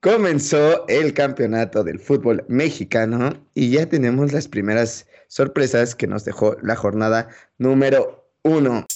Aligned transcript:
Comenzó 0.00 0.86
el 0.86 1.12
campeonato 1.12 1.82
del 1.82 1.98
fútbol 1.98 2.44
mexicano 2.46 3.32
y 3.52 3.70
ya 3.70 3.86
tenemos 3.86 4.32
las 4.32 4.46
primeras 4.46 5.08
sorpresas 5.26 5.96
que 5.96 6.06
nos 6.06 6.24
dejó 6.24 6.56
la 6.62 6.76
jornada 6.76 7.30
número 7.58 8.30
uno. 8.44 8.86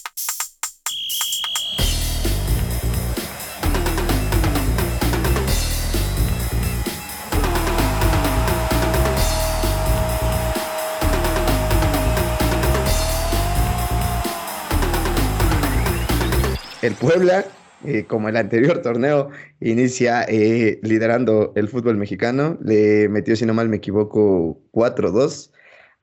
El 16.80 16.94
Puebla 16.94 17.44
eh, 17.84 18.04
como 18.04 18.28
el 18.28 18.36
anterior 18.36 18.80
torneo, 18.82 19.30
inicia 19.60 20.24
eh, 20.28 20.78
liderando 20.82 21.52
el 21.56 21.68
fútbol 21.68 21.96
mexicano. 21.96 22.58
Le 22.64 23.08
metió, 23.08 23.36
si 23.36 23.46
no 23.46 23.54
mal 23.54 23.68
me 23.68 23.76
equivoco, 23.76 24.60
4-2 24.72 25.50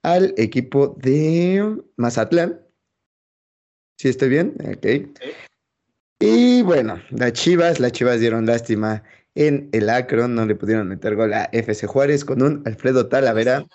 al 0.03 0.33
equipo 0.37 0.97
de 1.01 1.77
Mazatlán. 1.97 2.61
¿Sí 3.97 4.09
estoy 4.09 4.29
bien? 4.29 4.55
Ok. 4.65 4.85
Y 6.19 6.61
bueno, 6.63 7.01
las 7.11 7.33
Chivas, 7.33 7.79
las 7.79 7.93
Chivas 7.93 8.19
dieron 8.19 8.45
lástima 8.45 9.03
en 9.35 9.69
el 9.71 9.89
Acron, 9.89 10.35
no 10.35 10.45
le 10.45 10.55
pudieron 10.55 10.87
meter 10.89 11.15
gol 11.15 11.33
a 11.33 11.49
FC 11.53 11.87
Juárez 11.87 12.25
con 12.25 12.41
un 12.41 12.61
Alfredo 12.65 13.07
Talavera 13.07 13.65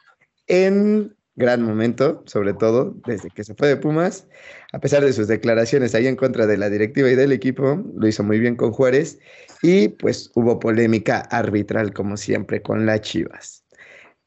en 0.47 1.17
gran 1.37 1.63
momento, 1.63 2.23
sobre 2.27 2.55
todo 2.55 2.95
desde 3.07 3.31
que 3.31 3.45
se 3.45 3.55
fue 3.55 3.69
de 3.69 3.77
Pumas, 3.77 4.29
a 4.73 4.79
pesar 4.79 5.05
de 5.05 5.13
sus 5.13 5.29
declaraciones 5.29 5.95
ahí 5.95 6.07
en 6.07 6.17
contra 6.17 6.47
de 6.47 6.57
la 6.57 6.71
directiva 6.71 7.11
y 7.11 7.15
del 7.15 7.33
equipo, 7.33 7.83
lo 7.97 8.07
hizo 8.07 8.23
muy 8.23 8.39
bien 8.39 8.57
con 8.57 8.73
Juárez 8.73 9.19
y 9.63 9.89
pues 9.89 10.31
hubo 10.35 10.59
polémica 10.59 11.19
arbitral 11.19 11.93
como 11.93 12.17
siempre 12.17 12.63
con 12.63 12.87
las 12.87 13.01
Chivas. 13.01 13.65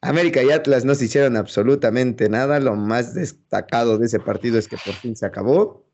América 0.00 0.42
y 0.42 0.50
Atlas 0.50 0.84
no 0.84 0.94
se 0.94 1.06
hicieron 1.06 1.36
absolutamente 1.36 2.28
nada, 2.28 2.60
lo 2.60 2.76
más 2.76 3.14
destacado 3.14 3.98
de 3.98 4.06
ese 4.06 4.20
partido 4.20 4.58
es 4.58 4.68
que 4.68 4.76
por 4.76 4.94
fin 4.94 5.16
se 5.16 5.26
acabó. 5.26 5.87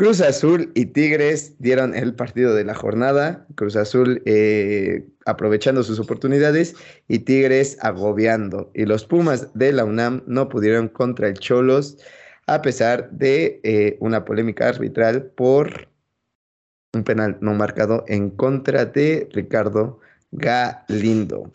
Cruz 0.00 0.22
Azul 0.22 0.72
y 0.74 0.86
Tigres 0.86 1.56
dieron 1.58 1.94
el 1.94 2.14
partido 2.14 2.54
de 2.54 2.64
la 2.64 2.74
jornada. 2.74 3.46
Cruz 3.54 3.76
Azul 3.76 4.22
eh, 4.24 5.06
aprovechando 5.26 5.82
sus 5.82 5.98
oportunidades 5.98 6.74
y 7.06 7.18
Tigres 7.18 7.76
agobiando. 7.82 8.70
Y 8.74 8.86
los 8.86 9.04
Pumas 9.04 9.52
de 9.52 9.74
la 9.74 9.84
UNAM 9.84 10.22
no 10.26 10.48
pudieron 10.48 10.88
contra 10.88 11.28
el 11.28 11.38
Cholos 11.38 11.98
a 12.46 12.62
pesar 12.62 13.10
de 13.10 13.60
eh, 13.62 13.98
una 14.00 14.24
polémica 14.24 14.70
arbitral 14.70 15.32
por 15.36 15.90
un 16.94 17.04
penal 17.04 17.36
no 17.42 17.52
marcado 17.52 18.02
en 18.08 18.30
contra 18.30 18.86
de 18.86 19.28
Ricardo 19.34 20.00
Galindo. 20.30 21.52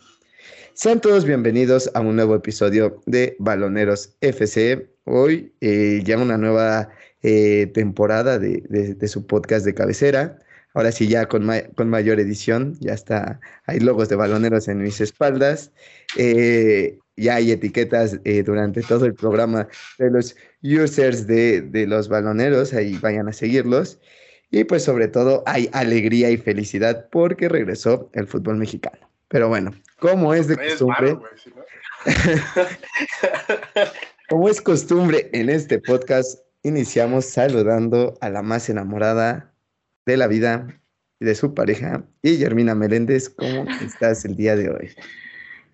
Sean 0.76 1.02
todos 1.02 1.26
bienvenidos 1.26 1.90
a 1.96 2.02
un 2.02 2.16
nuevo 2.16 2.36
episodio 2.36 3.02
de 3.08 3.36
Baloneros 3.40 4.16
FC. 4.22 4.88
Hoy 5.06 5.52
eh, 5.62 6.04
ya 6.06 6.20
una 6.20 6.38
nueva 6.38 6.90
eh, 7.28 7.66
temporada 7.73 8.38
de, 8.38 9.08
su 9.08 9.26
podcast 9.26 9.66
de 9.66 9.73
cabecera. 9.73 10.38
Ahora 10.76 10.92
sí, 10.92 11.08
ya 11.08 11.28
con, 11.28 11.50
con 11.76 11.90
mayor 11.90 12.20
edición, 12.20 12.78
ya 12.81 12.94
está, 12.94 13.40
hay 13.66 13.80
logos 13.80 14.09
de 14.09 14.16
baloneros 14.16 14.68
en 14.68 14.84
mis 14.84 15.02
espaldas. 15.02 15.72
Eh, 16.18 17.00
ya 17.18 17.38
hay 17.38 17.52
etiquetas 17.52 18.20
eh, 18.26 18.44
durante 18.44 18.84
todo 18.84 19.06
el 19.06 19.16
programa 19.16 19.68
de 19.98 20.12
los 20.12 20.36
users 20.62 21.26
de, 21.26 21.62
de, 21.62 21.88
los 21.88 22.09
baloneros, 22.09 22.76
ahí 22.76 22.96
vayan 23.02 23.28
a 23.28 23.34
seguirlos. 23.34 24.00
Y 24.52 24.66
pues 24.66 24.84
sobre 24.84 25.08
todo 25.08 25.42
hay 25.48 25.68
alegría 25.73 26.30
y 26.30 26.38
felicidad 26.38 27.09
porque 27.12 27.50
regresó 27.50 28.12
el 28.14 28.28
fútbol 28.28 28.58
mexicano. 28.58 29.09
Pero 29.30 29.50
bueno, 29.50 29.72
como 29.98 30.36
es 30.36 30.48
de 30.48 30.58
costumbre, 30.58 31.18
como 34.30 34.48
es 34.48 34.62
costumbre 34.62 35.28
en 35.34 35.50
este 35.50 35.80
podcast, 35.80 36.45
iniciamos 36.66 37.26
saludando 37.26 38.16
a 38.22 38.30
la 38.30 38.42
más 38.42 38.70
enamorada 38.70 39.53
de 40.08 40.18
la 40.18 40.26
vida 40.26 40.68
y 41.20 41.26
de 41.26 41.36
su 41.36 41.53
pareja, 41.53 42.03
y 42.24 42.38
Germina 42.38 42.74
Meléndez. 42.74 43.30
¿Cómo 43.30 43.70
estás 43.86 44.26
el 44.26 44.36
día 44.36 44.56
de 44.56 44.70
hoy? 44.70 44.90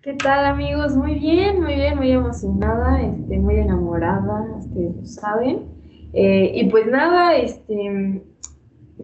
¿Qué 0.02 0.12
tal 0.14 0.44
amigos? 0.44 0.94
Muy 0.94 1.14
bien, 1.14 1.62
muy 1.62 1.76
bien, 1.76 1.96
muy 1.96 2.12
emocionada, 2.12 3.00
este, 3.00 3.38
muy 3.38 3.56
enamorada, 3.56 4.46
ustedes 4.58 5.14
saben. 5.14 5.66
Eh, 6.12 6.52
y 6.56 6.68
pues 6.68 6.86
nada, 6.86 7.36
este, 7.36 8.22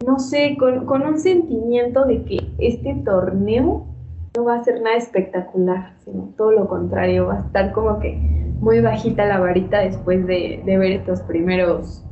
no 0.06 0.18
sé, 0.18 0.56
con, 0.58 0.84
con, 0.84 1.02
un 1.02 1.18
sentimiento 1.18 2.04
de 2.04 2.22
que 2.24 2.38
este 2.58 3.00
torneo 3.02 3.86
no 4.36 4.44
va 4.44 4.56
a 4.56 4.64
ser 4.64 4.82
nada 4.82 4.96
espectacular, 4.96 5.94
sino 6.04 6.34
todo 6.36 6.52
lo 6.52 6.68
contrario, 6.68 7.28
va 7.28 7.38
a 7.38 7.46
estar 7.46 7.72
como 7.72 7.98
que 7.98 8.47
muy 8.60 8.80
bajita 8.80 9.26
la 9.26 9.38
varita 9.38 9.80
después 9.80 10.26
de, 10.26 10.62
ver 10.64 10.92
estos 10.92 11.20
primeros, 11.22 12.04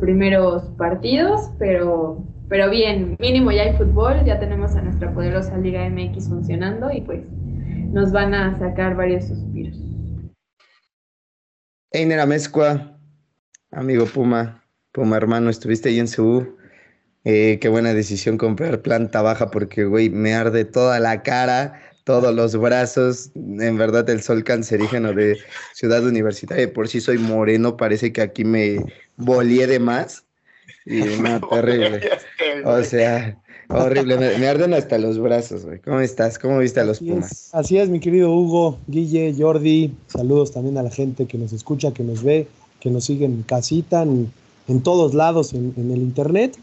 primeros 0.00 0.64
partidos, 0.78 1.50
pero, 1.58 2.24
pero 2.48 2.70
bien, 2.70 3.16
mínimo 3.20 3.52
ya 3.52 3.62
hay 3.62 3.76
fútbol, 3.76 4.24
ya 4.24 4.38
tenemos 4.38 4.74
a 4.76 4.82
nuestra 4.82 5.12
poderosa 5.12 5.56
Liga 5.58 5.88
MX 5.88 6.28
funcionando 6.28 6.90
y 6.90 7.02
pues 7.02 7.22
nos 7.92 8.12
van 8.12 8.34
a 8.34 8.58
sacar 8.58 8.96
varios 8.96 9.26
suspiros. 9.26 9.76
Einer 11.92 12.18
Amezcua, 12.18 12.98
amigo 13.70 14.06
Puma, 14.06 14.64
Puma 14.90 15.16
hermano, 15.16 15.50
estuviste 15.50 15.90
ahí 15.90 16.00
en 16.00 16.08
Ceú. 16.08 16.56
Eh, 17.26 17.58
qué 17.60 17.68
buena 17.68 17.94
decisión 17.94 18.36
comprar 18.36 18.82
planta 18.82 19.22
baja 19.22 19.50
porque, 19.50 19.84
güey, 19.84 20.10
me 20.10 20.34
arde 20.34 20.64
toda 20.64 21.00
la 21.00 21.22
cara 21.22 21.80
todos 22.04 22.34
los 22.34 22.56
brazos. 22.56 23.30
En 23.34 23.76
verdad, 23.76 24.08
el 24.10 24.22
sol 24.22 24.44
cancerígeno 24.44 25.12
de 25.12 25.38
Ciudad 25.72 26.04
Universitaria. 26.04 26.72
Por 26.72 26.88
si 26.88 27.00
soy 27.00 27.18
moreno, 27.18 27.76
parece 27.76 28.12
que 28.12 28.20
aquí 28.20 28.44
me 28.44 28.78
volé 29.16 29.66
de 29.66 29.78
más. 29.78 30.24
Y 30.84 31.00
una 31.18 31.40
terrible. 31.40 32.00
O 32.64 32.82
sea, 32.82 33.38
horrible. 33.68 34.38
Me, 34.38 34.46
arden 34.46 34.74
hasta 34.74 34.98
los 34.98 35.18
brazos, 35.18 35.64
güey. 35.64 35.80
¿Cómo 35.80 36.00
estás? 36.00 36.38
¿Cómo 36.38 36.58
viste 36.58 36.80
a 36.80 36.84
los 36.84 37.00
Pumas? 37.00 37.48
así 37.52 37.78
es, 37.78 37.88
mi 37.88 38.00
querido 38.00 38.30
Hugo, 38.32 38.78
Guille, 38.86 39.34
Jordi. 39.36 39.94
Saludos 40.06 40.52
también 40.52 40.76
a 40.78 40.82
la 40.82 40.90
gente 40.90 41.26
que 41.26 41.38
nos 41.38 41.52
escucha, 41.52 41.92
que 41.92 42.04
nos 42.04 42.22
ve, 42.22 42.46
que 42.80 42.90
nos 42.90 43.06
sigue 43.06 43.24
en 43.24 43.42
casita, 43.42 44.02
en, 44.02 44.30
todos 44.82 45.14
lados 45.14 45.54
en, 45.54 45.72
en 45.76 45.90
el 45.90 45.98
internet. 45.98 46.56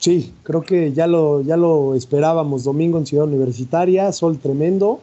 Sí, 0.00 0.32
creo 0.44 0.62
que 0.62 0.94
ya 0.94 1.06
lo, 1.06 1.42
ya 1.42 1.58
lo 1.58 1.94
esperábamos 1.94 2.64
domingo 2.64 2.96
en 2.96 3.04
Ciudad 3.04 3.26
Universitaria, 3.26 4.10
sol 4.12 4.38
tremendo. 4.38 5.00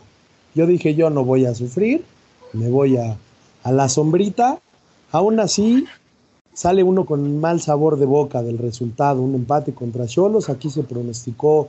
Yo 0.55 0.65
dije, 0.65 0.95
yo 0.95 1.11
no 1.11 1.23
voy 1.23 1.45
a 1.45 1.53
sufrir, 1.53 2.03
me 2.53 2.67
voy 2.71 2.97
a, 2.97 3.15
la 3.63 3.89
sombrita. 3.89 4.59
Aún 5.11 5.39
así, 5.39 5.85
sale 6.51 6.81
uno 6.81 7.05
con 7.05 7.39
mal 7.39 7.61
sabor 7.61 7.99
de 7.99 8.07
boca 8.07 8.41
del 8.41 8.57
resultado, 8.57 9.21
un 9.21 9.35
empate 9.35 9.71
contra 9.71 10.07
Cholos. 10.07 10.49
Aquí 10.49 10.71
se 10.71 10.81
pronosticó 10.81 11.67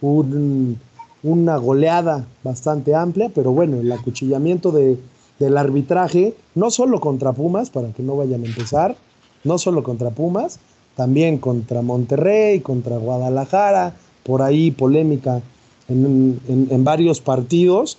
una 0.00 1.56
goleada 1.58 2.26
bastante 2.42 2.96
amplia, 2.96 3.30
pero 3.32 3.52
bueno, 3.52 3.76
el 3.76 3.92
acuchillamiento 3.92 4.72
de, 4.72 4.98
del 5.38 5.56
arbitraje, 5.56 6.34
no 6.56 6.72
solo 6.72 6.98
contra 6.98 7.32
Pumas, 7.34 7.70
para 7.70 7.92
que 7.92 8.02
no 8.02 8.16
vayan 8.16 8.42
a 8.42 8.46
empezar, 8.46 8.96
no 9.44 9.58
solo 9.58 9.84
contra 9.84 10.10
Pumas, 10.10 10.58
también 10.96 11.38
contra 11.38 11.82
Monterrey, 11.82 12.60
contra 12.60 12.98
Guadalajara, 12.98 13.94
por 14.22 14.42
ahí 14.42 14.70
polémica 14.70 15.42
en, 15.88 16.84
varios 16.84 17.20
partidos, 17.20 17.98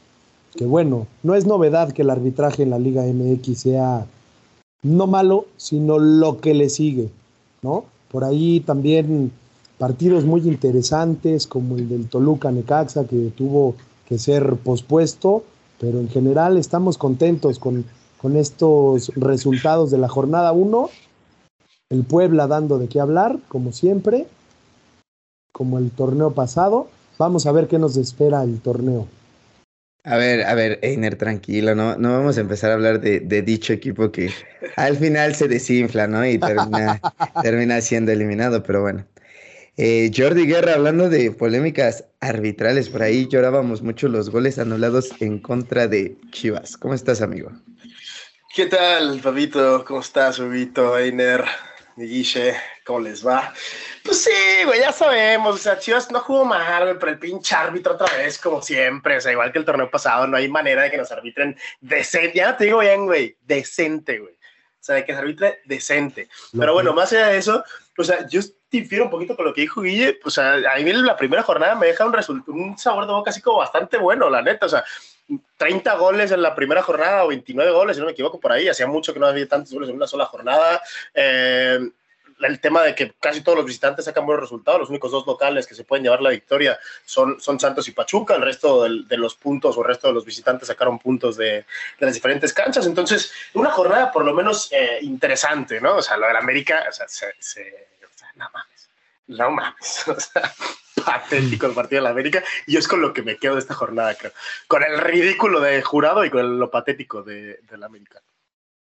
que 0.55 0.65
bueno, 0.65 1.07
no 1.23 1.35
es 1.35 1.45
novedad 1.45 1.91
que 1.91 2.01
el 2.01 2.09
arbitraje 2.09 2.63
en 2.63 2.71
la 2.71 2.79
Liga 2.79 3.03
MX 3.03 3.59
sea 3.59 4.05
no 4.81 5.07
malo, 5.07 5.45
sino 5.57 5.99
lo 5.99 6.39
que 6.39 6.53
le 6.53 6.69
sigue, 6.69 7.09
¿no? 7.61 7.85
Por 8.11 8.23
ahí 8.23 8.61
también 8.61 9.31
partidos 9.77 10.23
muy 10.23 10.41
interesantes 10.41 11.47
como 11.47 11.75
el 11.75 11.89
del 11.89 12.07
Toluca 12.07 12.51
Necaxa 12.51 13.05
que 13.05 13.31
tuvo 13.35 13.75
que 14.07 14.17
ser 14.17 14.55
pospuesto, 14.57 15.43
pero 15.79 15.99
en 15.99 16.07
general 16.07 16.57
estamos 16.57 16.97
contentos 16.97 17.59
con, 17.59 17.83
con 18.21 18.37
estos 18.37 19.11
resultados 19.15 19.91
de 19.91 19.97
la 19.97 20.07
jornada 20.07 20.53
1 20.53 20.89
el 21.95 22.03
Puebla 22.03 22.47
dando 22.47 22.77
de 22.77 22.87
qué 22.87 22.99
hablar, 22.99 23.37
como 23.47 23.71
siempre, 23.71 24.27
como 25.51 25.79
el 25.79 25.91
torneo 25.91 26.31
pasado. 26.31 26.89
Vamos 27.17 27.45
a 27.45 27.51
ver 27.51 27.67
qué 27.67 27.79
nos 27.79 27.95
espera 27.95 28.43
el 28.43 28.59
torneo. 28.59 29.07
A 30.03 30.17
ver, 30.17 30.45
a 30.45 30.53
ver, 30.53 30.77
Einer, 30.83 31.15
tranquilo, 31.15 31.73
¿no? 31.73 31.97
No 31.97 32.11
vamos 32.11 32.37
a 32.37 32.41
empezar 32.41 32.69
a 32.69 32.75
hablar 32.75 32.99
de, 32.99 33.41
dicho 33.41 33.73
equipo 33.73 34.11
que 34.11 34.31
al 34.75 34.97
final 34.97 35.33
se 35.33 35.47
desinfla, 35.47 36.07
¿no? 36.07 36.25
Y 36.25 36.37
termina, 36.37 37.01
termina 37.41 37.81
siendo 37.81 38.11
eliminado, 38.11 38.61
pero 38.61 38.81
bueno. 38.81 39.05
Eh, 39.77 40.11
Jordi 40.15 40.45
Guerra, 40.45 40.75
hablando 40.75 41.09
de 41.09 41.31
polémicas 41.31 42.05
arbitrales, 42.21 42.87
por 42.89 43.01
ahí 43.01 43.27
llorábamos 43.27 43.81
mucho 43.81 44.07
los 44.07 44.29
goles 44.29 44.59
anulados 44.59 45.09
en 45.19 45.39
contra 45.39 45.87
de 45.87 46.17
Chivas. 46.31 46.77
¿Cómo 46.77 46.93
estás, 46.93 47.21
amigo? 47.21 47.51
¿Qué 48.55 48.67
tal, 48.67 49.19
Fabito? 49.19 49.83
¿Cómo 49.85 49.99
estás, 49.99 50.37
Fabito, 50.37 50.97
Einer? 50.97 51.43
Guille, 51.97 52.55
¿cómo 52.83 52.99
les 52.99 53.25
va? 53.25 53.53
Pues 54.03 54.23
sí, 54.23 54.63
güey, 54.65 54.81
ya 54.81 54.91
sabemos, 54.91 55.55
o 55.55 55.57
sea, 55.57 55.79
Chivas 55.79 56.11
no 56.11 56.19
jugó 56.19 56.43
mal, 56.43 56.83
güey, 56.83 56.99
pero 56.99 57.11
el 57.11 57.19
pinche 57.19 57.55
árbitro 57.55 57.93
otra 57.93 58.17
vez, 58.17 58.37
como 58.37 58.61
siempre, 58.61 59.17
o 59.17 59.21
sea, 59.21 59.31
igual 59.31 59.51
que 59.51 59.59
el 59.59 59.65
torneo 59.65 59.89
pasado, 59.89 60.27
no 60.27 60.35
hay 60.35 60.49
manera 60.49 60.83
de 60.83 60.91
que 60.91 60.97
nos 60.97 61.11
arbitren 61.11 61.57
decente, 61.79 62.33
ya 62.37 62.57
te 62.57 62.65
digo 62.65 62.79
bien, 62.79 63.05
güey, 63.05 63.37
decente, 63.41 64.19
güey, 64.19 64.33
o 64.33 64.83
sea, 64.83 64.95
de 64.95 65.05
que 65.05 65.13
se 65.13 65.19
arbitre 65.19 65.61
decente. 65.65 66.27
Pero 66.57 66.73
bueno, 66.73 66.93
más 66.93 67.13
allá 67.13 67.27
de 67.27 67.37
eso, 67.37 67.63
o 67.97 68.03
sea, 68.03 68.27
yo 68.27 68.41
difiero 68.69 69.05
un 69.05 69.11
poquito 69.11 69.35
con 69.37 69.45
lo 69.45 69.53
que 69.53 69.61
dijo 69.61 69.81
Guille, 69.81 70.19
o 70.23 70.29
sea, 70.29 70.55
a 70.55 70.75
mí 70.79 70.91
la 70.91 71.15
primera 71.15 71.43
jornada 71.43 71.75
me 71.75 71.87
deja 71.87 72.05
un, 72.05 72.43
un 72.47 72.77
sabor 72.77 73.07
de 73.07 73.13
boca 73.13 73.29
así 73.29 73.41
como 73.41 73.59
bastante 73.59 73.97
bueno, 73.97 74.29
la 74.29 74.41
neta, 74.41 74.65
o 74.65 74.69
sea, 74.69 74.83
30 75.57 75.95
goles 75.95 76.31
en 76.31 76.41
la 76.41 76.53
primera 76.53 76.81
jornada 76.81 77.23
o 77.23 77.29
29 77.29 77.71
goles, 77.71 77.95
si 77.95 77.99
no 77.99 78.05
me 78.05 78.11
equivoco, 78.11 78.39
por 78.39 78.51
ahí. 78.51 78.67
Hacía 78.67 78.87
mucho 78.87 79.13
que 79.13 79.19
no 79.19 79.27
había 79.27 79.47
tantos 79.47 79.73
goles 79.73 79.89
en 79.89 79.95
una 79.95 80.07
sola 80.07 80.25
jornada. 80.25 80.81
Eh, 81.13 81.79
el 82.41 82.59
tema 82.59 82.83
de 82.83 82.93
que 82.95 83.13
casi 83.19 83.41
todos 83.41 83.57
los 83.57 83.65
visitantes 83.65 84.05
sacan 84.05 84.25
buenos 84.25 84.43
resultados, 84.43 84.81
los 84.81 84.89
únicos 84.89 85.11
dos 85.11 85.25
locales 85.25 85.65
que 85.65 85.75
se 85.75 85.83
pueden 85.83 86.03
llevar 86.03 86.21
la 86.21 86.31
victoria 86.31 86.77
son, 87.05 87.39
son 87.39 87.59
Santos 87.59 87.87
y 87.87 87.91
Pachuca, 87.91 88.35
el 88.35 88.41
resto 88.41 88.83
de, 88.83 89.17
los 89.17 89.35
puntos 89.35 89.77
o 89.77 89.81
el 89.81 89.87
resto 89.87 90.07
de 90.07 90.13
los 90.13 90.25
visitantes 90.25 90.67
sacaron 90.67 90.99
puntos 90.99 91.37
de, 91.37 91.65
las 91.99 92.13
diferentes 92.13 92.53
canchas, 92.53 92.85
entonces 92.85 93.31
una 93.53 93.71
jornada 93.71 94.11
por 94.11 94.25
lo 94.25 94.33
menos 94.33 94.69
eh, 94.71 94.99
interesante, 95.01 95.79
¿no? 95.79 95.97
O 95.97 96.01
sea, 96.01 96.17
lo 96.17 96.27
del 96.27 96.35
América, 96.35 96.85
o 96.89 96.91
sea, 96.91 97.07
se, 97.07 97.27
o 97.27 98.17
sea 98.17 98.31
no 98.35 98.49
mames, 98.53 98.74
no 99.27 99.51
mames, 99.51 100.03
o 100.07 100.19
sea, 100.19 100.53
patético 101.05 101.67
el 101.67 101.73
partido 101.73 102.01
de 102.01 102.03
la 102.03 102.09
América 102.09 102.43
y 102.67 102.77
es 102.77 102.87
con 102.87 103.01
lo 103.01 103.13
que 103.13 103.21
me 103.21 103.37
quedo 103.37 103.53
de 103.53 103.59
esta 103.59 103.73
jornada, 103.73 104.15
creo. 104.15 104.31
Con 104.67 104.83
el 104.83 104.99
ridículo 104.99 105.59
de 105.59 105.81
jurado 105.81 106.25
y 106.25 106.29
con 106.29 106.59
lo 106.59 106.71
patético 106.71 107.23
de, 107.23 107.59
la 107.77 107.85
América. 107.85 108.21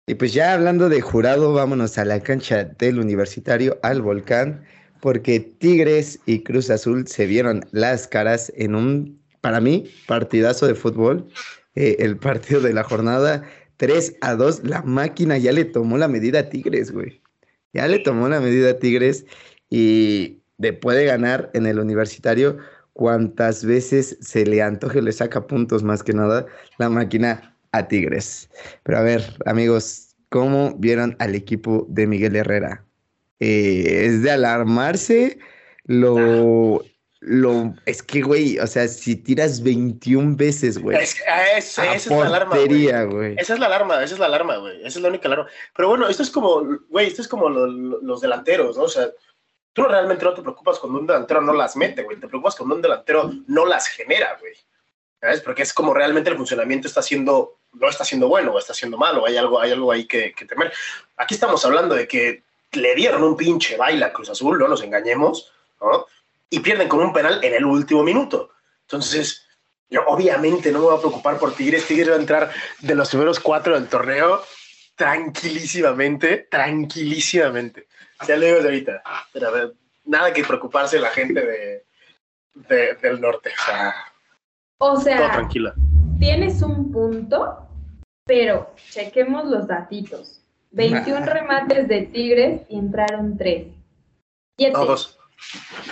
Y 0.07 0.15
pues 0.15 0.33
ya 0.33 0.53
hablando 0.53 0.89
de 0.89 1.01
jurado, 1.01 1.53
vámonos 1.53 1.97
a 1.99 2.05
la 2.05 2.21
cancha 2.21 2.65
del 2.65 2.99
universitario, 2.99 3.79
al 3.83 4.03
volcán, 4.03 4.65
porque 5.01 5.41
Tigres 5.41 6.19
y 6.27 6.43
Cruz 6.43 6.71
Azul 6.71 7.07
se 7.07 7.27
vieron 7.27 7.65
las 7.71 8.09
caras 8.09 8.53
en 8.57 8.75
un, 8.75 9.23
para 9.41 9.61
mí, 9.61 9.91
partidazo 10.07 10.67
de 10.67 10.75
fútbol. 10.75 11.29
Eh, 11.75 11.97
el 12.01 12.19
partido 12.19 12.61
de 12.61 12.75
la 12.75 12.85
jornada 12.85 13.49
3 13.79 14.17
a 14.21 14.35
2, 14.35 14.65
la 14.65 14.83
máquina 14.83 15.39
ya 15.39 15.53
le 15.53 15.65
tomó 15.65 15.99
la 15.99 16.09
medida 16.09 16.41
a 16.41 16.49
Tigres, 16.49 16.93
güey. 16.93 17.23
Ya 17.73 17.89
le 17.89 18.01
tomó 18.01 18.29
la 18.29 18.41
medida 18.41 18.71
a 18.71 18.79
Tigres 18.79 19.25
y 19.73 20.43
de 20.59 20.75
puede 20.75 21.07
ganar 21.07 21.51
en 21.55 21.67
el 21.67 21.81
universitario 21.81 22.59
cuantas 22.93 23.65
veces 23.65 24.19
se 24.21 24.45
le 24.45 24.61
antoje, 24.61 25.01
le 25.01 25.13
saca 25.13 25.47
puntos 25.47 25.83
más 25.83 26.03
que 26.03 26.13
nada 26.13 26.45
la 26.77 26.91
máquina 26.91 27.57
a 27.73 27.89
Tigres. 27.89 28.51
Pero 28.83 28.99
a 28.99 29.03
ver, 29.03 29.25
amigos, 29.47 30.15
¿cómo 30.29 30.75
vieron 30.77 31.17
al 31.21 31.35
equipo 31.35 31.87
de 31.89 32.07
Miguel 32.07 32.37
Herrera? 32.37 32.85
Eh, 33.41 34.05
es 34.05 34.23
de 34.23 34.31
alarmarse 34.31 35.39
lo, 35.85 36.85
lo, 37.21 37.75
es 37.87 38.03
que, 38.03 38.21
güey, 38.21 38.59
o 38.59 38.67
sea, 38.67 38.87
si 38.89 39.17
tiras 39.17 39.63
21 39.63 40.37
veces, 40.37 40.77
güey. 40.77 40.99
Es, 40.99 41.17
esa 41.57 41.95
es 41.95 42.07
la 42.09 42.27
alarma, 42.27 42.57
güey. 43.05 43.37
Esa 43.39 43.55
es 43.55 43.59
la 43.59 43.67
alarma, 43.67 44.05
esa 44.05 44.15
es 44.15 44.21
la 44.21 44.27
alarma, 44.27 44.59
güey. 44.59 44.81
Esa 44.81 44.99
es 44.99 45.03
la 45.03 45.09
única 45.09 45.29
alarma. 45.29 45.47
Pero 45.75 45.89
bueno, 45.89 46.09
esto 46.09 46.23
es 46.23 46.31
como, 46.31 46.63
güey, 46.91 47.07
esto 47.07 47.23
es 47.23 47.29
como 47.29 47.49
los 47.49 48.21
delanteros, 48.21 48.77
¿no? 48.77 48.83
O 48.83 48.89
sea, 48.89 49.09
tú 49.73 49.85
realmente 49.85 50.25
no 50.25 50.35
te 50.35 50.43
preocupas 50.43 50.79
cuando 50.79 50.99
un 50.99 51.07
delantero 51.07 51.41
no 51.41 51.53
las 51.53 51.77
mete, 51.77 52.03
güey. 52.03 52.19
Te 52.19 52.29
preocupas 52.29 52.57
cuando 52.57 52.77
un 52.77 52.83
delantero 52.83 53.31
no 53.47 53.67
las 53.67 53.87
genera, 53.89 54.37
güey. 54.41 54.55
¿Sabes? 55.21 55.41
Porque 55.41 55.63
es 55.63 55.73
como 55.73 55.95
realmente 55.95 56.31
el 56.31 56.37
funcionamiento 56.37 56.89
está 56.89 57.01
siendo, 57.01 57.59
no 57.73 57.89
está 57.89 58.05
siendo 58.05 58.29
bueno 58.29 58.53
o 58.53 58.59
está 58.59 58.75
siendo 58.75 58.99
malo. 58.99 59.25
Hay 59.27 59.37
algo, 59.37 59.61
hay 59.61 59.73
algo 59.73 59.93
ahí 59.93 60.07
que, 60.07 60.35
temer. 60.49 60.73
Aquí 61.17 61.35
estamos 61.35 61.65
hablando 61.65 61.95
de 61.95 62.09
que 62.09 62.43
le 62.73 62.95
dieron 62.95 63.23
un 63.23 63.37
pinche 63.37 63.77
baile 63.77 64.05
a 64.05 64.13
Cruz 64.13 64.31
Azul, 64.31 64.59
no 64.59 64.69
nos 64.69 64.83
engañemos, 64.83 65.53
¿no? 65.81 66.07
Y 66.51 66.61
pierden 66.61 66.89
con 66.89 67.01
un 67.01 67.13
penal 67.13 67.43
en 67.43 67.55
el 67.55 67.65
último 67.65 68.03
minuto. 68.03 68.51
Entonces, 68.83 69.47
yo 69.89 70.03
obviamente 70.07 70.73
no 70.73 70.81
me 70.81 70.85
voy 70.87 70.97
a 70.97 71.01
preocupar 71.01 71.39
por 71.39 71.55
Tigres. 71.55 71.87
Tigres 71.87 72.11
va 72.11 72.15
a 72.15 72.21
entrar 72.21 72.51
de 72.81 72.95
los 72.95 73.09
primeros 73.09 73.39
cuatro 73.41 73.75
del 73.75 73.89
torneo 73.89 74.43
tranquilísimamente, 74.97 76.49
tranquilísimamente. 76.51 77.87
Ya 78.27 78.37
le 78.37 78.47
digo 78.47 78.59
ahorita. 78.61 79.03
Pero 79.33 79.73
nada 80.05 80.33
que 80.33 80.45
preocuparse 80.45 80.99
la 80.99 81.11
gente 81.11 81.85
de, 82.69 82.95
del 82.95 83.21
norte. 83.21 83.51
O 84.79 84.97
sea, 84.97 85.49
tienes 86.19 86.63
un 86.63 86.91
punto, 86.91 87.69
pero 88.25 88.75
chequemos 88.91 89.47
los 89.47 89.67
datitos. 89.67 90.41
21 90.73 91.27
remates 91.27 91.87
de 91.87 92.03
Tigres 92.03 92.63
y 92.69 92.79
entraron 92.79 93.37
3. 93.37 93.67
7. 94.59 94.79
dos. 94.79 95.19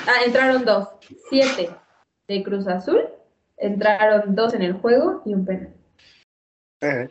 Ah, 0.06 0.24
entraron 0.24 0.64
2. 0.64 0.88
7 1.28 1.70
de 2.28 2.42
Cruz 2.42 2.66
Azul, 2.66 3.02
entraron 3.56 4.34
2 4.34 4.54
en 4.54 4.62
el 4.62 4.72
juego 4.74 5.22
y 5.26 5.34
un 5.34 5.44
penal. 5.44 5.74
Eh. 6.80 7.08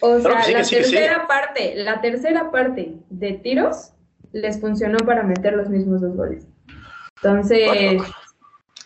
O 0.00 0.20
sea, 0.20 0.48
la 0.48 0.62
tercera 0.64 1.26
parte, 1.26 1.74
la 1.76 2.00
tercera 2.00 2.50
parte 2.50 2.94
de 3.10 3.32
tiros 3.34 3.92
les 4.32 4.60
funcionó 4.60 4.98
para 4.98 5.22
meter 5.22 5.54
los 5.54 5.68
mismos 5.68 6.00
dos 6.00 6.16
goles. 6.16 6.46
Entonces. 7.16 8.00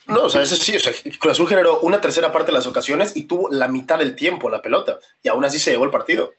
no, 0.06 0.24
o 0.24 0.28
sea, 0.28 0.42
eso 0.42 0.56
sí, 0.56 0.76
o 0.76 0.80
sea, 0.80 0.92
Cruz 1.18 1.32
Azul 1.32 1.48
generó 1.48 1.80
una 1.80 2.00
tercera 2.00 2.32
parte 2.32 2.50
de 2.50 2.58
las 2.58 2.66
ocasiones 2.66 3.16
y 3.16 3.24
tuvo 3.24 3.48
la 3.50 3.68
mitad 3.68 3.98
del 3.98 4.16
tiempo 4.16 4.50
la 4.50 4.62
pelota. 4.62 4.98
Y 5.22 5.28
aún 5.28 5.44
así 5.44 5.58
se 5.58 5.70
llevó 5.70 5.84
el 5.84 5.90
partido. 5.90 6.32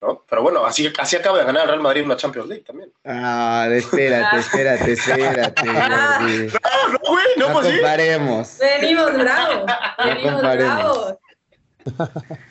¿no? 0.00 0.24
Pero 0.28 0.42
bueno, 0.42 0.64
así, 0.64 0.90
así 0.98 1.16
acaba 1.16 1.38
de 1.38 1.44
ganar 1.44 1.64
el 1.64 1.68
Real 1.68 1.80
Madrid 1.82 2.04
una 2.04 2.16
Champions 2.16 2.48
League 2.48 2.64
también. 2.64 2.90
Ah, 3.04 3.68
espérate, 3.70 4.38
espérate, 4.38 4.92
espérate. 4.92 5.66
no, 5.66 6.88
no, 6.88 6.98
güey, 7.06 7.26
no, 7.36 7.48
no 7.48 7.52
pues 7.54 7.66
comparemos. 7.66 8.58
Venimos 8.58 9.12
bravos. 9.14 9.70
Venimos 10.04 10.42
bravos. 10.42 11.14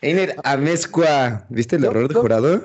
Einer 0.00 0.36
Amezcua, 0.44 1.44
¿viste 1.48 1.76
el 1.76 1.84
error 1.84 2.08
de 2.08 2.14
jurado? 2.14 2.60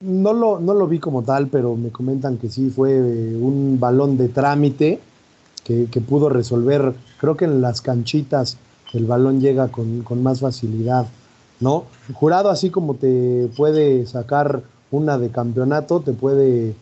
No 0.00 0.32
lo, 0.32 0.58
no 0.58 0.74
lo 0.74 0.86
vi 0.86 1.00
como 1.00 1.22
tal, 1.22 1.48
pero 1.48 1.76
me 1.76 1.90
comentan 1.90 2.38
que 2.38 2.48
sí 2.48 2.70
fue 2.70 2.98
un 2.98 3.78
balón 3.78 4.16
de 4.16 4.28
trámite 4.28 5.00
que, 5.64 6.00
pudo 6.00 6.30
resolver. 6.30 6.94
Creo 7.20 7.36
que 7.36 7.44
en 7.44 7.60
las 7.60 7.82
canchitas 7.82 8.56
el 8.94 9.04
balón 9.04 9.40
llega 9.40 9.68
con, 9.68 10.22
más 10.22 10.40
facilidad, 10.40 11.06
¿no? 11.60 11.84
Jurado, 12.14 12.48
así 12.48 12.70
como 12.70 12.94
te 12.94 13.50
puede 13.54 14.06
sacar 14.06 14.62
una 14.90 15.18
de 15.18 15.28
campeonato, 15.28 16.00
te 16.00 16.14
puede 16.14 16.74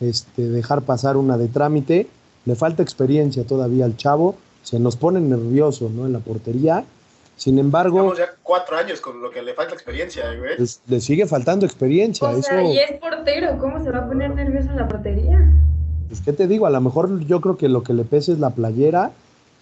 este, 0.00 0.48
dejar 0.48 0.82
pasar 0.82 1.18
una 1.18 1.36
de 1.36 1.48
trámite. 1.48 2.08
Le 2.46 2.54
falta 2.54 2.82
experiencia 2.82 3.44
todavía 3.44 3.84
al 3.84 3.98
chavo, 3.98 4.36
se 4.62 4.80
nos 4.80 4.96
pone 4.96 5.20
nervioso, 5.20 5.90
¿no? 5.94 6.06
En 6.06 6.14
la 6.14 6.20
portería 6.20 6.86
sin 7.40 7.58
embargo. 7.58 8.12
Estamos 8.12 8.18
ya 8.18 8.34
cuatro 8.42 8.76
años 8.76 9.00
con 9.00 9.22
lo 9.22 9.30
que 9.30 9.40
le 9.40 9.54
falta 9.54 9.72
experiencia, 9.72 10.24
güey. 10.34 10.56
le 10.86 11.00
sigue 11.00 11.26
faltando 11.26 11.64
experiencia. 11.64 12.28
O 12.28 12.42
sea, 12.42 12.62
y 12.62 12.78
es 12.78 12.92
portero, 13.00 13.56
¿cómo 13.58 13.82
se 13.82 13.90
va 13.90 14.00
a 14.00 14.06
poner 14.06 14.34
nervioso 14.34 14.68
en 14.68 14.76
la 14.76 14.86
portería? 14.86 15.50
Pues, 16.08 16.20
¿qué 16.20 16.34
te 16.34 16.46
digo? 16.46 16.66
A 16.66 16.70
lo 16.70 16.82
mejor 16.82 17.18
yo 17.20 17.40
creo 17.40 17.56
que 17.56 17.70
lo 17.70 17.82
que 17.82 17.94
le 17.94 18.04
pese 18.04 18.32
es 18.32 18.40
la 18.40 18.50
playera 18.50 19.12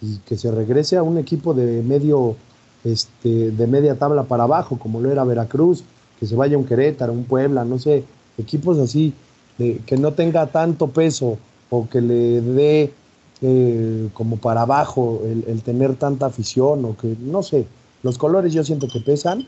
y 0.01 0.17
que 0.19 0.35
se 0.35 0.51
regrese 0.51 0.97
a 0.97 1.03
un 1.03 1.17
equipo 1.17 1.53
de 1.53 1.81
medio, 1.81 2.35
este, 2.83 3.51
de 3.51 3.67
media 3.67 3.95
tabla 3.95 4.23
para 4.23 4.43
abajo, 4.43 4.77
como 4.77 4.99
lo 4.99 5.09
era 5.09 5.23
Veracruz, 5.23 5.85
que 6.19 6.25
se 6.25 6.35
vaya 6.35 6.57
a 6.57 6.59
un 6.59 6.65
Querétaro, 6.65 7.13
un 7.13 7.23
Puebla, 7.23 7.63
no 7.63 7.79
sé, 7.79 8.03
equipos 8.37 8.77
así, 8.77 9.13
de, 9.57 9.79
que 9.85 9.95
no 9.95 10.11
tenga 10.11 10.47
tanto 10.47 10.87
peso 10.89 11.37
o 11.69 11.87
que 11.87 12.01
le 12.01 12.41
dé 12.41 12.93
como 14.13 14.37
para 14.37 14.63
abajo 14.63 15.21
el, 15.23 15.61
tener 15.61 15.95
tanta 15.95 16.25
afición 16.25 16.83
o 16.83 16.97
que, 16.97 17.15
no 17.19 17.41
sé, 17.41 17.65
los 18.03 18.17
colores 18.17 18.53
yo 18.53 18.63
siento 18.63 18.87
que 18.87 18.99
pesan. 18.99 19.47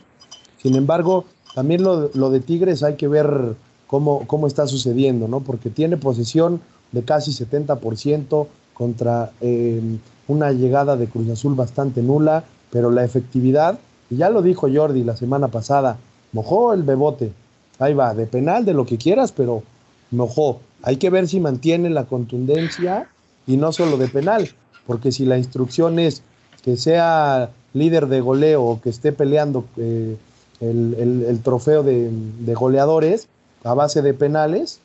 Sin 0.62 0.76
embargo, 0.76 1.24
también 1.54 1.82
lo, 1.82 2.30
de 2.30 2.40
Tigres 2.40 2.82
hay 2.82 2.96
que 2.96 3.08
ver 3.08 3.54
cómo, 3.86 4.26
cómo 4.26 4.46
está 4.46 4.66
sucediendo, 4.66 5.28
¿no? 5.28 5.40
Porque 5.40 5.68
tiene 5.68 5.96
posesión 5.96 6.60
de 6.92 7.02
casi 7.02 7.32
70% 7.32 8.46
contra 8.72 9.32
eh, 9.40 9.80
una 10.28 10.52
llegada 10.52 10.96
de 10.96 11.08
Cruz 11.08 11.28
Azul 11.30 11.54
bastante 11.54 12.02
nula, 12.02 12.44
pero 12.70 12.90
la 12.90 13.04
efectividad, 13.04 13.78
y 14.10 14.16
ya 14.16 14.30
lo 14.30 14.42
dijo 14.42 14.68
Jordi 14.72 15.04
la 15.04 15.16
semana 15.16 15.48
pasada, 15.48 15.98
mojó 16.32 16.72
el 16.72 16.82
bebote. 16.82 17.32
Ahí 17.78 17.94
va, 17.94 18.14
de 18.14 18.26
penal, 18.26 18.64
de 18.64 18.74
lo 18.74 18.86
que 18.86 18.98
quieras, 18.98 19.32
pero 19.32 19.62
mojó. 20.10 20.60
Hay 20.82 20.96
que 20.96 21.10
ver 21.10 21.28
si 21.28 21.40
mantiene 21.40 21.90
la 21.90 22.04
contundencia 22.04 23.08
y 23.46 23.56
no 23.56 23.72
solo 23.72 23.96
de 23.96 24.08
penal, 24.08 24.50
porque 24.86 25.12
si 25.12 25.24
la 25.24 25.38
instrucción 25.38 25.98
es 25.98 26.22
que 26.62 26.76
sea 26.76 27.50
líder 27.74 28.06
de 28.06 28.20
goleo 28.20 28.62
o 28.62 28.80
que 28.80 28.90
esté 28.90 29.12
peleando 29.12 29.64
eh, 29.76 30.16
el, 30.60 31.40
trofeo 31.42 31.82
de, 31.82 32.10
goleadores 32.54 33.28
a 33.64 33.74
base 33.74 34.02
de 34.02 34.14
penales, 34.14 34.80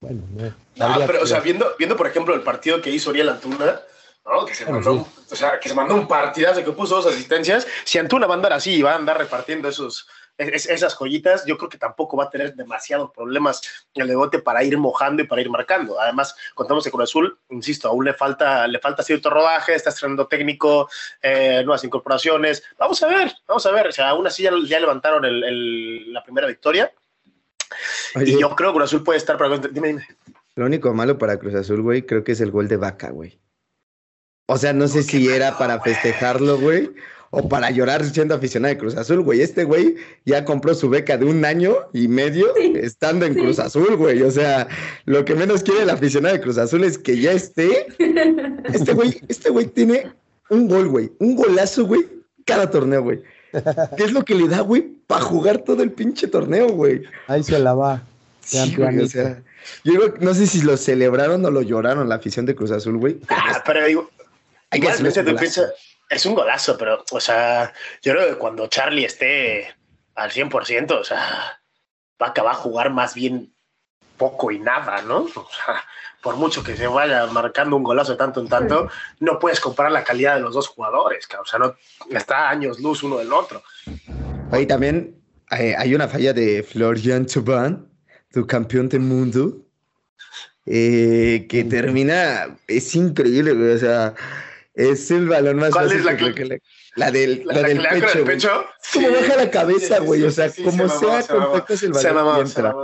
bueno, 0.00 0.22
no. 0.76 1.06
pero, 1.06 1.22
o 1.22 1.26
sea, 1.26 1.40
viendo, 1.40 1.66
viendo, 1.78 1.96
por 1.96 2.06
ejemplo, 2.06 2.34
el 2.34 2.42
partido 2.42 2.80
que 2.80 2.90
hizo 2.90 3.10
Oriel 3.10 3.28
Antuna, 3.28 3.80
¿no? 4.24 4.44
que, 4.44 4.54
se 4.54 4.66
mandó, 4.66 5.06
o 5.30 5.36
sea, 5.36 5.60
que 5.60 5.68
se 5.68 5.74
mandó 5.74 5.94
un 5.94 6.08
partidazo 6.08 6.64
que 6.64 6.72
puso 6.72 6.96
dos 6.96 7.06
asistencias, 7.06 7.66
si 7.84 7.98
Antuna 7.98 8.26
va 8.26 8.34
a 8.34 8.36
andar 8.36 8.52
así 8.52 8.72
y 8.74 8.82
va 8.82 8.92
a 8.92 8.96
andar 8.96 9.18
repartiendo 9.18 9.68
esos, 9.68 10.06
esas 10.38 10.94
joyitas, 10.94 11.44
yo 11.46 11.56
creo 11.56 11.68
que 11.68 11.78
tampoco 11.78 12.16
va 12.16 12.24
a 12.24 12.30
tener 12.30 12.54
demasiados 12.54 13.10
problemas 13.10 13.62
el 13.94 14.08
Bebote 14.08 14.38
para 14.38 14.64
ir 14.64 14.76
mojando 14.78 15.22
y 15.22 15.26
para 15.26 15.40
ir 15.40 15.50
marcando. 15.50 16.00
Además, 16.00 16.34
contamos 16.54 16.84
que 16.84 16.90
Cruz 16.90 17.04
Azul, 17.04 17.38
insisto, 17.50 17.88
aún 17.88 18.04
le 18.04 18.14
falta, 18.14 18.66
le 18.66 18.78
falta 18.78 19.02
cierto 19.02 19.30
rodaje, 19.30 19.74
está 19.74 19.90
estrenando 19.90 20.26
técnico, 20.26 20.88
eh, 21.20 21.62
nuevas 21.64 21.84
incorporaciones. 21.84 22.62
Vamos 22.78 23.02
a 23.02 23.08
ver, 23.08 23.32
vamos 23.46 23.64
a 23.66 23.72
ver. 23.72 23.88
O 23.88 23.92
sea, 23.92 24.08
aún 24.08 24.26
así 24.26 24.42
ya, 24.42 24.80
levantaron 24.80 25.22
la 26.12 26.22
primera 26.22 26.46
victoria. 26.46 26.92
y 28.16 28.40
yo 28.40 28.54
creo 28.56 28.70
que 28.70 28.78
Cruz 28.78 28.84
Azul 28.84 29.04
puede 29.04 29.18
estar 29.18 29.36
para. 29.36 29.58
Dime, 29.58 29.88
dime. 29.88 30.06
Lo 30.54 30.66
único 30.66 30.92
malo 30.92 31.18
para 31.18 31.38
Cruz 31.38 31.54
Azul, 31.54 31.82
güey, 31.82 32.02
creo 32.02 32.24
que 32.24 32.32
es 32.32 32.40
el 32.40 32.50
gol 32.50 32.68
de 32.68 32.76
vaca, 32.76 33.10
güey. 33.10 33.38
O 34.46 34.58
sea, 34.58 34.72
no 34.72 34.86
sé 34.88 35.02
si 35.02 35.28
era 35.30 35.56
para 35.56 35.80
festejarlo, 35.80 36.58
güey, 36.58 36.90
o 37.34 37.48
para 37.48 37.70
llorar 37.70 38.04
siendo 38.04 38.34
aficionado 38.34 38.74
de 38.74 38.78
Cruz 38.78 38.94
Azul, 38.94 39.22
güey. 39.22 39.40
Este 39.40 39.64
güey 39.64 39.96
ya 40.26 40.44
compró 40.44 40.74
su 40.74 40.90
beca 40.90 41.16
de 41.16 41.24
un 41.24 41.44
año 41.46 41.74
y 41.94 42.06
medio 42.06 42.54
estando 42.56 43.24
en 43.24 43.32
Cruz 43.32 43.58
Azul, 43.58 43.96
güey. 43.96 44.22
O 44.22 44.30
sea, 44.30 44.68
lo 45.06 45.24
que 45.24 45.34
menos 45.34 45.62
quiere 45.62 45.82
el 45.82 45.90
aficionado 45.90 46.34
de 46.34 46.42
Cruz 46.42 46.58
Azul 46.58 46.84
es 46.84 46.98
que 46.98 47.18
ya 47.18 47.32
esté. 47.32 47.86
Este 48.72 48.92
güey, 48.92 49.20
este 49.28 49.50
güey 49.50 49.66
tiene 49.66 50.12
un 50.50 50.68
gol, 50.68 50.88
güey, 50.88 51.10
un 51.18 51.34
golazo, 51.34 51.86
güey, 51.86 52.06
cada 52.44 52.70
torneo, 52.70 53.02
güey. 53.02 53.22
¿Qué 53.96 54.04
es 54.04 54.12
lo 54.12 54.24
que 54.24 54.34
le 54.34 54.48
da, 54.48 54.60
güey, 54.60 54.82
para 55.06 55.22
jugar 55.22 55.58
todo 55.58 55.82
el 55.82 55.90
pinche 55.90 56.28
torneo, 56.28 56.68
güey? 56.68 57.02
Ahí 57.26 57.42
se 57.42 57.58
la 57.58 57.74
va. 57.74 58.02
Sí, 58.40 58.74
güey, 58.76 59.00
o 59.00 59.06
sea, 59.08 59.42
yo 59.84 60.14
no 60.20 60.34
sé 60.34 60.46
si 60.46 60.62
lo 60.62 60.76
celebraron 60.76 61.44
o 61.44 61.50
lo 61.50 61.62
lloraron 61.62 62.08
la 62.08 62.16
afición 62.16 62.46
de 62.46 62.54
Cruz 62.54 62.70
Azul, 62.70 62.98
güey. 62.98 63.18
Ah, 63.28 63.62
pero 63.66 63.84
digo, 63.86 64.10
hay 64.70 64.80
que 64.80 64.88
es 66.12 66.26
un 66.26 66.34
golazo, 66.34 66.76
pero, 66.76 67.04
o 67.10 67.20
sea, 67.20 67.72
yo 68.02 68.12
creo 68.12 68.28
que 68.28 68.38
cuando 68.38 68.66
Charlie 68.66 69.04
esté 69.04 69.74
al 70.14 70.30
100%, 70.30 70.92
o 70.92 71.04
sea, 71.04 71.60
va 72.20 72.26
a 72.26 72.30
acabar 72.30 72.52
a 72.52 72.58
jugar 72.58 72.90
más 72.90 73.14
bien 73.14 73.54
poco 74.18 74.50
y 74.50 74.58
nada, 74.58 75.02
¿no? 75.02 75.22
O 75.34 75.48
sea, 75.50 75.82
por 76.22 76.36
mucho 76.36 76.62
que 76.62 76.76
se 76.76 76.86
vaya 76.86 77.26
marcando 77.26 77.76
un 77.76 77.82
golazo 77.82 78.12
de 78.12 78.18
tanto 78.18 78.40
en 78.40 78.48
tanto, 78.48 78.88
no 79.20 79.38
puedes 79.38 79.58
comparar 79.58 79.90
la 79.90 80.04
calidad 80.04 80.36
de 80.36 80.42
los 80.42 80.54
dos 80.54 80.68
jugadores, 80.68 81.26
o 81.40 81.46
sea, 81.46 81.58
no 81.58 81.74
está 82.10 82.50
años 82.50 82.78
luz 82.78 83.02
uno 83.02 83.18
del 83.18 83.32
otro. 83.32 83.62
Ahí 84.52 84.66
también 84.66 85.16
eh, 85.58 85.74
hay 85.76 85.94
una 85.94 86.08
falla 86.08 86.32
de 86.32 86.62
Florian 86.62 87.26
Thauvin, 87.26 87.88
tu 88.30 88.46
campeón 88.46 88.88
del 88.88 89.00
mundo, 89.00 89.64
eh, 90.66 91.46
que 91.48 91.64
termina, 91.64 92.56
es 92.68 92.94
increíble, 92.94 93.74
o 93.74 93.78
sea, 93.78 94.14
es 94.74 95.10
el 95.10 95.28
balón 95.28 95.56
más 95.56 95.70
¿Cuál 95.70 95.92
es 95.92 96.04
la, 96.04 96.16
que, 96.16 96.60
la, 96.96 97.10
del, 97.10 97.42
la, 97.44 97.62
del 97.62 97.82
pecho. 97.82 98.24
pecho? 98.24 98.64
Como 98.92 99.10
baja 99.10 99.36
la 99.36 99.50
cabeza, 99.50 99.98
güey. 99.98 100.22
o 100.22 100.30
sea, 100.30 100.50
como 100.50 100.88
sea, 100.88 101.22
contactas 101.26 101.82
el 101.82 101.92
balón 101.92 102.38
y 102.38 102.40
entra. 102.40 102.74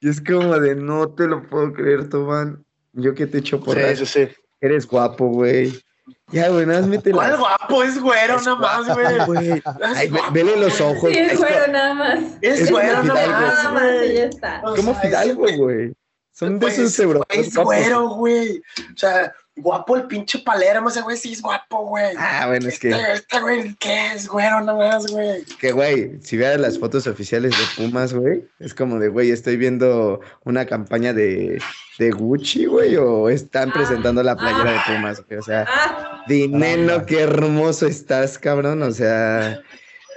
y 0.00 0.08
es 0.08 0.20
como 0.20 0.58
de 0.58 0.74
no 0.74 1.08
te 1.14 1.26
lo 1.26 1.48
puedo 1.48 1.72
creer, 1.72 2.08
Tomán. 2.08 2.64
Yo 2.92 3.14
que 3.14 3.26
te 3.26 3.38
echo 3.38 3.60
por 3.60 3.78
ahí. 3.78 3.96
Sí, 3.96 4.06
sí. 4.06 4.28
Eres 4.60 4.86
guapo, 4.86 5.28
güey. 5.28 5.72
Ya, 6.30 6.48
güey, 6.48 6.66
nada 6.66 6.80
más 6.80 6.88
métele. 6.88 7.14
¿Cuál 7.14 7.38
guapo? 7.38 7.82
Es 7.82 7.98
güero 7.98 8.40
nada 8.40 8.56
más, 8.56 9.24
güey. 9.24 9.62
Ay, 9.96 10.10
vele 10.32 10.56
los 10.56 10.80
ojos. 10.80 11.10
Sí, 11.10 11.18
es 11.18 11.38
güero 11.38 11.66
nada 11.68 11.94
más. 11.94 12.20
Es, 12.40 12.70
güero 12.70 13.02
nada 13.02 13.70
más, 13.72 13.72
güey. 13.72 14.14
Ya 14.14 14.24
está. 14.24 14.62
Como 14.62 14.94
Fidalgo, 14.94 15.46
güey. 15.56 15.94
Son 16.32 16.58
de 16.58 16.66
esos 16.68 16.98
europeos. 16.98 17.46
Es 17.46 17.54
güero, 17.54 18.08
güey. 18.10 18.58
O 18.58 18.96
sea, 18.96 19.32
guapo 19.62 19.96
el 19.96 20.04
pinche 20.04 20.40
Palermo, 20.40 20.88
ese 20.88 21.00
güey 21.00 21.16
sí 21.16 21.32
es 21.32 21.40
guapo, 21.40 21.86
güey. 21.86 22.14
Ah, 22.18 22.46
bueno, 22.48 22.68
es 22.68 22.78
que. 22.78 22.90
Este, 22.90 23.12
este 23.12 23.40
güey, 23.40 23.74
¿qué 23.76 24.12
es, 24.12 24.28
güero, 24.28 24.60
nada 24.60 24.76
más, 24.76 25.06
güey? 25.06 25.44
Que, 25.60 25.72
güey, 25.72 26.18
si 26.20 26.36
vieras 26.36 26.60
las 26.60 26.78
fotos 26.78 27.06
oficiales 27.06 27.52
de 27.52 27.64
Pumas, 27.76 28.12
güey, 28.12 28.44
es 28.58 28.74
como 28.74 28.98
de, 28.98 29.08
güey, 29.08 29.30
estoy 29.30 29.56
viendo 29.56 30.20
una 30.44 30.66
campaña 30.66 31.12
de, 31.12 31.62
de 31.98 32.10
Gucci, 32.10 32.66
güey, 32.66 32.96
o 32.96 33.28
están 33.28 33.70
ah. 33.70 33.72
presentando 33.72 34.22
la 34.22 34.36
playera 34.36 34.72
de 34.72 34.80
Pumas, 34.86 35.24
güey. 35.26 35.38
O 35.38 35.42
sea, 35.42 35.64
ah. 35.68 36.24
dinero, 36.26 37.06
qué 37.06 37.20
hermoso 37.20 37.86
estás, 37.86 38.38
cabrón. 38.38 38.82
O 38.82 38.90
sea, 38.90 39.62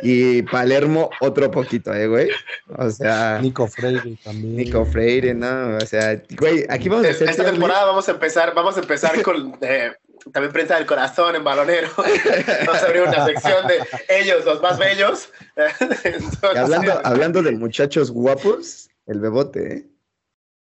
y 0.01 0.41
Palermo, 0.43 1.09
otro 1.21 1.49
poquito, 1.51 1.93
¿eh, 1.93 2.07
güey? 2.07 2.29
O 2.77 2.89
sea. 2.89 3.39
Nico 3.41 3.67
Freire 3.67 4.17
también. 4.23 4.55
Nico 4.55 4.85
Freire, 4.85 5.33
¿no? 5.33 5.77
O 5.77 5.85
sea, 5.85 6.21
güey, 6.37 6.65
aquí 6.69 6.89
vamos 6.89 7.05
a 7.05 7.09
hacer. 7.11 7.29
Esta 7.29 7.45
temporada 7.45 7.85
vamos 7.85 8.07
a 8.07 8.11
empezar, 8.11 8.53
vamos 8.53 8.77
a 8.77 8.81
empezar 8.81 9.21
con. 9.21 9.57
Eh, 9.61 9.91
también 10.31 10.51
prensa 10.51 10.75
del 10.75 10.85
corazón 10.85 11.35
en 11.35 11.43
balonero. 11.43 11.87
Vamos 12.65 12.81
a 12.81 12.85
abrir 12.87 13.03
una 13.03 13.25
sección 13.25 13.67
de 13.67 13.77
ellos, 14.09 14.43
los 14.43 14.59
más 14.59 14.79
bellos. 14.79 15.29
hablando, 16.55 16.99
hablando 17.03 17.43
de 17.43 17.51
muchachos 17.51 18.09
guapos, 18.09 18.89
el 19.05 19.19
bebote, 19.19 19.73
¿eh? 19.77 19.85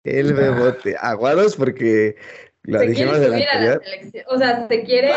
El 0.03 0.33
bebote. 0.33 0.95
Aguados 0.99 1.55
porque 1.55 2.15
lo 2.63 2.79
dijimos 2.79 3.19
de 3.19 3.29
la, 3.29 3.37
la 3.37 3.81
O 4.29 4.37
sea, 4.39 4.67
se 4.67 4.83
quiere 4.83 5.13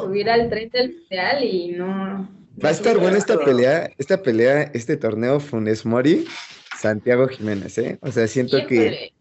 subir 0.00 0.30
al 0.30 0.48
tren 0.48 0.70
del 0.70 0.94
mundial 0.94 1.42
y 1.42 1.72
no 1.72 2.41
Va 2.62 2.68
a 2.68 2.72
estar 2.72 2.98
buena 2.98 3.18
esta 3.18 3.38
pelea, 3.38 3.90
esta 3.98 4.22
pelea, 4.22 4.70
este 4.74 4.96
torneo 4.96 5.40
Funes 5.40 5.86
Mori, 5.86 6.26
Santiago 6.78 7.28
Jiménez, 7.28 7.78
¿eh? 7.78 7.98
O 8.02 8.10
sea, 8.10 8.26
siento 8.26 8.66
que 8.66 9.12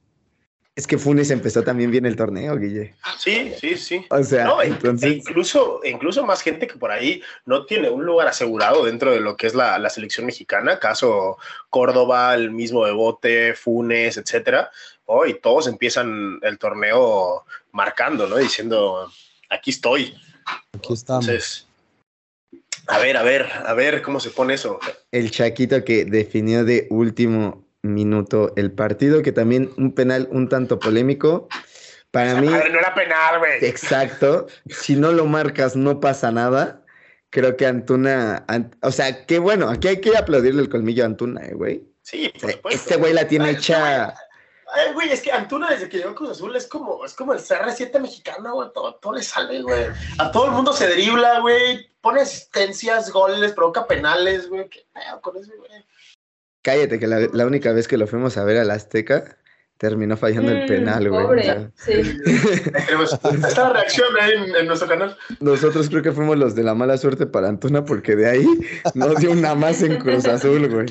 es 0.74 0.88
que 0.88 0.98
Funes 0.98 1.30
empezó 1.32 1.64
también 1.64 1.92
bien 1.92 2.06
el 2.06 2.16
torneo, 2.16 2.58
Guille. 2.58 2.96
Sí, 3.18 3.54
sí, 3.60 3.76
sí. 3.76 4.06
O 4.10 4.24
sea, 4.24 4.50
e 4.64 4.68
entonces... 4.68 5.18
incluso, 5.18 5.82
incluso 5.84 6.26
más 6.26 6.42
gente 6.42 6.66
que 6.66 6.78
por 6.78 6.92
ahí 6.92 7.22
no 7.46 7.66
tiene 7.66 7.90
un 7.90 8.06
lugar 8.06 8.30
asegurado 8.30 8.86
dentro 8.86 9.12
de 9.12 9.20
lo 9.20 9.36
que 9.36 9.48
es 9.48 9.54
la, 9.54 9.90
selección 9.90 10.26
mexicana, 10.26 10.80
caso 10.80 11.38
Córdoba, 11.70 12.34
el 12.36 12.52
mismo 12.52 12.82
Bebote, 12.82 13.54
Funes, 13.54 14.16
etcétera. 14.16 14.72
Hoy 15.06 15.40
todos 15.42 15.68
empiezan 15.68 16.40
el 16.42 16.58
torneo 16.58 17.46
marcando, 17.74 18.28
¿no? 18.28 18.38
Diciendo, 18.38 19.12
aquí 19.50 19.72
estoy. 19.72 20.16
Aquí 20.74 20.94
estamos. 20.94 21.28
Entonces, 21.28 21.68
a 22.88 23.00
ver, 23.00 23.18
a 23.18 23.24
ver, 23.24 23.48
a 23.66 23.74
ver 23.74 24.02
cómo 24.02 24.20
se 24.20 24.30
pone 24.30 24.56
eso. 24.56 24.80
El 25.12 25.32
Chaquito 25.32 25.84
que 25.84 26.06
definió 26.06 26.66
de 26.66 26.88
último 26.90 27.66
minuto 27.82 28.54
el 28.56 28.72
partido, 28.72 29.22
que 29.22 29.32
también 29.32 29.72
un 29.78 29.94
penal 29.94 30.28
un 30.32 30.50
tanto 30.50 30.80
polémico. 30.80 31.48
Para 32.12 32.36
mí. 32.36 32.48
no 32.48 32.58
era 32.58 32.94
penal, 32.94 33.40
güey. 33.40 33.64
Exacto. 33.66 34.48
Si 34.70 34.96
no 34.96 35.14
lo 35.14 35.26
marcas, 35.26 35.76
no 35.76 36.00
pasa 36.00 36.32
nada. 36.32 36.84
Creo 37.30 37.56
que 37.56 37.66
Antuna. 37.66 38.46
o 38.82 38.92
sea, 38.92 39.26
qué 39.26 39.40
bueno. 39.40 39.70
Aquí 39.70 39.88
hay 39.88 40.02
que 40.02 40.18
aplaudirle 40.18 40.62
el 40.62 40.70
colmillo 40.70 41.04
a 41.04 41.08
Antuna, 41.08 41.46
eh, 41.46 41.54
güey. 41.54 41.84
Sí, 42.02 42.32
por 42.42 42.52
supuesto. 42.52 42.82
Este 42.82 42.98
güey 42.98 43.14
la 43.14 43.28
tiene 43.28 43.52
hecha. 43.52 44.14
Ay, 44.74 44.94
güey, 44.94 45.10
es 45.10 45.22
que 45.22 45.32
Antuna 45.32 45.70
desde 45.70 45.90
que 45.90 45.98
llegó 45.98 46.12
a 46.12 46.16
Cruz 46.16 46.32
Azul 46.32 46.56
es 46.56 46.68
como, 46.68 47.04
es 47.06 47.14
como 47.14 47.34
el 47.34 47.40
CR7 47.40 48.00
mexicano, 48.00 48.56
güey. 48.56 48.70
Todo, 48.74 48.96
todo 48.96 49.14
le 49.14 49.24
sale, 49.24 49.62
güey. 49.62 49.86
A 50.18 50.32
todo 50.32 50.46
el 50.46 50.52
mundo 50.52 50.74
se 50.74 50.88
dribla, 50.88 51.40
güey 51.40 51.92
pone 52.02 52.22
asistencias, 52.22 53.12
goles, 53.12 53.54
provoca 53.54 53.88
penales, 53.88 54.50
güey. 54.50 54.68
¿Qué 54.70 54.86
pedo 54.94 55.22
con 55.22 55.38
eso, 55.38 55.52
güey? 55.58 55.86
Cállate, 56.64 57.00
que 57.00 57.08
la, 57.08 57.46
única 57.46 57.72
vez 57.72 57.88
que 57.88 57.98
lo 57.98 58.08
fuimos 58.08 58.38
a 58.38 58.44
ver 58.44 58.58
al 58.58 58.70
Azteca 58.70 59.38
terminó 59.78 60.16
fallando 60.16 60.52
el 60.52 60.66
mm, 60.66 60.68
penal, 60.68 61.10
güey. 61.10 61.26
Pobre, 61.26 61.72
sí. 61.76 61.94
Esta 63.48 63.74
reacción 63.74 64.10
ahí 64.20 64.32
en, 64.60 64.68
nuestro 64.68 64.88
canal. 64.88 65.18
Nosotros 65.40 65.90
creo 65.90 66.04
que 66.04 66.12
fuimos 66.12 66.38
los 66.38 66.54
de 66.54 66.62
la 66.62 66.76
mala 66.76 66.98
suerte 66.98 67.26
para 67.26 67.50
Antuna, 67.50 67.84
porque 67.84 68.16
de 68.16 68.30
ahí 68.30 68.48
nos 68.94 69.16
dio 69.18 69.32
una 69.32 69.56
más 69.56 69.82
en 69.82 69.98
Cruz 69.98 70.26
Azul, 70.26 70.70
güey. 70.70 70.86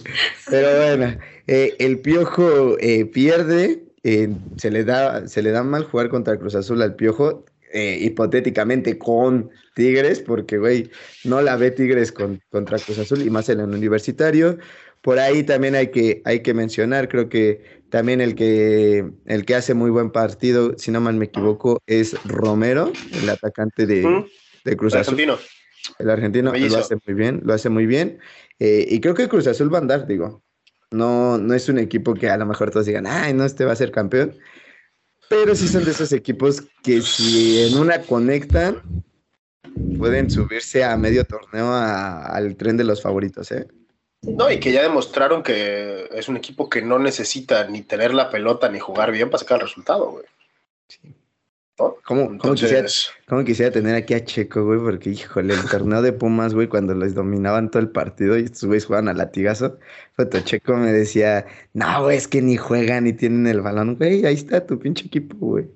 Pero 0.49 0.77
bueno, 0.77 1.17
eh, 1.53 1.75
el 1.81 1.99
Piojo 1.99 2.77
eh, 2.79 3.07
pierde, 3.07 3.83
eh, 4.05 4.29
se, 4.57 4.71
le 4.71 4.85
da, 4.85 5.27
se 5.27 5.43
le 5.43 5.51
da 5.51 5.65
mal 5.65 5.83
jugar 5.83 6.09
contra 6.09 6.39
Cruz 6.39 6.55
Azul 6.55 6.81
al 6.81 6.95
Piojo. 6.95 7.45
Hipotéticamente 7.73 8.99
con 8.99 9.49
Tigres, 9.77 10.19
porque, 10.19 10.59
güey, 10.59 10.91
no 11.23 11.41
la 11.41 11.55
ve 11.55 11.71
Tigres 11.71 12.11
con, 12.11 12.41
contra 12.51 12.81
Cruz 12.81 12.99
Azul 12.99 13.23
y 13.23 13.31
más 13.31 13.49
en 13.49 13.61
el 13.61 13.69
universitario. 13.69 14.59
Por 15.03 15.21
ahí 15.21 15.45
también 15.45 15.77
hay 15.77 15.93
que, 15.93 16.21
hay 16.25 16.41
que 16.41 16.53
mencionar, 16.53 17.09
creo 17.09 17.29
que 17.29 17.63
también 17.89 18.21
el 18.21 18.35
que, 18.35 19.09
el 19.25 19.45
que 19.45 19.55
hace 19.55 19.75
muy 19.75 19.91
buen 19.91 20.11
partido, 20.11 20.77
si 20.79 20.91
no 20.91 21.01
mal 21.01 21.15
me 21.15 21.27
equivoco, 21.27 21.81
es 21.87 22.17
Romero, 22.25 22.93
el 23.23 23.31
atacante 23.31 23.87
de, 23.87 24.27
de 24.65 24.77
Cruz 24.77 24.95
el 24.95 25.01
Azul. 25.03 25.15
Argentino. 25.15 25.39
El 26.01 26.11
argentino 26.11 26.53
lo 26.53 26.77
hace 26.77 26.97
muy 27.07 27.15
bien, 27.15 27.41
lo 27.45 27.53
hace 27.53 27.69
muy 27.69 27.87
bien. 27.87 28.19
Eh, 28.59 28.85
y 28.89 29.01
creo 29.01 29.15
que 29.15 29.29
Cruz 29.29 29.47
Azul 29.47 29.73
va 29.73 29.79
a 29.79 29.81
andar, 29.81 30.09
digo. 30.09 30.43
No, 30.91 31.39
no 31.39 31.55
es 31.55 31.69
un 31.69 31.79
equipo 31.79 32.15
que 32.15 32.29
a 32.29 32.37
lo 32.37 32.47
mejor 32.47 32.71
todos 32.71 32.87
digan, 32.87 33.07
ay, 33.07 33.33
no, 33.33 33.45
este 33.45 33.65
va 33.65 33.73
a 33.73 33.77
ser 33.77 33.93
campeón 33.93 34.35
pero 35.31 35.55
sí 35.55 35.69
son 35.69 35.85
de 35.85 35.93
esos 35.93 36.13
equipos 36.13 36.61
que 36.83 37.01
si 37.03 37.63
en 37.63 37.79
una 37.79 38.03
conectan, 38.03 38.83
pueden 39.97 40.29
subirse 40.29 40.83
a 40.83 40.97
medio 40.97 41.25
torneo 41.25 41.73
al 41.73 42.57
tren 42.57 42.77
de 42.77 42.83
los 42.83 43.01
favoritos, 43.01 43.53
¿eh? 43.53 43.69
No, 44.23 44.51
y 44.51 44.59
que 44.59 44.73
ya 44.73 44.83
demostraron 44.83 45.45
que 45.45 46.09
es 46.13 46.29
un 46.29 46.37
equipo 46.37 46.69
que 46.69 46.83
no 46.83 46.99
necesita 46.99 47.65
ni 47.69 47.83
tener 47.83 48.13
la 48.13 48.29
pelota 48.29 48.69
ni 48.69 48.81
jugar 48.81 49.13
bien 49.13 49.31
para 49.31 49.39
sacar 49.39 49.61
el 49.61 49.69
resultado, 49.69 50.11
güey. 50.11 50.25
Sí. 50.89 51.15
¿Cómo, 52.05 52.39
cómo, 52.39 53.45
quisiera, 53.45 53.71
tener 53.73 53.95
aquí 53.95 54.15
a 54.15 54.25
Checo, 54.25 54.65
güey? 54.65 54.79
Porque, 54.81 55.11
híjole, 55.11 55.55
el 55.55 55.65
torneo 55.65 56.03
de 56.03 56.13
Pumas, 56.13 56.55
güey, 56.55 56.69
cuando 56.69 56.95
les 56.95 57.15
dominaban 57.15 57.71
todo 57.71 57.81
el 57.83 57.91
partido 57.91 58.39
y 58.39 58.45
estos 58.45 58.65
güeyes 58.65 58.85
jugaban 58.85 59.09
a 59.09 59.15
latigazo, 59.15 59.79
Foto 60.17 60.41
Checo 60.41 60.75
me 60.75 60.93
decía, 60.93 61.47
no, 61.73 62.03
güey, 62.03 62.17
es 62.17 62.29
que 62.29 62.43
ni 62.43 62.57
juegan 62.57 63.05
ni 63.05 63.13
tienen 63.13 63.47
el 63.47 63.61
balón, 63.61 63.97
güey, 63.97 64.27
ahí 64.27 64.35
está 64.35 64.67
tu 64.67 64.79
pinche 64.79 65.07
equipo, 65.07 65.37
güey. 65.39 65.69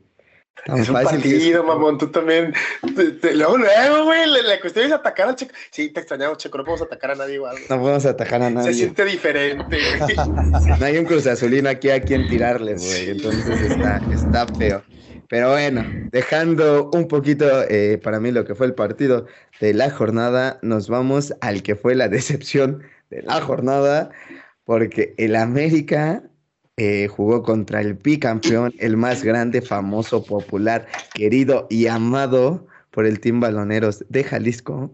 Tan 0.67 0.79
es 0.79 0.89
un 0.89 0.95
partido, 0.95 1.65
mamón, 1.65 1.99
tú 1.99 2.11
también. 2.11 2.55
luego, 3.35 3.59
luego, 3.59 4.05
güey, 4.05 4.27
la, 4.27 4.61
cuestión 4.61 4.87
es 4.87 4.93
atacar 4.93 5.29
a 5.29 5.35
Checo. 5.35 5.53
Sí, 5.71 5.91
te 5.91 6.01
extrañamos, 6.01 6.39
Checo, 6.39 6.59
no 6.59 6.65
podemos 6.65 6.87
atacar 6.87 7.11
a 7.11 7.15
nadie 7.15 7.35
igual. 7.35 7.57
No 7.69 7.81
podemos 7.81 8.07
atacar 8.07 8.43
a 8.43 8.51
nadie. 8.51 8.73
Se 8.73 8.79
siente 8.79 9.05
diferente, 9.05 9.79
güey. 9.99 10.17
no 10.79 10.85
hay 10.85 10.99
un 10.99 11.05
Cruz 11.05 11.27
Azulino 11.27 11.69
aquí 11.69 11.91
a 11.91 12.01
quien 12.01 12.29
tirarle, 12.29 12.75
güey, 12.75 13.11
entonces 13.11 13.61
está, 13.71 14.01
está 14.13 14.47
feo. 14.55 14.83
Pero 15.29 15.51
bueno, 15.51 15.85
dejando 16.11 16.91
un 16.93 17.09
poquito 17.09 17.47
eh, 17.69 17.99
para 18.03 18.21
mí 18.21 18.31
lo 18.31 18.45
que 18.45 18.55
fue 18.55 18.67
el 18.67 18.75
partido 18.75 19.27
de 19.61 19.75
la 19.75 19.91
jornada, 19.91 20.59
nos 20.63 20.89
vamos 20.89 21.35
al 21.41 21.63
que 21.63 21.77
fue 21.77 21.95
la 21.95 22.09
decepción 22.17 22.83
de 23.11 23.23
la 23.23 23.41
jornada, 23.41 24.11
porque 24.65 25.15
el 25.19 25.37
América 25.37 26.23
eh, 26.77 27.09
jugó 27.09 27.43
contra 27.43 27.81
el 27.81 27.95
bicampeón, 27.95 28.75
el 28.79 28.97
más 28.97 29.23
grande, 29.23 29.63
famoso, 29.63 30.25
popular, 30.25 30.87
querido 31.15 31.67
y 31.71 31.87
amado 31.87 32.67
por 32.91 33.07
el 33.07 33.21
Team 33.21 33.41
Baloneros 33.41 34.05
de 34.09 34.25
Jalisco. 34.25 34.91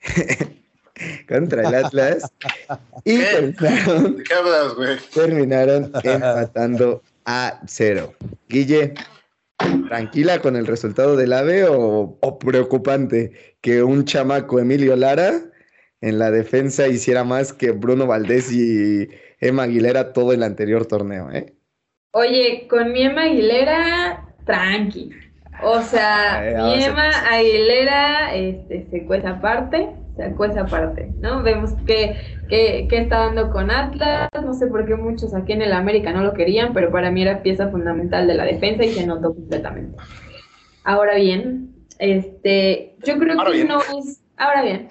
contra 1.28 1.68
el 1.68 1.74
Atlas 1.74 2.32
y 3.04 3.18
terminaron, 3.18 4.16
terminaron 5.12 5.92
empatando 6.02 7.02
a 7.24 7.60
cero. 7.66 8.14
Guille, 8.48 8.94
¿tranquila 9.88 10.40
con 10.40 10.56
el 10.56 10.66
resultado 10.66 11.16
del 11.16 11.32
AVE 11.32 11.64
o, 11.64 12.18
o, 12.20 12.38
preocupante 12.38 13.32
que 13.60 13.82
un 13.82 14.04
chamaco 14.04 14.58
Emilio 14.58 14.96
Lara 14.96 15.32
en 16.00 16.18
la 16.18 16.30
defensa 16.30 16.88
hiciera 16.88 17.24
más 17.24 17.52
que 17.52 17.70
Bruno 17.70 18.06
Valdés 18.06 18.52
y 18.52 19.08
Emma 19.40 19.64
Aguilera 19.64 20.12
todo 20.12 20.32
el 20.32 20.42
anterior 20.42 20.86
torneo, 20.86 21.30
¿eh? 21.30 21.54
Oye, 22.12 22.66
con 22.68 22.92
mi 22.92 23.04
Emma 23.04 23.22
Aguilera, 23.22 24.28
tranqui. 24.44 25.10
O 25.62 25.80
sea, 25.80 26.42
mi 26.64 26.84
Emma 26.84 27.08
Aguilera 27.30 28.34
este, 28.34 28.86
se 28.90 29.04
cuesta 29.04 29.30
aparte, 29.30 29.88
se 30.16 30.32
cuesta 30.34 30.62
aparte, 30.62 31.12
¿no? 31.20 31.42
Vemos 31.42 31.72
que, 31.86 32.16
que, 32.48 32.86
está 32.90 33.26
dando 33.26 33.50
con 33.50 33.70
Atlas, 33.70 34.28
no 34.42 34.54
sé 34.54 34.66
por 34.66 34.86
qué 34.86 34.94
muchos 34.94 35.34
aquí 35.34 35.52
en 35.52 35.62
el 35.62 35.72
América 35.72 36.12
no 36.12 36.22
lo 36.22 36.34
querían, 36.34 36.72
pero 36.72 36.90
para 36.90 37.10
mí 37.10 37.22
era 37.22 37.42
pieza 37.42 37.68
fundamental 37.68 38.26
de 38.26 38.34
la 38.34 38.44
defensa 38.44 38.84
y 38.84 38.92
se 38.92 39.06
notó 39.06 39.34
completamente. 39.34 39.96
Ahora 40.84 41.14
bien, 41.14 41.74
este, 41.98 42.96
yo 43.04 43.18
creo 43.18 43.36
que 43.44 43.64
no 43.64 43.78
es, 43.80 44.22
ahora 44.36 44.62
bien, 44.62 44.88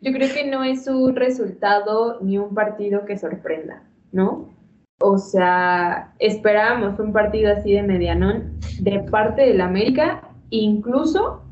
yo 0.00 0.12
creo 0.12 0.32
que 0.32 0.46
no 0.46 0.64
es 0.64 0.86
un 0.86 1.16
resultado 1.16 2.18
ni 2.20 2.38
un 2.38 2.54
partido 2.54 3.04
que 3.04 3.16
sorprenda. 3.16 3.84
¿no? 4.12 4.54
O 5.00 5.18
sea, 5.18 6.14
esperábamos 6.18 6.98
un 6.98 7.12
partido 7.12 7.52
así 7.52 7.72
de 7.72 7.82
medianón 7.82 8.58
de 8.80 9.00
parte 9.10 9.42
del 9.42 9.60
América, 9.60 10.28
incluso 10.50 11.42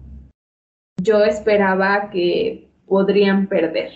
yo 1.01 1.25
esperaba 1.25 2.11
que 2.11 2.66
podrían 2.87 3.47
perder, 3.47 3.91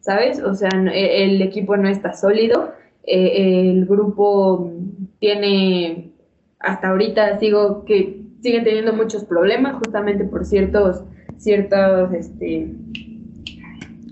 ¿sabes? 0.00 0.42
O 0.42 0.54
sea, 0.54 0.70
e, 0.92 1.24
el 1.24 1.42
equipo 1.42 1.76
no 1.76 1.88
está 1.88 2.12
sólido, 2.12 2.72
e, 3.02 3.70
el 3.70 3.86
grupo 3.86 4.70
tiene, 5.18 6.12
hasta 6.58 6.88
ahorita 6.88 7.38
sigo 7.38 7.84
que 7.84 8.24
siguen 8.40 8.64
teniendo 8.64 8.92
muchos 8.92 9.24
problemas 9.24 9.76
justamente 9.76 10.24
por 10.24 10.44
ciertos, 10.44 11.02
ciertos, 11.38 12.12
este, 12.12 12.74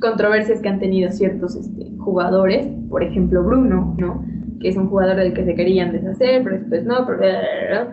controversias 0.00 0.60
que 0.60 0.68
han 0.68 0.80
tenido 0.80 1.10
ciertos 1.12 1.54
este, 1.54 1.90
jugadores, 1.98 2.66
por 2.90 3.02
ejemplo 3.02 3.42
Bruno, 3.42 3.94
¿no? 3.98 4.24
Que 4.60 4.68
es 4.68 4.76
un 4.76 4.88
jugador 4.88 5.16
del 5.16 5.32
que 5.32 5.44
se 5.44 5.54
querían 5.54 5.92
deshacer, 5.92 6.42
pero 6.42 6.58
después 6.58 6.84
no, 6.84 7.06
pero, 7.06 7.90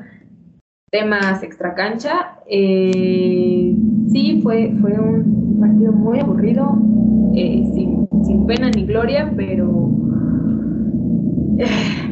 temas 0.92 1.44
extra 1.44 1.76
cancha. 1.76 2.40
Eh, 2.48 3.76
sí, 4.12 4.40
fue, 4.42 4.74
fue 4.82 4.94
un 4.94 5.60
partido 5.60 5.92
muy 5.92 6.20
aburrido, 6.20 6.78
eh, 7.36 7.64
sin, 7.74 8.08
pena 8.48 8.72
ni 8.72 8.86
gloria, 8.86 9.32
pero 9.36 9.92
eh, 11.60 11.66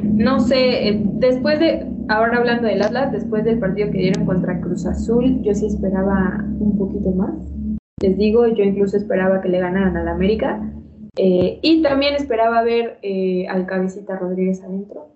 no 0.04 0.40
sé, 0.40 1.02
después 1.16 1.60
de, 1.60 1.88
ahora 2.10 2.38
hablando 2.38 2.68
del 2.68 2.82
Atlas, 2.82 3.12
después 3.12 3.44
del 3.44 3.58
partido 3.58 3.92
que 3.92 3.98
dieron 3.98 4.26
contra 4.26 4.62
Cruz 4.62 4.86
Azul, 4.86 5.42
yo 5.42 5.54
sí 5.56 5.66
esperaba 5.66 6.46
un 6.60 6.78
poquito 6.78 7.12
más 7.12 7.34
les 8.00 8.16
digo, 8.16 8.46
yo 8.48 8.64
incluso 8.64 8.96
esperaba 8.96 9.42
que 9.42 9.50
le 9.50 9.60
ganaran 9.60 9.98
al 9.98 10.08
América. 10.08 10.72
Eh, 11.16 11.60
y 11.64 11.82
también 11.82 12.14
esperaba 12.14 12.62
ver 12.62 13.00
eh, 13.02 13.48
al 13.48 13.66
Cabecita 13.66 14.18
Rodríguez 14.18 14.64
adentro. 14.64 15.10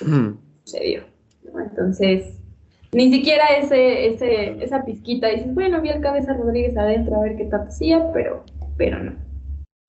Hmm. 0.00 0.38
Se 0.64 0.80
dio. 0.80 1.02
Entonces, 1.44 2.39
ni 2.92 3.12
siquiera 3.12 3.46
ese, 3.56 4.06
ese, 4.06 4.62
esa 4.62 4.84
pizquita. 4.84 5.28
Dices, 5.28 5.54
bueno, 5.54 5.80
vi 5.80 5.90
al 5.90 6.00
Cabeza 6.00 6.34
Rodríguez 6.34 6.76
adentro 6.76 7.16
a 7.16 7.22
ver 7.22 7.36
qué 7.36 7.44
tal 7.44 7.68
hacía, 7.68 8.12
pero, 8.12 8.44
pero 8.76 9.02
no. 9.02 9.30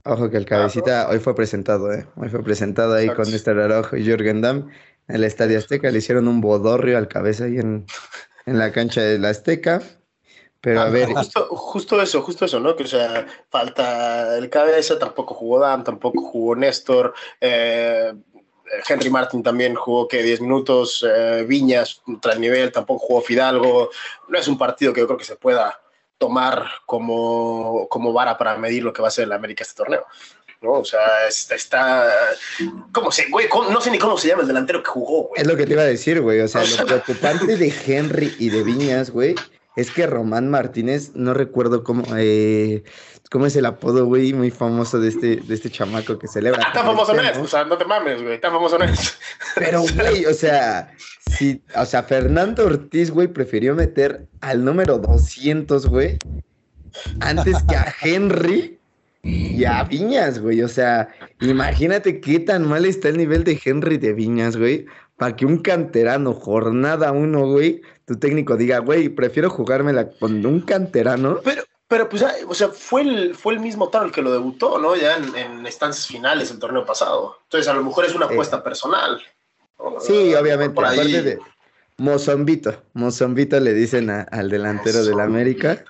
Ojo 0.04 0.30
que 0.30 0.38
el 0.38 0.46
Cabecita 0.46 1.08
hoy 1.10 1.20
fue 1.20 1.36
presentado, 1.36 1.94
¿eh? 1.94 2.08
Hoy 2.16 2.30
fue 2.30 2.44
presentado 2.44 2.96
ahí 2.96 3.08
con 3.10 3.30
Mr. 3.30 3.60
Araujo 3.60 3.98
y 3.98 4.04
Jürgen 4.04 4.42
Damm 4.42 4.70
en 5.08 5.16
el 5.16 5.24
Estadio 5.24 5.60
Azteca. 5.60 5.92
Le 5.92 6.00
hicieron 6.00 6.28
un 6.28 6.42
bodorrio 6.42 6.98
al 6.98 7.08
Cabeza 7.08 7.46
ahí 7.46 7.58
en, 7.58 7.86
en 8.46 8.58
la 8.58 8.72
cancha 8.72 9.02
de 9.02 9.20
la 9.20 9.30
Azteca. 9.30 9.82
Pero 10.60 10.82
a 10.82 10.90
ver. 10.90 11.10
Justo, 11.10 11.48
justo, 11.50 12.02
eso, 12.02 12.22
justo 12.22 12.46
eso, 12.46 12.60
¿no? 12.60 12.76
Que 12.76 12.84
o 12.84 12.88
sea, 12.88 13.26
falta 13.50 14.38
el 14.38 14.50
cabeza, 14.50 15.00
tampoco 15.00 15.34
jugó 15.34 15.60
Dan, 15.60 15.84
tampoco 15.84 16.22
jugó 16.22 16.56
Néstor. 16.56 17.14
Eh, 17.40 18.14
Henry 18.88 19.10
Martin 19.10 19.44
también 19.44 19.76
jugó 19.76 20.08
que 20.08 20.24
10 20.24 20.42
minutos. 20.42 21.06
Eh, 21.08 21.46
Viñas, 21.48 22.02
tras 22.22 22.40
nivel, 22.40 22.72
tampoco 22.72 23.06
jugó 23.06 23.22
Fidalgo. 23.22 23.90
No 24.28 24.38
es 24.38 24.48
un 24.48 24.58
partido 24.58 24.94
que 24.94 25.02
yo 25.02 25.08
creo 25.08 25.18
que 25.18 25.26
se 25.26 25.36
pueda 25.36 25.80
tomar 26.18 26.66
como, 26.86 27.88
como 27.90 28.14
vara 28.14 28.38
para 28.38 28.56
medir 28.58 28.84
lo 28.84 28.94
que 28.94 29.02
va 29.02 29.08
a 29.08 29.12
ser 29.12 29.26
el 29.26 29.32
América 29.32 29.64
este 29.64 29.76
torneo. 29.76 30.06
¿no? 30.62 30.74
O 30.74 30.86
sea, 30.86 31.28
está, 31.28 31.56
está 31.56 32.08
¿cómo 32.92 33.12
se, 33.12 33.28
güey? 33.30 33.48
No 33.70 33.82
sé 33.82 33.90
ni 33.90 33.98
cómo 33.98 34.18
se 34.18 34.28
llama 34.28 34.44
el 34.44 34.48
delantero 34.48 34.84
que 34.84 34.92
jugó, 34.92 35.24
güey. 35.24 35.42
Es 35.42 35.48
lo 35.48 35.58
que 35.58 35.66
te 35.66 35.74
iba 35.74 35.82
a 35.82 35.86
decir, 35.86 36.22
güey. 36.22 36.40
O 36.40 36.48
sea, 36.48 36.64
lo 36.64 36.86
preocupante 36.86 37.58
de 37.58 37.74
Henry 37.86 38.36
y 38.38 38.50
de 38.50 38.64
Viñas, 38.64 39.10
güey, 39.10 39.36
es 39.82 39.91
que 39.91 40.08
Román 40.08 40.50
Martínez, 40.50 41.12
no 41.15 41.34
recuerdo 41.34 41.84
cómo, 41.84 42.04
eh, 42.17 42.84
cómo 43.30 43.46
es 43.46 43.56
el 43.56 43.65
apodo, 43.65 44.06
güey, 44.06 44.34
muy 44.34 44.52
famoso 44.52 45.00
de 45.00 45.10
este, 45.10 45.36
de 45.38 45.54
este 45.54 45.70
chamaco 45.70 46.17
que 46.17 46.28
celebra. 46.28 46.63
Ah, 46.65 46.74
tan 46.74 46.86
famoso 46.86 47.13
no 47.13 47.22
es, 47.22 47.38
o 47.38 47.48
sea, 47.48 47.65
no 47.65 47.78
te 47.78 47.86
mames, 47.86 48.22
güey, 48.22 48.39
tan 48.39 48.52
famoso 48.52 48.78
no 48.78 48.86
es. 48.86 49.17
Pero, 49.56 49.82
güey, 49.96 50.26
o 50.26 50.34
sea, 50.34 50.94
sí, 51.38 51.62
o 51.76 51.86
sea, 51.86 52.04
Fernando 52.04 52.65
Ortiz, 52.65 53.12
güey, 53.12 53.28
prefirió 53.28 53.76
meter 53.76 54.28
al 54.41 54.63
número 54.63 54.98
200, 54.98 55.88
güey, 55.88 56.17
antes 57.20 57.58
que 57.63 57.76
a 57.76 57.94
Henry 58.02 58.80
y 59.24 59.65
a 59.65 59.84
Viñas, 59.84 60.39
güey. 60.39 60.62
O 60.62 60.67
sea, 60.67 61.10
imagínate 61.39 62.20
qué 62.20 62.39
tan 62.39 62.67
mal 62.67 62.86
está 62.86 63.10
el 63.10 63.17
nivel 63.17 63.44
de 63.44 63.60
Henry 63.63 63.98
de 63.98 64.13
Viñas, 64.13 64.58
güey, 64.58 64.86
para 65.22 65.36
que 65.36 65.46
un 65.46 65.60
canterano, 65.60 66.34
jornada 66.34 67.12
uno, 67.12 67.46
güey, 67.46 67.84
tu 68.06 68.18
técnico 68.18 68.58
diga, 68.58 68.80
güey, 68.80 69.08
prefiero 69.08 69.52
jugármela 69.52 70.10
con 70.10 70.44
un 70.44 70.62
canterano. 70.62 71.42
Pero, 71.44 71.62
pero 71.88 72.10
pues, 72.10 72.26
o 72.48 72.56
sea, 72.56 72.70
fue 72.70 73.04
el, 73.04 73.36
fue 73.36 73.54
el 73.54 73.60
mismo 73.60 73.90
tal 73.90 74.12
que 74.12 74.24
lo 74.24 74.32
debutó, 74.32 74.80
¿no? 74.80 74.96
Ya 74.96 75.18
en, 75.18 75.64
estancias 75.68 76.08
finales 76.08 76.50
el 76.50 76.58
torneo 76.58 76.88
pasado. 76.88 77.38
Entonces, 77.44 77.68
a 77.68 77.76
lo 77.76 77.84
mejor 77.84 78.06
es 78.06 78.16
una 78.16 78.26
apuesta 78.26 78.64
personal. 78.64 79.22
Sí, 80.00 80.34
obviamente. 80.34 80.82
Aparte 80.82 81.22
de 81.22 81.40
Mozombito. 81.98 82.82
Mozombito 82.94 83.60
le 83.60 83.76
dicen 83.76 84.10
al 84.10 84.50
delantero 84.50 85.06
del 85.06 85.20
América. 85.20 85.86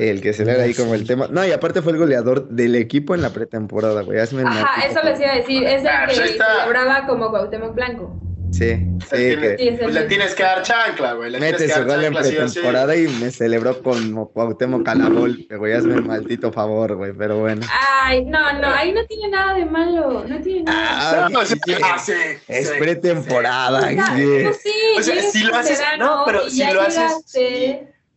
El 0.00 0.20
que 0.20 0.32
se 0.32 0.44
le 0.44 0.60
ahí 0.60 0.74
como 0.74 0.96
el 0.96 1.06
tema. 1.06 1.28
No, 1.30 1.46
y 1.46 1.52
aparte 1.52 1.80
fue 1.80 1.92
el 1.92 1.98
goleador 1.98 2.48
del 2.48 2.74
equipo 2.74 3.14
en 3.14 3.22
la 3.22 3.30
pretemporada, 3.30 4.02
güey. 4.02 4.18
Ajá, 4.18 4.84
eso 4.84 5.00
les 5.04 5.20
iba 5.20 5.30
a 5.30 5.36
decir. 5.36 5.62
Es 5.62 5.82
el 5.82 5.86
ah, 5.86 6.06
que 6.08 6.16
celebraba 6.16 7.06
como 7.06 7.30
Cuauhtémoc 7.30 7.72
Blanco. 7.72 8.20
Sí, 8.54 8.76
sí. 9.10 9.16
Que, 9.16 9.78
pues 9.82 9.94
le 9.94 10.02
tienes 10.04 10.32
que 10.32 10.44
dar 10.44 10.62
chancla, 10.62 11.14
güey. 11.14 11.32
Mete 11.40 11.68
su 11.68 11.84
gol 11.84 12.04
en 12.04 12.14
pretemporada 12.14 12.94
y 12.94 13.08
me 13.08 13.32
celebró 13.32 13.82
con 13.82 14.26
Cuauhtémoc 14.26 14.84
Calabol, 14.84 15.44
güey. 15.50 15.72
Hazme 15.72 15.94
el 15.94 16.04
maldito 16.04 16.52
favor, 16.52 16.94
güey, 16.94 17.12
pero 17.12 17.40
bueno. 17.40 17.66
Ay, 18.00 18.24
no, 18.24 18.52
no, 18.60 18.68
ahí 18.68 18.92
no 18.92 19.04
tiene 19.06 19.28
nada 19.30 19.54
de 19.54 19.64
malo. 19.64 20.24
No 20.28 20.40
tiene 20.40 20.62
nada. 20.62 21.24
Ah, 21.24 21.28
no, 21.30 21.44
sí, 21.44 21.56
sí, 22.04 22.12
es 22.46 22.70
pretemporada. 22.70 23.80
Pues 23.80 24.60
sí, 24.62 24.72
o 24.98 25.02
sea, 25.02 25.22
si 25.22 25.42
lo 25.42 25.56
haces, 25.56 25.82
no, 25.98 26.22
pero 26.24 26.48
si 26.48 26.64
lo 26.64 26.80
haces. 26.80 27.24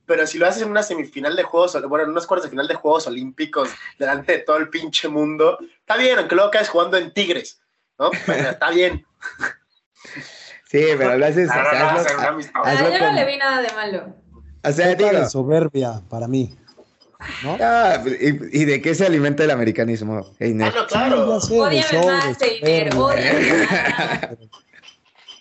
pero 0.06 0.28
si 0.28 0.38
lo 0.38 0.46
haces 0.46 0.62
en 0.62 0.70
una 0.70 0.84
semifinal 0.84 1.36
de 1.36 1.44
Juegos, 1.44 1.82
bueno, 1.90 2.06
en 2.06 2.12
unas 2.12 2.28
cuartos 2.28 2.46
de 2.46 2.52
final 2.52 2.68
de 2.68 2.76
Juegos 2.76 3.08
Olímpicos, 3.08 3.70
delante 3.98 4.34
de 4.34 4.40
todo 4.40 4.58
el 4.58 4.70
pinche 4.70 5.08
mundo, 5.08 5.58
está 5.80 5.98
bien, 5.98 6.20
aunque 6.20 6.36
luego 6.36 6.52
caes 6.52 6.70
jugando 6.70 6.96
en 6.98 7.12
Tigres, 7.12 7.60
¿no? 7.98 8.12
Pero 8.28 8.52
está 8.52 8.70
bien. 8.70 9.04
Sí, 10.70 10.82
pero 10.98 11.18
lo 11.18 11.26
haces. 11.26 11.48
No, 11.48 11.56
no, 11.56 11.64
no, 11.64 12.90
yo 12.92 13.00
no 13.00 13.14
le 13.14 13.26
vi 13.26 13.38
nada 13.38 13.62
de 13.62 13.72
malo. 13.74 14.14
O 14.64 14.72
sea, 14.72 14.96
digo, 14.96 15.10
de 15.12 15.30
soberbia 15.30 16.02
para 16.10 16.28
mí. 16.28 16.54
¿no? 17.44 17.58
ah, 17.62 18.04
y, 18.06 18.62
y 18.62 18.66
de 18.66 18.82
qué 18.82 18.94
se 18.94 19.06
alimenta 19.06 19.44
el 19.44 19.52
americanismo, 19.52 20.28
Einer? 20.40 20.68
Ah, 20.68 20.74
no, 20.76 20.82
Sí, 20.82 20.88
claro. 20.90 21.40
de 21.40 21.60
Ódiame 21.60 22.06
más, 22.06 22.42
Einer. 22.42 22.94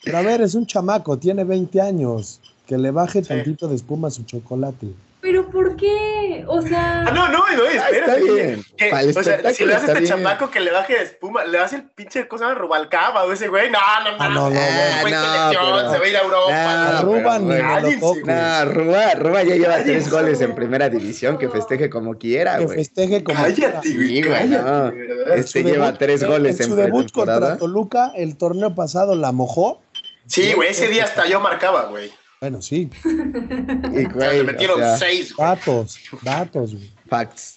Pero 0.05 0.19
a 0.19 0.23
ver, 0.23 0.41
es 0.43 0.55
un 0.55 0.67
chamaco, 0.67 1.19
tiene 1.19 1.45
20 1.45 1.81
años. 1.81 2.41
Que 2.67 2.77
le 2.79 2.91
baje 2.91 3.23
Sí. 3.23 3.29
tantito 3.29 3.69
de 3.69 3.77
espuma 3.77 4.09
a 4.09 4.11
su 4.11 4.25
chocolate. 4.25 4.89
Pero 5.27 5.51
¿por 5.51 5.75
qué? 5.75 6.45
O 6.47 6.63
sea, 6.63 7.01
Ah, 7.05 7.11
no, 7.11 7.27
no, 7.29 7.39
no, 7.39 7.63
Ah, 7.65 7.73
espérate. 7.73 7.99
está 8.21 8.33
bien. 8.33 8.65
Que, 8.77 8.93
o 9.19 9.23
sea, 9.25 9.53
si 9.53 9.65
le 9.67 9.75
haces 9.75 9.89
este 9.89 10.05
chamaco 10.07 10.49
que 10.53 10.61
le 10.61 10.71
baje 10.71 10.93
de 10.95 11.03
espuma, 11.03 11.45
le 11.45 11.59
hace 11.59 11.77
el 11.77 11.83
pinche 11.91 12.29
cosa 12.29 12.47
de 12.47 12.55
Rubalcaba 12.55 13.25
o 13.25 13.33
ese 13.33 13.49
güey, 13.49 13.69
no, 13.69 13.79
no, 14.05 14.11
no, 14.13 14.17
Ah, 14.23 14.29
no, 14.29 14.51
no, 14.51 14.57
Ah, 14.61 14.99
güey, 15.01 15.13
no, 15.13 15.21
selección, 15.21 15.65
pero- 15.75 15.91
se 15.93 15.99
va 15.99 16.05
a 16.05 16.09
ir 16.09 16.17
a 16.17 16.21
Europa. 16.21 16.47
Ah, 16.53 16.91
no, 16.93 16.99
Arruba 16.99 17.39
pero, 17.41 17.89
ni. 17.89 17.97
No, 17.97 18.65
Ruba, 18.73 19.15
Ruba 19.15 19.43
ya 19.43 19.55
lleva 19.57 19.69
Cállense, 19.79 19.93
tres 19.93 20.11
goles 20.13 20.41
en 20.43 20.55
primera 20.55 20.89
división, 20.89 21.39
que 21.39 21.49
festeje 21.49 21.91
como 21.91 22.15
quiera, 22.17 22.59
Que 22.59 22.65
güey. 22.67 22.77
festeje 22.79 23.25
como 23.25 23.43
Cállate, 23.43 23.95
güey, 23.95 24.09
Sí, 24.09 24.23
güey, 24.23 24.47
no. 24.49 24.91
de 24.93 25.07
verdad. 25.09 25.39
Este 25.39 25.63
Su 25.63 25.69
lleva 25.69 25.87
debut- 25.91 25.99
tres 25.99 26.25
goles 26.25 26.61
en 26.61 26.63
en 26.67 26.71
su 26.71 26.77
debut 26.77 27.11
contra. 27.11 27.59
Toluca, 27.59 28.13
el 28.15 28.37
torneo 28.37 28.77
pasado 28.77 29.17
la 29.17 29.33
mojó. 29.33 29.83
Sí, 30.29 30.53
güey, 30.53 30.69
ese 30.71 30.87
día 30.87 31.03
hasta 31.03 31.27
yo 31.27 31.41
marcaba, 31.41 31.87
güey. 31.87 32.13
Bueno, 32.47 32.63
sí, 32.63 32.89
Y, 33.05 34.07
O 34.07 34.21
sea, 34.21 34.31
güey, 34.31 34.41
o 34.41 34.45
metieron 34.45 34.79
sea, 34.79 34.97
seis, 34.99 35.35
güey. 35.35 35.49
datos, 35.49 35.99
datos, 36.23 36.75
güey. 36.75 36.93
facts, 37.09 37.57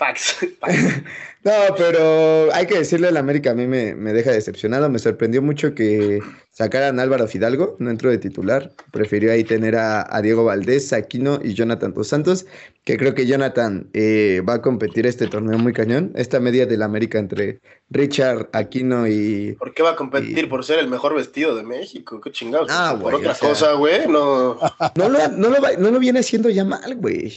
facts. 0.00 0.36
Fax. 0.60 1.02
No, 1.42 1.52
pero 1.76 2.52
hay 2.52 2.66
que 2.66 2.76
decirle 2.78 3.08
al 3.08 3.16
América, 3.16 3.52
a 3.52 3.54
mí 3.54 3.66
me, 3.66 3.94
me 3.94 4.12
deja 4.12 4.30
decepcionado. 4.30 4.90
Me 4.90 4.98
sorprendió 4.98 5.40
mucho 5.40 5.74
que 5.74 6.20
sacaran 6.50 6.98
a 6.98 7.02
Álvaro 7.02 7.26
Fidalgo, 7.28 7.76
no 7.78 7.90
entró 7.90 8.10
de 8.10 8.18
titular. 8.18 8.72
Prefirió 8.92 9.32
ahí 9.32 9.42
tener 9.44 9.74
a, 9.76 10.06
a 10.14 10.20
Diego 10.20 10.44
Valdés, 10.44 10.92
Aquino 10.92 11.40
y 11.42 11.54
Jonathan 11.54 11.94
Dos 11.94 12.08
Santos, 12.08 12.44
que 12.84 12.98
creo 12.98 13.14
que 13.14 13.26
Jonathan 13.26 13.88
eh, 13.94 14.42
va 14.46 14.54
a 14.54 14.60
competir 14.62 15.06
este 15.06 15.28
torneo 15.28 15.58
muy 15.58 15.72
cañón. 15.72 16.12
Esta 16.14 16.40
media 16.40 16.66
del 16.66 16.82
América 16.82 17.18
entre 17.18 17.60
Richard, 17.88 18.50
Aquino 18.52 19.06
y... 19.08 19.52
¿Por 19.58 19.72
qué 19.72 19.82
va 19.82 19.92
a 19.92 19.96
competir 19.96 20.46
por 20.50 20.62
ser 20.64 20.78
el 20.78 20.88
mejor 20.88 21.14
vestido 21.14 21.56
de 21.56 21.62
México? 21.62 22.20
Qué 22.20 22.32
chingados. 22.32 22.68
Ah, 22.70 22.98
por 23.00 23.14
otra 23.14 23.32
o 23.32 23.34
sea- 23.34 23.48
cosa, 23.48 23.72
güey, 23.74 24.06
no. 24.06 24.58
No 24.94 25.08
lo, 25.08 25.28
no 25.28 25.48
lo, 25.48 25.62
va- 25.62 25.72
no 25.78 25.90
lo 25.90 25.98
viene 25.98 26.20
haciendo 26.20 26.50
ya 26.50 26.64
mal, 26.66 26.96
güey. 26.96 27.32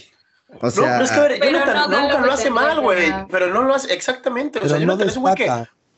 O 0.62 0.66
No, 0.66 0.72
sea, 0.72 0.98
no 0.98 1.04
es 1.04 1.12
que 1.12 1.20
a 1.20 1.22
ver, 1.24 1.40
Jonathan 1.44 1.76
no 1.90 2.02
nunca 2.02 2.14
lo 2.14 2.20
lo 2.20 2.26
que 2.28 2.34
hace 2.34 2.50
mal, 2.50 2.80
güey. 2.82 3.12
Pero 3.30 3.48
no 3.54 3.64
lo 3.64 3.74
hace 3.76 3.94
exactamente. 3.94 4.60
O 4.60 4.62
Pero 4.62 4.70
sea, 4.70 4.80
no 4.80 4.86
Jonathan 4.86 5.08
es 5.10 5.18
un 5.18 5.24
güey 5.24 5.36
que 5.36 5.52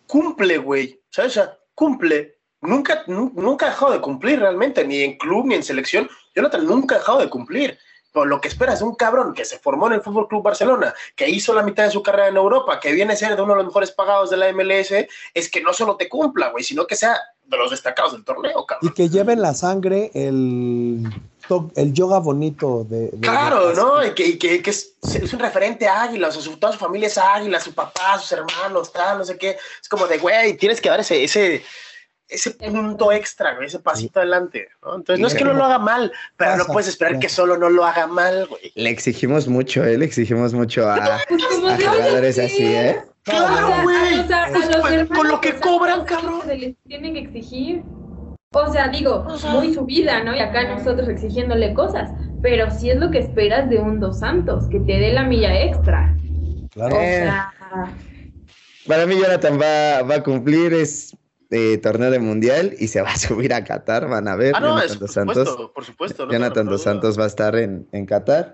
cumple, 0.08 0.58
güey. 0.58 1.00
¿Sabes? 1.10 1.32
O 1.32 1.34
sea, 1.36 1.58
cumple. 1.74 2.38
Nunca, 2.62 3.04
nu- 3.08 3.32
nunca 3.36 3.68
ha 3.68 3.70
dejado 3.70 3.92
de 3.92 4.02
cumplir 4.02 4.40
realmente, 4.40 4.86
ni 4.88 5.02
en 5.02 5.18
club 5.18 5.46
ni 5.46 5.56
en 5.56 5.64
selección. 5.64 6.10
Jonathan 6.36 6.66
nunca 6.66 6.96
ha 6.96 6.98
dejado 7.00 7.20
de 7.20 7.30
cumplir. 7.30 7.78
Pero 8.12 8.26
lo 8.28 8.40
que 8.40 8.48
esperas 8.48 8.80
de 8.80 8.86
un 8.86 8.96
cabrón 8.96 9.34
que 9.34 9.44
se 9.44 9.60
formó 9.60 9.88
en 9.88 9.94
el 9.94 10.02
Fútbol 10.02 10.30
Club 10.30 10.42
Barcelona, 10.42 10.94
que 11.18 11.30
hizo 11.30 11.54
la 11.54 11.64
mitad 11.64 11.84
de 11.84 11.92
su 11.92 12.02
carrera 12.02 12.30
en 12.30 12.38
Europa, 12.38 12.80
que 12.80 12.94
viene 12.94 13.12
a 13.12 13.16
ser 13.18 13.36
de 13.36 13.42
uno 13.42 13.52
de 13.54 13.58
los 13.58 13.66
mejores 13.66 13.92
pagados 13.92 14.30
de 14.30 14.38
la 14.38 14.48
MLS, 14.54 15.06
es 15.34 15.52
que 15.52 15.62
no 15.62 15.74
solo 15.74 15.98
te 15.98 16.08
cumpla, 16.08 16.48
güey, 16.50 16.64
sino 16.64 16.88
que 16.88 16.96
sea 16.96 17.20
de 17.44 17.58
los 17.58 17.72
destacados 17.72 18.14
del 18.14 18.24
torneo, 18.24 18.62
Y 18.62 18.66
cabrón. 18.66 18.94
que 18.96 19.10
lleve 19.10 19.34
en 19.34 19.42
la 19.42 19.54
sangre 19.54 20.12
el, 20.14 21.04
to- 21.48 21.72
el 21.76 21.94
yoga 21.94 22.20
bonito 22.20 22.86
de. 22.90 23.10
de- 23.10 23.20
Claro, 23.20 23.70
de- 23.70 23.76
¿no? 23.76 24.06
Y 24.06 24.12
que, 24.14 24.26
y 24.28 24.38
que, 24.38 24.62
que 24.62 24.70
es, 24.70 24.96
es 25.14 25.34
un 25.34 25.40
referente 25.40 25.88
águila, 25.88 26.28
o 26.28 26.32
sea, 26.32 26.42
su, 26.42 26.58
toda 26.58 26.74
su 26.74 26.80
familia 26.80 27.08
es 27.08 27.18
águila, 27.18 27.60
su 27.60 27.74
papá, 27.74 28.18
sus 28.20 28.32
hermanos, 28.32 28.92
tal, 28.92 29.18
no 29.20 29.24
sé 29.26 29.38
qué. 29.38 29.58
Es 29.82 29.90
como 29.90 30.08
de, 30.08 30.18
güey, 30.18 30.56
tienes 30.58 30.82
que 30.82 30.90
dar 30.90 31.00
ese, 31.00 31.24
ese, 31.24 31.64
ese 32.28 32.52
punto 32.52 33.12
extra, 33.12 33.54
güey, 33.56 33.68
ese 33.68 33.80
pasito 33.80 34.20
adelante, 34.20 34.68
¿no? 34.82 34.96
Entonces, 34.96 35.20
no 35.22 35.28
es 35.28 35.36
que 35.36 35.44
no 35.44 35.54
lo 35.54 35.64
haga 35.66 35.78
mal, 35.80 36.12
pero 36.38 36.58
no 36.58 36.66
puedes 36.66 36.88
esperar 36.88 37.14
ya. 37.14 37.20
que 37.20 37.30
solo 37.30 37.58
no 37.58 37.70
lo 37.70 37.86
haga 37.86 38.08
mal, 38.08 38.48
güey. 38.48 38.72
le 38.76 38.90
exigimos 38.90 39.48
mucho, 39.48 39.84
¿eh? 39.84 39.98
Le 39.98 40.06
exigimos 40.06 40.54
mucho 40.54 40.90
a, 40.90 41.20
pues 41.30 41.44
como 41.46 41.68
a 41.68 41.78
de, 41.78 41.86
jugadores 41.88 42.40
así, 42.40 42.58
sí. 42.58 42.66
¿eh? 42.66 43.02
Claro, 43.24 43.68
O 43.68 43.70
sea, 43.70 43.84
güey. 43.84 44.20
o 44.20 44.28
sea, 44.28 44.50
Pues, 44.82 45.08
con 45.10 45.28
lo 45.28 45.42
que 45.42 45.56
cobran, 45.60 46.06
¿cuánto 46.06 46.16
cabrón. 46.28 46.42
Se 46.46 46.56
les 46.58 46.76
tiene 46.88 47.12
que 47.14 47.20
exigir. 47.20 47.82
O 48.56 48.72
sea, 48.72 48.88
digo, 48.90 49.26
O 49.28 49.38
sea- 49.38 49.52
muy 49.52 49.74
su 49.74 49.86
vida, 49.86 50.24
¿no? 50.24 50.36
Y 50.36 50.40
acá 50.40 50.64
nosotros 50.76 51.08
exigiéndole 51.10 51.74
cosas. 51.74 52.12
Pero 52.42 52.70
sí 52.72 52.90
es 52.90 52.98
lo 52.98 53.12
que 53.12 53.20
esperas 53.20 53.70
de 53.70 53.80
un 53.80 54.00
Dos 54.00 54.20
Santos, 54.20 54.68
que 54.70 54.80
te 54.80 54.94
dé 55.00 55.12
la 55.14 55.24
milla 55.24 55.64
extra. 55.64 56.16
Claro. 56.72 56.96
O 56.96 57.00
Eh. 57.02 57.22
sea, 57.24 57.52
Para 58.88 59.06
mí 59.08 59.16
Jonathan 59.20 59.60
va, 59.60 60.04
va 60.04 60.16
a 60.16 60.24
cumplir, 60.24 60.74
es 60.74 61.18
eh, 61.52 61.78
torneo 61.78 62.12
de 62.12 62.20
mundial 62.20 62.74
y 62.80 62.88
se 62.88 63.02
va 63.02 63.12
a 63.12 63.16
subir 63.18 63.54
a 63.54 63.64
Qatar, 63.64 64.08
van 64.08 64.28
a 64.28 64.36
ver. 64.36 64.54
Ah, 64.56 64.60
no, 64.60 64.68
Jonathan 64.70 64.86
es, 64.86 65.00
Dos 65.00 65.00
por 65.00 65.10
Santos. 65.10 65.36
supuesto, 65.50 65.74
por 65.74 65.86
supuesto. 65.86 66.26
no 66.26 66.32
Jonathan 66.34 66.66
Dos. 66.68 66.84
Santos 66.84 67.20
va 67.20 67.24
a 67.24 67.28
estar 67.28 67.56
en, 67.56 67.88
en 67.92 68.06
Qatar. 68.06 68.54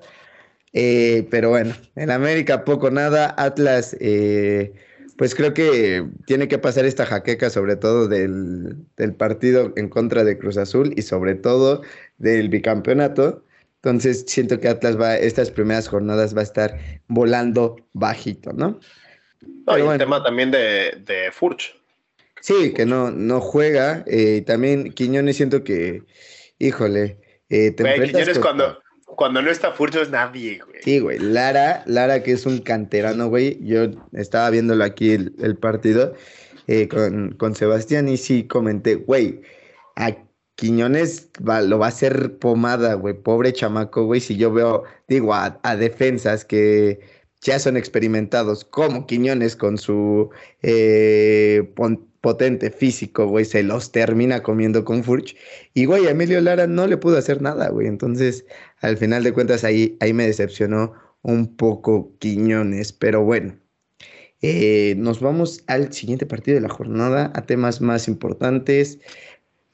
Eh, 0.73 1.27
pero 1.29 1.49
bueno, 1.49 1.73
en 1.95 2.11
América 2.11 2.63
poco 2.63 2.89
nada. 2.91 3.33
Atlas, 3.37 3.95
eh, 3.99 4.73
pues 5.21 5.35
creo 5.35 5.53
que 5.53 6.03
tiene 6.25 6.47
que 6.47 6.57
pasar 6.57 6.83
esta 6.83 7.05
jaqueca, 7.05 7.51
sobre 7.51 7.75
todo 7.75 8.07
del, 8.07 8.75
del 8.97 9.13
partido 9.13 9.71
en 9.75 9.87
contra 9.87 10.23
de 10.23 10.35
Cruz 10.39 10.57
Azul 10.57 10.95
y 10.97 11.03
sobre 11.03 11.35
todo 11.35 11.83
del 12.17 12.49
bicampeonato. 12.49 13.45
Entonces 13.75 14.25
siento 14.27 14.59
que 14.59 14.67
Atlas 14.67 14.99
va, 14.99 15.15
estas 15.15 15.51
primeras 15.51 15.87
jornadas 15.87 16.35
va 16.35 16.39
a 16.39 16.43
estar 16.43 16.75
volando 17.07 17.75
bajito, 17.93 18.51
¿no? 18.53 18.79
No, 19.67 19.77
y 19.77 19.81
el 19.81 19.85
bueno. 19.85 19.99
tema 19.99 20.23
también 20.23 20.49
de, 20.49 20.99
de 21.05 21.31
Furch. 21.31 21.79
Sí, 22.39 22.73
que 22.73 22.87
no, 22.87 23.11
no 23.11 23.41
juega. 23.41 24.03
eh, 24.07 24.41
también 24.47 24.91
Quiñones 24.91 25.37
siento 25.37 25.63
que, 25.63 26.01
híjole, 26.57 27.19
eh, 27.47 27.69
te 27.69 27.83
enfrentas 27.83 28.21
Quiñones 28.21 28.39
cuando, 28.39 28.79
cuando 29.15 29.41
no 29.41 29.49
está 29.51 29.71
Furch 29.71 29.95
no 29.95 30.01
es 30.01 30.09
nadie, 30.09 30.59
güey. 30.65 30.81
Sí, 30.83 30.99
güey. 30.99 31.19
Lara, 31.19 31.83
Lara, 31.85 32.23
que 32.23 32.31
es 32.31 32.45
un 32.45 32.59
canterano, 32.59 33.29
güey. 33.29 33.59
Yo 33.63 33.85
estaba 34.13 34.49
viéndolo 34.49 34.83
aquí 34.83 35.11
el, 35.11 35.57
partido 35.57 36.13
eh, 36.67 36.87
con, 36.87 37.33
con 37.35 37.55
Sebastián 37.55 38.07
y 38.09 38.17
sí 38.17 38.47
comenté, 38.47 38.95
güey, 38.95 39.41
a 39.95 40.15
Quiñones 40.55 41.29
va- 41.47 41.61
lo 41.61 41.79
va 41.79 41.87
a 41.87 41.89
hacer 41.89 42.37
pomada, 42.37 42.93
güey. 42.93 43.13
Pobre 43.15 43.53
chamaco, 43.53 44.05
güey. 44.05 44.21
Si 44.21 44.37
yo 44.37 44.51
veo, 44.51 44.83
digo, 45.07 45.33
a, 45.33 45.59
defensas 45.77 46.45
que 46.45 46.99
ya 47.41 47.57
son 47.59 47.77
experimentados, 47.77 48.63
como 48.65 49.07
Quiñones 49.07 49.55
con 49.55 49.77
su 49.77 50.29
eh, 50.61 51.73
potente 52.21 52.69
físico, 52.71 53.27
güey, 53.27 53.45
se 53.45 53.63
los 53.63 53.91
termina 53.91 54.43
comiendo 54.43 54.85
con 54.85 55.03
Furch. 55.03 55.35
Y, 55.73 55.85
güey, 55.85 56.07
Emilio 56.07 56.39
Lara 56.41 56.67
no 56.67 56.87
le 56.87 56.97
pudo 56.97 57.17
hacer 57.17 57.41
nada, 57.41 57.69
güey. 57.69 57.87
Entonces, 57.87 58.45
al 58.79 58.97
final 58.97 59.23
de 59.23 59.33
cuentas, 59.33 59.63
ahí, 59.63 59.97
ahí 59.99 60.13
me 60.13 60.27
decepcionó 60.27 60.93
un 61.23 61.55
poco 61.55 62.15
Quiñones. 62.19 62.93
Pero 62.93 63.23
bueno, 63.23 63.57
eh, 64.41 64.95
nos 64.97 65.19
vamos 65.19 65.63
al 65.67 65.93
siguiente 65.93 66.25
partido 66.25 66.55
de 66.55 66.61
la 66.61 66.69
jornada, 66.69 67.31
a 67.35 67.45
temas 67.45 67.81
más 67.81 68.07
importantes. 68.07 68.99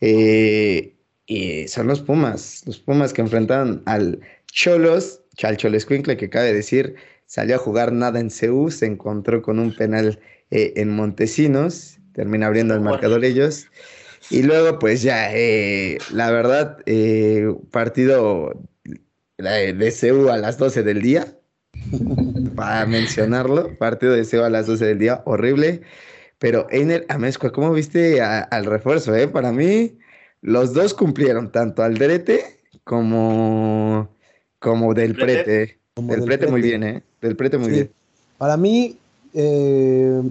Eh, 0.02 0.96
y 1.26 1.68
son 1.68 1.88
los 1.88 2.02
Pumas, 2.02 2.64
los 2.66 2.80
Pumas 2.80 3.12
que 3.12 3.22
enfrentaron 3.22 3.84
al 3.86 4.22
Cholos, 4.52 5.22
al 5.44 5.58
Cholescuincle, 5.58 6.16
que 6.18 6.30
cabe 6.30 6.54
decir, 6.54 6.96
salió 7.26 7.56
a 7.56 7.60
jugar 7.60 7.92
nada 7.92 8.20
en 8.20 8.30
CU, 8.30 8.72
se 8.72 8.86
encontró 8.86 9.42
con 9.42 9.60
un 9.60 9.76
penal 9.76 10.20
eh, 10.52 10.74
en 10.78 10.90
Montesinos, 10.90 11.97
termina 12.18 12.48
abriendo 12.48 12.74
el 12.74 12.82
marcador 12.82 13.24
ellos. 13.24 13.68
Y 14.32 14.42
luego, 14.42 14.80
pues 14.80 15.04
ya, 15.04 15.30
eh, 15.34 16.00
la 16.12 16.32
verdad, 16.32 16.80
eh, 16.88 17.48
partido 17.70 18.60
de, 19.38 19.94
CU 20.02 20.30
a 20.30 20.38
las 20.38 20.58
12 20.58 20.82
del 20.82 21.04
día, 21.04 21.38
para 22.56 22.88
mencionarlo, 22.88 23.78
partido 23.78 24.14
de 24.14 24.26
CU 24.26 24.42
a 24.44 24.50
las 24.50 24.66
12 24.66 24.86
del 24.86 24.98
día, 24.98 25.22
horrible. 25.26 25.82
Pero 26.40 26.68
Einer 26.72 27.06
Amezcua, 27.08 27.52
¿cómo 27.52 27.72
viste 27.72 28.20
a- 28.20 28.42
al 28.42 28.66
refuerzo? 28.66 29.16
Eh? 29.16 29.28
Para 29.28 29.52
mí, 29.52 30.00
los 30.42 30.74
dos 30.74 30.96
cumplieron, 30.96 31.52
tanto 31.52 31.84
Aldrete 31.84 32.44
como, 32.84 34.10
como 34.58 34.96
Del 34.96 35.14
¿Prete? 35.14 35.44
Prete. 35.44 35.80
Como 35.94 36.12
Del 36.14 36.22
del 36.22 36.28
Prete 36.28 36.48
muy 36.48 36.62
bien, 36.64 36.84
¿eh? 36.84 37.04
Del 37.22 37.36
Prete 37.36 37.60
muy 37.60 37.70
Sí. 37.70 37.74
bien. 37.76 37.92
Para 38.40 38.58
mí 38.58 38.98
eh, 39.34 40.22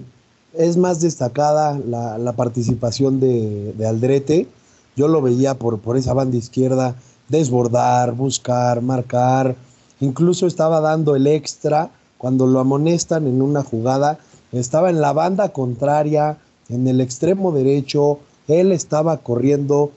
es 0.57 0.77
más 0.77 1.01
destacada 1.01 1.79
la, 1.79 2.17
la 2.17 2.33
participación 2.33 3.19
de, 3.19 3.73
de 3.73 3.87
Aldrete. 3.87 4.47
Yo 4.95 5.07
lo 5.07 5.21
veía 5.21 5.53
por, 5.53 5.79
por 5.79 5.97
esa 5.97 6.13
banda 6.13 6.37
izquierda, 6.37 6.95
desbordar, 7.29 8.13
buscar, 8.13 8.81
marcar. 8.81 9.55
Incluso 9.99 10.47
estaba 10.47 10.81
dando 10.81 11.15
el 11.15 11.27
extra 11.27 11.91
cuando 12.17 12.47
lo 12.47 12.59
amonestan 12.59 13.27
en 13.27 13.41
una 13.41 13.63
jugada. 13.63 14.19
Estaba 14.51 14.89
en 14.89 15.01
la 15.01 15.13
banda 15.13 15.49
contraria, 15.49 16.37
en 16.69 16.87
el 16.87 17.01
extremo 17.01 17.51
derecho. 17.51 18.19
Él 18.47 18.71
estaba 18.71 19.17
corriendo, 19.17 19.91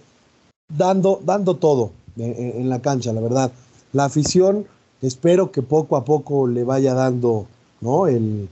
dando, 0.69 1.21
dando 1.25 1.57
todo 1.57 1.93
en, 2.19 2.69
la 2.69 2.81
cancha, 2.81 3.13
la 3.13 3.21
verdad. 3.21 3.53
La 3.93 4.05
afición, 4.05 4.67
espero 5.01 5.51
que 5.51 5.63
poco 5.63 5.97
a 5.97 6.05
poco 6.05 6.47
le 6.47 6.65
vaya 6.65 6.95
dando 6.95 7.47
¿no? 7.81 8.07
el, 8.07 8.49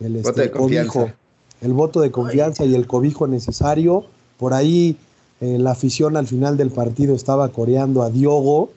el, 0.00 0.16
este, 0.16 0.50
cobijo. 0.50 1.10
El 1.60 1.72
voto 1.72 2.00
de 2.00 2.10
confianza 2.10 2.64
y 2.64 2.74
el 2.74 2.86
cobijo 2.86 3.26
necesario. 3.26 4.04
Por 4.38 4.54
ahí 4.54 4.96
eh, 5.40 5.58
la 5.58 5.72
afición 5.72 6.16
al 6.16 6.26
final 6.26 6.56
del 6.56 6.70
partido 6.70 7.14
estaba 7.14 7.48
coreando 7.50 8.02
a 8.02 8.10
Diogo. 8.10 8.70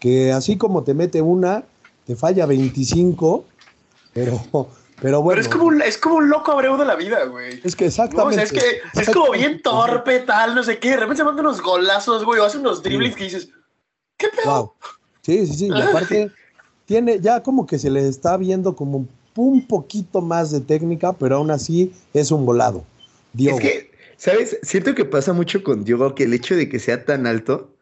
que 0.00 0.32
así 0.32 0.56
como 0.56 0.82
te 0.84 0.94
mete 0.94 1.22
una, 1.22 1.64
te 2.06 2.14
falla 2.16 2.46
25, 2.46 3.44
pero, 4.14 4.40
pero 5.00 5.22
bueno. 5.22 5.36
Pero 5.36 5.40
es 5.40 5.48
como, 5.48 5.64
un, 5.64 5.82
es 5.82 5.98
como 5.98 6.16
un 6.16 6.28
loco 6.28 6.52
Abreu 6.52 6.76
de 6.76 6.84
la 6.84 6.94
vida, 6.94 7.24
güey. 7.24 7.60
Es 7.64 7.74
que 7.74 7.84
No, 7.84 7.88
o 7.88 7.90
exactamente. 7.90 8.34
sea, 8.34 8.44
es 8.44 8.52
que 8.52 9.00
es 9.00 9.10
como 9.10 9.32
bien 9.32 9.60
torpe, 9.62 10.20
tal, 10.20 10.54
no 10.54 10.62
sé 10.62 10.78
qué. 10.78 10.90
De 10.90 10.96
repente 10.98 11.16
se 11.18 11.24
manda 11.24 11.40
unos 11.42 11.60
golazos, 11.60 12.24
güey, 12.24 12.40
o 12.40 12.44
hace 12.44 12.58
unos 12.58 12.82
driblings 12.82 13.16
que 13.16 13.24
dices, 13.24 13.48
¿qué 14.16 14.28
pedo? 14.28 14.50
Wow. 14.50 14.72
Sí, 15.22 15.46
sí, 15.46 15.54
sí. 15.54 15.68
Y 15.68 15.82
aparte, 15.82 16.30
tiene 16.86 17.20
ya 17.20 17.42
como 17.42 17.66
que 17.66 17.78
se 17.78 17.90
le 17.90 18.08
está 18.08 18.36
viendo 18.36 18.74
como 18.74 19.06
un 19.42 19.66
poquito 19.66 20.20
más 20.20 20.50
de 20.50 20.60
técnica, 20.60 21.12
pero 21.12 21.36
aún 21.36 21.50
así 21.50 21.92
es 22.14 22.30
un 22.30 22.44
volado. 22.44 22.84
Diogo. 23.32 23.58
Es 23.58 23.64
que, 23.64 23.90
¿sabes? 24.16 24.58
Siento 24.62 24.94
que 24.94 25.04
pasa 25.04 25.32
mucho 25.32 25.62
con 25.62 25.84
Diogo 25.84 26.14
que 26.14 26.24
el 26.24 26.34
hecho 26.34 26.56
de 26.56 26.68
que 26.68 26.78
sea 26.78 27.04
tan 27.04 27.26
alto, 27.26 27.74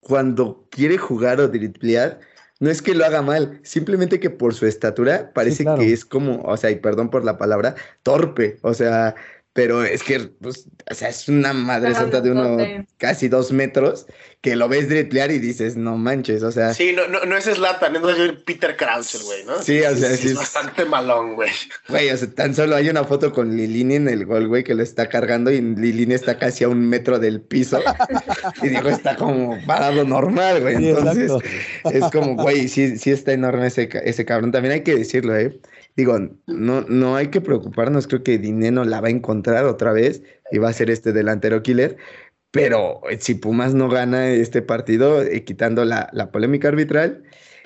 cuando 0.00 0.66
quiere 0.70 0.98
jugar 0.98 1.40
o 1.40 1.48
driblear, 1.48 2.20
no 2.60 2.70
es 2.70 2.82
que 2.82 2.94
lo 2.94 3.04
haga 3.04 3.22
mal, 3.22 3.60
simplemente 3.62 4.18
que 4.18 4.30
por 4.30 4.54
su 4.54 4.66
estatura 4.66 5.32
parece 5.32 5.62
claro. 5.62 5.80
que 5.80 5.92
es 5.92 6.04
como, 6.04 6.42
o 6.42 6.56
sea, 6.56 6.70
y 6.70 6.76
perdón 6.76 7.08
por 7.08 7.24
la 7.24 7.38
palabra, 7.38 7.76
torpe, 8.02 8.58
o 8.62 8.74
sea, 8.74 9.14
pero 9.52 9.82
es 9.82 10.02
que, 10.02 10.20
pues, 10.40 10.66
o 10.90 10.94
sea, 10.94 11.08
es 11.08 11.28
una 11.28 11.52
madre 11.52 11.94
santa 11.94 12.20
de 12.20 12.30
uno 12.30 12.56
casi 12.96 13.28
dos 13.28 13.50
metros 13.50 14.06
que 14.40 14.54
lo 14.54 14.68
ves 14.68 14.88
driblear 14.88 15.32
y 15.32 15.40
dices, 15.40 15.76
no 15.76 15.96
manches, 15.96 16.44
o 16.44 16.52
sea, 16.52 16.72
Sí, 16.72 16.92
no, 16.94 17.08
no, 17.08 17.24
no 17.24 17.36
es 17.36 17.44
Slatan, 17.46 17.96
es 17.96 18.32
Peter 18.46 18.76
Crouch, 18.76 19.16
el 19.16 19.22
güey, 19.24 19.44
¿no? 19.44 19.60
Sí, 19.60 19.80
o 19.80 19.96
sea, 19.96 20.10
sí 20.16 20.26
es 20.26 20.32
es- 20.32 20.34
bastante 20.36 20.84
malón, 20.84 21.34
güey. 21.34 21.50
güey, 21.88 22.08
o 22.10 22.16
sea, 22.16 22.28
tan 22.32 22.54
solo 22.54 22.76
hay 22.76 22.88
una 22.88 23.02
foto 23.02 23.32
con 23.32 23.56
Lilini 23.56 23.96
en 23.96 24.08
el 24.08 24.26
gol, 24.26 24.46
güey, 24.46 24.62
que 24.62 24.74
lo 24.76 24.82
está 24.84 25.08
cargando 25.08 25.50
y 25.50 25.60
Lilini 25.60 26.14
está 26.14 26.38
casi 26.38 26.62
a 26.62 26.68
un 26.68 26.88
metro 26.88 27.18
del 27.18 27.40
piso 27.40 27.80
y 28.62 28.68
digo, 28.68 28.88
está 28.90 29.16
como 29.16 29.58
parado 29.66 30.04
normal, 30.04 30.60
güey, 30.60 30.88
entonces... 30.90 31.32
Es 31.92 32.04
como, 32.12 32.36
güey, 32.36 32.68
sí, 32.68 32.96
sí 32.96 33.10
está 33.10 33.32
enorme 33.32 33.66
ese, 33.66 33.88
ese 34.04 34.24
cabrón. 34.24 34.52
También 34.52 34.74
hay 34.74 34.82
que 34.82 34.94
decirlo, 34.94 35.36
¿eh? 35.36 35.58
Digo, 35.98 36.16
no, 36.46 36.82
no 36.82 37.16
hay 37.16 37.26
que 37.26 37.40
preocuparnos. 37.40 38.06
Creo 38.06 38.22
que 38.22 38.38
Dineno 38.38 38.84
la 38.84 39.00
va 39.00 39.08
a 39.08 39.10
encontrar 39.10 39.64
otra 39.64 39.92
vez 39.92 40.22
y 40.52 40.58
va 40.58 40.68
a 40.68 40.72
ser 40.72 40.90
este 40.90 41.12
delantero 41.12 41.60
killer. 41.62 41.96
Pero 42.52 43.00
si 43.18 43.34
Pumas 43.34 43.74
no 43.74 43.88
gana 43.88 44.30
este 44.30 44.62
partido, 44.62 45.20
eh, 45.22 45.42
quitando 45.42 45.84
la, 45.84 46.08
la 46.12 46.30
polémica 46.30 46.68
arbitral, 46.68 47.24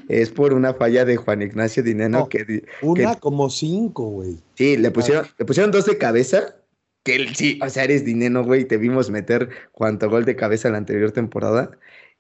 es 0.09 0.31
por 0.31 0.55
una 0.55 0.73
falla 0.73 1.05
de 1.05 1.17
Juan 1.17 1.43
Ignacio 1.43 1.83
Dineno 1.83 2.21
No. 2.21 2.29
que 2.31 2.65
Una 2.81 3.15
que- 3.15 3.21
como 3.21 3.51
cinco, 3.51 4.05
güey. 4.09 4.39
sí, 4.55 4.79
le 4.79 4.91
pusieron, 4.91 5.27
le 5.39 5.45
pusieron 5.45 5.71
dos 5.71 5.85
de 5.85 5.99
cabeza. 5.99 6.57
Que 7.05 7.29
sí, 7.35 7.59
o 7.63 7.69
sea, 7.69 7.85
eres 7.85 8.05
Dineno, 8.05 8.45
güey. 8.45 8.65
Te 8.65 8.79
vimos 8.79 9.11
meter 9.11 9.51
cuánto 9.73 10.09
gol 10.09 10.25
de 10.25 10.37
cabeza 10.37 10.71
la 10.71 10.79
anterior 10.79 11.11
temporada. 11.13 11.71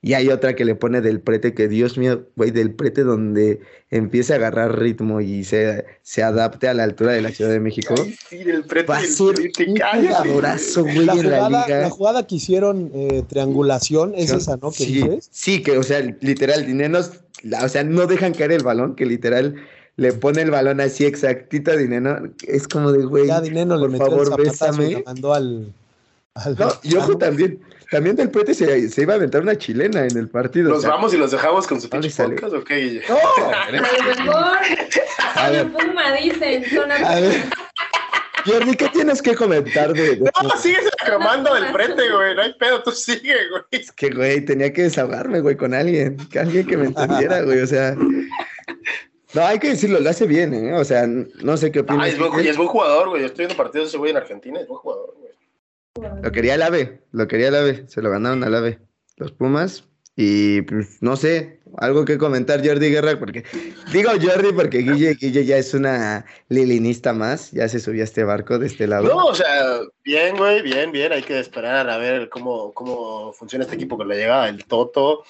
Y 0.04 0.14
hay 0.14 0.30
otra 0.30 0.56
que 0.56 0.64
le 0.64 0.74
pone 0.74 1.00
del 1.00 1.20
prete, 1.20 1.54
que 1.54 1.68
Dios 1.68 1.96
mío, 1.96 2.26
güey, 2.34 2.50
del 2.50 2.72
prete 2.74 3.04
donde 3.04 3.60
empiece 3.88 4.32
a 4.32 4.36
agarrar 4.36 4.76
ritmo 4.80 5.20
y 5.20 5.44
se, 5.44 5.84
se 6.02 6.24
adapte 6.24 6.66
a 6.66 6.74
la 6.74 6.82
altura 6.82 7.12
de 7.12 7.22
la 7.22 7.30
Ciudad 7.30 7.52
de 7.52 7.60
México. 7.60 7.94
Ay, 7.96 8.16
sí, 8.28 8.38
el 8.40 8.64
prete 8.64 8.88
Va 8.90 8.96
a 8.98 9.00
del 9.02 9.10
ser 9.10 9.34
prete, 9.34 9.70
un 9.70 9.76
cállate. 9.76 10.08
jugadorazo, 10.28 10.82
güey, 10.82 11.04
La 11.06 11.12
en 11.12 11.30
la 11.30 11.36
jugada, 11.44 11.66
liga. 11.66 11.80
la 11.82 11.90
jugada 11.90 12.26
que 12.26 12.34
hicieron 12.34 12.90
eh, 12.92 13.22
triangulación 13.28 14.12
es 14.16 14.32
esa, 14.32 14.56
¿no? 14.56 14.70
Que 14.72 14.84
sí, 14.84 14.94
dices. 14.94 15.28
sí, 15.30 15.62
que, 15.62 15.78
o 15.78 15.84
sea, 15.84 16.00
literal, 16.20 16.66
Dinenos, 16.66 17.12
la- 17.44 17.64
o 17.64 17.68
sea, 17.68 17.84
no 17.84 18.06
dejan 18.08 18.34
caer 18.34 18.50
el 18.50 18.64
balón, 18.64 18.96
que 18.96 19.06
literal 19.06 19.54
le 19.94 20.12
pone 20.12 20.42
el 20.42 20.50
balón 20.50 20.80
así 20.80 21.04
exactito 21.04 21.70
a 21.70 21.76
Dineno. 21.76 22.16
Es 22.48 22.66
como 22.66 22.90
de, 22.90 23.04
güey, 23.04 23.28
Ya 23.28 23.40
Dineno 23.40 23.76
le 23.76 23.82
por 23.82 23.90
metió 23.90 24.06
el 24.06 24.26
favor, 24.26 24.40
y 24.40 24.48
bésame. 24.48 24.90
la 24.94 25.02
mandó 25.06 25.32
al. 25.34 25.72
al 26.34 26.56
No, 26.58 26.72
y 26.82 26.96
ojo 26.96 27.18
también, 27.18 27.60
también 27.92 28.16
del 28.16 28.30
prete 28.30 28.54
se, 28.54 28.88
se 28.88 29.02
iba 29.02 29.12
a 29.12 29.16
aventar 29.16 29.42
una 29.42 29.56
chilena 29.56 30.04
en 30.06 30.16
el 30.16 30.28
partido. 30.28 30.70
o 30.70 30.72
¿Nos 30.72 30.82
sea, 30.82 30.90
vamos 30.90 31.14
y 31.14 31.18
los 31.18 31.30
dejamos 31.30 31.66
con 31.68 31.80
su 31.80 31.88
¿Dónde 31.88 32.08
pinche 32.08 32.16
sale? 32.16 32.34
podcast 32.34 32.54
o 32.54 32.64
qué, 32.64 32.76
Guille? 32.76 33.02
No, 33.08 33.16
A 33.54 33.70
lo 33.70 33.82
mejor 33.82 34.58
A 35.36 35.50
ver. 35.50 35.70
Puma, 35.72 36.12
dicen, 36.14 36.64
son 36.70 36.90
a 36.90 37.14
ver. 37.20 37.44
Jordi, 38.44 38.74
¿qué 38.74 38.88
tienes 38.88 39.22
que 39.22 39.36
comentar 39.36 39.92
de, 39.92 40.16
de- 40.16 40.30
No, 40.42 40.56
sigues 40.56 40.90
cromando 41.04 41.54
del 41.54 41.70
prete, 41.72 42.10
güey. 42.10 42.34
No 42.34 42.42
hay 42.42 42.54
pedo, 42.54 42.82
tú 42.82 42.90
sigue, 42.90 43.36
güey. 43.50 43.62
Es 43.70 43.92
que, 43.92 44.10
güey, 44.10 44.40
tenía 44.44 44.72
que 44.72 44.82
desahogarme, 44.82 45.40
güey, 45.40 45.56
con 45.56 45.74
alguien, 45.74 46.16
que 46.28 46.40
alguien 46.40 46.66
que 46.66 46.76
me 46.76 46.86
entendiera, 46.86 47.42
güey, 47.42 47.60
o 47.60 47.66
sea. 47.66 47.94
No, 49.34 49.46
hay 49.46 49.58
que 49.58 49.68
decirlo, 49.68 50.00
lo 50.00 50.10
hace 50.10 50.26
bien, 50.26 50.52
¿eh? 50.54 50.74
O 50.74 50.84
sea, 50.84 51.06
no 51.06 51.56
sé 51.56 51.70
qué 51.70 51.80
opinas. 51.80 52.04
Ah, 52.04 52.08
es 52.08 52.18
buen, 52.18 52.46
es 52.46 52.56
buen 52.56 52.68
jugador, 52.68 53.10
güey. 53.10 53.20
Yo 53.22 53.26
estoy 53.28 53.46
viendo 53.46 53.56
partidos 53.62 53.86
de 53.86 53.88
ese 53.90 53.98
güey 53.98 54.10
en 54.10 54.16
Argentina, 54.16 54.60
es 54.60 54.66
buen 54.66 54.80
jugador, 54.80 55.14
güey. 55.18 55.31
Lo 56.00 56.32
quería 56.32 56.54
el 56.54 56.62
AVE, 56.62 57.02
lo 57.12 57.28
quería 57.28 57.48
el 57.48 57.54
AVE, 57.54 57.84
se 57.86 58.00
lo 58.00 58.10
ganaron 58.10 58.42
al 58.44 58.54
AVE, 58.54 58.78
los 59.16 59.32
Pumas. 59.32 59.84
Y 60.14 60.62
pues 60.62 61.02
no 61.02 61.16
sé, 61.16 61.60
algo 61.78 62.04
que 62.04 62.18
comentar 62.18 62.66
Jordi 62.66 62.90
Guerra, 62.90 63.18
porque 63.18 63.44
digo 63.92 64.10
Jordi 64.10 64.52
porque 64.52 64.78
Guille, 64.78 65.14
Guille 65.14 65.44
ya 65.44 65.56
es 65.56 65.72
una 65.72 66.26
lilinista 66.48 67.14
más, 67.14 67.50
ya 67.50 67.66
se 67.68 67.80
subió 67.80 68.04
este 68.04 68.22
barco 68.22 68.58
de 68.58 68.66
este 68.66 68.86
lado. 68.86 69.08
No, 69.08 69.26
o 69.26 69.34
sea, 69.34 69.80
bien, 70.04 70.36
güey, 70.36 70.60
bien, 70.60 70.92
bien. 70.92 71.12
Hay 71.12 71.22
que 71.22 71.38
esperar 71.38 71.88
a 71.88 71.96
ver 71.96 72.28
cómo, 72.28 72.72
cómo 72.72 73.32
funciona 73.32 73.64
este 73.64 73.76
equipo 73.76 73.96
con 73.96 74.08
la 74.08 74.14
llegada 74.14 74.46
del 74.46 74.64
Toto. 74.66 75.24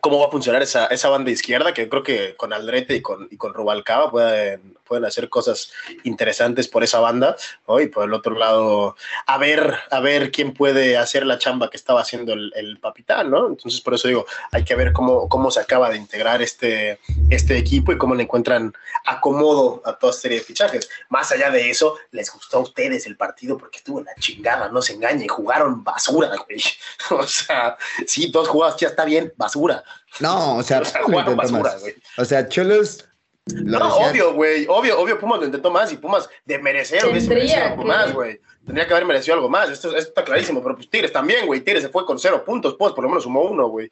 Cómo 0.00 0.20
va 0.20 0.26
a 0.26 0.30
funcionar 0.30 0.62
esa, 0.62 0.86
esa 0.86 1.08
banda 1.08 1.30
izquierda, 1.30 1.72
que 1.72 1.84
yo 1.84 1.88
creo 1.88 2.02
que 2.02 2.36
con 2.36 2.52
Aldrete 2.52 2.96
y 2.96 3.02
con, 3.02 3.28
y 3.30 3.36
con 3.36 3.54
Rubalcaba 3.54 4.10
pueden, 4.10 4.76
pueden 4.84 5.04
hacer 5.04 5.28
cosas 5.28 5.72
interesantes 6.04 6.68
por 6.68 6.84
esa 6.84 7.00
banda, 7.00 7.36
¿no? 7.66 7.80
Y 7.80 7.86
por 7.88 8.04
el 8.04 8.12
otro 8.12 8.34
lado, 8.34 8.96
a 9.26 9.38
ver, 9.38 9.74
a 9.90 10.00
ver 10.00 10.30
quién 10.30 10.52
puede 10.52 10.98
hacer 10.98 11.24
la 11.24 11.38
chamba 11.38 11.70
que 11.70 11.76
estaba 11.76 12.02
haciendo 12.02 12.34
el, 12.34 12.52
el 12.56 12.78
Papitán, 12.78 13.30
¿no? 13.30 13.46
Entonces, 13.48 13.80
por 13.80 13.94
eso 13.94 14.08
digo, 14.08 14.26
hay 14.52 14.64
que 14.64 14.74
ver 14.74 14.92
cómo, 14.92 15.28
cómo 15.28 15.50
se 15.50 15.60
acaba 15.60 15.90
de 15.90 15.96
integrar 15.96 16.42
este, 16.42 17.00
este 17.30 17.56
equipo 17.56 17.92
y 17.92 17.98
cómo 17.98 18.14
le 18.14 18.24
encuentran 18.24 18.72
acomodo 19.04 19.82
a 19.84 19.94
toda 19.94 20.12
serie 20.12 20.38
de 20.38 20.44
fichajes. 20.44 20.88
Más 21.08 21.32
allá 21.32 21.50
de 21.50 21.70
eso, 21.70 21.96
les 22.10 22.30
gustó 22.32 22.58
a 22.58 22.60
ustedes 22.60 23.06
el 23.06 23.16
partido 23.16 23.56
porque 23.56 23.78
estuvo 23.78 24.00
en 24.00 24.06
la 24.06 24.14
chingada, 24.16 24.68
no 24.68 24.82
se 24.82 24.94
engañen, 24.94 25.28
jugaron 25.28 25.82
basura, 25.82 26.30
güey. 26.46 26.62
O 27.10 27.26
sea, 27.26 27.76
sí, 28.06 28.30
dos 28.30 28.48
jugadas 28.48 28.76
ya 28.78 28.88
está 28.88 29.04
bien, 29.04 29.32
basura. 29.36 29.84
No, 30.20 30.56
o 30.56 30.62
sea, 30.62 30.80
O 30.80 30.84
sea, 30.84 31.00
lo 31.02 31.18
intentó 31.20 31.52
más. 31.60 31.82
O 32.18 32.24
sea, 32.24 32.48
Cholos. 32.48 33.04
lo 33.46 33.78
No, 33.78 33.86
decía- 33.94 34.10
obvio, 34.10 34.34
güey, 34.34 34.66
obvio, 34.68 34.98
obvio, 35.00 35.18
Pumas 35.18 35.40
lo 35.40 35.46
intentó 35.46 35.70
más 35.70 35.92
y 35.92 35.96
Pumas 35.98 36.28
de 36.44 36.58
merecer 36.58 37.04
hubiese 37.06 37.28
Tendría 37.28 37.44
merecido 37.44 37.64
algo 37.64 37.82
que. 37.82 37.88
más, 37.88 38.12
güey. 38.12 38.40
Tendría 38.64 38.86
que 38.88 38.92
haber 38.94 39.06
merecido 39.06 39.34
algo 39.34 39.48
más, 39.48 39.70
esto, 39.70 39.88
esto 39.96 40.08
está 40.08 40.24
clarísimo, 40.24 40.60
pero 40.62 40.74
pues 40.74 40.90
Tigres 40.90 41.12
también, 41.12 41.46
güey, 41.46 41.60
Tigres 41.60 41.84
se 41.84 41.88
fue 41.88 42.04
con 42.04 42.18
cero 42.18 42.42
puntos, 42.44 42.74
pues 42.76 42.92
por 42.92 43.04
lo 43.04 43.10
menos 43.10 43.22
sumó 43.22 43.42
uno, 43.42 43.68
güey. 43.68 43.90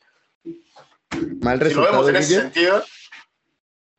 Mal 1.41 1.59
Si 1.59 1.65
lo 1.65 1.69
resultado, 1.69 1.93
vemos 1.93 2.09
en 2.09 2.17
ese 2.17 2.41
sentido, 2.41 2.83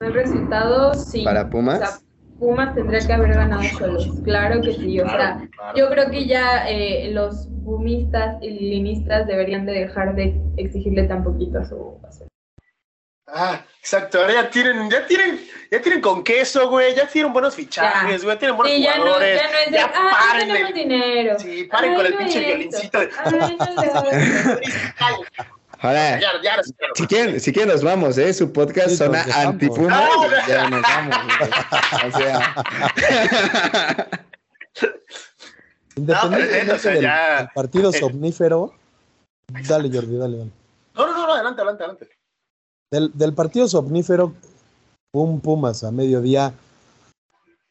El 0.02 0.14
resultado, 0.14 0.94
sí. 0.94 1.24
para 1.24 1.50
Pumas. 1.50 1.82
O 1.82 1.86
sea, 1.86 2.00
Pumas 2.46 2.76
tendría 2.76 3.00
que 3.00 3.12
haber 3.12 3.34
ganado 3.34 3.64
Cholos, 3.76 4.08
claro 4.24 4.62
que 4.62 4.74
sí. 4.74 5.00
O 5.00 5.10
sea, 5.10 5.42
yo 5.76 5.90
creo 5.90 6.12
que 6.12 6.28
ya 6.28 6.70
eh, 6.70 7.10
los 7.12 7.48
pumistas 7.64 8.38
y 8.44 8.52
linistas 8.52 9.26
deberían 9.26 9.66
de 9.66 9.72
dejar 9.74 10.14
de 10.14 10.40
exigirle 10.56 11.04
tan 11.04 11.24
poquito 11.24 11.58
a 11.58 11.66
su... 11.66 12.00
a 12.08 12.12
su- 12.12 12.28
Ah, 13.28 13.66
exacto, 13.80 14.20
ahora 14.22 14.34
ya 14.34 14.50
tienen, 14.52 14.88
ya 14.92 15.08
tienen, 15.08 15.40
ya 15.72 15.82
tienen 15.82 16.00
con 16.02 16.24
queso, 16.24 16.70
güey, 16.70 16.94
ya 16.94 17.08
tienen 17.08 17.34
buenos 17.34 17.56
fichajes, 17.56 18.24
güey, 18.24 18.36
ya 18.36 18.40
tienen 18.40 18.58
buenos 18.58 18.76
Sí, 18.76 18.84
ya 18.84 18.98
no, 18.98 19.02
jugadores. 19.06 19.42
ya 19.42 19.52
no 19.52 19.58
es 19.58 19.72
de, 19.72 19.78
ya 19.78 19.92
ah, 19.96 20.10
paren 20.12 20.48
no 20.48 20.54
tenemos 20.54 20.70
el- 20.70 20.76
dinero. 20.76 21.40
Sí, 21.40 21.64
paren 21.64 21.90
Ay, 21.90 21.96
con 21.98 22.06
el 22.06 22.12
no 22.12 22.18
pinche 22.20 22.38
esto. 22.40 22.48
violincito 22.50 23.00
de- 23.00 23.10
Ay, 23.24 23.32
no 23.32 23.38
Ahora, 25.80 26.20
Ya, 26.20 26.42
ya, 26.42 26.56
ya, 26.58 26.62
si 26.96 27.08
quieren, 27.08 27.40
si 27.40 27.52
quieren 27.54 27.72
nos 27.72 27.84
vamos, 27.84 28.18
¿eh? 28.18 28.34
Su 28.34 28.52
podcast 28.52 28.90
Sí, 28.90 28.98
zona 28.98 29.24
antipuma. 29.34 29.90
Ah, 29.92 30.10
ya 30.48 30.70
nos 30.70 30.82
vamos. 30.82 31.16
O 32.06 32.12
sea. 32.18 32.56
Independientemente 35.98 36.72
o 36.74 36.80
sea, 36.80 37.40
del, 37.40 37.50
partido 37.54 37.90
eh. 37.90 38.00
somnífero. 38.00 38.74
Dale, 39.68 39.90
Jordi, 39.94 40.18
dale, 40.18 40.38
dale. 40.38 40.52
No, 40.96 41.06
no, 41.06 41.14
no, 41.14 41.34
adelante, 41.34 41.62
adelante, 41.62 41.84
adelante. 41.84 42.10
Del, 42.92 43.12
del 43.14 43.34
partido 43.34 43.68
somnífero, 43.68 44.34
un 45.14 45.40
Pumas 45.40 45.84
a 45.84 45.92
mediodía 45.92 46.54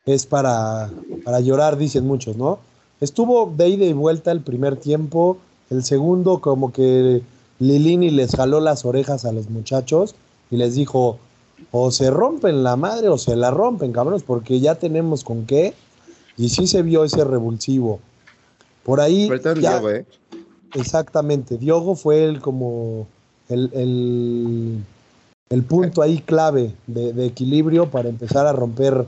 es 0.06 0.26
para, 0.26 0.90
para 1.24 1.40
llorar, 1.40 1.76
dicen 1.76 2.06
muchos, 2.06 2.36
¿no? 2.36 2.58
Estuvo 3.00 3.52
de 3.54 3.68
ida 3.68 3.84
y 3.84 3.92
vuelta 3.92 4.32
el 4.32 4.40
primer 4.40 4.76
tiempo, 4.76 5.38
el 5.70 5.84
segundo 5.84 6.40
como 6.40 6.72
que 6.72 7.22
Lilini 7.58 8.10
les 8.10 8.34
jaló 8.34 8.60
las 8.60 8.84
orejas 8.84 9.24
a 9.24 9.32
los 9.32 9.48
muchachos 9.48 10.14
y 10.50 10.56
les 10.56 10.74
dijo, 10.74 11.18
o 11.70 11.90
se 11.90 12.10
rompen 12.10 12.62
la 12.62 12.76
madre 12.76 13.08
o 13.08 13.18
se 13.18 13.36
la 13.36 13.50
rompen, 13.50 13.92
cabrones, 13.92 14.22
porque 14.22 14.60
ya 14.60 14.74
tenemos 14.74 15.24
con 15.24 15.46
qué. 15.46 15.74
Y 16.36 16.48
sí 16.48 16.66
se 16.66 16.82
vio 16.82 17.04
ese 17.04 17.24
revulsivo. 17.24 18.00
Por 18.82 19.00
ahí... 19.00 19.28
Ya- 19.60 19.78
Diogo, 19.78 19.90
¿eh? 19.90 20.04
Exactamente, 20.74 21.56
Diogo 21.56 21.94
fue 21.94 22.24
el 22.24 22.40
como 22.40 23.06
el, 23.48 23.70
el, 23.74 24.78
el 25.48 25.62
punto 25.62 26.02
ahí 26.02 26.18
clave 26.18 26.74
de, 26.88 27.12
de 27.12 27.26
equilibrio 27.26 27.88
para 27.90 28.08
empezar 28.08 28.48
a 28.48 28.52
romper 28.52 29.06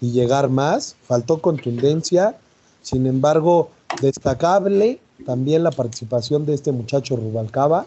y 0.00 0.10
llegar 0.10 0.48
más. 0.48 0.96
Faltó 1.06 1.40
contundencia, 1.40 2.36
sin 2.82 3.06
embargo, 3.06 3.70
destacable 4.00 4.98
también 5.24 5.62
la 5.62 5.70
participación 5.70 6.46
de 6.46 6.54
este 6.54 6.72
muchacho 6.72 7.16
Rubalcaba, 7.16 7.86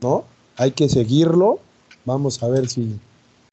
¿no? 0.00 0.24
Hay 0.56 0.72
que 0.72 0.88
seguirlo 0.88 1.60
Vamos 2.04 2.42
a 2.42 2.48
ver 2.48 2.68
si, 2.68 2.98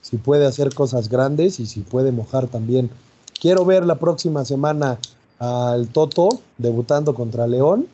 si 0.01 0.17
puede 0.17 0.47
hacer 0.47 0.73
cosas 0.73 1.07
grandes 1.07 1.59
y 1.59 1.67
si 1.67 1.81
puede 1.81 2.11
mojar 2.11 2.47
también. 2.47 2.89
Quiero 3.39 3.63
ver 3.63 3.85
la 3.85 3.95
próxima 3.99 4.43
semana 4.43 4.97
al 5.37 5.87
Toto 5.89 6.29
debutando 6.57 7.13
contra 7.13 7.45
León. 7.45 7.87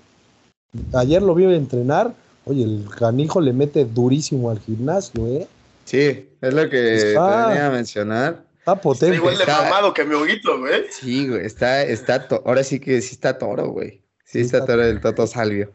Ayer 0.94 1.22
lo 1.22 1.36
vi 1.36 1.44
entrenar. 1.54 2.14
Oye, 2.46 2.64
el 2.64 2.86
canijo 2.98 3.42
le 3.42 3.52
mete 3.52 3.84
durísimo 3.84 4.50
al 4.50 4.60
gimnasio, 4.60 5.28
¿eh? 5.28 5.48
Sí, 5.84 6.30
es 6.40 6.54
lo 6.54 6.70
que 6.70 6.96
Está- 6.96 7.48
venía 7.48 7.68
a 7.68 7.72
mencionar. 7.72 8.46
Está 8.60 8.76
potente. 8.80 9.16
Está 9.16 9.18
igual 9.18 9.38
de 9.38 9.46
mamado 9.46 9.94
que 9.94 10.06
mi 10.06 10.16
hoguito, 10.16 10.58
güey. 10.58 10.84
Sí, 10.90 11.28
güey, 11.28 11.46
está, 11.46 11.84
está, 11.84 12.28
to- 12.30 12.42
ahora 12.46 12.64
sí 12.64 12.80
que 12.80 13.02
sí 13.02 13.16
está 13.16 13.38
toro, 13.38 13.72
güey. 13.72 14.02
Sí 14.26 14.42
está 14.42 14.66
toro 14.66 14.84
el 14.84 15.00
Toto 15.00 15.28
Salvio. 15.28 15.72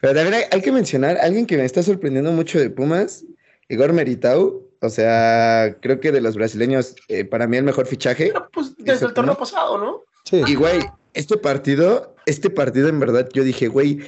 Pero 0.00 0.14
también 0.14 0.34
hay, 0.34 0.42
hay 0.50 0.60
que 0.60 0.72
mencionar 0.72 1.16
alguien 1.18 1.46
que 1.46 1.56
me 1.56 1.64
está 1.64 1.82
sorprendiendo 1.82 2.32
mucho 2.32 2.58
de 2.58 2.68
Pumas, 2.68 3.24
Igor 3.68 3.92
Meritau. 3.92 4.68
O 4.80 4.90
sea, 4.90 5.76
creo 5.80 6.00
que 6.00 6.10
de 6.10 6.20
los 6.20 6.34
brasileños, 6.34 6.96
eh, 7.08 7.24
para 7.24 7.46
mí 7.46 7.56
el 7.56 7.62
mejor 7.62 7.86
fichaje. 7.86 8.30
Pero 8.32 8.48
pues 8.52 8.76
desde 8.76 8.92
Eso, 8.94 9.06
el 9.06 9.14
torneo 9.14 9.34
¿no? 9.34 9.38
pasado, 9.38 9.78
¿no? 9.78 10.02
Sí. 10.24 10.42
Y, 10.46 10.56
güey, 10.56 10.80
este 11.14 11.36
partido, 11.36 12.16
este 12.26 12.50
partido 12.50 12.88
en 12.88 12.98
verdad, 12.98 13.28
yo 13.32 13.44
dije, 13.44 13.68
güey, 13.68 14.00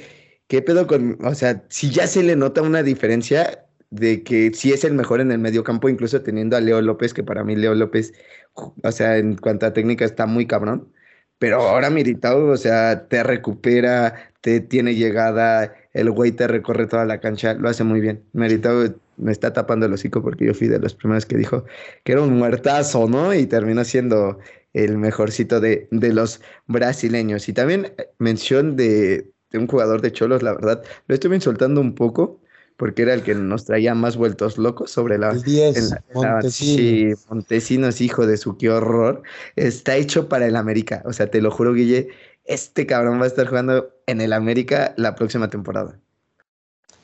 ¿qué 0.47 0.61
pedo 0.61 0.85
con...? 0.85 1.17
O 1.23 1.33
sea, 1.33 1.63
si 1.69 1.89
ya 1.89 2.07
se 2.07 2.23
le 2.23 2.35
nota 2.35 2.61
una 2.61 2.83
diferencia 2.83 3.65
de 3.89 4.23
que 4.23 4.51
sí 4.53 4.73
es 4.73 4.83
el 4.83 4.93
mejor 4.93 5.21
en 5.21 5.31
el 5.31 5.39
medio 5.39 5.63
campo, 5.63 5.87
incluso 5.87 6.21
teniendo 6.21 6.57
a 6.57 6.61
Leo 6.61 6.81
López, 6.81 7.13
que 7.13 7.23
para 7.23 7.45
mí 7.45 7.55
Leo 7.55 7.73
López, 7.73 8.13
o 8.53 8.91
sea, 8.91 9.17
en 9.17 9.37
cuanto 9.37 9.65
a 9.65 9.73
técnica 9.73 10.03
está 10.03 10.25
muy 10.25 10.45
cabrón. 10.45 10.91
Pero 11.37 11.61
ahora 11.61 11.89
Militao, 11.89 12.47
o 12.47 12.57
sea, 12.57 13.07
te 13.07 13.23
recupera, 13.23 14.31
te 14.41 14.61
tiene 14.61 14.95
llegada, 14.95 15.75
el 15.93 16.11
güey 16.11 16.31
te 16.31 16.47
recorre 16.47 16.87
toda 16.87 17.05
la 17.05 17.19
cancha, 17.19 17.53
lo 17.53 17.69
hace 17.69 17.83
muy 17.83 17.99
bien. 18.01 18.23
Militao 18.33 18.95
me 19.17 19.31
está 19.31 19.53
tapando 19.53 19.85
el 19.85 19.93
hocico 19.93 20.21
porque 20.21 20.45
yo 20.45 20.53
fui 20.53 20.67
de 20.67 20.79
los 20.79 20.93
primeros 20.95 21.25
que 21.25 21.37
dijo 21.37 21.65
que 22.03 22.13
era 22.13 22.21
un 22.21 22.37
muertazo, 22.37 23.07
¿no? 23.07 23.33
Y 23.33 23.45
terminó 23.47 23.83
siendo 23.83 24.39
el 24.73 24.97
mejorcito 24.97 25.59
de, 25.59 25.87
de 25.91 26.13
los 26.13 26.41
brasileños. 26.67 27.47
Y 27.49 27.53
también 27.53 27.93
eh, 27.97 28.09
mención 28.19 28.75
de, 28.75 29.31
de 29.51 29.57
un 29.59 29.67
jugador 29.67 30.01
de 30.01 30.11
Cholos, 30.11 30.43
la 30.43 30.53
verdad, 30.53 30.83
lo 31.07 31.15
estuve 31.15 31.35
insultando 31.35 31.81
un 31.81 31.95
poco 31.95 32.41
porque 32.77 33.03
era 33.03 33.13
el 33.13 33.23
que 33.23 33.35
nos 33.35 33.65
traía 33.65 33.95
más 33.95 34.17
vueltos 34.17 34.57
locos 34.57 34.91
sobre 34.91 35.17
la... 35.17 35.31
El 35.31 35.43
10, 35.43 35.77
en 35.77 35.89
la- 35.89 36.03
en 36.13 36.21
la- 36.21 36.31
Montesino. 36.33 36.77
Sí, 36.77 37.25
Montesinos, 37.29 38.01
hijo 38.01 38.27
de 38.27 38.37
su, 38.37 38.57
qué 38.57 38.69
horror. 38.69 39.23
Está 39.55 39.95
hecho 39.95 40.27
para 40.27 40.45
el 40.45 40.55
América. 40.55 41.01
O 41.05 41.13
sea, 41.13 41.31
te 41.31 41.41
lo 41.41 41.51
juro, 41.51 41.73
Guille, 41.73 42.09
este 42.43 42.85
cabrón 42.85 43.19
va 43.19 43.23
a 43.23 43.27
estar 43.27 43.47
jugando 43.47 43.89
en 44.07 44.21
el 44.21 44.33
América 44.33 44.93
la 44.97 45.15
próxima 45.15 45.49
temporada. 45.49 45.97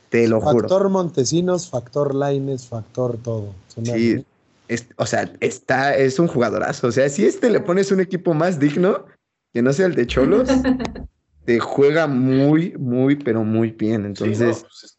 Te 0.09 0.27
lo 0.27 0.41
juro. 0.41 0.67
Factor 0.67 0.89
Montesinos, 0.89 1.69
factor 1.69 2.13
Laines, 2.13 2.67
factor 2.67 3.17
todo. 3.17 3.53
Sí, 3.83 4.25
es- 4.67 4.87
o 4.97 5.05
sea, 5.05 5.31
está, 5.39 5.95
es 5.95 6.19
un 6.19 6.27
jugadorazo. 6.27 6.87
O 6.87 6.91
sea, 6.91 7.07
si 7.09 7.25
este 7.25 7.49
le 7.49 7.61
pones 7.61 7.91
un 7.91 8.01
equipo 8.01 8.33
más 8.33 8.59
digno, 8.59 9.05
que 9.53 9.61
no 9.61 9.71
sea 9.71 9.85
el 9.85 9.95
de 9.95 10.05
Cholos, 10.07 10.49
te 11.45 11.59
juega 11.59 12.07
muy, 12.07 12.73
muy, 12.77 13.15
pero 13.15 13.43
muy 13.45 13.71
bien. 13.71 14.01
Sí, 14.01 14.07
Entonces, 14.07 14.39
no, 14.57 14.67
pues, 14.67 14.83
es- 14.83 14.90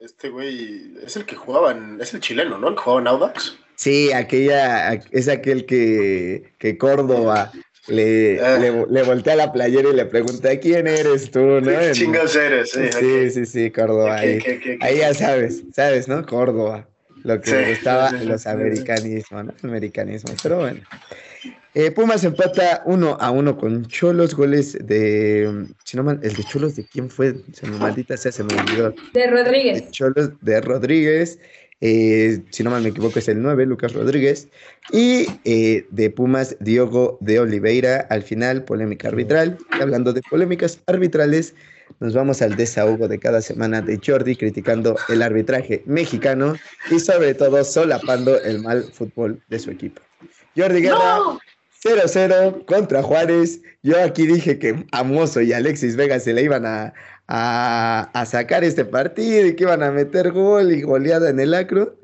este 0.00 0.28
güey 0.30 0.94
es 1.04 1.16
el 1.16 1.24
que 1.26 1.36
jugaba 1.36 1.72
en, 1.72 2.00
es 2.00 2.14
el 2.14 2.20
chileno, 2.20 2.58
¿no? 2.58 2.68
El 2.68 2.74
que 2.74 2.80
jugaba 2.80 3.00
en 3.02 3.06
Audax. 3.08 3.56
sí, 3.76 4.12
aquella, 4.12 4.94
es 5.10 5.28
aquel 5.28 5.66
que, 5.66 6.52
que 6.58 6.78
Córdoba 6.78 7.52
le, 7.88 8.40
Ah. 8.40 8.58
le, 8.58 8.86
le 8.86 9.02
voltea 9.02 9.36
la 9.36 9.52
playera 9.52 9.90
y 9.90 9.94
le 9.94 10.06
pregunta, 10.06 10.58
¿quién 10.58 10.86
eres 10.86 11.30
tú? 11.30 11.40
¿no? 11.60 11.92
Chingas 11.92 12.34
eres, 12.36 12.70
sí. 12.70 12.80
Sí, 12.98 13.30
sí, 13.30 13.46
sí, 13.46 13.70
Córdoba. 13.70 14.16
Ahí, 14.16 14.38
ya 14.98 15.12
sabes, 15.14 15.62
sabes, 15.74 16.08
¿no? 16.08 16.24
Córdoba. 16.26 16.86
Lo 17.22 17.38
que 17.40 17.50
Sí, 17.50 17.56
le 17.56 17.70
gustaba 17.70 18.12
los 18.12 18.46
americanismos, 18.46 19.44
¿no? 19.46 19.54
Americanismo. 19.64 20.32
Pero 20.42 20.58
bueno. 20.58 20.80
Eh, 21.74 21.92
Pumas 21.92 22.24
empata 22.24 22.82
uno 22.84 23.16
a 23.20 23.30
uno 23.30 23.56
con 23.56 23.86
Cholos, 23.86 24.34
goles 24.34 24.76
de. 24.80 25.66
Si 25.84 25.96
no 25.96 26.02
mal, 26.02 26.18
el 26.22 26.34
de 26.34 26.42
Cholos, 26.44 26.74
¿de 26.74 26.84
quién 26.84 27.08
fue? 27.08 27.36
Se 27.52 27.66
me 27.66 27.78
maldita 27.78 28.16
sea, 28.16 28.32
se 28.32 28.42
me 28.42 28.54
olvidó. 28.54 28.90
De 29.12 29.20
De 29.20 29.26
Rodríguez. 29.30 29.90
Cholos 29.92 30.30
de 30.40 30.60
Rodríguez. 30.60 31.38
eh, 31.80 32.42
si 32.50 32.64
no 32.64 32.70
mal 32.70 32.82
me 32.82 32.88
equivoco, 32.88 33.20
es 33.20 33.28
el 33.28 33.40
9, 33.40 33.66
Lucas 33.66 33.92
Rodríguez. 33.92 34.48
Y 34.90 35.26
eh, 35.44 35.86
de 35.90 36.10
Pumas, 36.10 36.56
Diogo 36.58 37.18
de 37.20 37.38
Oliveira. 37.38 38.06
Al 38.10 38.22
final, 38.24 38.64
polémica 38.64 39.06
arbitral. 39.08 39.56
Y 39.78 39.80
hablando 39.82 40.12
de 40.12 40.22
polémicas 40.22 40.80
arbitrales, 40.86 41.54
nos 42.00 42.14
vamos 42.14 42.42
al 42.42 42.56
desahogo 42.56 43.06
de 43.06 43.18
cada 43.20 43.40
semana 43.42 43.80
de 43.80 44.00
Jordi 44.04 44.34
criticando 44.34 44.96
el 45.08 45.22
arbitraje 45.22 45.82
mexicano 45.86 46.54
y 46.90 46.98
sobre 46.98 47.34
todo 47.34 47.62
solapando 47.64 48.40
el 48.42 48.60
mal 48.60 48.82
fútbol 48.92 49.40
de 49.48 49.58
su 49.60 49.70
equipo. 49.70 50.02
Jordi 50.56 50.82
Guerra, 50.82 50.98
¡No! 50.98 51.38
0-0 51.82 52.64
contra 52.66 53.02
Juárez. 53.02 53.60
Yo 53.82 54.02
aquí 54.02 54.26
dije 54.26 54.58
que 54.58 54.84
a 54.92 55.02
Mozo 55.02 55.40
y 55.40 55.52
Alexis 55.52 55.96
Vega 55.96 56.20
se 56.20 56.32
le 56.34 56.42
iban 56.42 56.66
a, 56.66 56.92
a- 57.28 58.10
a 58.12 58.26
sacar 58.26 58.64
este 58.64 58.84
partido 58.84 59.46
y 59.46 59.56
que 59.56 59.64
iban 59.64 59.82
a 59.82 59.90
meter 59.90 60.32
gol 60.32 60.72
y 60.72 60.82
goleada 60.82 61.30
en 61.30 61.40
el 61.40 61.54
acro. 61.54 61.96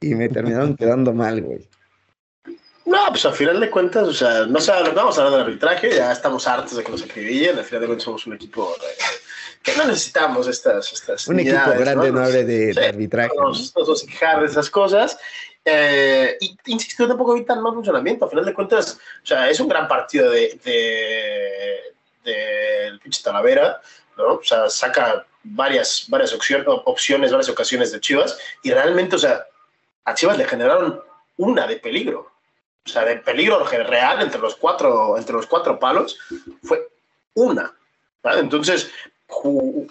Y 0.00 0.14
me 0.14 0.28
terminaron 0.28 0.76
quedando 0.78 1.12
mal, 1.12 1.42
güey. 1.42 1.68
No, 2.84 2.98
pues 3.08 3.24
al 3.26 3.32
final 3.32 3.58
de 3.58 3.68
cuentas, 3.68 4.06
o 4.06 4.12
sea, 4.14 4.46
no, 4.46 4.60
sé, 4.60 4.70
no 4.84 4.92
vamos 4.94 5.18
a 5.18 5.22
hablar 5.22 5.38
del 5.40 5.46
arbitraje, 5.48 5.90
ya 5.90 6.12
estamos 6.12 6.46
hartos 6.46 6.76
de 6.76 6.84
que 6.84 6.92
nos 6.92 7.02
acribillen, 7.02 7.58
al 7.58 7.64
final 7.64 7.80
de 7.80 7.86
cuentas 7.88 8.04
somos 8.04 8.24
un 8.28 8.34
equipo 8.34 8.76
eh, 8.80 9.02
que 9.60 9.74
no 9.76 9.86
necesitamos 9.86 10.46
estas, 10.46 10.92
estas 10.92 11.26
Un 11.26 11.40
equipo 11.40 11.58
grande 11.76 12.12
no 12.12 12.20
Nos- 12.20 12.28
hable 12.28 12.44
de, 12.44 12.72
sí, 12.72 12.78
de 12.80 12.86
arbitraje. 12.86 13.30
no 13.36 13.42
¿no? 13.42 13.48
nos, 13.48 13.74
no 13.74 13.80
nos 13.80 13.88
vamos 13.88 14.04
a 14.04 14.06
quejar 14.06 14.40
de 14.40 14.46
esas 14.46 14.70
cosas. 14.70 15.18
Eh, 15.68 16.38
y 16.40 16.56
insisto, 16.66 17.08
tampoco 17.08 17.34
vi 17.34 17.44
tan 17.44 17.60
mal 17.60 17.74
funcionamiento. 17.74 18.24
Al 18.24 18.30
final 18.30 18.44
de 18.44 18.54
cuentas, 18.54 19.00
o 19.22 19.26
sea, 19.26 19.50
es 19.50 19.58
un 19.58 19.66
gran 19.68 19.88
partido 19.88 20.30
de, 20.30 20.60
de, 20.64 21.80
del 22.22 23.00
pinche 23.00 23.20
Talavera, 23.20 23.80
¿no? 24.16 24.34
O 24.34 24.44
sea, 24.44 24.70
saca 24.70 25.26
varias, 25.42 26.06
varias 26.08 26.32
opción- 26.32 26.64
opciones, 26.66 27.32
varias 27.32 27.48
ocasiones 27.48 27.90
de 27.90 28.00
Chivas, 28.00 28.38
y 28.62 28.70
realmente, 28.70 29.16
o 29.16 29.18
sea, 29.18 29.44
a 30.04 30.14
Chivas 30.14 30.38
le 30.38 30.44
generaron 30.44 31.02
una 31.36 31.66
de 31.66 31.76
peligro. 31.76 32.30
O 32.84 32.88
sea, 32.88 33.04
de 33.04 33.16
peligro 33.16 33.64
real 33.64 34.22
entre 34.22 34.40
los 34.40 34.54
cuatro, 34.54 35.18
entre 35.18 35.34
los 35.34 35.46
cuatro 35.48 35.80
palos, 35.80 36.16
fue 36.62 36.88
una. 37.34 37.74
¿vale? 38.22 38.38
Entonces, 38.38 38.88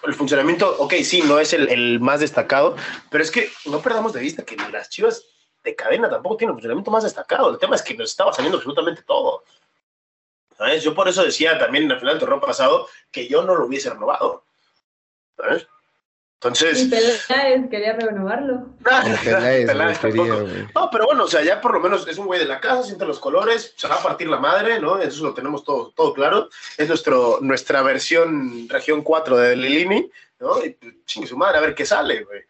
el 0.03 0.13
funcionamiento, 0.13 0.73
ok, 0.79 0.93
sí, 1.03 1.21
no 1.21 1.37
es 1.37 1.51
el, 1.51 1.67
el 1.67 1.99
más 1.99 2.21
destacado, 2.21 2.77
pero 3.09 3.21
es 3.21 3.31
que 3.31 3.51
no 3.65 3.81
perdamos 3.81 4.13
de 4.13 4.21
vista 4.21 4.45
que 4.45 4.55
las 4.71 4.89
Chivas 4.89 5.25
de 5.65 5.75
cadena 5.75 6.09
tampoco 6.09 6.37
tienen 6.37 6.55
funcionamiento 6.55 6.91
más 6.91 7.03
destacado. 7.03 7.49
El 7.49 7.57
tema 7.57 7.75
es 7.75 7.81
que 7.81 7.95
nos 7.95 8.11
estaba 8.11 8.31
saliendo 8.31 8.57
absolutamente 8.57 9.01
todo. 9.01 9.43
¿Sabes? 10.57 10.83
Yo 10.83 10.95
por 10.95 11.09
eso 11.09 11.23
decía 11.23 11.57
también 11.57 11.91
al 11.91 11.99
final 11.99 12.13
del 12.13 12.19
torneo 12.21 12.39
pasado 12.39 12.87
que 13.11 13.27
yo 13.27 13.43
no 13.43 13.55
lo 13.55 13.65
hubiese 13.65 13.89
renovado. 13.89 14.45
¿Sabes? 15.35 15.67
Entonces, 16.35 16.83
Y 16.83 16.89
Peláez 16.89 17.69
quería 17.69 17.93
renovarlo. 17.93 18.67
Peláez, 18.83 19.65
Peláez 19.65 19.99
quería, 19.99 20.35
güey. 20.35 20.67
No, 20.75 20.89
pero 20.91 21.07
bueno, 21.07 21.23
o 21.23 21.27
sea, 21.27 21.41
ya 21.41 21.59
por 21.59 21.73
lo 21.73 21.79
menos 21.79 22.07
es 22.07 22.17
un 22.17 22.27
güey 22.27 22.39
de 22.39 22.45
la 22.45 22.59
casa, 22.59 22.83
siente 22.83 23.05
los 23.05 23.19
colores, 23.19 23.73
se 23.75 23.87
va 23.87 23.95
a 23.95 24.03
partir 24.03 24.27
la 24.27 24.37
madre, 24.37 24.79
¿no? 24.79 24.99
Eso 24.99 25.23
lo 25.23 25.33
tenemos 25.33 25.63
todo, 25.63 25.91
todo 25.95 26.13
claro. 26.13 26.49
Es 26.77 26.87
nuestro, 26.87 27.39
nuestra 27.41 27.81
versión 27.81 28.69
región 28.69 29.01
4 29.01 29.37
de 29.37 29.55
Lilini, 29.55 30.11
¿no? 30.39 30.63
Y 30.63 30.69
pues, 30.69 30.93
chingue 31.05 31.27
su 31.27 31.35
madre, 31.35 31.57
a 31.57 31.61
ver 31.61 31.73
qué 31.73 31.85
sale, 31.85 32.23
güey. 32.23 32.41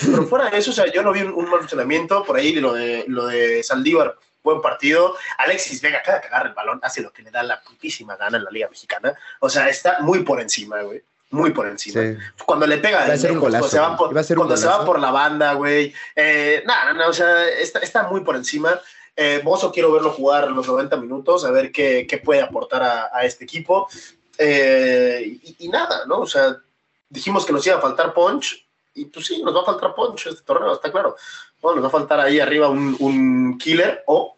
Pero 0.00 0.26
fuera 0.26 0.50
de 0.50 0.58
eso, 0.58 0.70
o 0.70 0.74
sea, 0.74 0.86
yo 0.92 1.02
no 1.02 1.12
vi 1.12 1.22
un, 1.22 1.32
un 1.32 1.48
mal 1.48 1.60
funcionamiento. 1.60 2.24
Por 2.24 2.36
ahí 2.36 2.54
lo 2.54 2.72
de, 2.72 3.04
lo 3.08 3.26
de 3.26 3.62
Saldívar, 3.62 4.16
buen 4.42 4.60
partido. 4.60 5.14
Alexis 5.38 5.80
Vega, 5.80 6.02
cada 6.04 6.20
que 6.20 6.28
agarra 6.28 6.48
el 6.48 6.54
balón, 6.54 6.80
hace 6.82 7.02
lo 7.02 7.12
que 7.12 7.22
le 7.22 7.30
da 7.30 7.42
la 7.42 7.60
putísima 7.62 8.16
gana 8.16 8.38
en 8.38 8.44
la 8.44 8.50
Liga 8.50 8.68
Mexicana. 8.68 9.14
O 9.40 9.48
sea, 9.48 9.68
está 9.68 9.98
muy 10.00 10.20
por 10.24 10.40
encima, 10.40 10.82
güey. 10.82 11.02
Muy 11.30 11.50
por 11.50 11.66
encima 11.68 12.00
Sí. 12.00 12.16
cuando 12.46 12.66
le 12.66 12.78
pega 12.78 13.00
Iba 13.00 13.04
a 13.04 13.10
de 13.10 13.18
ser 13.18 13.32
un 13.32 13.36
lejos, 13.36 13.52
golazo, 13.52 13.68
cuando 13.68 13.68
se 13.70 13.78
va 13.78 13.96
por, 13.98 14.10
Iba 14.12 14.20
a 14.20 14.24
ser 14.24 14.38
un 14.38 14.44
cuando 14.46 14.56
se 14.56 14.66
va 14.66 14.84
por 14.84 14.98
la 14.98 15.10
banda, 15.10 15.52
güey. 15.54 15.92
Eh, 16.16 16.62
nada, 16.64 16.94
no, 16.94 17.08
o 17.08 17.12
sea, 17.12 17.46
está, 17.48 17.80
está 17.80 18.04
muy 18.04 18.22
por 18.22 18.34
encima. 18.34 18.80
Eh, 19.14 19.42
Bozo 19.44 19.70
quiero 19.70 19.92
verlo 19.92 20.10
jugar 20.12 20.50
los 20.50 20.66
90 20.66 20.96
minutos, 20.96 21.44
a 21.44 21.50
ver 21.50 21.70
qué, 21.70 22.06
qué 22.08 22.16
puede 22.18 22.40
aportar 22.40 22.82
a, 22.82 23.10
a 23.12 23.24
este 23.24 23.44
equipo. 23.44 23.88
Eh, 24.38 25.38
y, 25.42 25.56
y 25.66 25.68
nada, 25.68 26.06
¿no? 26.06 26.20
O 26.20 26.26
sea, 26.26 26.56
dijimos 27.10 27.44
que 27.44 27.52
nos 27.52 27.66
iba 27.66 27.76
a 27.76 27.80
faltar 27.80 28.14
punch, 28.14 28.66
y 28.94 29.06
pues 29.06 29.26
sí, 29.26 29.42
nos 29.42 29.54
va 29.54 29.62
a 29.62 29.66
faltar 29.66 29.94
punch 29.94 30.26
este 30.26 30.42
torneo, 30.42 30.74
está 30.74 30.90
claro. 30.90 31.16
No, 31.62 31.74
nos 31.74 31.84
va 31.84 31.88
a 31.88 31.92
faltar 31.92 32.20
ahí 32.20 32.40
arriba 32.40 32.68
un, 32.68 32.96
un 33.00 33.58
killer 33.58 34.02
o 34.06 34.36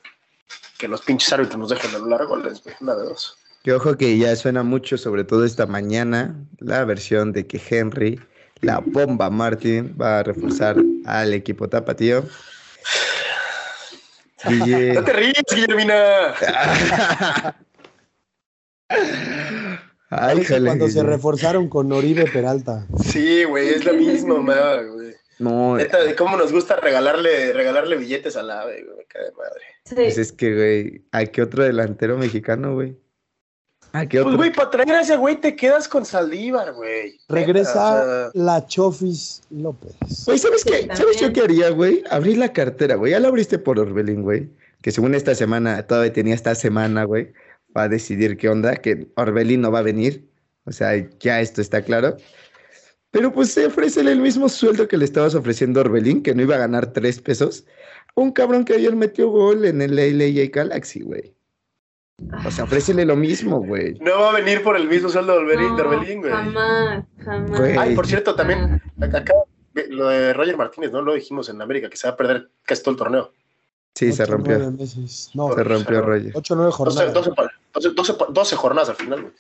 que 0.78 0.88
los 0.88 1.02
pinches 1.02 1.32
árbitros 1.32 1.58
nos 1.58 1.68
dejen 1.68 1.94
anular 1.94 2.24
goles, 2.26 2.62
güey, 2.62 2.74
una 2.80 2.94
de 2.94 3.04
dos. 3.04 3.36
Que 3.62 3.74
ojo 3.74 3.96
que 3.96 4.16
ya 4.16 4.34
suena 4.36 4.62
mucho, 4.62 4.96
sobre 4.96 5.24
todo 5.24 5.44
esta 5.44 5.66
mañana, 5.66 6.34
la 6.58 6.82
versión 6.84 7.32
de 7.32 7.46
que 7.46 7.60
Henry, 7.68 8.18
la 8.62 8.78
bomba 8.84 9.28
Martin, 9.28 9.94
va 10.00 10.20
a 10.20 10.22
reforzar 10.22 10.76
al 11.04 11.34
equipo 11.34 11.68
tapatío. 11.68 12.24
Guille. 14.48 14.94
No 14.94 15.04
te 15.04 15.12
ríes, 15.12 15.44
Guillermina. 15.54 16.34
Ay, 20.10 20.42
jale, 20.44 20.66
cuando 20.66 20.88
se 20.88 21.02
reforzaron 21.02 21.68
con 21.68 21.92
Oribe 21.92 22.24
Peralta. 22.30 22.86
Sí, 23.02 23.44
güey, 23.44 23.68
es 23.70 23.84
la 23.84 23.92
misma 23.92 24.34
mamada, 24.34 24.82
güey. 24.82 25.14
No, 25.38 25.76
Neta, 25.76 26.02
de 26.02 26.14
cómo 26.16 26.36
nos 26.36 26.52
gusta 26.52 26.76
regalarle, 26.76 27.52
regalarle 27.54 27.96
billetes 27.96 28.36
a 28.36 28.42
la 28.42 28.60
ave, 28.62 28.82
güey, 28.84 28.96
me 28.98 29.04
cae 29.04 29.24
de 29.24 29.32
madre. 29.32 29.62
Sí. 29.84 29.94
pues 29.94 30.18
es 30.18 30.32
que, 30.32 30.54
güey, 30.54 31.04
¿a 31.12 31.24
qué 31.26 31.42
otro 31.42 31.64
delantero 31.64 32.18
mexicano, 32.18 32.74
güey? 32.74 32.96
¿A 33.92 34.06
qué 34.06 34.18
Pues, 34.18 34.26
otro? 34.26 34.36
güey, 34.36 34.52
para 34.52 34.70
traer 34.70 34.90
a 34.92 35.00
ese 35.00 35.16
güey 35.16 35.36
te 35.40 35.56
quedas 35.56 35.88
con 35.88 36.04
Saldívar, 36.04 36.74
güey. 36.74 37.18
Regresa 37.28 37.70
Neta, 37.72 38.02
o 38.28 38.32
sea, 38.32 38.42
la 38.42 38.66
Chofis 38.66 39.42
López. 39.50 39.94
Güey, 40.26 40.38
¿sabes 40.38 40.64
qué? 40.64 40.88
¿Sabes 40.94 41.18
yo 41.18 41.32
qué 41.32 41.40
haría, 41.40 41.70
güey? 41.70 42.04
Abrir 42.10 42.36
la 42.36 42.52
cartera, 42.52 42.96
güey. 42.96 43.12
Ya 43.12 43.20
la 43.20 43.28
abriste 43.28 43.58
por 43.58 43.78
Orbelín, 43.80 44.22
güey. 44.22 44.48
Que 44.82 44.92
según 44.92 45.14
esta 45.14 45.34
semana, 45.34 45.82
todavía 45.86 46.12
tenía 46.12 46.34
esta 46.34 46.54
semana, 46.54 47.04
güey, 47.04 47.32
para 47.72 47.88
decidir 47.88 48.36
qué 48.36 48.48
onda, 48.48 48.76
que 48.76 49.08
Orbelín 49.16 49.60
no 49.60 49.70
va 49.70 49.80
a 49.80 49.82
venir. 49.82 50.28
O 50.64 50.72
sea, 50.72 50.92
ya 51.18 51.40
esto 51.40 51.60
está 51.60 51.82
claro. 51.82 52.16
Pero 53.10 53.32
pues 53.32 53.52
se 53.52 53.66
ofrécele 53.66 54.12
el 54.12 54.20
mismo 54.20 54.48
sueldo 54.48 54.86
que 54.86 54.96
le 54.96 55.04
estabas 55.04 55.34
ofreciendo 55.34 55.80
a 55.80 55.84
Orbelín, 55.84 56.22
que 56.22 56.34
no 56.34 56.42
iba 56.42 56.54
a 56.54 56.58
ganar 56.58 56.92
tres 56.92 57.20
pesos. 57.20 57.66
a 58.14 58.20
Un 58.20 58.32
cabrón 58.32 58.64
que 58.64 58.74
ayer 58.74 58.94
metió 58.94 59.30
gol 59.30 59.64
en 59.64 59.82
el 59.82 59.96
LA 59.96 60.48
Galaxy, 60.52 61.00
güey. 61.00 61.34
O 62.46 62.50
sea, 62.50 62.64
ofrécele 62.64 63.04
lo 63.04 63.16
mismo, 63.16 63.60
güey. 63.60 63.94
no 64.00 64.20
va 64.20 64.30
a 64.30 64.34
venir 64.34 64.62
por 64.62 64.76
el 64.76 64.86
mismo 64.88 65.08
sueldo 65.08 65.32
de 65.32 65.38
Orbelín, 65.38 65.76
de 65.76 65.82
No, 65.82 65.88
Orbelín, 65.88 66.20
güey. 66.20 66.32
Jamás, 66.32 67.04
jamás. 67.18 67.60
Ay, 67.78 67.94
por 67.94 68.06
cierto, 68.06 68.34
también, 68.34 68.80
acá, 69.00 69.34
lo 69.88 70.08
de 70.08 70.32
Roger 70.34 70.56
Martínez, 70.56 70.92
¿no? 70.92 71.00
Lo 71.02 71.14
dijimos 71.14 71.48
en 71.48 71.62
América, 71.62 71.88
que 71.88 71.96
se 71.96 72.06
va 72.06 72.14
a 72.14 72.16
perder 72.16 72.50
casi 72.64 72.82
todo 72.82 72.92
el 72.92 72.98
torneo. 72.98 73.32
Sí, 73.94 74.12
se 74.12 74.24
rompió. 74.24 74.58
No, 74.58 75.54
Se 75.54 75.64
rompió 75.64 76.00
Roger. 76.02 76.32
8 76.34 76.54
o 76.54 76.56
9 76.56 76.70
12, 76.70 76.76
jornadas. 76.76 77.12
12, 77.14 77.30
pa- 77.32 77.50
12, 77.74 77.88
12, 77.90 78.14
pa- 78.14 78.26
12 78.30 78.56
jornadas 78.56 78.88
al 78.90 78.96
final, 78.96 79.22
güey. 79.22 79.34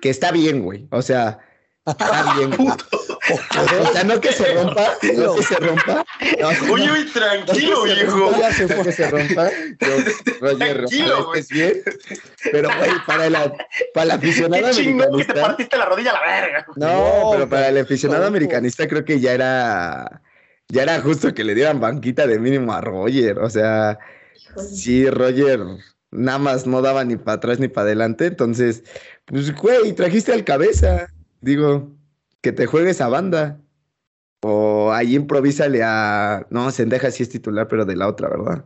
Que 0.00 0.10
está 0.10 0.30
bien, 0.32 0.62
güey. 0.62 0.86
O 0.90 1.02
sea, 1.02 1.38
está 1.86 2.34
bien. 2.36 2.50
güey. 2.56 2.68
O 2.70 3.92
sea, 3.92 4.04
no 4.04 4.20
que 4.20 4.32
se 4.32 4.54
rompa, 4.54 4.94
no 5.14 5.34
que 5.36 5.42
se 5.42 5.56
rompa. 5.56 6.04
No, 6.40 6.48
Oye, 6.72 6.86
no, 6.86 6.92
güey, 6.92 7.06
tranquilo, 7.12 7.82
viejo. 7.84 8.32
Ya 8.38 8.52
se 8.52 8.66
no 8.66 8.74
fue. 8.76 8.84
que 8.84 8.92
se 8.92 9.10
rompa. 9.10 9.50
Yo, 9.50 9.88
Roger, 10.40 10.76
Tranquilo, 10.78 11.34
estés 11.34 11.48
bien. 11.48 11.82
Pero, 12.50 12.70
güey, 12.76 12.90
para, 13.06 13.30
la, 13.30 13.52
para 13.94 14.04
el 14.04 14.10
aficionado 14.12 14.66
Qué 14.66 14.70
chingón 14.72 15.16
que 15.18 15.24
te 15.24 15.40
partiste 15.40 15.76
la 15.76 15.84
rodilla 15.86 16.10
a 16.10 16.14
la 16.14 16.20
verga. 16.40 16.66
No, 16.76 16.86
No, 17.24 17.30
pero 17.32 17.48
para 17.48 17.68
el 17.68 17.78
aficionado 17.78 18.26
americanista 18.26 18.86
creo 18.88 19.04
que 19.04 19.20
ya 19.20 19.32
era. 19.32 20.22
Ya 20.70 20.82
era 20.84 21.00
justo 21.00 21.34
que 21.34 21.44
le 21.44 21.54
dieran 21.54 21.80
banquita 21.80 22.26
de 22.26 22.38
mínimo 22.38 22.72
a 22.72 22.80
Roger. 22.80 23.38
O 23.40 23.50
sea, 23.50 23.98
Híjole. 24.36 24.68
sí, 24.68 25.08
Roger 25.10 25.60
nada 26.12 26.38
más 26.38 26.66
no 26.66 26.82
daba 26.82 27.04
ni 27.04 27.16
para 27.16 27.36
atrás 27.36 27.58
ni 27.60 27.68
para 27.68 27.86
adelante. 27.86 28.26
Entonces, 28.26 28.84
pues, 29.24 29.54
güey, 29.54 29.92
trajiste 29.92 30.32
al 30.32 30.44
cabeza. 30.44 31.08
Digo, 31.40 31.90
que 32.40 32.52
te 32.52 32.66
juegues 32.66 33.00
a 33.00 33.08
banda. 33.08 33.60
O 34.42 34.90
ahí 34.92 35.14
improvísale 35.16 35.82
a. 35.82 36.46
No, 36.50 36.70
Sendeja 36.70 37.10
sí 37.10 37.22
es 37.24 37.28
titular, 37.28 37.68
pero 37.68 37.84
de 37.84 37.96
la 37.96 38.08
otra, 38.08 38.28
¿verdad? 38.28 38.64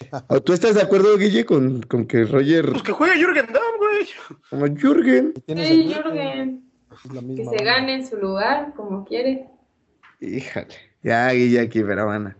¿O 0.28 0.40
tú 0.40 0.52
estás 0.52 0.74
de 0.76 0.82
acuerdo, 0.82 1.16
Guille, 1.18 1.44
con, 1.44 1.82
con 1.82 2.06
que 2.06 2.24
Roger, 2.24 2.70
Pues 2.70 2.82
que 2.84 2.92
juegue 2.92 3.18
Jürgen 3.18 3.46
Damm, 3.52 3.76
güey. 3.78 4.06
como 4.48 4.66
Jürgen, 4.66 5.34
Sí, 5.46 5.92
Jürgen, 5.92 6.64
que 7.36 7.44
se 7.44 7.64
gane 7.64 7.94
en 7.96 8.06
su 8.06 8.16
lugar 8.16 8.72
como 8.76 9.04
quiere. 9.04 9.46
Híjale, 10.20 10.74
ya 11.02 11.32
Guille 11.32 11.60
aquí, 11.60 11.82
pero 11.82 12.06
bueno. 12.06 12.34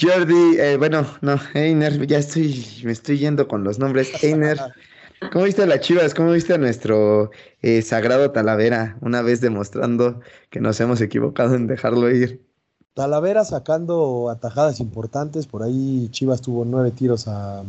Jordi, 0.00 0.58
eh, 0.58 0.76
bueno, 0.76 1.06
no, 1.22 1.40
Einer, 1.54 2.06
ya 2.06 2.18
estoy, 2.18 2.64
me 2.84 2.92
estoy 2.92 3.18
yendo 3.18 3.48
con 3.48 3.64
los 3.64 3.78
nombres. 3.78 4.22
Einer, 4.22 4.58
¿cómo 5.32 5.44
viste 5.44 5.62
a 5.62 5.66
las 5.66 5.80
chivas? 5.80 6.14
¿Cómo 6.14 6.30
viste 6.32 6.54
a 6.54 6.58
nuestro 6.58 7.30
eh, 7.62 7.82
sagrado 7.82 8.30
Talavera? 8.30 8.96
Una 9.00 9.22
vez 9.22 9.40
demostrando 9.40 10.20
que 10.50 10.60
nos 10.60 10.80
hemos 10.80 11.00
equivocado 11.00 11.54
en 11.54 11.66
dejarlo 11.66 12.10
ir. 12.10 12.40
Talavera 12.94 13.44
sacando 13.44 14.28
atajadas 14.28 14.80
importantes, 14.80 15.46
por 15.46 15.62
ahí 15.62 16.08
Chivas 16.10 16.40
tuvo 16.42 16.64
nueve 16.64 16.90
tiros 16.90 17.28
a, 17.28 17.62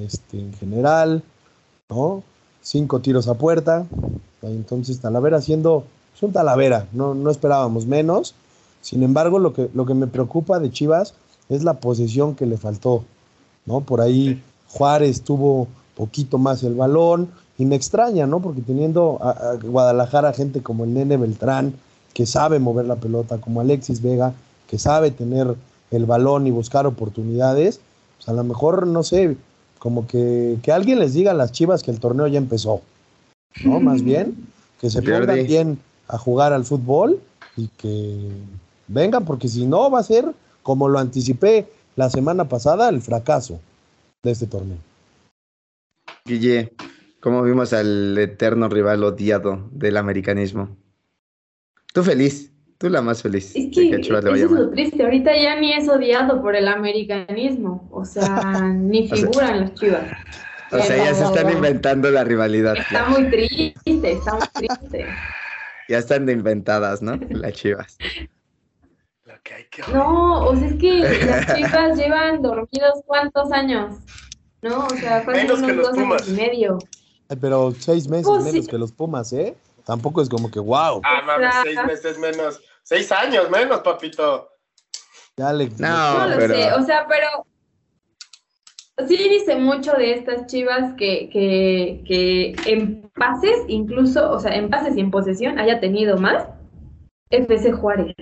este, 0.00 0.40
en 0.40 0.52
general, 0.54 1.22
¿no? 1.88 2.24
Cinco 2.60 3.00
tiros 3.00 3.28
a 3.28 3.34
puerta, 3.34 3.86
entonces 4.42 5.00
Talavera 5.00 5.40
siendo 5.40 5.84
es 6.14 6.22
un 6.22 6.32
Talavera, 6.32 6.88
no, 6.92 7.14
no 7.14 7.30
esperábamos 7.30 7.86
menos, 7.86 8.34
sin 8.84 9.02
embargo 9.02 9.38
lo 9.38 9.54
que, 9.54 9.70
lo 9.72 9.86
que 9.86 9.94
me 9.94 10.06
preocupa 10.06 10.58
de 10.58 10.70
Chivas 10.70 11.14
es 11.48 11.64
la 11.64 11.74
posesión 11.80 12.34
que 12.34 12.44
le 12.44 12.58
faltó, 12.58 13.04
¿no? 13.64 13.80
Por 13.80 14.02
ahí 14.02 14.42
Juárez 14.68 15.22
tuvo 15.22 15.68
poquito 15.96 16.36
más 16.36 16.62
el 16.64 16.74
balón, 16.74 17.30
y 17.56 17.64
me 17.64 17.76
extraña, 17.76 18.26
¿no? 18.26 18.40
Porque 18.40 18.60
teniendo 18.60 19.18
a, 19.22 19.30
a 19.30 19.54
Guadalajara 19.54 20.32
gente 20.32 20.62
como 20.62 20.84
el 20.84 20.92
Nene 20.92 21.16
Beltrán, 21.16 21.74
que 22.12 22.26
sabe 22.26 22.58
mover 22.58 22.84
la 22.84 22.96
pelota, 22.96 23.38
como 23.38 23.60
Alexis 23.60 24.02
Vega, 24.02 24.34
que 24.68 24.78
sabe 24.78 25.10
tener 25.10 25.54
el 25.90 26.04
balón 26.04 26.46
y 26.46 26.50
buscar 26.50 26.86
oportunidades, 26.86 27.80
pues 28.16 28.28
a 28.28 28.32
lo 28.32 28.44
mejor, 28.44 28.86
no 28.86 29.02
sé, 29.02 29.36
como 29.78 30.06
que, 30.06 30.58
que 30.62 30.72
alguien 30.72 30.98
les 30.98 31.14
diga 31.14 31.30
a 31.30 31.34
las 31.34 31.52
chivas 31.52 31.82
que 31.82 31.90
el 31.90 32.00
torneo 32.00 32.26
ya 32.26 32.38
empezó, 32.38 32.82
¿no? 33.64 33.80
Más 33.80 34.02
bien, 34.02 34.34
que 34.80 34.90
se 34.90 35.00
pongan 35.02 35.46
bien 35.46 35.78
a 36.08 36.18
jugar 36.18 36.52
al 36.52 36.64
fútbol 36.64 37.20
y 37.56 37.68
que 37.68 38.28
vengan, 38.88 39.24
porque 39.24 39.48
si 39.48 39.66
no 39.66 39.90
va 39.90 40.00
a 40.00 40.04
ser, 40.04 40.26
como 40.62 40.88
lo 40.88 40.98
anticipé 40.98 41.66
la 41.96 42.10
semana 42.10 42.48
pasada, 42.48 42.88
el 42.88 43.00
fracaso 43.00 43.60
de 44.22 44.30
este 44.30 44.46
torneo. 44.46 44.78
Guille, 46.24 46.72
¿cómo 47.20 47.42
vimos 47.42 47.72
al 47.72 48.16
eterno 48.18 48.68
rival 48.68 49.04
odiado 49.04 49.68
del 49.70 49.96
americanismo? 49.96 50.68
Tú 51.92 52.02
feliz, 52.02 52.50
tú 52.78 52.88
la 52.88 53.02
más 53.02 53.22
feliz. 53.22 53.54
Es 53.54 53.72
que 53.72 53.82
le 53.82 54.00
eso 54.00 54.18
es 54.34 54.50
lo 54.50 54.70
triste. 54.70 55.04
Ahorita 55.04 55.36
ya 55.36 55.60
ni 55.60 55.72
es 55.72 55.88
odiado 55.88 56.40
por 56.42 56.56
el 56.56 56.66
americanismo. 56.68 57.86
O 57.92 58.04
sea, 58.04 58.60
ni 58.74 59.04
O 59.04 59.08
sea- 59.08 59.16
figuran 59.16 59.60
los 59.60 59.74
chivas. 59.74 60.02
O 60.72 60.78
sea, 60.80 60.96
ya 60.96 61.14
se 61.14 61.24
están 61.24 61.50
inventando 61.52 62.10
la 62.10 62.24
rivalidad. 62.24 62.74
Está 62.76 63.04
Ya, 63.04 63.08
muy 63.08 63.30
triste, 63.30 64.10
está 64.12 64.32
muy 64.34 64.48
triste. 64.54 65.06
ya 65.88 65.98
están 65.98 66.26
de 66.26 66.32
inventadas, 66.32 67.00
¿no? 67.00 67.16
Las 67.30 67.52
chivas. 67.52 67.96
Lo 69.44 69.50
que 69.50 69.54
hay 69.54 69.64
que 69.70 69.82
No, 69.92 70.46
o 70.48 70.56
sea, 70.56 70.68
es 70.68 70.74
que 70.76 71.00
las 71.26 71.46
chivas 71.56 71.96
llevan 71.98 72.40
dormidos 72.42 73.02
cuántos 73.06 73.52
años. 73.52 73.96
¿No? 74.62 74.86
O 74.86 74.90
sea, 74.90 75.20
fácil 75.22 75.42
Menos 75.42 75.58
que 75.60 75.64
unos 75.72 75.76
los 75.76 75.88
dos 75.88 75.98
años 75.98 76.28
y 76.28 76.32
medio. 76.32 76.78
Ay, 77.28 77.36
pero 77.40 77.72
seis 77.78 78.08
meses 78.08 78.26
Pues 78.26 78.44
sí. 78.44 78.50
menos 78.52 78.68
que 78.68 78.78
los 78.78 78.92
Pumas, 78.92 79.32
¿eh? 79.34 79.54
Tampoco 79.84 80.22
es 80.22 80.28
como 80.30 80.50
que, 80.50 80.58
wow, 80.60 81.02
Ah, 81.04 81.20
mames, 81.26 81.54
seis 81.62 81.78
meses 81.86 82.18
menos. 82.18 82.60
Seis 82.82 83.12
años 83.12 83.50
menos, 83.50 83.80
papito. 83.80 84.48
ya 85.36 85.52
le... 85.52 85.68
No, 85.78 86.18
No 86.20 86.28
lo 86.28 86.36
pero- 86.38 86.54
sé, 86.54 86.72
o 86.72 86.82
sea, 86.82 87.06
pero 87.06 87.46
sí 89.06 89.16
dice 89.28 89.56
mucho 89.56 89.92
de 89.92 90.12
estas 90.14 90.46
chivas 90.46 90.94
que, 90.96 91.28
que, 91.30 92.02
que 92.06 92.72
en 92.72 93.10
pases, 93.14 93.56
incluso, 93.68 94.30
o 94.30 94.40
sea, 94.40 94.54
en 94.54 94.70
pases 94.70 94.96
y 94.96 95.00
en 95.00 95.10
posesión 95.10 95.58
haya 95.58 95.80
tenido 95.80 96.16
más 96.16 96.46
FC 97.30 97.72
Juárez. 97.72 98.14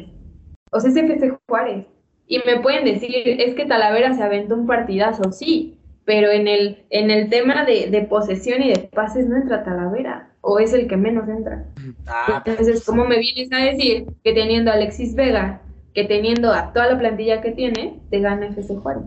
O 0.72 0.80
sea, 0.80 0.90
es 0.90 0.96
FC 0.96 1.38
Juárez. 1.48 1.86
Y 2.26 2.38
me 2.46 2.60
pueden 2.60 2.84
decir, 2.84 3.12
es 3.14 3.54
que 3.54 3.66
Talavera 3.66 4.14
se 4.14 4.22
aventó 4.22 4.54
un 4.54 4.66
partidazo, 4.66 5.30
sí, 5.32 5.78
pero 6.04 6.30
en 6.30 6.48
el, 6.48 6.84
en 6.90 7.10
el 7.10 7.28
tema 7.28 7.64
de, 7.64 7.88
de 7.90 8.02
posesión 8.02 8.62
y 8.62 8.70
de 8.72 8.78
pases 8.78 9.28
no 9.28 9.36
entra 9.36 9.64
Talavera, 9.64 10.30
o 10.40 10.58
es 10.58 10.72
el 10.72 10.88
que 10.88 10.96
menos 10.96 11.28
entra. 11.28 11.66
Ah, 12.06 12.42
Entonces, 12.44 12.84
¿cómo 12.84 13.04
me 13.04 13.18
vienes 13.18 13.52
a 13.52 13.58
decir 13.58 14.06
que 14.24 14.32
teniendo 14.32 14.70
a 14.70 14.74
Alexis 14.74 15.14
Vega, 15.14 15.60
que 15.94 16.04
teniendo 16.04 16.52
a 16.52 16.72
toda 16.72 16.88
la 16.88 16.98
plantilla 16.98 17.42
que 17.42 17.52
tiene, 17.52 18.00
te 18.10 18.20
gana 18.20 18.46
FC 18.46 18.76
Juárez? 18.76 19.04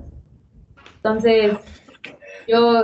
Entonces, 0.98 1.54
yo, 2.48 2.84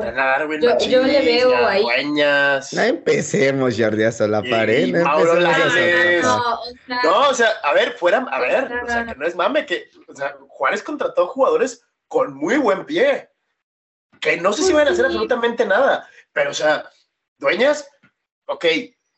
yo- 0.62 0.78
yo 0.90 1.04
le 1.04 1.22
veo 1.26 1.68
ahí- 1.68 1.82
Dueñas. 1.84 2.74
No 2.74 2.82
empecemos, 2.82 3.76
Jordi, 3.78 4.04
a 4.04 4.12
solapar, 4.12 4.70
¿eh? 4.70 4.82
Y 4.88 4.92
No 4.92 5.00
empecemos 5.00 5.40
no, 5.44 6.60
o 6.60 6.64
sea, 6.86 7.00
No, 7.04 7.30
o 7.30 7.34
sea, 7.34 7.50
a 7.64 7.74
ver, 7.74 7.94
fuera, 7.94 8.18
a 8.32 8.40
ver, 8.40 8.66
o 8.84 8.88
sea, 8.88 9.06
que 9.06 9.16
no 9.16 9.26
es 9.28 9.36
mame, 9.36 9.66
que, 9.66 9.90
o 10.08 10.16
sea, 10.16 10.36
Juárez 10.48 10.84
contrató 10.84 11.28
jugadores 11.28 11.84
con 12.08 12.34
muy 12.34 12.58
buen 12.58 12.86
pie, 12.86 13.30
que 14.20 14.38
no 14.38 14.54
sé 14.54 14.64
si 14.64 14.74
van 14.74 14.88
a 14.88 14.92
hacer 14.92 15.06
absolutamente 15.06 15.66
nada, 15.66 16.08
pero, 16.34 16.52
o 16.52 16.54
sea, 16.54 16.90
Dueñas, 17.38 17.88
ok, 18.48 18.66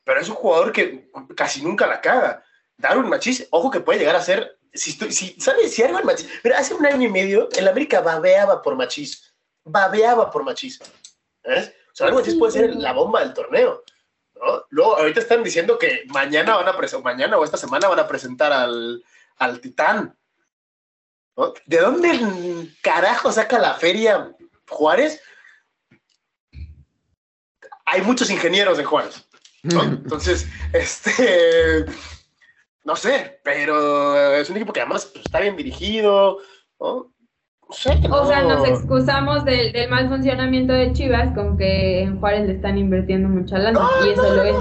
pero 0.03 0.19
es 0.21 0.29
un 0.29 0.35
jugador 0.35 0.71
que 0.71 1.09
casi 1.35 1.61
nunca 1.63 1.87
la 1.87 1.99
caga. 2.01 2.43
Darwin 2.77 3.09
Machís, 3.09 3.47
ojo 3.51 3.69
que 3.71 3.79
puede 3.81 3.99
llegar 3.99 4.15
a 4.15 4.21
ser, 4.21 4.57
si, 4.73 4.91
estoy- 4.91 5.11
si 5.11 5.39
¿sabes? 5.39 5.73
Si 5.73 5.81
Darwin 5.81 6.05
Machís, 6.05 6.27
pero 6.41 6.55
hace 6.55 6.73
un 6.73 6.85
año 6.85 7.07
y 7.07 7.11
medio, 7.11 7.49
el 7.57 7.67
América 7.67 8.01
babeaba 8.01 8.61
por 8.61 8.75
Machís, 8.75 9.32
babeaba 9.63 10.29
por 10.31 10.43
Machís, 10.43 10.79
¿ves? 11.43 11.73
O 11.91 11.95
sea, 11.95 12.11
Machís 12.11 12.35
puede 12.35 12.51
ser 12.51 12.75
la 12.75 12.93
bomba 12.93 13.19
del 13.19 13.33
torneo. 13.33 13.83
¿no? 14.35 14.65
Luego, 14.69 14.97
ahorita 14.97 15.19
están 15.19 15.43
diciendo 15.43 15.77
que 15.77 16.03
mañana 16.07 16.55
van 16.55 16.67
a 16.67 16.77
presentar, 16.77 17.03
mañana 17.03 17.37
o 17.37 17.43
esta 17.43 17.57
semana 17.57 17.87
van 17.87 17.99
a 17.99 18.07
presentar 18.07 18.51
al, 18.51 19.03
al 19.37 19.59
Titán. 19.61 20.17
¿no? 21.37 21.53
¿De 21.65 21.77
dónde 21.77 22.69
carajo 22.81 23.31
saca 23.31 23.59
la 23.59 23.75
feria 23.75 24.35
Juárez? 24.67 25.21
Hay 27.85 28.01
muchos 28.01 28.29
ingenieros 28.29 28.79
en 28.79 28.85
Juárez. 28.85 29.27
¿no? 29.63 29.83
Entonces, 29.83 30.47
este. 30.73 31.85
no 32.83 32.95
sé, 32.95 33.39
pero 33.43 34.33
es 34.35 34.49
un 34.49 34.57
equipo 34.57 34.73
que 34.73 34.81
además 34.81 35.05
pues, 35.05 35.25
está 35.25 35.39
bien 35.39 35.55
dirigido, 35.55 36.39
¿no? 36.79 37.12
No 37.69 38.21
O 38.21 38.25
sea, 38.25 38.43
nos 38.43 38.67
excusamos 38.67 39.45
del, 39.45 39.71
del 39.71 39.89
mal 39.89 40.07
funcionamiento 40.09 40.73
de 40.73 40.93
Chivas 40.93 41.33
con 41.33 41.57
que 41.57 42.01
en 42.01 42.19
Juárez 42.19 42.47
le 42.47 42.53
están 42.53 42.77
invirtiendo 42.77 43.29
mucha 43.29 43.57
lana 43.57 43.79
No, 43.79 44.05
y 44.05 44.09
eso 44.09 44.23
no, 44.23 44.33
lo 44.35 44.43
es. 44.43 44.55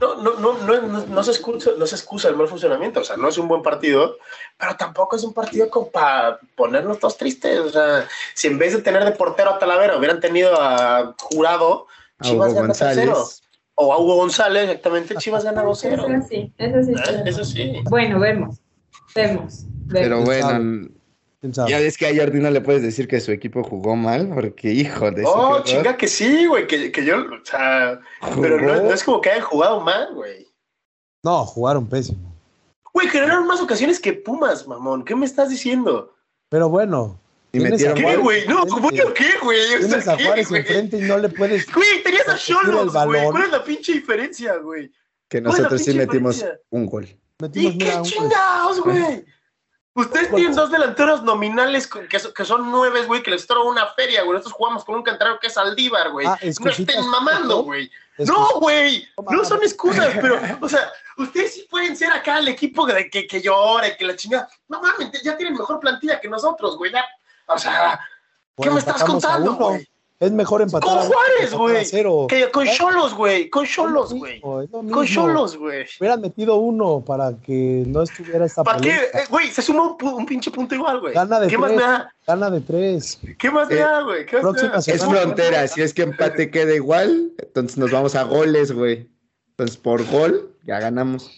No, 0.00 0.16
no, 0.16 0.34
no, 0.34 0.58
no, 0.58 0.82
no, 0.82 1.06
no 1.06 1.22
se 1.22 1.30
excusa, 1.30 1.70
no 1.78 1.86
se 1.86 1.96
excusa 1.96 2.28
el 2.28 2.36
mal 2.36 2.48
funcionamiento, 2.48 3.00
o 3.00 3.04
sea, 3.04 3.16
no 3.16 3.28
es 3.28 3.38
un 3.38 3.48
buen 3.48 3.62
partido, 3.62 4.16
pero 4.58 4.76
tampoco 4.76 5.16
es 5.16 5.24
un 5.24 5.32
partido 5.32 5.70
como 5.70 5.88
para 5.88 6.38
ponernos 6.54 6.98
todos 6.98 7.16
tristes, 7.16 7.58
o 7.60 7.70
sea, 7.70 8.06
si 8.34 8.48
en 8.48 8.58
vez 8.58 8.74
de 8.74 8.82
tener 8.82 9.04
de 9.04 9.12
portero 9.12 9.50
a 9.50 9.58
Talavera 9.58 9.96
hubieran 9.96 10.20
tenido 10.20 10.54
a 10.60 11.14
Jurado, 11.18 11.86
Chivas 12.22 12.52
Hugo 12.52 12.60
gana 12.60 12.74
3-0, 12.74 13.06
González. 13.06 13.42
o 13.74 13.92
a 13.92 13.98
Hugo 13.98 14.16
González, 14.16 14.64
exactamente, 14.64 15.14
Chivas 15.16 15.44
gana 15.44 15.64
2-0. 15.64 15.70
Eso 15.72 16.28
sí, 16.28 16.52
eso 16.58 16.82
sí. 16.82 16.92
¿Eh? 16.92 17.22
Eso 17.24 17.44
sí. 17.44 17.72
Bueno, 17.84 18.20
vemos, 18.20 18.60
vemos. 19.14 19.64
Pero 19.90 20.22
vemos. 20.22 20.24
bueno, 20.26 20.48
¿Quién 20.48 20.82
sabe? 20.82 20.95
Ya 21.52 21.78
ves 21.78 21.96
que 21.96 22.06
a 22.06 22.14
Jordi 22.14 22.40
no 22.40 22.50
le 22.50 22.60
puedes 22.60 22.82
decir 22.82 23.06
que 23.08 23.20
su 23.20 23.32
equipo 23.32 23.62
jugó 23.62 23.96
mal, 23.96 24.30
porque 24.34 24.72
hijo 24.72 25.10
de 25.10 25.24
Oh, 25.26 25.62
chinga 25.64 25.96
que 25.96 26.08
sí, 26.08 26.46
güey, 26.46 26.66
que, 26.66 26.90
que 26.92 27.04
yo, 27.04 27.18
o 27.18 27.44
sea, 27.44 28.00
pero 28.40 28.60
no, 28.60 28.82
no 28.82 28.92
es 28.92 29.02
como 29.04 29.20
que 29.20 29.30
hayan 29.30 29.44
jugado 29.44 29.80
mal, 29.80 30.14
güey. 30.14 30.46
No, 31.24 31.44
jugaron 31.44 31.88
pésimo. 31.88 32.32
Güey, 32.92 33.08
generaron 33.08 33.46
más 33.46 33.60
ocasiones 33.60 34.00
que 34.00 34.12
Pumas, 34.12 34.66
mamón, 34.66 35.04
¿qué 35.04 35.14
me 35.14 35.26
estás 35.26 35.50
diciendo? 35.50 36.14
Pero 36.48 36.68
bueno. 36.68 37.20
Y 37.52 37.60
metieron 37.60 37.94
¿Qué, 37.96 38.16
güey? 38.16 38.46
No. 38.46 38.66
¿cómo 38.66 38.90
qué, 38.90 39.02
güey? 39.42 39.58
Tienes 39.78 40.06
a 40.08 40.16
¿qué, 40.16 40.24
Juárez 40.26 40.48
güey? 40.48 40.60
enfrente 40.60 40.98
y 40.98 41.02
no 41.02 41.16
le 41.18 41.28
puedes. 41.30 41.72
Güey, 41.72 42.02
tenías 42.02 42.28
a 42.28 42.36
Cholos, 42.36 42.92
güey. 42.92 42.94
balón. 42.94 43.30
¿Cuál 43.32 43.42
es 43.44 43.50
la 43.50 43.64
pinche 43.64 43.92
diferencia, 43.94 44.56
güey? 44.56 44.90
que 45.28 45.42
¿Cuál 45.42 45.54
es 45.54 45.58
la 45.58 45.64
nosotros 45.64 45.82
sí 45.82 45.94
metimos 45.94 46.34
diferencia? 46.36 46.60
un 46.70 46.86
gol. 46.86 47.08
Metimos, 47.40 47.74
¿Y 47.74 47.78
qué 47.78 47.94
un- 47.96 48.02
chingados, 48.02 48.80
güey? 48.82 49.24
Ustedes 49.96 50.28
tienen 50.34 50.54
dos 50.54 50.70
delanteros 50.70 51.22
nominales 51.22 51.86
que, 51.86 52.18
son- 52.20 52.32
que 52.34 52.44
son 52.44 52.70
nueve, 52.70 53.04
güey, 53.06 53.22
que 53.22 53.30
les 53.30 53.40
estoy 53.40 53.66
una 53.66 53.86
feria, 53.88 54.22
güey. 54.22 54.34
Nosotros 54.34 54.52
jugamos 54.52 54.84
con 54.84 54.94
un 54.96 55.02
canterano 55.02 55.38
que 55.40 55.46
es 55.46 55.56
Aldívar, 55.56 56.10
güey. 56.10 56.26
Ah, 56.26 56.38
no 56.60 56.70
estén 56.70 57.08
mamando, 57.08 57.62
güey. 57.62 57.90
No, 58.18 58.48
que- 58.48 58.54
güey. 58.60 59.08
No 59.30 59.44
son 59.44 59.62
excusas, 59.62 60.14
pero, 60.20 60.38
o 60.60 60.68
sea, 60.68 60.92
ustedes 61.16 61.54
sí 61.54 61.66
pueden 61.70 61.96
ser 61.96 62.12
acá 62.12 62.38
el 62.38 62.48
equipo 62.48 62.86
de 62.86 63.08
que, 63.08 63.26
que 63.26 63.40
llore, 63.40 63.96
que 63.96 64.04
la 64.04 64.14
chingada. 64.16 64.48
No 64.68 64.82
mames, 64.82 65.10
ya 65.22 65.36
tienen 65.36 65.54
mejor 65.56 65.80
plantilla 65.80 66.20
que 66.20 66.28
nosotros, 66.28 66.76
güey. 66.76 66.92
O 67.46 67.58
sea, 67.58 67.98
¿qué 67.98 68.68
Bueno, 68.68 68.72
me 68.74 68.80
estás 68.80 69.02
contando, 69.02 69.54
güey? 69.54 69.88
Es 70.18 70.32
mejor 70.32 70.62
empatar 70.62 70.88
Con 70.88 70.98
Juárez, 71.08 71.52
güey. 71.52 72.26
Que 72.26 72.50
con. 72.50 72.66
Cholos, 72.66 73.14
güey. 73.14 73.50
Con 73.50 73.66
Cholos, 73.66 74.14
güey. 74.14 74.40
Con. 74.40 75.06
Cholos, 75.06 75.58
güey. 75.58 75.84
Hubieran 76.00 76.22
metido 76.22 76.56
uno 76.56 77.04
para 77.04 77.36
que 77.36 77.84
no 77.86 78.02
estuviera 78.02 78.46
esta 78.46 78.64
¿Para 78.64 78.80
qué? 78.80 78.94
Eh, 78.94 79.24
Güey, 79.28 79.48
se 79.48 79.60
suma 79.60 79.94
un, 80.00 80.24
pinche 80.24 80.50
punto 80.50 80.74
igual, 80.74 81.00
güey. 81.00 81.12
Gana 81.12 81.40
de 81.40 81.48
¿Qué 81.48 81.58
más 81.58 81.68
tres. 81.70 81.80
me 81.80 81.86
da? 81.86 82.14
Gana 82.26 82.50
de 82.50 82.60
tres. 82.62 83.20
¿Qué 83.38 83.50
más 83.50 83.68
me 83.68 83.74
Eh, 83.74 83.78
da, 83.78 84.02
güey? 84.02 84.24
¿Qué 84.24 84.40
más? 84.40 84.88
Es 84.88 85.04
frontera, 85.04 85.68
si 85.68 85.82
es 85.82 85.92
que 85.92 86.02
empate 86.02 86.50
queda 86.50 86.74
igual, 86.74 87.32
entonces 87.38 87.76
nos 87.76 87.90
vamos 87.90 88.14
a 88.14 88.22
goles, 88.22 88.72
güey. 88.72 89.10
Entonces 89.50 89.76
por 89.76 90.02
gol 90.06 90.50
ya 90.64 90.80
ganamos. 90.80 91.30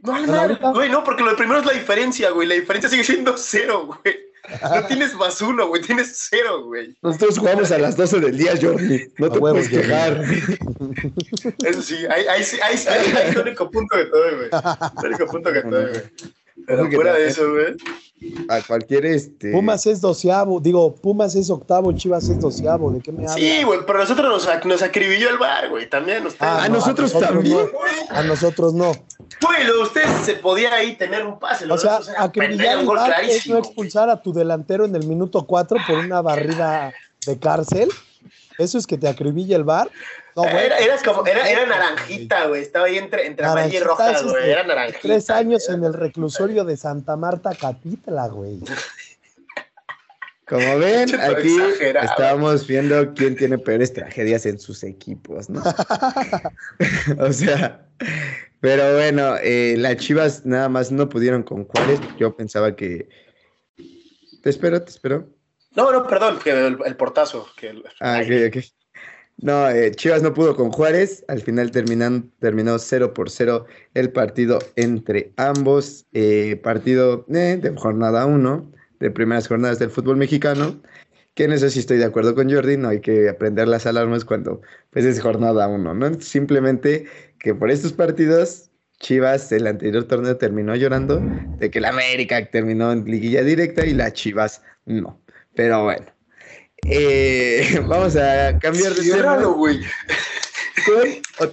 No, 0.00 0.20
no, 0.26 0.72
güey, 0.74 0.90
no, 0.90 1.02
porque 1.02 1.22
lo 1.22 1.30
de 1.30 1.36
primero 1.36 1.60
es 1.60 1.66
la 1.66 1.72
diferencia, 1.72 2.28
güey. 2.30 2.46
La 2.46 2.56
diferencia 2.56 2.90
sigue 2.90 3.04
siendo 3.04 3.38
cero, 3.38 3.86
güey. 3.86 4.33
No 4.62 4.86
tienes 4.86 5.14
más 5.14 5.40
uno, 5.40 5.68
güey. 5.68 5.80
Tienes 5.82 6.26
cero, 6.30 6.64
güy. 6.64 6.96
Nosotros 7.02 7.38
jugamos 7.38 7.70
a 7.72 7.78
las 7.78 7.96
12 7.96 8.20
del 8.20 8.36
día, 8.36 8.52
Jordi. 8.60 9.06
No 9.18 9.26
A 9.26 9.30
te 9.32 9.38
huevos, 9.38 9.68
puedes 9.68 9.68
quejar. 9.68 10.22
Eso 11.64 11.82
sí, 11.82 11.96
ahí, 12.10 12.24
ahí, 12.28 12.42
ahí, 12.42 12.44
ahí, 12.62 12.86
ahí 12.86 13.28
es 13.28 13.36
el 13.36 13.38
único 13.42 13.70
punto 13.70 13.96
que 13.96 14.04
te 14.04 14.10
doy, 14.10 14.34
güey. 14.36 14.48
El 15.02 15.08
único 15.08 15.26
punto 15.26 15.52
que 15.52 15.60
te 15.62 15.68
doy, 15.68 15.90
güey. 15.90 16.02
Pero 16.66 16.90
fuera 16.90 17.14
de 17.14 17.26
eso, 17.26 17.50
güey. 17.52 17.74
A 18.48 18.62
cualquier 18.62 19.04
este. 19.06 19.50
Pumas 19.52 19.84
es 19.86 20.00
doceavo. 20.00 20.60
Digo, 20.60 20.94
Pumas 20.94 21.34
es 21.34 21.50
octavo, 21.50 21.92
Chivas 21.92 22.28
es 22.28 22.40
doceavo. 22.40 22.90
¿De 22.92 23.00
qué 23.00 23.12
me 23.12 23.24
hablas? 23.24 23.34
Sí, 23.34 23.62
güey, 23.64 23.80
pero 23.86 23.98
nosotros 23.98 24.26
nos, 24.28 24.48
ac- 24.48 24.64
nos 24.64 24.80
acribilló 24.82 25.28
el 25.30 25.36
bar, 25.38 25.68
güey. 25.68 25.90
También 25.90 26.24
ustedes. 26.26 26.52
Ah, 26.54 26.68
no, 26.68 26.76
nosotros 26.76 27.14
a 27.16 27.20
también. 27.20 27.56
no. 27.56 27.68
A 28.16 28.22
nosotros 28.22 28.72
no. 28.72 28.92
Güey, 29.40 29.64
lo 29.64 29.76
de 29.76 29.82
ustedes 29.82 30.10
se 30.24 30.34
podía 30.34 30.74
ahí 30.74 30.96
tener 30.96 31.26
un 31.26 31.38
pase. 31.38 31.66
lo 31.66 31.74
O 31.74 31.78
sea, 31.78 32.00
un 32.00 32.86
gol 32.86 32.96
VAR 32.96 33.24
es 33.24 33.46
no 33.46 33.58
expulsar 33.58 34.08
a 34.10 34.20
tu 34.20 34.32
delantero 34.32 34.84
en 34.84 34.94
el 34.94 35.06
minuto 35.06 35.46
4 35.46 35.78
por 35.86 35.98
una 35.98 36.20
barrida 36.22 36.92
de 37.26 37.38
cárcel. 37.38 37.88
¿Eso 38.58 38.78
es 38.78 38.86
que 38.86 38.96
te 38.98 39.08
acribilla 39.08 39.56
el 39.56 39.64
bar? 39.64 39.90
No, 40.36 40.42
güey. 40.42 40.66
Era, 40.66 40.78
era 40.78 40.96
como, 41.04 41.26
era, 41.26 41.48
era 41.48 41.66
naranjita, 41.66 42.46
güey. 42.46 42.62
Estaba 42.62 42.86
ahí 42.86 42.98
entre, 42.98 43.26
entre 43.26 43.46
amarilla 43.46 43.78
y 43.78 43.82
roja, 43.82 44.22
güey. 44.22 44.50
Era 44.50 44.64
naranjita. 44.64 45.00
Tres 45.00 45.30
años 45.30 45.68
en 45.68 45.84
el 45.84 45.92
reclusorio 45.92 46.64
de 46.64 46.76
Santa 46.76 47.16
Marta, 47.16 47.50
Catitla, 47.54 48.28
güey. 48.28 48.60
Como 50.46 50.78
ven, 50.78 51.08
aquí 51.20 51.56
exagerado. 51.56 52.06
estábamos 52.06 52.66
viendo 52.66 53.14
quién 53.14 53.34
tiene 53.34 53.56
peores 53.56 53.94
tragedias 53.94 54.44
en 54.44 54.58
sus 54.58 54.82
equipos, 54.84 55.48
¿no? 55.48 55.62
o 57.18 57.32
sea, 57.32 57.83
pero 58.60 58.94
bueno, 58.94 59.36
eh, 59.42 59.74
las 59.78 59.96
Chivas 59.96 60.44
nada 60.46 60.68
más 60.68 60.90
no 60.92 61.08
pudieron 61.08 61.42
con 61.42 61.64
Juárez. 61.64 62.00
Yo 62.18 62.36
pensaba 62.36 62.74
que. 62.76 63.08
Te 64.42 64.50
espero, 64.50 64.82
te 64.82 64.90
espero. 64.90 65.28
No, 65.76 65.90
no, 65.90 66.06
perdón, 66.06 66.38
que 66.42 66.50
el, 66.50 66.78
el 66.84 66.96
portazo. 66.96 67.46
Que 67.56 67.68
el- 67.68 67.84
Ah, 68.00 68.20
ok, 68.22 68.54
ok. 68.56 68.64
No, 69.38 69.68
eh, 69.68 69.90
Chivas 69.90 70.22
no 70.22 70.32
pudo 70.32 70.54
con 70.54 70.70
Juárez. 70.70 71.24
Al 71.28 71.40
final 71.42 71.70
terminan, 71.72 72.30
terminó 72.38 72.78
0 72.78 73.12
por 73.14 73.30
0 73.30 73.66
el 73.94 74.12
partido 74.12 74.58
entre 74.76 75.32
ambos. 75.36 76.06
eh, 76.12 76.60
partido 76.62 77.26
eh, 77.34 77.58
de 77.60 77.74
jornada 77.76 78.26
1, 78.26 78.72
de 79.00 79.10
primeras 79.10 79.48
jornadas 79.48 79.78
del 79.78 79.90
fútbol 79.90 80.16
mexicano. 80.16 80.80
Que 81.34 81.44
en 81.44 81.52
eso 81.52 81.68
sí 81.68 81.80
estoy 81.80 81.98
de 81.98 82.04
acuerdo 82.04 82.34
con 82.34 82.50
Jordi. 82.50 82.76
No 82.76 82.88
hay 82.88 83.00
que 83.00 83.28
aprender 83.28 83.68
las 83.68 83.86
alarmas 83.86 84.24
cuando 84.24 84.62
pues, 84.90 85.04
es 85.04 85.20
jornada 85.20 85.68
1, 85.68 85.94
¿no? 85.94 86.20
Simplemente 86.20 87.06
que 87.38 87.54
por 87.54 87.70
estos 87.70 87.92
partidos. 87.92 88.70
Chivas 89.00 89.50
el 89.52 89.66
anterior 89.66 90.04
torneo 90.04 90.36
terminó 90.36 90.74
llorando 90.76 91.20
de 91.58 91.68
que 91.68 91.80
la 91.80 91.88
América 91.90 92.48
terminó 92.48 92.92
en 92.92 93.04
liguilla 93.04 93.42
directa 93.42 93.84
y 93.84 93.92
las 93.92 94.12
Chivas 94.12 94.62
no. 94.86 95.20
Pero 95.54 95.84
bueno. 95.84 96.06
Eh, 96.86 97.80
vamos 97.86 98.16
a 98.16 98.58
cambiar 98.58 98.94
de 98.94 99.10
tema. 99.10 99.36
güey. 99.36 99.80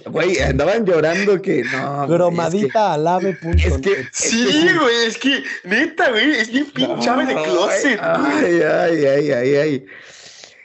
Güey, 0.06 0.40
andaban 0.40 0.84
llorando 0.84 1.40
que 1.40 1.62
no. 1.64 2.06
güey, 2.06 2.18
Cromadita 2.18 2.94
al 2.94 3.06
ave. 3.06 3.34
punto 3.34 3.56
es 3.68 3.78
que-. 3.78 4.08
Sí, 4.12 4.68
güey, 4.78 5.06
es 5.06 5.16
que, 5.18 5.42
neta, 5.64 6.10
güey, 6.10 6.30
es 6.32 6.50
bien 6.50 6.66
ave 7.08 7.26
de 7.26 7.34
closet, 7.34 8.00
Ay, 8.02 8.60
ay, 8.62 9.06
ay, 9.06 9.32
ay, 9.32 9.54
ay. 9.56 9.86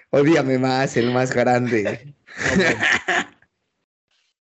Odíame 0.09 0.57
más, 0.57 0.97
el 0.97 1.11
más 1.11 1.33
grande. 1.33 2.13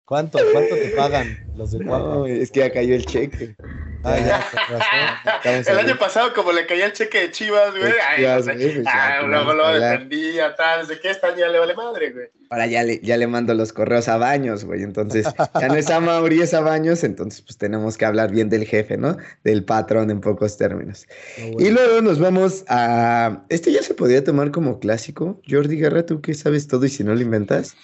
¿Cuánto, 0.05 0.39
¿Cuánto 0.53 0.75
te 0.75 0.89
pagan 0.91 1.39
los 1.57 1.73
de 1.73 1.85
cuatro? 1.85 2.15
No, 2.15 2.27
es 2.27 2.51
que 2.51 2.61
ya 2.61 2.71
cayó 2.71 2.95
el 2.95 3.07
cheque. 3.07 3.57
Ah, 4.05 4.19
ya, 4.19 5.43
razón. 5.43 5.65
El 5.67 5.79
año 5.79 5.99
pasado, 5.99 6.33
como 6.35 6.53
le 6.53 6.67
caía 6.67 6.87
el 6.87 6.93
cheque 6.93 7.21
de 7.21 7.31
Chivas, 7.31 7.71
güey, 7.71 7.93
De 7.93 8.01
ay, 8.01 8.17
Chivas, 8.19 8.47
no 8.47 8.53
sé, 8.53 8.59
pues 8.59 8.85
ya, 8.85 8.91
ah, 8.95 9.21
que 9.21 9.27
luego 9.27 9.55
lo 9.55 9.73
defendía, 9.73 10.55
tal, 10.55 10.81
no 10.81 10.87
sé 10.87 11.01
qué, 11.01 11.11
esta 11.11 11.35
ya 11.35 11.49
le 11.49 11.59
vale 11.59 11.75
madre, 11.75 12.11
güey. 12.13 12.27
Ahora 12.51 12.67
ya 12.67 12.83
le, 12.83 13.01
ya 13.01 13.17
le 13.17 13.27
mando 13.27 13.55
los 13.55 13.73
correos 13.73 14.09
a 14.09 14.17
Baños, 14.17 14.65
güey. 14.65 14.83
Entonces, 14.83 15.27
ya 15.61 15.69
no 15.69 15.75
es 15.75 15.91
a 15.91 16.01
Mauri, 16.01 16.43
es 16.43 16.55
a 16.55 16.61
Baños. 16.61 17.03
Entonces, 17.03 17.43
pues 17.43 17.57
tenemos 17.57 17.97
que 17.97 18.05
hablar 18.05 18.31
bien 18.31 18.49
del 18.49 18.65
jefe, 18.65 18.97
¿no? 18.97 19.17
Del 19.43 19.65
patrón 19.65 20.11
en 20.11 20.21
pocos 20.21 20.57
términos. 20.57 21.07
No, 21.39 21.53
güey. 21.53 21.67
Y 21.67 21.71
luego 21.71 22.01
nos 22.03 22.21
vamos 22.21 22.65
a. 22.69 23.43
Este 23.49 23.73
ya 23.73 23.83
se 23.83 23.95
podría 23.95 24.23
tomar 24.23 24.51
como 24.51 24.79
clásico. 24.79 25.41
Jordi 25.49 25.79
Guerra, 25.79 26.07
tú 26.07 26.21
que 26.21 26.35
sabes 26.35 26.69
todo 26.69 26.85
y 26.85 26.91
si 26.91 27.03
no 27.03 27.15
lo 27.15 27.23
inventas. 27.23 27.75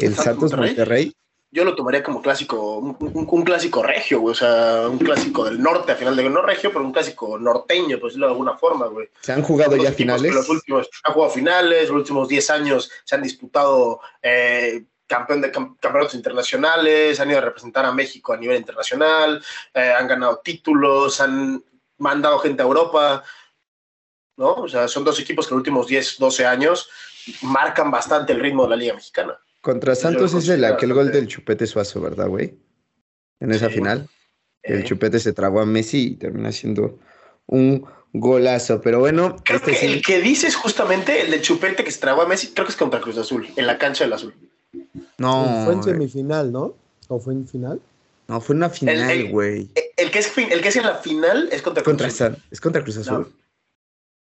El 0.00 0.14
¿Santos 0.14 0.50
Santos 0.50 0.52
Monterrey? 0.52 0.76
Monterrey. 0.76 1.14
Yo 1.52 1.64
lo 1.64 1.74
tomaría 1.74 2.02
como 2.02 2.22
clásico, 2.22 2.76
un, 2.76 3.44
clásico 3.44 3.82
regio, 3.82 4.20
güey, 4.20 4.32
o 4.32 4.36
sea, 4.36 4.86
un 4.88 4.98
clásico 4.98 5.44
del 5.44 5.60
norte, 5.60 5.90
al 5.92 5.98
final 5.98 6.14
de 6.14 6.30
no 6.30 6.42
regio, 6.42 6.70
pero 6.72 6.84
un 6.84 6.92
clásico 6.92 7.38
norteño, 7.40 7.98
por 7.98 8.08
decirlo 8.08 8.26
de 8.26 8.32
alguna 8.32 8.56
forma, 8.56 8.86
güey. 8.86 9.08
Se 9.20 9.32
han 9.32 9.42
jugado 9.42 9.74
Los 9.74 9.84
ya 9.84 9.92
finales. 9.92 10.32
Los 10.32 10.48
últimos 10.48 10.88
han 11.02 11.12
jugado 11.12 11.32
finales, 11.32 11.88
los 11.88 11.98
últimos 11.98 12.28
10 12.28 12.50
años 12.50 12.88
se 13.04 13.16
han 13.16 13.22
disputado 13.22 14.00
eh, 14.22 14.84
campeón 15.08 15.40
de 15.40 15.50
cam- 15.50 15.76
campeonatos 15.80 16.14
internacionales, 16.14 17.18
han 17.18 17.28
ido 17.30 17.38
a 17.38 17.42
representar 17.42 17.84
a 17.84 17.92
México 17.92 18.32
a 18.32 18.36
nivel 18.36 18.56
internacional, 18.56 19.44
eh, 19.74 19.92
han 19.98 20.06
ganado 20.06 20.38
títulos, 20.44 21.20
han 21.20 21.64
mandado 21.98 22.38
gente 22.38 22.62
a 22.62 22.66
Europa, 22.66 23.24
¿no? 24.36 24.54
O 24.54 24.68
sea, 24.68 24.86
son 24.86 25.02
dos 25.02 25.18
equipos 25.18 25.46
que 25.48 25.52
en 25.54 25.56
los 25.56 25.60
últimos 25.62 25.86
10, 25.88 26.16
12 26.18 26.46
años 26.46 26.88
marcan 27.42 27.90
bastante 27.90 28.32
el 28.32 28.40
ritmo 28.40 28.62
de 28.62 28.70
la 28.70 28.76
Liga 28.76 28.94
Mexicana. 28.94 29.36
Contra 29.60 29.94
Santos 29.94 30.32
es 30.34 30.48
el, 30.48 30.64
aquel 30.64 30.94
gol 30.94 31.12
del 31.12 31.26
Chupete 31.28 31.66
Suazo, 31.66 32.00
¿verdad, 32.00 32.28
güey? 32.28 32.54
En 33.40 33.52
esa 33.52 33.68
Sí. 33.68 33.74
final. 33.74 34.08
El 34.62 34.80
Eh, 34.80 34.84
Chupete 34.84 35.18
se 35.18 35.32
tragó 35.32 35.60
a 35.60 35.66
Messi 35.66 36.08
y 36.12 36.16
termina 36.16 36.52
siendo 36.52 36.98
un 37.46 37.84
golazo. 38.12 38.80
Pero 38.80 39.00
bueno, 39.00 39.36
Creo 39.44 39.58
este 39.58 39.72
que 39.72 39.76
sí. 39.78 39.86
el 39.86 40.02
que 40.02 40.20
dices 40.20 40.54
justamente, 40.56 41.22
el 41.22 41.30
de 41.30 41.40
Chupete 41.40 41.84
que 41.84 41.90
se 41.90 42.00
tragó 42.00 42.22
a 42.22 42.26
Messi, 42.28 42.48
creo 42.52 42.66
que 42.66 42.72
es 42.72 42.76
contra 42.76 43.00
Cruz 43.00 43.18
Azul, 43.18 43.48
en 43.56 43.66
la 43.66 43.78
cancha 43.78 44.04
del 44.04 44.12
Azul. 44.14 44.34
No, 45.18 45.62
Fue 45.64 45.74
en 45.74 45.82
semifinal, 45.82 46.52
¿no? 46.52 46.74
¿O 47.08 47.18
fue 47.18 47.34
en 47.34 47.46
final? 47.48 47.80
No, 48.28 48.40
fue 48.40 48.54
una 48.56 48.66
El- 48.66 48.72
final, 48.72 49.10
el- 49.10 49.30
güey. 49.30 49.70
El, 49.96 50.10
que 50.10 50.18
es 50.20 50.28
fin- 50.28 50.48
el 50.50 50.60
que 50.62 50.68
es 50.68 50.76
en 50.76 50.84
la 50.84 50.94
final 50.96 51.48
es 51.52 51.62
contra 51.62 51.82
Cruz 51.82 51.92
Contra 51.92 52.06
Azul. 52.06 52.16
San- 52.18 52.36
Es 52.50 52.60
contra 52.60 52.82
Cruz 52.82 52.96
Azul. 52.98 53.32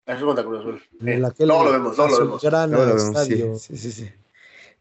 Es 0.07 0.21
contra 0.21 0.45
Cruz 0.45 0.61
Azul. 0.61 0.83
En 1.01 1.09
Eh, 1.09 1.19
lo 1.19 1.31
vemos, 1.31 1.39
luego 1.39 1.65
lo 1.65 1.71
vemos. 1.73 1.99
azulgrana 2.39 2.67
Luego 2.77 2.87
lo 2.91 2.95
vemos, 2.97 3.27
sí, 3.27 3.33
estadio. 3.35 3.57
sí, 3.59 3.77
sí, 3.77 3.93
sí. 3.93 4.11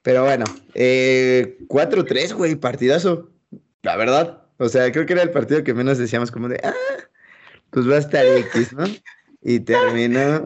Pero 0.01 0.23
bueno, 0.23 0.45
eh, 0.73 1.57
4-3, 1.67 2.33
güey, 2.33 2.55
partidazo. 2.55 3.29
La 3.83 3.95
verdad. 3.97 4.43
O 4.57 4.69
sea, 4.69 4.91
creo 4.91 5.05
que 5.05 5.13
era 5.13 5.23
el 5.23 5.31
partido 5.31 5.63
que 5.63 5.73
menos 5.73 5.97
decíamos 5.97 6.31
como 6.31 6.47
de, 6.47 6.59
ah, 6.63 6.73
pues 7.71 7.89
va 7.89 7.95
a 7.95 7.99
estar 7.99 8.25
X, 8.25 8.73
¿no? 8.73 8.83
Y 9.41 9.59
terminó, 9.61 10.45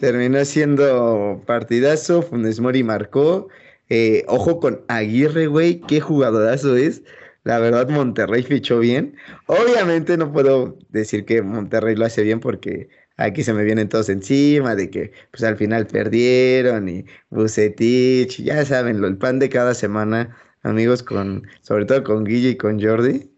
terminó 0.00 0.44
siendo 0.44 1.42
partidazo. 1.46 2.22
Funes 2.22 2.60
Mori 2.60 2.82
marcó. 2.82 3.48
Eh, 3.88 4.24
ojo 4.28 4.60
con 4.60 4.82
Aguirre, 4.88 5.46
güey, 5.46 5.80
qué 5.80 6.00
jugadorazo 6.00 6.76
es. 6.76 7.02
La 7.44 7.58
verdad, 7.58 7.88
Monterrey 7.88 8.42
fichó 8.42 8.78
bien. 8.78 9.16
Obviamente 9.46 10.16
no 10.16 10.32
puedo 10.32 10.78
decir 10.88 11.26
que 11.26 11.42
Monterrey 11.42 11.94
lo 11.94 12.06
hace 12.06 12.22
bien 12.22 12.40
porque 12.40 12.88
aquí 13.16 13.42
se 13.42 13.52
me 13.52 13.64
vienen 13.64 13.88
todos 13.88 14.08
encima 14.08 14.74
de 14.74 14.90
que 14.90 15.12
pues 15.30 15.42
al 15.44 15.56
final 15.56 15.86
perdieron 15.86 16.88
y 16.88 17.04
Bucetich, 17.30 18.42
ya 18.42 18.64
saben, 18.64 19.00
lo, 19.00 19.06
el 19.06 19.16
pan 19.16 19.38
de 19.38 19.48
cada 19.48 19.74
semana, 19.74 20.36
amigos, 20.62 21.02
con, 21.02 21.46
sobre 21.60 21.84
todo 21.84 22.02
con 22.04 22.24
Guille 22.24 22.50
y 22.50 22.56
con 22.56 22.80
Jordi, 22.82 23.30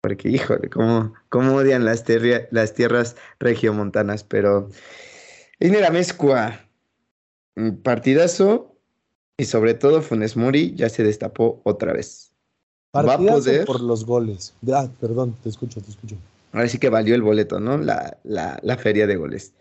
porque 0.00 0.28
híjole, 0.28 0.68
cómo, 0.68 1.14
cómo 1.28 1.54
odian 1.54 1.84
las, 1.84 2.04
terria- 2.04 2.48
las 2.50 2.74
tierras 2.74 3.16
regiomontanas, 3.38 4.24
pero 4.24 4.68
en 5.60 5.80
la 5.80 5.90
mezcua, 5.90 6.66
mm, 7.56 7.70
partidazo 7.82 8.76
y 9.36 9.44
sobre 9.44 9.74
todo 9.74 10.02
Funes 10.02 10.36
Mori 10.36 10.74
ya 10.74 10.88
se 10.88 11.04
destapó 11.04 11.60
otra 11.64 11.92
vez. 11.92 12.32
Va 12.94 13.00
a 13.00 13.04
Partidazo 13.06 13.38
poder- 13.44 13.64
por 13.64 13.80
los 13.80 14.04
goles. 14.04 14.52
Ah, 14.70 14.88
perdón, 15.00 15.34
te 15.42 15.48
escucho, 15.48 15.80
te 15.80 15.90
escucho. 15.90 16.16
Ahora 16.52 16.68
sí 16.68 16.78
que 16.78 16.90
valió 16.90 17.14
el 17.14 17.22
boleto, 17.22 17.60
¿no? 17.60 17.78
La, 17.78 18.18
la, 18.24 18.58
la 18.62 18.76
feria 18.76 19.06
de 19.06 19.16
goles. 19.16 19.54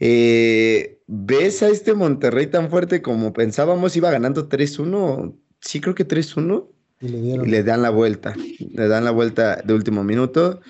Eh, 0.00 1.00
¿Ves 1.06 1.62
a 1.62 1.68
este 1.68 1.94
Monterrey 1.94 2.46
tan 2.46 2.70
fuerte 2.70 3.02
como 3.02 3.32
pensábamos? 3.32 3.96
Iba 3.96 4.10
ganando 4.10 4.48
3-1. 4.48 5.34
Sí, 5.60 5.80
creo 5.80 5.94
que 5.94 6.06
3-1. 6.06 6.66
Y 7.00 7.08
le 7.08 7.18
Y 7.18 7.20
dieron. 7.22 7.50
le 7.50 7.62
dan 7.62 7.82
la 7.82 7.90
vuelta. 7.90 8.34
Le 8.58 8.88
dan 8.88 9.04
la 9.04 9.10
vuelta 9.10 9.56
de 9.64 9.74
último 9.74 10.04
minuto. 10.04 10.60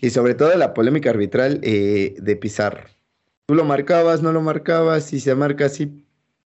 Y 0.00 0.10
sobre 0.10 0.34
todo 0.34 0.54
la 0.56 0.74
polémica 0.74 1.10
arbitral 1.10 1.60
eh, 1.62 2.14
de 2.18 2.36
Pizarro. 2.36 2.84
Tú 3.46 3.54
lo 3.54 3.64
marcabas, 3.64 4.22
no 4.22 4.32
lo 4.32 4.42
marcabas. 4.42 5.04
Si 5.04 5.20
se 5.20 5.34
marca 5.34 5.66
así, 5.66 6.04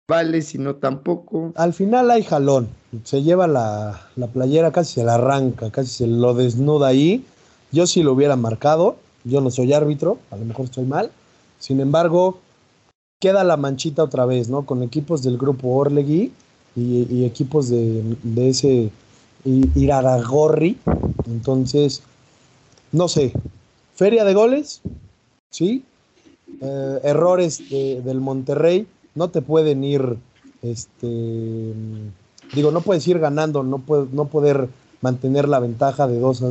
vale. 0.09 0.43
Si 0.43 0.59
no, 0.59 0.77
tampoco. 0.77 1.53
Al 1.57 1.73
final 1.73 2.11
hay 2.11 2.23
jalón. 2.23 2.69
Se 3.05 3.23
lleva 3.23 3.47
la, 3.47 4.09
la 4.17 4.27
playera, 4.27 4.73
casi 4.73 4.95
se 4.95 5.05
la 5.05 5.15
arranca, 5.15 5.71
casi 5.71 5.91
se 5.91 6.07
lo 6.07 6.35
desnuda 6.35 6.89
ahí. 6.89 7.25
Yo 7.73 7.87
sí 7.87 8.03
lo 8.03 8.13
hubiera 8.13 8.37
marcado. 8.37 8.97
Yo 9.25 9.41
no 9.41 9.51
soy 9.51 9.73
árbitro, 9.73 10.19
a 10.31 10.37
lo 10.37 10.45
mejor 10.45 10.67
estoy 10.67 10.85
mal. 10.85 11.11
Sin 11.59 11.81
embargo, 11.81 12.39
queda 13.21 13.43
la 13.45 13.57
manchita 13.57 14.05
otra 14.05 14.25
vez, 14.25 14.49
¿no? 14.49 14.65
Con 14.67 14.83
equipos 14.83 15.23
del 15.23 15.37
grupo 15.37 15.69
Orlegui 15.69 16.33
y, 16.77 17.25
equipos 17.25 17.69
de, 17.69 18.03
de 18.23 18.49
ese 18.51 18.91
Iraragorri. 19.75 20.79
Entonces, 21.27 22.03
no 22.93 23.09
sé. 23.09 23.33
Feria 23.95 24.25
de 24.25 24.35
goles, 24.35 24.83
¿sí? 25.51 25.83
Eh, 26.61 27.01
errores 27.03 27.69
de- 27.71 28.03
del 28.03 28.21
Monterrey. 28.21 28.87
No 29.15 29.31
te 29.31 29.41
pueden 29.41 29.83
ir, 29.83 30.19
este, 30.63 31.73
digo, 32.53 32.71
no 32.71 32.83
puedes 32.83 33.09
ir 33.09 33.19
ganando, 33.19 33.63
no, 33.63 33.79
puede- 33.79 34.07
no 34.13 34.27
poder 34.27 34.69
mantener 35.01 35.49
la 35.49 35.59
ventaja 35.59 36.07
de 36.07 36.19
dos, 36.19 36.45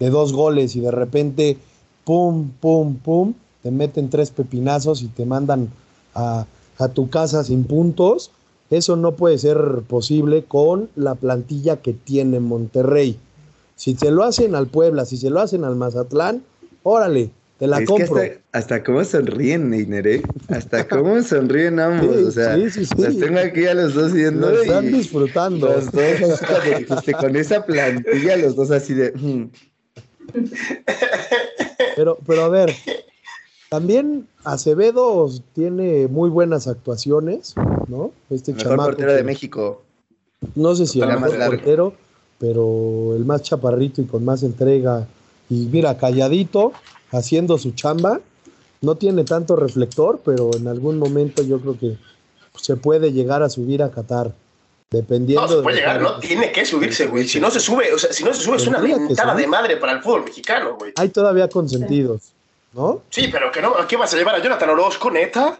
de 0.00 0.10
dos 0.10 0.32
goles 0.32 0.76
y 0.76 0.80
de 0.80 0.90
repente, 0.90 1.56
pum, 2.04 2.50
pum, 2.60 2.96
pum, 2.96 3.34
te 3.62 3.70
meten 3.70 4.10
tres 4.10 4.30
pepinazos 4.30 5.02
y 5.02 5.08
te 5.08 5.24
mandan 5.26 5.68
a, 6.14 6.46
a 6.78 6.88
tu 6.88 7.10
casa 7.10 7.44
sin 7.44 7.64
puntos. 7.64 8.30
Eso 8.70 8.96
no 8.96 9.12
puede 9.12 9.38
ser 9.38 9.58
posible 9.88 10.44
con 10.44 10.90
la 10.94 11.14
plantilla 11.14 11.78
que 11.78 11.94
tiene 11.94 12.38
Monterrey. 12.38 13.18
Si 13.76 13.94
se 13.96 14.10
lo 14.10 14.24
hacen 14.24 14.54
al 14.54 14.66
Puebla, 14.66 15.04
si 15.06 15.16
se 15.16 15.30
lo 15.30 15.40
hacen 15.40 15.64
al 15.64 15.74
Mazatlán, 15.76 16.42
órale, 16.82 17.30
te 17.58 17.66
la 17.66 17.80
es 17.80 17.88
compro. 17.88 18.14
que 18.16 18.20
hasta, 18.52 18.58
hasta 18.76 18.84
cómo 18.84 19.04
sonríen, 19.04 19.70
Neiner, 19.70 20.06
¿eh? 20.06 20.22
Hasta 20.48 20.86
cómo 20.88 21.20
sonríen 21.22 21.80
ambos. 21.80 22.16
Sí, 22.16 22.24
o 22.24 22.30
sea, 22.30 22.56
sí, 22.70 22.84
sí, 22.84 22.94
los 22.96 23.18
tengo 23.18 23.38
aquí 23.38 23.64
a 23.66 23.74
los 23.74 23.94
dos 23.94 24.12
viendo. 24.12 24.50
Lo 24.50 24.58
y- 24.64 24.68
están 24.68 24.92
disfrutando. 24.92 25.66
Los 25.68 25.90
dos, 25.90 26.04
dijiste, 26.78 27.14
con 27.14 27.36
esa 27.36 27.64
plantilla, 27.64 28.36
los 28.36 28.54
dos 28.54 28.70
así 28.70 28.94
de. 28.94 29.12
Pero, 31.96 32.18
pero 32.26 32.44
a 32.44 32.48
ver, 32.48 32.74
también 33.70 34.28
Acevedo 34.44 35.28
tiene 35.52 36.06
muy 36.06 36.30
buenas 36.30 36.66
actuaciones, 36.68 37.54
¿no? 37.88 38.12
Este 38.30 38.52
Mejor 38.52 38.70
chamaco 38.70 38.88
portero 38.90 39.14
de 39.14 39.24
México. 39.24 39.82
No 40.54 40.74
sé 40.74 40.86
si 40.86 41.00
el 41.00 41.08
mejor 41.08 41.46
portero, 41.46 41.92
pero 42.38 43.14
el 43.16 43.24
más 43.24 43.42
chaparrito 43.42 44.00
y 44.00 44.06
con 44.06 44.24
más 44.24 44.42
entrega. 44.42 45.06
Y 45.50 45.66
mira, 45.66 45.98
calladito, 45.98 46.72
haciendo 47.10 47.58
su 47.58 47.72
chamba. 47.72 48.20
No 48.80 48.94
tiene 48.94 49.24
tanto 49.24 49.56
reflector, 49.56 50.20
pero 50.24 50.50
en 50.54 50.68
algún 50.68 50.98
momento 50.98 51.42
yo 51.42 51.60
creo 51.60 51.78
que 51.78 51.98
se 52.56 52.76
puede 52.76 53.12
llegar 53.12 53.42
a 53.42 53.48
subir 53.48 53.82
a 53.82 53.90
Qatar. 53.90 54.32
Dependiendo 54.90 55.42
No, 55.42 55.48
se 55.48 55.56
de 55.56 55.62
puede 55.62 55.76
llegar, 55.76 56.00
no 56.00 56.18
tiene 56.18 56.50
que 56.50 56.64
subirse, 56.64 57.06
güey. 57.08 57.28
Si 57.28 57.38
no 57.38 57.50
se 57.50 57.60
sube, 57.60 57.92
o 57.92 57.98
sea, 57.98 58.10
si 58.12 58.24
no 58.24 58.32
se 58.32 58.42
sube, 58.42 58.56
es 58.56 58.66
una 58.66 58.78
mentada 58.78 59.34
de 59.34 59.46
madre 59.46 59.76
para 59.76 59.92
el 59.92 60.00
fútbol 60.02 60.24
mexicano, 60.24 60.76
güey. 60.76 60.92
Hay 60.96 61.10
todavía 61.10 61.46
consentidos, 61.48 62.32
¿no? 62.72 63.02
Sí, 63.10 63.28
pero 63.30 63.52
que 63.52 63.60
no, 63.60 63.76
¿a 63.76 63.86
qué 63.86 63.96
vas 63.98 64.14
a 64.14 64.16
llevar 64.16 64.36
a 64.36 64.42
Jonathan 64.42 64.70
Orozco, 64.70 65.10
neta? 65.10 65.58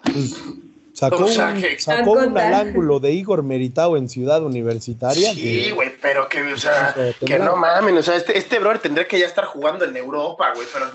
Sacó, 0.94 1.26
O 1.26 1.28
sea, 1.28 1.48
un, 1.54 1.60
que- 1.60 1.78
sacó 1.78 2.12
un 2.12 2.36
al 2.38 2.54
ángulo 2.54 2.98
de 3.00 3.12
Igor 3.12 3.42
Meritao 3.42 3.96
en 3.98 4.08
Ciudad 4.08 4.42
Universitaria. 4.42 5.32
Sí, 5.34 5.64
que- 5.66 5.72
güey, 5.72 5.92
pero 6.00 6.26
que, 6.28 6.42
o 6.52 6.56
sea, 6.56 6.94
que 7.24 7.38
no 7.38 7.54
mamen, 7.54 7.98
o 7.98 8.02
sea, 8.02 8.16
este, 8.16 8.36
este 8.38 8.58
brother 8.58 8.78
tendría 8.80 9.06
que 9.06 9.18
ya 9.18 9.26
estar 9.26 9.44
jugando 9.44 9.84
en 9.84 9.94
Europa, 9.96 10.52
güey, 10.54 10.66
pero 10.72 10.86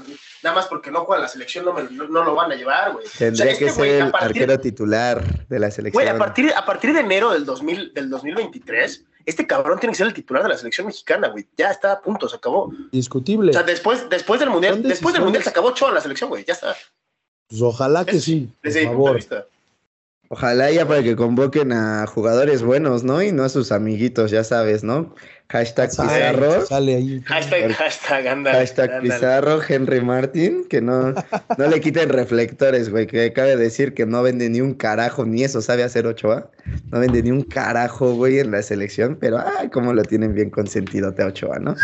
nada 0.44 0.56
más 0.56 0.68
porque 0.68 0.92
no 0.92 1.06
juega 1.06 1.20
en 1.20 1.24
la 1.24 1.28
selección 1.30 1.66
no, 1.66 1.74
me- 1.74 1.84
no- 1.84 2.08
no 2.08 2.24
lo 2.24 2.36
van 2.36 2.52
a 2.52 2.56
llevar, 2.56 2.94
güey. 2.94 3.06
Tendría 3.18 3.46
O 3.46 3.50
sea, 3.50 3.58
que 3.58 3.66
este 3.68 3.82
ser 3.84 4.02
a 4.02 4.06
el 4.06 4.12
partir- 4.12 4.28
arquero 4.44 4.60
titular 4.60 5.48
de 5.48 5.60
la 5.60 5.72
selección. 5.72 6.04
Güey, 6.04 6.14
a 6.14 6.18
partir, 6.18 6.54
a 6.56 6.66
partir 6.66 6.94
de 6.94 7.00
enero 7.00 7.32
del, 7.32 7.46
2000, 7.46 7.94
del 7.94 8.10
2023, 8.10 9.04
este 9.26 9.48
cabrón 9.48 9.80
tiene 9.80 9.94
que 9.94 9.98
ser 9.98 10.08
el 10.08 10.14
titular 10.14 10.44
de 10.44 10.50
la 10.50 10.58
selección 10.58 10.88
mexicana, 10.88 11.30
güey. 11.30 11.48
Ya 11.58 11.72
está 11.72 11.94
a 11.94 12.02
punto, 12.02 12.28
se 12.28 12.36
acabó. 12.36 12.72
Discutible. 12.92 13.52
O 13.52 13.54
sea, 13.54 13.64
después, 13.64 14.10
después 14.10 14.40
del 14.40 14.50
mundial, 14.50 14.84
después 14.84 15.14
del 15.14 15.24
mundial 15.24 15.44
se 15.44 15.50
acabó 15.50 15.70
Ochoa 15.70 15.90
en 15.90 15.96
la 15.96 16.02
selección, 16.02 16.30
güey. 16.30 16.44
Ya 16.46 16.54
está. 16.54 16.76
Pues 17.48 17.62
ojalá 17.62 18.04
que 18.06 18.18
Es- 18.18 18.24
sí, 18.24 18.50
por 18.62 18.62
Desde 18.64 18.82
mi 18.88 18.96
punto 18.96 19.10
de 19.12 19.16
vista. 19.16 19.46
Ojalá 20.34 20.72
ya 20.72 20.88
para 20.88 21.04
que 21.04 21.16
convoquen 21.16 21.72
a 21.72 22.08
jugadores 22.08 22.64
buenos, 22.64 23.04
¿no? 23.04 23.22
Y 23.22 23.32
no 23.32 23.44
a 23.44 23.50
sus 23.50 23.72
amiguitos, 23.72 24.32
ya 24.32 24.44
sabes, 24.44 24.84
¿no? 24.84 25.14
Hashtag 25.50 25.92
Sale, 25.92 26.10
Pizarro. 26.10 26.66
Sale 26.66 26.96
ahí. 26.96 27.22
Hashtag, 27.24 27.72
hashtag, 27.74 28.28
ándale, 28.28 28.58
Hashtag 28.58 28.92
ándale. 28.94 29.14
Pizarro, 29.14 29.62
Henry 29.62 30.02
Martin, 30.02 30.66
que 30.68 30.82
no, 30.82 31.14
no 31.60 31.68
le 31.68 31.80
quiten 31.80 32.10
reflectores, 32.10 32.90
güey, 32.90 33.06
que 33.06 33.32
cabe 33.32 33.56
decir 33.58 33.94
que 33.94 34.08
no 34.08 34.24
vende 34.24 34.50
ni 34.50 34.60
un 34.60 34.74
carajo, 34.74 35.24
ni 35.24 35.44
eso 35.44 35.62
sabe 35.62 35.84
hacer 35.84 36.08
Ochoa, 36.08 36.50
no 36.92 37.00
vende 37.00 37.22
ni 37.22 37.30
un 37.30 37.44
carajo, 37.44 38.16
güey, 38.16 38.40
en 38.40 38.50
la 38.50 38.64
selección, 38.64 39.16
pero 39.22 39.38
ay, 39.60 39.70
cómo 39.70 39.94
lo 39.94 40.02
tienen 40.02 40.34
bien 40.34 40.50
consentido 40.50 41.14
te 41.14 41.24
Ochoa, 41.24 41.60
¿no? 41.60 41.76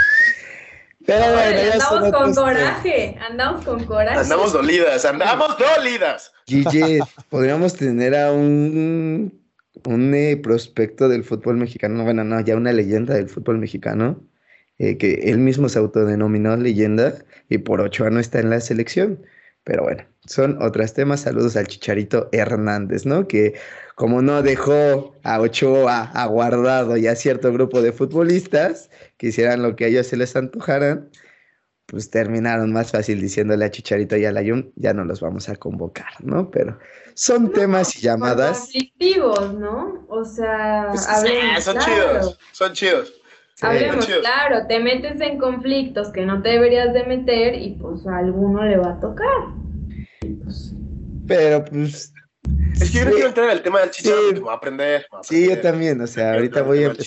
Pero 1.10 1.22
bueno, 1.22 1.39
Órale, 1.39 1.66
ya 1.66 1.80
son 1.80 2.03
andamos 2.03 2.36
con 2.36 2.45
coraje, 2.45 3.18
andamos 3.20 3.66
con 3.66 3.84
coraje. 3.86 4.20
Andamos 4.20 4.53
dolidas, 4.53 5.05
andamos 5.05 5.57
dolidas. 5.57 6.32
Guille, 6.45 6.99
podríamos 7.30 7.74
tener 7.74 8.16
a 8.16 8.32
un, 8.32 9.34
un 9.86 10.14
eh, 10.14 10.38
prospecto 10.38 11.10
del 11.10 11.24
fútbol 11.24 11.57
mexicano, 11.57 12.03
bueno, 12.03 12.24
no, 12.24 12.39
ya 12.41 12.55
una 12.55 12.74
leyenda 12.74 13.16
del 13.16 13.28
fútbol 13.28 13.57
mexicano, 13.57 14.22
eh, 14.78 14.99
que 14.99 15.14
él 15.24 15.39
mismo 15.39 15.68
se 15.68 15.80
autodenominó 15.80 16.55
leyenda 16.57 17.16
y 17.49 17.57
por 17.57 17.82
Ochoa 17.82 18.12
no 18.12 18.20
está 18.20 18.39
en 18.39 18.51
la 18.51 18.62
selección. 18.62 19.20
Pero 19.64 19.84
bueno, 19.84 20.03
son 20.26 20.62
otros 20.62 20.93
temas. 20.93 21.22
Saludos 21.22 21.55
al 21.55 21.68
Chicharito 21.68 22.30
Hernández, 22.32 23.05
¿no? 23.05 23.28
Que 23.28 23.55
como 23.95 24.22
no 24.22 24.41
dejó 24.41 25.16
a 25.24 25.41
Ochoa 25.41 26.12
aguardado 26.14 26.97
y 26.97 27.07
a 27.07 27.16
cierto 27.16 27.51
grupo 27.51 27.82
de 27.82 27.91
futbolistas 27.91 28.89
que 29.20 29.28
hicieran 29.28 29.61
lo 29.61 29.76
que 29.76 29.86
a 29.86 29.88
ellos 29.89 30.07
se 30.07 30.17
les 30.17 30.36
antojaran, 30.36 31.09
pues 31.86 32.09
terminaron 32.09 32.72
más 32.72 32.91
fácil 32.91 33.20
diciéndole 33.20 33.65
a 33.65 33.72
Chicharito 33.72 34.15
y 34.15 34.24
a 34.26 34.32
Layun, 34.32 34.72
ya 34.76 34.93
no 34.93 35.03
los 35.03 35.20
vamos 35.22 35.49
a 35.49 35.55
convocar, 35.57 36.07
¿no? 36.24 36.49
Pero 36.49 36.80
son 37.15 37.51
temas 37.51 37.95
y 37.97 38.01
llamadas. 38.01 38.59
conflictivos, 38.61 39.53
¿no? 39.55 40.05
O 40.07 40.24
sea, 40.24 40.88
Pues, 40.91 41.07
hablemos 41.07 41.63
son 41.63 41.78
claro. 41.78 41.91
chidos, 41.91 42.39
son 42.53 42.74
chidos. 42.74 43.13
Sí. 43.55 43.65
Hablemos 43.65 44.05
claro, 44.05 44.67
te 44.67 44.80
metes 44.80 45.20
en 45.20 45.38
conflictos 45.38 46.11
que 46.13 46.26
no 46.26 46.41
te 46.41 46.49
deberías 46.49 46.93
de 46.93 47.03
meter 47.03 47.55
y 47.55 47.72
pues 47.72 48.07
a 48.07 48.17
alguno 48.20 48.63
le 48.63 48.78
va 48.78 48.93
a 48.93 48.99
tocar. 49.01 49.28
Pues, 50.43 50.74
Pero 51.28 51.65
pues 51.65 52.13
Es 52.82 52.91
que 52.91 52.99
yo 52.99 53.05
no 53.05 53.09
Sí. 53.11 53.15
quiero 53.15 53.28
entrar 53.28 53.45
en 53.47 53.51
el 53.57 53.61
tema 53.61 53.82
del 53.82 53.89
chicharro 53.91 54.15
Sí. 54.17 54.24
porque 54.28 54.39
me 54.39 54.45
voy 54.45 54.53
a 54.53 54.55
aprender. 54.55 55.01
me 55.01 55.07
voy 55.11 55.20
a 55.20 55.24
sí, 55.24 55.49
yo 55.49 55.59
también, 55.59 55.99
o 55.99 56.07
sea, 56.07 56.34
ahorita 56.36 56.61
voy 56.61 56.84
a 56.84 56.88
el 56.88 56.97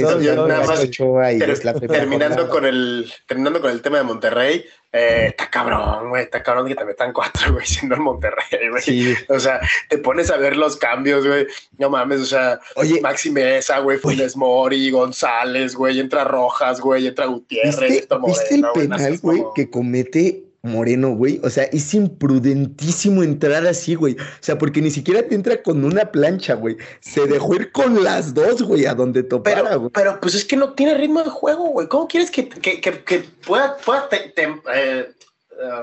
todo- 0.00 0.46
nada 0.48 0.66
más 0.66 0.80
Ochoa 0.80 1.32
y 1.32 1.38
Ter- 1.38 1.58
terminando 1.60 2.46
jornada. 2.46 2.48
con 2.48 2.66
el 2.66 3.12
terminando 3.26 3.60
con 3.60 3.70
el 3.70 3.82
tema 3.82 3.98
de 3.98 4.04
Monterrey, 4.04 4.64
eh, 4.92 5.26
está 5.28 5.50
cabrón, 5.50 6.08
güey, 6.10 6.22
está 6.24 6.42
cabrón 6.42 6.68
que 6.68 6.74
te 6.74 6.84
metan 6.84 7.12
cuatro, 7.12 7.52
güey, 7.52 7.66
siendo 7.66 7.94
el 7.96 8.00
Monterrey, 8.00 8.68
güey. 8.70 8.82
Sí. 8.82 9.14
O 9.28 9.40
sea, 9.40 9.60
te 9.88 9.98
pones 9.98 10.30
a 10.30 10.36
ver 10.36 10.56
los 10.56 10.76
cambios, 10.76 11.26
güey. 11.26 11.46
No 11.78 11.90
mames, 11.90 12.20
o 12.20 12.26
sea, 12.26 12.60
Oye, 12.76 13.00
Maxi 13.00 13.30
Mesa, 13.30 13.80
güey, 13.80 13.98
Funes 13.98 14.36
Mori, 14.36 14.90
González, 14.90 15.74
güey, 15.74 16.00
entra 16.00 16.24
Rojas, 16.24 16.80
güey, 16.80 17.06
entra 17.06 17.26
Gutiérrez, 17.26 18.06
¿viste, 18.26 18.54
el 18.54 18.64
penal, 18.74 19.18
güey, 19.20 19.42
que 19.54 19.68
comete 19.70 20.44
Moreno, 20.64 21.10
güey? 21.10 21.40
O 21.44 21.50
sea, 21.50 21.64
es 21.64 21.92
imprudentísimo 21.94 23.22
entrar 23.22 23.66
así, 23.66 23.94
güey. 23.94 24.14
O 24.14 24.22
sea, 24.40 24.58
porque 24.58 24.80
ni 24.80 24.90
siquiera 24.90 25.22
te 25.22 25.34
entra 25.34 25.62
con 25.62 25.84
una 25.84 26.10
plancha, 26.10 26.54
güey. 26.54 26.76
Se 27.00 27.26
dejó 27.26 27.54
ir 27.54 27.70
con 27.70 28.02
las 28.02 28.34
dos, 28.34 28.62
güey, 28.62 28.86
a 28.86 28.94
donde 28.94 29.22
topara, 29.22 29.62
Pero, 29.62 29.78
güey. 29.80 29.90
pero 29.92 30.20
pues 30.20 30.34
es 30.34 30.44
que 30.44 30.56
no 30.56 30.72
tiene 30.72 30.94
ritmo 30.94 31.22
de 31.22 31.30
juego, 31.30 31.68
güey. 31.68 31.86
¿Cómo 31.88 32.08
quieres 32.08 32.30
que, 32.30 32.48
que, 32.48 32.80
que, 32.80 33.04
que 33.04 33.18
pueda, 33.46 33.76
pueda 33.76 34.08
te- 34.08 34.30
te- 34.34 34.62
eh, 34.74 35.10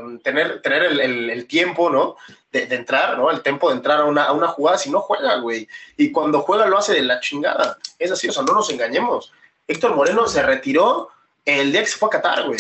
um, 0.04 0.20
tener, 0.20 0.62
tener 0.62 0.84
el, 0.84 1.00
el- 1.00 1.30
el 1.30 1.46
tiempo, 1.46 1.90
¿no? 1.90 2.16
De, 2.52 2.66
de 2.66 2.76
entrar, 2.76 3.18
¿no? 3.18 3.32
El 3.32 3.42
tiempo 3.42 3.70
de 3.70 3.78
entrar 3.78 4.00
a 4.02 4.06
una, 4.06 4.24
a 4.26 4.34
una 4.34 4.48
jugada 4.48 4.78
si 4.78 4.90
no 4.90 5.00
juega, 5.02 5.38
güey. 5.38 5.68
Y 5.96 6.12
cuando 6.12 6.42
juega 6.42 6.66
lo 6.68 6.78
hace 6.78 6.94
de 6.94 7.04
la 7.04 7.20
chingada. 7.20 7.78
Es 8.00 8.12
así, 8.12 8.28
o 8.28 8.34
sea, 8.34 8.44
no 8.44 8.54
nos 8.54 8.70
engañemos. 8.70 9.32
Héctor 9.68 9.96
Moreno 9.96 10.28
se 10.28 10.42
retiró 10.42 11.10
el 11.46 11.72
día 11.72 11.82
que 11.82 11.88
se 11.88 11.98
fue 11.98 12.08
a 12.08 12.12
Qatar, 12.12 12.46
güey. 12.48 12.60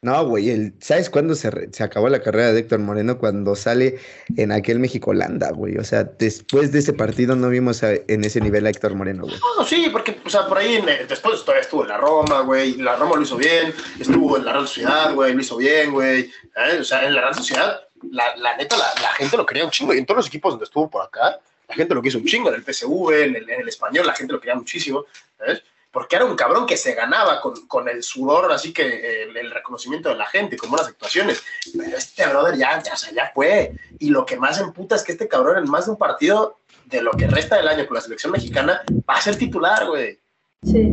No, 0.00 0.24
güey, 0.26 0.50
el- 0.50 0.74
¿sabes 0.80 1.10
cuándo 1.10 1.34
se, 1.34 1.50
se 1.72 1.82
acabó 1.82 2.08
la 2.08 2.22
carrera 2.22 2.52
de 2.52 2.60
Héctor 2.60 2.78
Moreno? 2.78 3.18
Cuando 3.18 3.56
sale 3.56 3.98
en 4.36 4.52
aquel 4.52 4.78
México-Holanda, 4.78 5.50
güey. 5.50 5.76
O 5.76 5.82
sea, 5.82 6.04
después 6.04 6.70
de 6.70 6.78
ese 6.78 6.92
partido 6.92 7.34
no 7.34 7.48
vimos 7.48 7.82
en 7.82 8.22
ese 8.24 8.40
nivel 8.40 8.64
a 8.66 8.70
Héctor 8.70 8.94
Moreno, 8.94 9.24
güey. 9.24 9.34
No, 9.58 9.64
sí, 9.64 9.88
porque, 9.90 10.20
o 10.24 10.30
sea, 10.30 10.46
por 10.46 10.58
ahí 10.58 10.76
en- 10.76 11.08
después 11.08 11.40
todavía 11.40 11.62
estuvo 11.62 11.82
en 11.82 11.88
la 11.88 11.96
Roma, 11.96 12.42
güey. 12.42 12.74
La 12.76 12.94
Roma 12.94 13.16
lo 13.16 13.22
hizo 13.22 13.36
bien. 13.36 13.74
Estuvo 13.98 14.36
en 14.36 14.44
la 14.44 14.52
Real 14.52 14.68
Sociedad, 14.68 15.14
güey. 15.14 15.34
Lo 15.34 15.40
hizo 15.40 15.56
bien, 15.56 15.90
güey. 15.92 16.20
¿eh? 16.56 16.78
O 16.80 16.84
sea, 16.84 17.04
en 17.04 17.14
la 17.16 17.22
Real 17.22 17.34
Sociedad, 17.34 17.80
la, 18.12 18.36
la 18.36 18.56
neta, 18.56 18.76
la, 18.76 18.86
la 19.02 19.08
gente 19.14 19.36
lo 19.36 19.44
quería 19.44 19.64
un 19.64 19.72
chingo. 19.72 19.92
Y 19.94 19.98
en 19.98 20.06
todos 20.06 20.18
los 20.18 20.26
equipos 20.28 20.52
donde 20.52 20.64
estuvo 20.66 20.88
por 20.88 21.02
acá, 21.04 21.40
la 21.68 21.74
gente 21.74 21.92
lo 21.96 22.02
quiso 22.02 22.18
un 22.18 22.24
chingo. 22.24 22.50
En 22.50 22.54
el 22.54 22.62
PSV, 22.62 23.10
en 23.24 23.34
el, 23.34 23.50
en 23.50 23.60
el 23.62 23.68
español, 23.68 24.06
la 24.06 24.14
gente 24.14 24.32
lo 24.32 24.38
quería 24.40 24.54
muchísimo. 24.54 25.06
¿sabes? 25.38 25.60
Porque 25.98 26.14
era 26.14 26.26
un 26.26 26.36
cabrón 26.36 26.64
que 26.64 26.76
se 26.76 26.94
ganaba 26.94 27.40
con, 27.40 27.66
con 27.66 27.88
el 27.88 28.04
sudor, 28.04 28.52
así 28.52 28.72
que 28.72 29.24
el, 29.24 29.36
el 29.36 29.50
reconocimiento 29.50 30.08
de 30.08 30.14
la 30.14 30.26
gente, 30.26 30.56
con 30.56 30.70
buenas 30.70 30.86
actuaciones. 30.86 31.42
Pero 31.76 31.96
este 31.96 32.24
brother 32.28 32.56
ya, 32.56 32.80
ya, 32.80 32.92
o 32.92 32.96
sea, 32.96 33.12
ya 33.12 33.32
fue. 33.34 33.72
Y 33.98 34.10
lo 34.10 34.24
que 34.24 34.36
más 34.36 34.60
emputa 34.60 34.94
es 34.94 35.02
que 35.02 35.10
este 35.10 35.26
cabrón 35.26 35.58
en 35.58 35.68
más 35.68 35.86
de 35.86 35.90
un 35.90 35.98
partido 35.98 36.60
de 36.84 37.02
lo 37.02 37.10
que 37.10 37.26
resta 37.26 37.56
del 37.56 37.66
año 37.66 37.84
con 37.88 37.96
la 37.96 38.00
selección 38.00 38.30
mexicana 38.30 38.80
va 39.10 39.16
a 39.16 39.20
ser 39.20 39.34
titular, 39.34 39.88
güey. 39.88 40.20
Sí. 40.62 40.88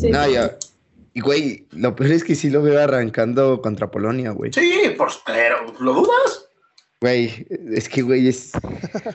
Sí. 0.00 0.10
No, 0.10 0.28
ya. 0.28 0.56
Y, 1.14 1.20
güey, 1.20 1.68
lo 1.70 1.94
peor 1.94 2.10
es 2.10 2.24
que 2.24 2.34
sí 2.34 2.50
lo 2.50 2.60
veo 2.60 2.82
arrancando 2.82 3.62
contra 3.62 3.88
Polonia, 3.88 4.32
güey. 4.32 4.52
Sí, 4.52 4.92
por, 4.98 5.12
pero 5.24 5.72
¿lo 5.78 5.94
dudas? 5.94 6.48
Güey, 7.00 7.46
es 7.72 7.88
que, 7.88 8.02
güey, 8.02 8.26
es, 8.26 8.50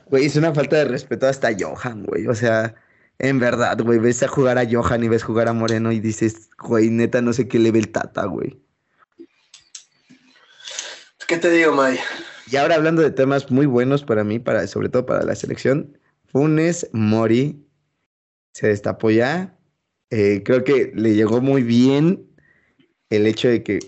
güey, 0.06 0.28
es 0.28 0.38
una 0.38 0.56
falta 0.56 0.78
de 0.78 0.86
respeto 0.86 1.28
hasta 1.28 1.50
Johan, 1.60 2.06
güey. 2.06 2.26
O 2.28 2.34
sea, 2.34 2.74
en 3.20 3.40
verdad, 3.40 3.80
güey, 3.82 4.00
ves 4.00 4.22
a 4.24 4.28
jugar 4.28 4.58
a 4.58 4.68
Johan 4.70 5.04
y 5.04 5.08
ves 5.08 5.24
jugar 5.24 5.48
a 5.48 5.54
Moreno 5.54 5.92
y 5.92 6.00
dices, 6.00 6.50
güey, 6.58 6.90
neta, 6.90 7.22
no 7.22 7.34
sé 7.34 7.48
qué 7.48 7.60
le 7.60 7.72
ve 7.72 7.80
el 7.80 7.90
tata, 7.90 8.26
güey. 8.26 8.60
¿Qué 11.28 11.38
te 11.38 11.50
digo, 11.52 11.74
May? 11.74 12.00
Y 12.50 12.56
ahora 12.56 12.76
hablando 12.76 13.02
de 13.02 13.12
temas 13.12 13.52
muy 13.52 13.66
buenos 13.66 14.04
para 14.04 14.24
mí, 14.24 14.40
para, 14.40 14.66
sobre 14.68 14.88
todo 14.90 15.06
para 15.06 15.26
la 15.26 15.36
selección, 15.36 15.98
Funes 16.28 16.88
Mori 16.94 17.66
se 18.54 18.68
destapó 18.68 19.12
ya. 19.12 19.58
Eh, 20.10 20.44
creo 20.46 20.64
que 20.64 20.92
le 20.96 21.16
llegó 21.16 21.42
muy 21.42 21.64
bien 21.64 22.26
el 23.10 23.28
hecho 23.28 23.50
de 23.50 23.64
que 23.64 23.80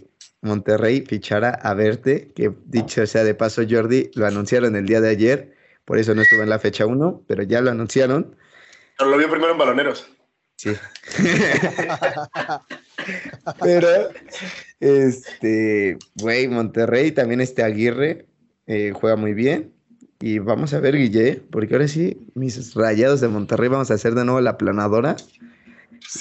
Monterrey 0.42 1.06
fichara 1.08 1.50
a 1.50 1.74
Verte, 1.74 2.32
que 2.34 2.52
dicho 2.66 3.06
sea 3.06 3.24
de 3.24 3.36
paso, 3.36 3.62
Jordi, 3.70 4.12
lo 4.16 4.26
anunciaron 4.26 4.76
el 4.76 4.86
día 4.86 5.02
de 5.02 5.10
ayer, 5.10 5.56
por 5.86 5.98
eso 5.98 6.14
no 6.14 6.22
estuvo 6.22 6.44
en 6.44 6.50
la 6.50 6.60
fecha 6.60 6.86
1, 6.86 7.24
pero 7.28 7.44
ya 7.44 7.62
lo 7.62 7.72
anunciaron. 7.72 8.36
Lo 9.00 9.18
vio 9.18 9.30
primero 9.30 9.52
en 9.54 9.58
baloneros. 9.58 10.08
Sí. 10.58 10.72
Pero, 13.62 13.88
este, 14.80 15.98
güey, 16.16 16.48
Monterrey, 16.50 17.12
también 17.12 17.40
este 17.40 17.64
Aguirre 17.64 18.26
eh, 18.68 18.92
juega 18.94 19.16
muy 19.16 19.34
bien. 19.34 19.74
Y 20.20 20.40
vamos 20.40 20.74
a 20.74 20.82
ver, 20.82 20.98
Guille, 20.98 21.42
porque 21.50 21.76
ahora 21.76 21.88
sí, 21.88 22.28
mis 22.34 22.76
rayados 22.76 23.22
de 23.22 23.30
Monterrey 23.30 23.70
vamos 23.70 23.90
a 23.90 23.94
hacer 23.94 24.16
de 24.16 24.26
nuevo 24.26 24.42
la 24.42 24.58
planadora. 24.58 25.16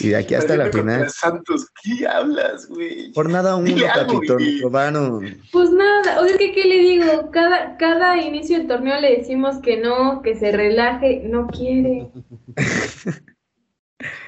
Y 0.01 0.09
de 0.09 0.17
aquí 0.17 0.35
hasta 0.35 0.57
la 0.57 0.71
final. 0.71 1.09
Santos, 1.11 1.67
¿qué 1.83 2.07
hablas, 2.07 2.69
güey? 2.69 3.11
Por 3.13 3.31
nada 3.31 3.57
uno, 3.57 3.75
capitón. 3.95 4.39
Guille. 4.39 4.61
Probaron. 4.61 5.41
Pues 5.51 5.71
nada, 5.71 6.21
o 6.21 6.27
sea, 6.27 6.37
que, 6.37 6.53
¿qué 6.53 6.65
le 6.65 6.79
digo? 6.79 7.31
Cada, 7.33 7.77
cada 7.77 8.17
inicio 8.19 8.59
del 8.59 8.69
torneo 8.69 9.01
le 9.01 9.19
decimos 9.19 9.57
que 9.63 9.79
no, 9.79 10.21
que 10.23 10.37
se 10.37 10.53
relaje, 10.53 11.23
no 11.25 11.47
quiere. 11.47 12.09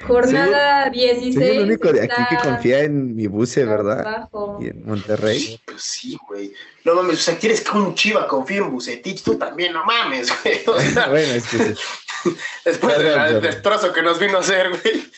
Jornada 0.07 0.91
16. 0.91 1.35
Soy 1.35 1.45
el 1.45 1.63
único 1.63 1.93
de 1.93 2.03
aquí 2.03 2.23
que 2.29 2.37
confía 2.37 2.81
en 2.81 3.15
mi 3.15 3.29
buce, 3.29 3.65
¿verdad? 3.65 4.01
abajo. 4.01 4.59
Y 4.61 4.69
en 4.69 4.85
Monterrey. 4.85 5.61
Pues 5.65 5.83
sí, 5.83 6.19
güey. 6.29 6.53
No 6.85 6.95
mames, 6.95 7.21
o 7.21 7.23
sea, 7.23 7.39
quieres 7.39 7.61
que 7.61 7.77
un 7.77 7.95
chiva 7.95 8.27
confíe 8.27 8.59
en 8.59 8.71
Bucetich, 8.73 9.23
tú 9.23 9.37
también, 9.37 9.73
no 9.73 9.85
mames, 9.85 10.33
güey. 10.43 10.63
O 10.67 10.81
sea, 10.93 11.09
bueno, 11.09 11.33
es 11.35 11.47
que 11.47 11.75
después 12.65 12.99
del 12.99 13.41
destrozo 13.41 13.93
que 13.93 14.03
nos 14.03 14.19
vino 14.19 14.39
a 14.39 14.41
hacer, 14.41 14.71
güey. 14.71 15.09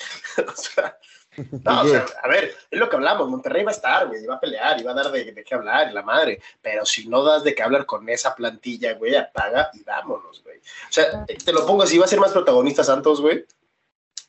O 0.46 0.56
sea, 0.56 0.98
no, 1.64 1.82
o 1.82 1.86
sea, 1.86 2.04
a 2.22 2.28
ver, 2.28 2.52
es 2.70 2.78
lo 2.78 2.88
que 2.88 2.96
hablamos, 2.96 3.28
Monterrey 3.28 3.64
va 3.64 3.70
a 3.70 3.74
estar, 3.74 4.06
güey, 4.06 4.24
va 4.26 4.34
a 4.34 4.40
pelear, 4.40 4.78
y 4.80 4.82
va 4.84 4.92
a 4.92 4.94
dar 4.94 5.10
de, 5.10 5.32
de 5.32 5.44
qué 5.44 5.54
hablar, 5.54 5.90
y 5.90 5.94
la 5.94 6.02
madre, 6.02 6.40
pero 6.60 6.84
si 6.84 7.08
no 7.08 7.22
das 7.24 7.42
de 7.44 7.54
qué 7.54 7.62
hablar 7.62 7.86
con 7.86 8.08
esa 8.08 8.34
plantilla, 8.34 8.94
güey, 8.94 9.16
apaga 9.16 9.70
y 9.72 9.82
vámonos, 9.82 10.42
güey. 10.42 10.58
O 10.58 10.92
sea, 10.92 11.24
te 11.26 11.52
lo 11.52 11.66
pongo 11.66 11.82
así, 11.84 11.96
va 11.98 12.04
a 12.04 12.08
ser 12.08 12.20
más 12.20 12.32
protagonista 12.32 12.84
Santos, 12.84 13.20
güey, 13.20 13.44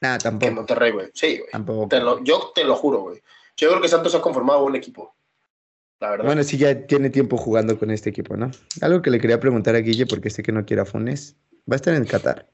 nada, 0.01 0.17
que 0.17 0.23
tampoco. 0.23 0.51
Monterrey, 0.53 0.91
güey. 0.91 1.09
Sí, 1.13 1.39
güey. 1.39 1.51
Tampoco. 1.51 1.87
Te 1.89 1.99
lo- 1.99 2.23
yo 2.23 2.51
te 2.55 2.63
lo 2.63 2.75
juro, 2.75 3.01
güey. 3.01 3.21
Yo 3.57 3.69
creo 3.69 3.81
que 3.81 3.87
Santos 3.89 4.15
ha 4.15 4.21
conformado 4.21 4.63
un 4.63 4.75
equipo, 4.75 5.13
la 5.99 6.09
verdad. 6.11 6.25
Bueno, 6.25 6.43
sí, 6.43 6.57
ya 6.57 6.87
tiene 6.87 7.09
tiempo 7.09 7.37
jugando 7.37 7.77
con 7.77 7.91
este 7.91 8.09
equipo, 8.09 8.35
¿no? 8.35 8.49
Algo 8.81 9.01
que 9.01 9.11
le 9.11 9.19
quería 9.19 9.39
preguntar 9.39 9.75
a 9.75 9.79
Guille, 9.79 10.05
porque 10.07 10.29
sé 10.29 10.41
que 10.41 10.51
no 10.51 10.65
quiere 10.65 10.81
a 10.81 10.85
Funes. 10.85 11.35
Va 11.69 11.73
a 11.73 11.75
estar 11.75 11.93
en 11.93 12.05
Qatar. 12.05 12.47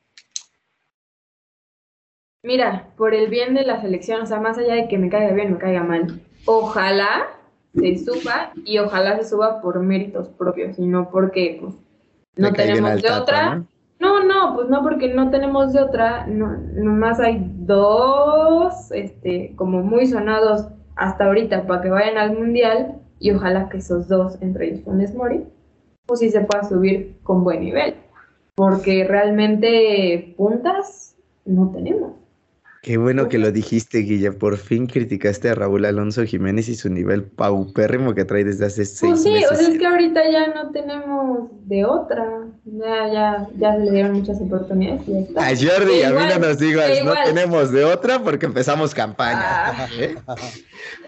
Mira, 2.43 2.87
por 2.95 3.13
el 3.13 3.29
bien 3.29 3.53
de 3.53 3.63
la 3.63 3.81
selección, 3.81 4.21
o 4.21 4.25
sea, 4.25 4.39
más 4.39 4.57
allá 4.57 4.75
de 4.75 4.87
que 4.87 4.97
me 4.97 5.09
caiga 5.09 5.33
bien, 5.33 5.51
me 5.51 5.57
caiga 5.57 5.83
mal, 5.83 6.21
ojalá 6.45 7.27
se 7.75 7.97
suba 7.97 8.51
y 8.65 8.77
ojalá 8.77 9.17
se 9.17 9.29
suba 9.29 9.61
por 9.61 9.79
méritos 9.81 10.29
propios 10.29 10.79
y 10.79 10.85
no 10.87 11.09
porque 11.09 11.59
pues, 11.61 11.75
no 12.35 12.53
tenemos 12.53 13.01
de 13.01 13.11
otra. 13.11 13.55
¿no? 13.55 13.67
No, 13.99 14.23
no, 14.23 14.55
pues 14.55 14.69
no, 14.69 14.81
porque 14.81 15.13
no 15.13 15.29
tenemos 15.29 15.73
de 15.73 15.81
otra. 15.81 16.25
No, 16.25 16.55
nomás 16.73 17.19
hay 17.19 17.45
dos, 17.57 18.91
este, 18.91 19.53
como 19.57 19.83
muy 19.83 20.07
sonados 20.07 20.67
hasta 20.95 21.25
ahorita 21.25 21.67
para 21.67 21.81
que 21.81 21.89
vayan 21.89 22.17
al 22.17 22.37
mundial 22.37 23.01
y 23.19 23.31
ojalá 23.31 23.67
que 23.67 23.77
esos 23.77 24.07
dos, 24.07 24.41
entre 24.41 24.69
ellos 24.69 24.81
Funes 24.85 25.13
Mori, 25.13 25.43
pues 26.05 26.21
sí 26.21 26.29
se 26.29 26.41
pueda 26.41 26.63
subir 26.63 27.19
con 27.23 27.43
buen 27.43 27.59
nivel. 27.59 27.95
Porque 28.55 29.03
realmente 29.03 30.33
puntas 30.37 31.17
no 31.45 31.71
tenemos. 31.71 32.13
Qué 32.81 32.97
bueno 32.97 33.27
que 33.27 33.37
lo 33.37 33.51
dijiste, 33.51 33.99
Guille. 33.99 34.31
Por 34.31 34.57
fin 34.57 34.87
criticaste 34.87 35.49
a 35.49 35.55
Raúl 35.55 35.83
Alonso 35.85 36.23
Jiménez 36.25 36.69
y 36.69 36.75
su 36.75 36.89
nivel 36.89 37.23
paupérrimo 37.23 38.15
que 38.15 38.23
trae 38.23 38.45
desde 38.45 38.67
hace 38.67 38.85
seis 38.85 39.11
Pues 39.11 39.23
sí, 39.23 39.31
meses. 39.31 39.51
o 39.51 39.55
sea, 39.55 39.67
es 39.69 39.77
que 39.77 39.85
ahorita 39.85 40.21
ya 40.31 40.47
no 40.53 40.71
tenemos 40.71 41.49
de 41.67 41.83
otra. 41.83 42.25
Ya, 42.65 43.11
ya, 43.11 43.47
ya 43.57 43.73
se 43.73 43.79
le 43.79 43.91
dieron 43.91 44.13
muchas 44.13 44.39
oportunidades 44.39 45.01
y 45.07 45.11
ya 45.13 45.19
está. 45.19 45.41
A 45.47 45.49
Jordi, 45.55 46.03
a 46.03 46.09
mí 46.11 46.21
no 46.29 46.39
nos 46.39 46.57
digas, 46.59 46.89
no 46.89 46.95
igual. 47.11 47.17
tenemos 47.25 47.71
de 47.71 47.83
otra 47.83 48.19
porque 48.23 48.45
empezamos 48.45 48.93
campaña. 48.95 49.39
Ah. 49.43 49.87
¿eh? 49.99 50.15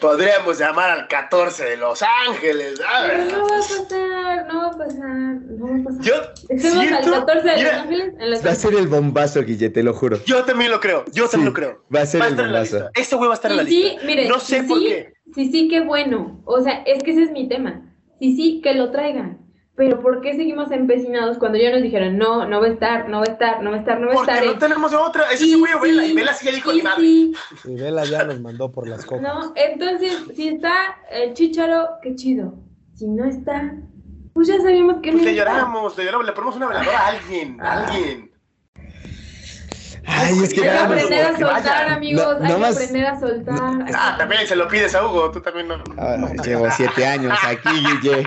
Podríamos 0.02 0.58
llamar 0.60 0.90
al 0.90 1.08
14 1.08 1.64
de 1.64 1.78
Los 1.78 2.02
Ángeles, 2.28 2.80
no 2.80 3.42
va 3.44 3.46
a 3.46 3.60
pasar, 3.60 4.48
no 4.48 4.60
va 4.62 4.68
a 4.68 4.72
pasar, 4.78 5.00
no 5.00 5.68
va 5.68 5.76
a 5.76 5.84
pasar. 5.84 6.02
Yo 6.02 6.14
Estemos 6.50 6.78
al 6.80 6.88
siento, 6.88 7.12
14 7.26 7.48
de 7.50 7.64
Los 7.64 7.74
Ángeles 7.74 8.14
en 8.20 8.32
la 8.32 8.42
Va 8.42 8.52
a 8.52 8.56
ser 8.56 8.74
el 8.74 8.88
bombazo, 8.88 9.44
Guille, 9.44 9.70
te 9.70 9.84
lo 9.84 9.94
juro. 9.94 10.18
yo 10.26 10.44
también 10.44 10.72
lo 10.72 10.80
creo, 10.80 11.06
yo 11.14 11.26
Sí, 11.26 11.32
también 11.32 11.46
lo 11.50 11.54
creo. 11.54 11.61
Va 11.94 12.02
a 12.02 12.06
ser 12.06 12.22
Va 12.22 12.26
a 12.26 12.28
el 12.28 12.34
estar 12.34 12.46
en 12.48 12.54
la 12.54 12.62
lista. 12.62 12.92
Este 12.96 13.16
güey 13.16 13.28
va 13.28 13.34
a 13.34 13.36
estar 13.36 13.52
en 13.52 13.58
la 13.58 13.64
Sí, 13.66 13.70
lista. 13.84 14.02
mire, 14.06 14.28
no 14.28 14.40
sé 14.40 14.62
sí, 14.62 14.68
por 14.68 14.80
qué. 14.80 15.14
Sí, 15.36 15.52
sí, 15.52 15.68
qué 15.70 15.82
bueno. 15.82 16.42
O 16.46 16.62
sea, 16.62 16.84
es 16.86 17.02
que 17.04 17.12
ese 17.12 17.24
es 17.24 17.32
mi 17.32 17.48
tema. 17.48 17.82
Sí, 18.20 18.36
sí, 18.36 18.62
que 18.62 18.74
lo 18.74 18.92
traigan. 18.92 19.40
Pero 19.76 20.02
¿por 20.02 20.22
qué 20.22 20.36
seguimos 20.36 20.70
empecinados 20.72 21.38
cuando 21.38 21.58
ya 21.58 21.72
nos 21.72 21.82
dijeron, 21.82 22.18
no, 22.18 22.46
no 22.46 22.60
va 22.60 22.68
a 22.68 22.70
estar, 22.70 23.08
no 23.10 23.20
va 23.20 23.24
a 23.24 23.32
estar, 23.32 23.64
no 23.64 23.72
va 23.72 23.78
a 23.78 23.80
estar, 23.80 24.00
no 24.00 24.08
va 24.08 24.12
a 24.14 24.16
Porque 24.16 24.32
estar? 24.32 24.46
no 24.46 24.52
Y- 24.54 24.58
tenemos 24.60 24.94
otra. 24.94 25.32
Ese 25.32 25.46
y 25.46 25.54
sí, 25.54 25.60
güey, 25.60 25.72
Vela. 25.82 26.06
Y 26.06 26.14
Vela 26.14 26.34
sí 26.34 26.46
ya 26.46 26.52
dijo 26.52 26.72
y 26.74 26.76
ni 26.78 26.82
madre. 26.84 27.02
sí, 27.02 27.34
Y 27.66 27.76
Vela 27.76 28.04
ya 28.06 28.24
nos 28.26 28.40
mandó 28.42 28.72
por 28.72 28.88
las 28.88 29.06
copas. 29.06 29.24
¿no? 29.24 29.54
Entonces, 29.56 30.24
si 30.36 30.50
está 30.50 30.98
el 31.10 31.34
chicharo, 31.34 31.88
qué 32.04 32.16
chido. 32.16 32.54
Si 32.94 33.08
no 33.08 33.24
está, 33.26 33.74
pues 34.34 34.50
ya 34.50 34.60
sabíamos 34.60 34.98
que 35.02 35.12
no 35.12 35.18
Pues 35.20 35.24
le 35.24 35.32
a 35.32 35.34
estar. 35.44 35.48
lloramos, 35.56 35.98
le 35.98 36.04
lloramos, 36.06 36.26
le 36.28 36.32
ponemos 36.34 36.56
una 36.58 36.68
veladora 36.68 37.00
a 37.00 37.08
alguien, 37.08 37.62
a 37.62 37.86
alguien. 37.88 38.31
Ay, 40.06 40.40
es 40.44 40.54
que 40.54 40.62
Hay 40.62 40.78
que 40.78 40.84
aprender 40.84 41.26
a 41.26 41.38
soltar, 41.38 41.90
amigos. 41.90 42.38
No- 42.40 42.46
hay 42.46 42.56
que 42.62 42.66
aprender 42.68 43.06
a 43.06 43.20
soltar. 43.20 43.60
Ah, 43.96 44.16
también 44.18 44.48
se 44.48 44.56
lo 44.56 44.68
pides 44.68 44.96
a 44.96 45.06
Hugo, 45.06 45.32
tú 45.32 45.42
también 45.42 45.68
no. 45.68 45.84
Ah, 45.98 46.18
llevo 46.44 46.68
siete 46.72 47.06
años 47.06 47.38
aquí, 47.46 47.70
Guille. 48.02 48.24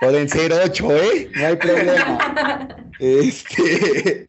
Pueden 0.00 0.28
ser 0.28 0.52
ocho, 0.52 0.94
¿eh? 0.94 1.28
No 1.34 1.46
hay 1.46 1.56
problema. 1.56 2.18
Este. 3.00 4.26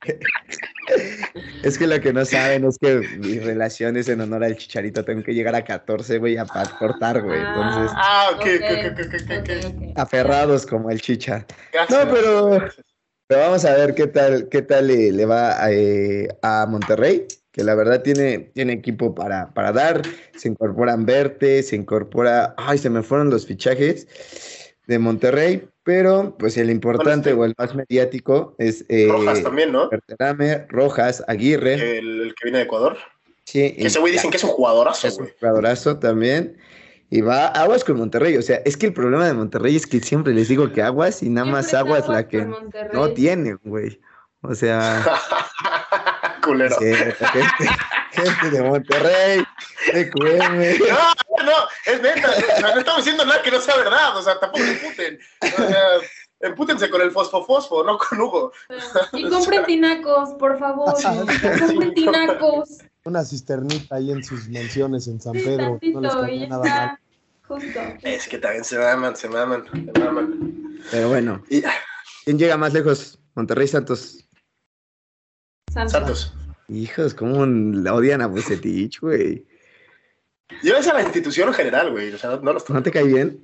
Es 1.64 1.76
que 1.80 1.88
lo 1.88 2.00
que 2.00 2.14
no 2.14 2.24
saben 2.24 2.66
es 2.66 2.78
que 2.80 3.00
mis 3.18 3.44
relaciones 3.44 4.08
en 4.10 4.22
honor 4.22 4.44
al 4.44 4.56
chicharito 4.58 5.04
tengo 5.04 5.24
que 5.24 5.34
llegar 5.34 5.56
a 5.56 5.64
14, 5.64 6.20
güey, 6.20 6.38
a 6.38 6.46
cortar, 6.46 7.22
güey. 7.24 7.40
Entonces, 7.40 7.92
Ah, 7.96 8.30
ok, 8.34 8.42
Ok, 8.42 8.48
ok, 8.48 8.92
ok, 8.92 9.00
ok, 9.00 9.16
ok, 9.16 9.32
ok, 9.32 9.50
ok. 9.50 9.92
ok. 9.92 10.00
aferrados 10.00 10.66
como 10.68 10.92
el 10.92 11.02
chicha. 11.02 11.46
Gracias, 11.74 12.06
No, 12.06 12.12
pero- 12.14 12.50
gracias. 12.52 12.86
Pero 13.30 13.42
vamos 13.42 13.64
a 13.64 13.76
ver 13.76 13.94
qué 13.94 14.08
tal, 14.08 14.50
qué 14.50 14.64
tal 14.64 14.88
le, 14.88 15.12
le 15.12 15.24
va 15.28 15.64
a, 15.64 15.72
eh, 15.72 16.28
a 16.42 16.66
Monterrey, 16.68 17.28
que 17.52 17.64
la 17.64 17.76
verdad 17.76 18.02
tiene, 18.02 18.40
tiene 18.56 18.74
equipo 18.74 19.14
para, 19.14 19.54
para 19.54 19.72
dar. 19.72 20.02
Se 20.36 20.48
incorporan 20.48 21.06
Verte, 21.06 21.62
se 21.62 21.76
incorpora. 21.76 22.56
Ay, 22.58 22.80
se 22.80 22.90
me 22.90 23.04
fueron 23.04 23.30
los 23.30 23.46
fichajes 23.46 24.08
de 24.88 24.98
Monterrey, 24.98 25.70
pero 25.84 26.36
pues 26.40 26.58
el 26.58 26.72
importante 26.72 27.34
Bueno, 27.34 27.42
o 27.44 27.46
el 27.46 27.54
más 27.56 27.76
mediático 27.76 28.56
es 28.58 28.84
eh, 28.90 29.08
Rojas 29.08 29.44
también, 29.44 29.72
¿no? 29.74 29.92
Berterame, 29.92 30.66
Rojas, 30.68 31.24
Aguirre. 31.28 32.00
El, 32.00 32.22
el 32.22 32.30
que 32.34 32.46
viene 32.46 32.58
de 32.58 32.64
Ecuador. 32.64 32.98
Sí, 33.46 33.76
Que 33.76 33.86
ese 33.86 34.00
güey 34.00 34.12
dicen 34.12 34.32
que 34.32 34.38
es 34.38 34.44
un 34.44 34.50
jugadorazo, 34.50 35.08
es 35.08 35.18
un 35.20 35.26
güey. 35.26 35.36
jugadorazo 35.40 36.00
también. 36.00 36.58
Y 37.10 37.22
va 37.22 37.48
aguas 37.48 37.84
con 37.84 37.98
Monterrey. 37.98 38.38
O 38.38 38.42
sea, 38.42 38.62
es 38.66 38.78
que 38.78 38.88
el 38.88 38.94
problema 38.94 39.26
de 39.26 39.34
Monterrey 39.34 39.76
es 39.76 39.88
que 39.88 40.00
siempre 40.00 40.34
les 40.34 40.48
digo 40.48 40.72
que 40.72 40.84
aguas 40.84 41.24
y 41.24 41.30
nada 41.30 41.48
más 41.48 41.74
aguas 41.74 42.04
aguas 42.04 42.16
la 42.16 42.28
que 42.28 42.46
Monterrey. 42.46 42.92
no 42.94 43.14
tienen, 43.14 43.60
güey. 43.64 44.00
O 44.42 44.54
sea. 44.54 45.04
Culero. 46.44 46.76
Sí, 46.80 46.94
gente, 46.94 47.70
gente 48.12 48.50
de 48.52 48.62
Monterrey, 48.62 49.44
recuerden. 49.94 50.80
No, 51.40 51.46
no, 51.46 51.54
es 51.86 52.02
neta. 52.02 52.32
O 52.32 52.60
sea, 52.60 52.74
no 52.74 52.80
estamos 52.80 52.98
diciendo 52.98 53.26
nada 53.26 53.42
que 53.42 53.52
no 53.52 53.62
sea 53.62 53.78
verdad. 53.78 54.18
O 54.18 54.22
sea, 54.22 54.38
tampoco 54.40 54.64
emputen. 54.66 55.20
O 55.42 55.68
sea, 55.68 55.86
empútense 56.42 56.90
con 56.90 57.02
el 57.02 57.12
fosfo-fosfo, 57.12 57.86
no 57.86 57.98
con 57.98 58.20
Hugo. 58.20 58.52
Y 59.14 59.30
compren 59.30 59.64
tinacos, 59.66 60.34
por 60.34 60.60
favor. 60.60 60.94
Compren 61.60 61.94
tinacos. 61.94 62.80
Una 63.10 63.26
cisternita 63.26 63.96
ahí 63.96 64.12
en 64.12 64.24
sus 64.24 64.48
mansiones 64.50 65.08
en 65.08 65.20
San 65.20 65.34
Sí, 65.34 65.42
Pedro. 65.44 65.80
No 65.82 66.02
les 66.02 66.12
tantito, 66.12 66.28
y 66.28 66.30
cae 66.30 66.40
ya 66.42 66.48
nada 66.48 66.64
mal. 66.64 66.68
está. 66.68 67.02
Justo. 67.48 67.80
Es 68.04 68.28
que 68.28 68.38
también 68.38 68.64
se 68.64 68.78
maman, 68.78 69.16
se 69.16 69.28
maman, 69.28 69.66
se 69.72 70.00
maman. 70.00 70.80
Pero 70.92 71.10
bueno, 71.10 71.44
Y, 71.50 71.64
¿quién 72.24 72.38
llega 72.38 72.56
más 72.58 72.72
lejos? 72.74 73.18
Monterrey 73.34 73.68
Santos. 73.68 74.28
Santos. 75.74 75.92
Santos. 75.92 76.34
Hijos, 76.68 77.16
¿cómo 77.16 77.48
la 77.48 77.96
odian 77.96 78.22
a 78.22 78.28
Bucetich, 78.28 79.00
güey? 79.00 79.44
Yo 80.62 80.78
es 80.78 80.88
a 80.88 80.94
la 80.94 81.02
institución 81.02 81.48
en 81.48 81.54
general, 81.56 81.92
güey. 81.92 82.14
O 82.14 82.18
sea, 82.20 82.30
no, 82.30 82.42
no 82.42 82.54
los 82.54 82.70
¿No 82.70 82.84
te 82.84 82.92
cae 82.92 83.06
bien? 83.06 83.44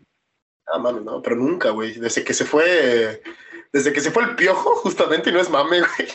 Ah, 0.67 0.77
mames, 0.77 1.03
no, 1.03 1.23
pero 1.23 1.35
nunca, 1.37 1.71
güey. 1.71 1.93
Desde 1.93 2.23
que 2.23 2.35
se 2.35 2.45
fue, 2.45 3.23
desde 3.73 3.91
que 3.93 4.01
se 4.01 4.11
fue 4.11 4.23
el 4.25 4.35
piojo, 4.35 4.75
justamente, 4.75 5.31
y 5.31 5.33
no 5.33 5.39
es 5.39 5.49
mame, 5.49 5.79
güey. 5.79 6.09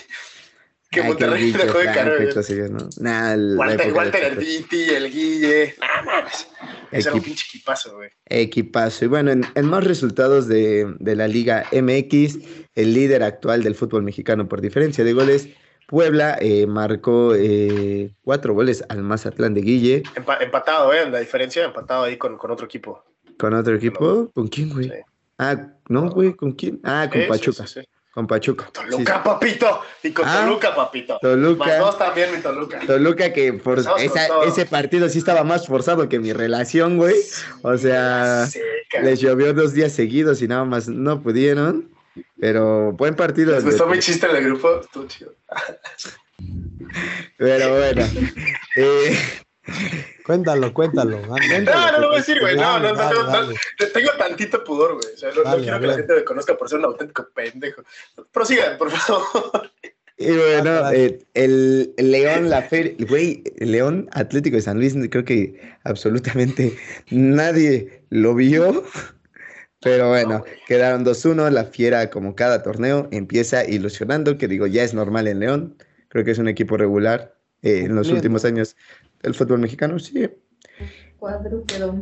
Que 0.90 1.02
Monterrey 1.04 1.52
dejó 1.52 1.78
de 1.78 2.34
cosillas, 2.34 2.70
¿no? 2.70 2.88
Nah, 2.98 3.36
Walter, 3.56 3.92
Walter 3.92 4.24
el 4.24 4.36
Viti, 4.38 4.88
el 4.90 5.08
Guille. 5.12 5.74
Nah, 5.78 6.02
mames. 6.04 6.48
Ese 6.90 7.08
era 7.08 7.14
un 7.16 7.22
pinche 7.22 7.44
equipazo, 7.48 7.94
güey. 7.94 8.10
Equipazo. 8.26 9.04
Y 9.04 9.08
bueno, 9.08 9.30
en, 9.30 9.44
en 9.54 9.66
más 9.66 9.84
resultados 9.84 10.48
de, 10.48 10.92
de 10.98 11.14
la 11.14 11.28
Liga 11.28 11.64
MX, 11.70 12.38
el 12.74 12.92
líder 12.92 13.22
actual 13.22 13.62
del 13.62 13.76
fútbol 13.76 14.02
mexicano 14.02 14.48
por 14.48 14.60
diferencia 14.60 15.04
de 15.04 15.12
goles, 15.12 15.48
Puebla 15.86 16.36
eh, 16.40 16.66
marcó 16.66 17.34
eh, 17.36 18.10
cuatro 18.22 18.54
goles 18.54 18.84
al 18.88 19.02
Mazatlán 19.02 19.54
de 19.54 19.60
Guille. 19.60 20.02
Empa- 20.16 20.42
empatado, 20.42 20.92
¿eh? 20.92 21.08
La 21.08 21.20
diferencia, 21.20 21.64
empatado 21.64 22.02
ahí 22.04 22.16
con, 22.16 22.36
con 22.36 22.50
otro 22.50 22.66
equipo. 22.66 23.04
¿Con 23.38 23.54
otro 23.54 23.76
equipo? 23.76 24.28
¿Con 24.34 24.48
quién, 24.48 24.70
güey? 24.70 24.86
Sí. 24.88 24.94
Ah, 25.38 25.68
no, 25.88 26.10
güey, 26.10 26.34
¿con 26.34 26.52
quién? 26.52 26.80
Ah, 26.82 27.08
con 27.10 27.22
Pachuca. 27.28 27.66
sí, 27.66 27.80
sí. 27.80 27.86
Con 28.20 28.26
Pachuca. 28.26 28.68
Toluca, 28.70 29.22
papito. 29.22 29.80
Y 30.02 30.10
con 30.10 30.28
Ah, 30.28 30.42
Toluca, 30.44 30.74
papito. 30.74 31.18
Toluca. 31.22 31.64
Más 31.64 31.78
dos 31.78 31.98
también, 31.98 32.30
mi 32.36 32.42
Toluca. 32.42 32.78
Toluca 32.86 33.32
que 33.32 33.54
por 33.54 33.78
esa- 33.78 33.94
ese 34.46 34.66
partido 34.66 35.08
sí 35.08 35.16
estaba 35.20 35.42
más 35.42 35.66
forzado 35.66 36.06
que 36.06 36.18
mi 36.18 36.34
relación, 36.34 36.98
güey. 36.98 37.14
O 37.62 37.78
sea, 37.78 38.46
Sí, 38.46 38.60
les 39.02 39.20
llovió 39.20 39.54
dos 39.54 39.72
días 39.72 39.92
seguidos 39.94 40.42
y 40.42 40.48
nada 40.48 40.66
más 40.66 40.86
no 40.86 41.22
pudieron. 41.22 41.88
Pero 42.38 42.92
buen 42.92 43.14
partido. 43.16 43.54
Les 43.54 43.64
gustó 43.64 43.86
mi 43.86 43.98
chiste 44.00 44.26
en 44.28 44.36
el 44.36 44.44
grupo. 44.44 44.80
Estuvo 44.82 45.06
chido. 45.06 45.32
Pero 47.38 47.70
bueno. 47.78 48.02
Eh, 48.76 49.18
Cuéntalo, 50.30 50.72
cuéntalo. 50.72 51.18
No, 51.26 51.92
no 51.92 51.98
lo 51.98 52.06
voy 52.06 52.16
a 52.16 52.18
decir, 52.20 52.38
güey. 52.40 52.54
No, 52.54 52.78
no, 52.78 52.90
no, 52.92 52.94
Dale, 52.94 53.14
no, 53.16 53.22
no. 53.24 53.30
dale. 53.32 53.54
Te- 53.76 53.86
Tengo 53.86 54.10
tantito 54.16 54.62
pudor, 54.62 54.94
güey. 54.94 55.12
O 55.12 55.16
sea, 55.16 55.30
no, 55.32 55.42
no 55.42 55.56
quiero 55.60 55.80
que 55.80 55.86
la 55.88 55.94
gente 55.94 56.14
me 56.14 56.24
conozca 56.24 56.56
por 56.56 56.68
ser 56.68 56.78
un 56.78 56.84
auténtico 56.84 57.28
pendejo. 57.34 57.82
Prosigan, 58.30 58.78
por 58.78 58.90
favor. 58.92 59.72
y 60.16 60.30
bueno, 60.30 60.92
eh, 60.92 61.18
el, 61.34 61.92
León, 61.98 62.48
la 62.48 62.62
feria, 62.62 62.94
güey, 63.08 63.42
el 63.58 63.72
León 63.72 64.08
Atlético 64.12 64.54
de 64.54 64.62
San 64.62 64.78
Luis, 64.78 64.94
creo 65.10 65.24
que 65.24 65.60
absolutamente 65.82 66.78
nadie 67.10 68.04
lo 68.10 68.36
vio. 68.36 68.84
Pero 69.80 70.10
bueno, 70.10 70.30
No, 70.38 70.44
quedaron 70.68 71.04
2-1. 71.04 71.50
La 71.50 71.64
Fiera, 71.64 72.08
como 72.10 72.36
cada 72.36 72.62
torneo, 72.62 73.08
empieza 73.10 73.64
ilusionando, 73.68 74.38
que 74.38 74.46
digo, 74.46 74.68
ya 74.68 74.84
es 74.84 74.94
normal 74.94 75.26
en 75.26 75.40
León. 75.40 75.76
Creo 76.08 76.24
que 76.24 76.30
es 76.30 76.38
un 76.38 76.46
equipo 76.46 76.76
regular 76.76 77.34
eh, 77.62 77.82
en 77.86 77.96
los 77.96 78.10
últimos 78.10 78.44
años 78.44 78.76
del 79.22 79.34
fútbol 79.34 79.60
mexicano, 79.60 79.98
sí. 79.98 80.28
Cuadrúpedo. 81.18 81.94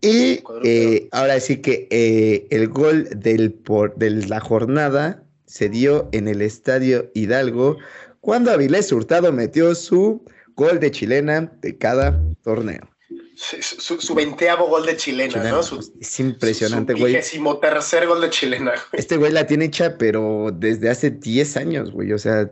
Y 0.00 0.42
eh, 0.64 1.08
ahora 1.12 1.40
sí 1.40 1.62
que 1.62 1.88
eh, 1.90 2.46
el 2.50 2.68
gol 2.68 3.08
del 3.16 3.52
por, 3.52 3.94
de 3.96 4.10
la 4.10 4.40
jornada 4.40 5.24
se 5.46 5.68
dio 5.68 6.08
en 6.12 6.28
el 6.28 6.42
Estadio 6.42 7.10
Hidalgo 7.14 7.78
cuando 8.20 8.50
Avilés 8.50 8.92
Hurtado 8.92 9.32
metió 9.32 9.74
su 9.74 10.22
gol 10.56 10.78
de 10.78 10.90
chilena 10.90 11.52
de 11.62 11.78
cada 11.78 12.20
torneo. 12.42 12.88
Su, 13.36 13.56
su, 13.62 14.00
su 14.00 14.14
veinteavo 14.14 14.68
gol 14.68 14.86
de 14.86 14.96
chilena, 14.96 15.32
Chilena, 15.32 15.50
¿no? 15.50 15.62
Su, 15.62 15.92
es 16.00 16.20
impresionante, 16.20 16.92
su 16.92 16.98
güey. 17.00 17.14
vigésimo 17.14 17.58
tercer 17.58 18.06
gol 18.06 18.20
de 18.20 18.30
chilena, 18.30 18.70
güey. 18.70 18.82
Este 18.92 19.16
güey 19.16 19.32
la 19.32 19.46
tiene 19.46 19.66
hecha, 19.66 19.98
pero 19.98 20.50
desde 20.52 20.88
hace 20.88 21.10
10 21.10 21.56
años, 21.56 21.90
güey. 21.90 22.12
O 22.12 22.18
sea, 22.18 22.50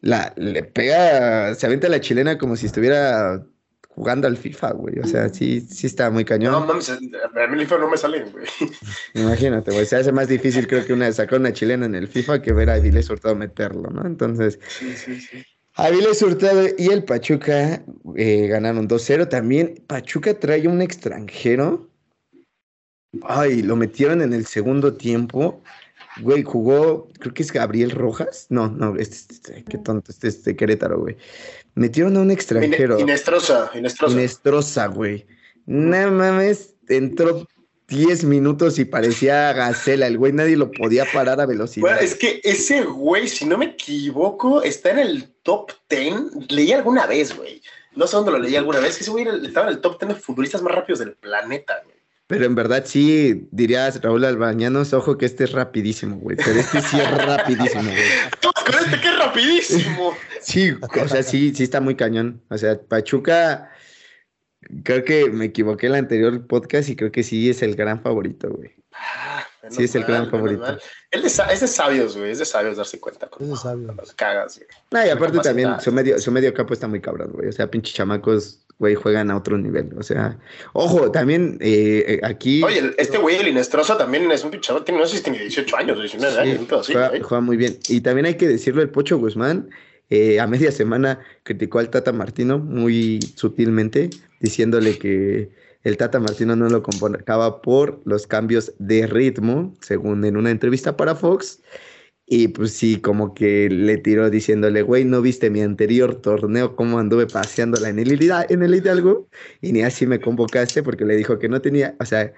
la, 0.00 0.32
le 0.36 0.62
pega, 0.62 1.54
se 1.54 1.66
avienta 1.66 1.88
la 1.88 2.00
chilena 2.00 2.38
como 2.38 2.56
si 2.56 2.66
estuviera 2.66 3.44
jugando 3.88 4.28
al 4.28 4.36
FIFA, 4.36 4.72
güey. 4.72 4.98
O 4.98 5.06
sea, 5.06 5.28
sí, 5.30 5.60
sí 5.60 5.86
está 5.86 6.10
muy 6.10 6.24
cañón. 6.24 6.52
No 6.52 6.66
mames, 6.66 6.90
a 6.90 7.00
mí 7.00 7.10
el 7.10 7.60
FIFA 7.60 7.78
no 7.78 7.88
me 7.88 7.96
salen, 7.96 8.30
güey. 8.30 8.46
Imagínate, 9.14 9.72
güey. 9.72 9.86
Se 9.86 9.96
hace 9.96 10.12
más 10.12 10.28
difícil, 10.28 10.66
creo 10.66 10.84
que 10.84 10.92
una 10.92 11.10
sacar 11.12 11.40
una 11.40 11.52
chilena 11.52 11.86
en 11.86 11.94
el 11.94 12.06
FIFA 12.06 12.42
que 12.42 12.52
ver 12.52 12.68
a 12.68 12.74
Avilés 12.74 13.08
Hurtado 13.08 13.34
meterlo, 13.34 13.90
¿no? 13.90 14.06
Entonces, 14.06 14.60
Sí, 14.68 14.94
sí, 14.94 15.20
sí. 15.20 15.42
Avilés 15.74 16.22
Hurtado 16.22 16.68
y 16.78 16.88
el 16.88 17.04
Pachuca 17.04 17.82
eh, 18.16 18.46
ganaron 18.48 18.88
2-0. 18.88 19.28
También 19.28 19.82
Pachuca 19.86 20.38
trae 20.38 20.68
un 20.68 20.80
extranjero. 20.80 21.90
Ay, 23.22 23.62
lo 23.62 23.76
metieron 23.76 24.22
en 24.22 24.32
el 24.32 24.46
segundo 24.46 24.94
tiempo. 24.94 25.62
Güey, 26.20 26.42
jugó, 26.42 27.08
creo 27.18 27.34
que 27.34 27.42
es 27.42 27.52
Gabriel 27.52 27.90
Rojas. 27.90 28.46
No, 28.48 28.68
no, 28.68 28.96
este, 28.96 29.34
este- 29.34 29.64
qué 29.68 29.78
tonto, 29.78 30.10
este 30.10 30.28
es 30.28 30.44
de 30.44 30.56
Querétaro, 30.56 30.98
güey. 31.00 31.16
Metieron 31.74 32.16
a 32.16 32.20
un 32.20 32.30
extranjero. 32.30 32.94
Ine- 32.98 33.02
Inestrosa, 33.02 33.70
Inestrosa. 33.74 34.14
Inestrosa, 34.14 34.86
güey. 34.86 35.26
No 35.66 36.10
mames, 36.12 36.74
entró 36.88 37.46
10 37.88 38.24
minutos 38.24 38.78
y 38.78 38.84
parecía 38.86 39.52
gacela. 39.52 40.06
El 40.06 40.16
güey 40.18 40.32
nadie 40.32 40.56
lo 40.56 40.70
podía 40.70 41.04
parar 41.12 41.40
a 41.40 41.46
velocidad. 41.46 41.82
Bueno, 41.82 41.98
es 42.00 42.14
que 42.14 42.40
ese 42.44 42.82
güey, 42.82 43.28
si 43.28 43.44
no 43.44 43.58
me 43.58 43.66
equivoco, 43.66 44.62
está 44.62 44.90
en 44.92 44.98
el 45.00 45.34
top 45.42 45.70
10. 45.90 46.14
Leí 46.48 46.72
alguna 46.72 47.06
vez, 47.06 47.36
güey. 47.36 47.60
No 47.94 48.06
sé 48.06 48.16
dónde 48.16 48.32
lo 48.32 48.38
leí 48.38 48.56
alguna 48.56 48.80
vez. 48.80 48.96
que 48.96 49.02
Ese 49.02 49.10
güey 49.10 49.26
estaba 49.44 49.68
en 49.68 49.74
el 49.74 49.80
top 49.80 50.00
10 50.00 50.14
de 50.14 50.20
futbolistas 50.20 50.62
más 50.62 50.74
rápidos 50.74 50.98
del 51.00 51.12
planeta, 51.14 51.74
güey. 51.84 51.95
Pero 52.28 52.44
en 52.44 52.54
verdad 52.54 52.84
sí, 52.86 53.48
dirías 53.52 54.00
Raúl 54.02 54.24
Albañanos, 54.24 54.92
ojo 54.92 55.16
que 55.16 55.26
este 55.26 55.44
es 55.44 55.52
rapidísimo, 55.52 56.16
güey. 56.16 56.36
Pero 56.36 56.58
este 56.58 56.80
sí 56.80 56.98
es 56.98 57.24
rapidísimo, 57.24 57.84
güey. 57.84 58.02
Vamos 58.42 58.64
con 58.64 58.84
este 58.84 59.00
que 59.00 59.08
es 59.08 59.18
rapidísimo. 59.18 60.16
Sí, 60.40 60.70
o 60.70 61.08
sea, 61.08 61.24
sí, 61.24 61.52
sí 61.56 61.64
está 61.64 61.80
muy 61.80 61.96
cañón. 61.96 62.40
O 62.50 62.56
sea, 62.56 62.80
Pachuca, 62.80 63.72
creo 64.84 65.04
que 65.04 65.28
me 65.28 65.46
equivoqué 65.46 65.86
en 65.86 65.94
el 65.94 65.98
anterior 65.98 66.46
podcast 66.46 66.88
y 66.88 66.94
creo 66.94 67.10
que 67.10 67.24
sí 67.24 67.50
es 67.50 67.62
el 67.62 67.74
gran 67.74 68.00
favorito, 68.00 68.48
güey. 68.50 68.72
Ah, 68.92 69.44
Sí, 69.70 69.84
es 69.84 69.94
el 69.94 70.04
gran 70.04 70.30
favorito. 70.30 70.78
Él 71.10 71.24
es, 71.24 71.38
es 71.38 71.60
de 71.60 71.66
sabios, 71.66 72.16
güey. 72.16 72.30
Es 72.30 72.38
de 72.38 72.44
sabios 72.44 72.76
darse 72.76 73.00
cuenta. 73.00 73.28
Es 73.38 73.48
de 73.48 73.56
sabios. 73.56 73.96
las 73.96 74.14
cagas, 74.14 74.58
güey. 74.58 74.68
No, 74.90 75.06
y 75.06 75.10
aparte 75.10 75.38
también 75.40 75.80
su 75.80 75.92
medio, 75.92 76.18
su 76.18 76.30
medio 76.30 76.52
campo 76.54 76.74
está 76.74 76.86
muy 76.86 77.00
cabrón, 77.00 77.32
güey. 77.32 77.48
O 77.48 77.52
sea, 77.52 77.70
pinches 77.70 77.94
chamacos, 77.94 78.65
güey, 78.78 78.94
juegan 78.94 79.30
a 79.30 79.36
otro 79.36 79.56
nivel. 79.58 79.90
O 79.98 80.02
sea, 80.02 80.38
ojo, 80.72 81.10
también 81.10 81.58
eh, 81.60 82.04
eh, 82.06 82.20
aquí. 82.22 82.62
Oye, 82.62 82.94
este 82.98 83.18
güey, 83.18 83.36
el 83.36 83.48
Inestrosa, 83.48 83.96
también 83.96 84.30
es 84.30 84.44
un 84.44 84.50
pinchado. 84.50 84.82
Tiene, 84.82 85.00
no 85.00 85.06
sé 85.06 85.18
si 85.18 85.22
tiene 85.22 85.38
18 85.38 85.76
años, 85.76 85.98
19 85.98 86.32
Sí, 86.32 86.38
años, 86.38 86.58
un 86.60 86.66
pedo 86.66 86.80
así, 86.80 86.92
juega 86.92 87.40
muy 87.40 87.56
bien. 87.56 87.78
Y 87.88 88.00
también 88.00 88.26
hay 88.26 88.34
que 88.34 88.48
decirlo 88.48 88.82
el 88.82 88.90
Pocho 88.90 89.18
Guzmán, 89.18 89.68
eh, 90.08 90.38
a 90.38 90.46
media 90.46 90.70
semana 90.70 91.20
criticó 91.42 91.78
al 91.78 91.90
Tata 91.90 92.12
Martino 92.12 92.58
muy 92.58 93.18
sutilmente, 93.34 94.10
diciéndole 94.40 94.98
que 94.98 95.50
el 95.82 95.96
Tata 95.96 96.20
Martino 96.20 96.54
no 96.54 96.68
lo 96.68 96.82
convocaba 96.82 97.60
por 97.62 98.02
los 98.04 98.26
cambios 98.26 98.72
de 98.78 99.06
ritmo, 99.06 99.74
según 99.80 100.24
en 100.24 100.36
una 100.36 100.50
entrevista 100.50 100.96
para 100.96 101.14
Fox. 101.14 101.60
Y 102.28 102.48
pues 102.48 102.72
sí, 102.72 103.00
como 103.00 103.34
que 103.34 103.68
le 103.70 103.98
tiró 103.98 104.28
diciéndole, 104.30 104.82
güey, 104.82 105.04
¿no 105.04 105.22
viste 105.22 105.48
mi 105.48 105.60
anterior 105.60 106.16
torneo 106.16 106.74
cómo 106.74 106.98
anduve 106.98 107.28
paseándola 107.28 107.88
en 107.88 108.00
el, 108.00 108.20
en 108.48 108.62
el 108.64 108.74
Hidalgo? 108.74 109.28
Y 109.60 109.70
ni 109.70 109.82
así 109.82 110.08
me 110.08 110.20
convocaste 110.20 110.82
porque 110.82 111.04
le 111.04 111.16
dijo 111.16 111.38
que 111.38 111.48
no 111.48 111.60
tenía, 111.62 111.94
o 112.00 112.04
sea, 112.04 112.32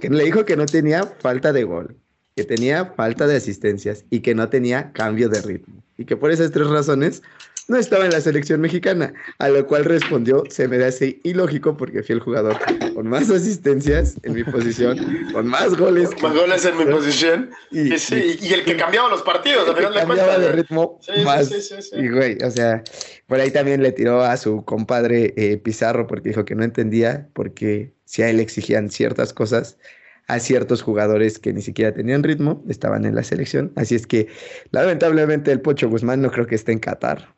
que 0.00 0.08
le 0.08 0.24
dijo 0.24 0.44
que 0.44 0.56
no 0.56 0.64
tenía 0.64 1.04
falta 1.18 1.52
de 1.52 1.64
gol, 1.64 1.96
que 2.36 2.44
tenía 2.44 2.86
falta 2.94 3.26
de 3.26 3.34
asistencias 3.34 4.04
y 4.10 4.20
que 4.20 4.32
no 4.36 4.48
tenía 4.48 4.92
cambio 4.92 5.28
de 5.28 5.42
ritmo. 5.42 5.82
Y 5.98 6.04
que 6.04 6.16
por 6.16 6.30
esas 6.30 6.52
tres 6.52 6.68
razones 6.68 7.20
no 7.72 7.78
estaba 7.78 8.04
en 8.04 8.12
la 8.12 8.20
selección 8.20 8.60
mexicana, 8.60 9.14
a 9.38 9.48
lo 9.48 9.66
cual 9.66 9.84
respondió, 9.84 10.44
se 10.50 10.68
me 10.68 10.82
hace 10.84 11.20
ilógico 11.24 11.76
porque 11.76 12.02
fui 12.02 12.14
el 12.14 12.20
jugador 12.20 12.58
con 12.94 13.08
más 13.08 13.30
asistencias 13.30 14.16
en 14.22 14.34
mi 14.34 14.44
posición, 14.44 14.98
con 15.32 15.46
más 15.46 15.74
goles. 15.76 16.10
Más 16.22 16.34
goles 16.34 16.64
en 16.66 16.76
mi 16.76 16.84
posición. 16.84 17.50
Y, 17.70 17.92
el 18.52 18.64
que 18.64 18.76
cambiaba 18.76 19.08
los 19.08 19.22
partidos, 19.22 19.68
a 19.68 19.74
final 19.74 19.94
Cambiaba 19.94 20.38
de 20.38 20.52
ritmo 20.52 21.00
más. 21.24 21.50
y 21.92 22.08
güey, 22.08 22.36
o 22.44 22.50
sea, 22.50 22.84
por 23.26 23.40
ahí 23.40 23.50
también 23.50 23.82
le 23.82 23.92
tiró 23.92 24.22
a 24.22 24.36
su 24.36 24.64
compadre 24.64 25.32
eh, 25.36 25.56
Pizarro 25.56 26.06
porque 26.06 26.28
dijo 26.28 26.44
que 26.44 26.54
no 26.54 26.64
entendía 26.64 27.28
porque 27.32 27.94
si 28.04 28.22
a 28.22 28.28
él 28.28 28.38
exigían 28.38 28.90
ciertas 28.90 29.32
cosas, 29.32 29.78
a 30.28 30.38
ciertos 30.38 30.82
jugadores 30.82 31.38
que 31.38 31.52
ni 31.52 31.62
siquiera 31.62 31.94
tenían 31.94 32.22
ritmo, 32.22 32.62
estaban 32.68 33.06
en 33.06 33.14
la 33.14 33.22
selección. 33.22 33.72
Así 33.76 33.94
es 33.94 34.06
que 34.06 34.28
lamentablemente 34.70 35.50
el 35.50 35.62
Pocho 35.62 35.88
Guzmán 35.88 36.20
no 36.20 36.30
creo 36.30 36.46
que 36.46 36.54
esté 36.54 36.72
en 36.72 36.78
Qatar. 36.78 37.34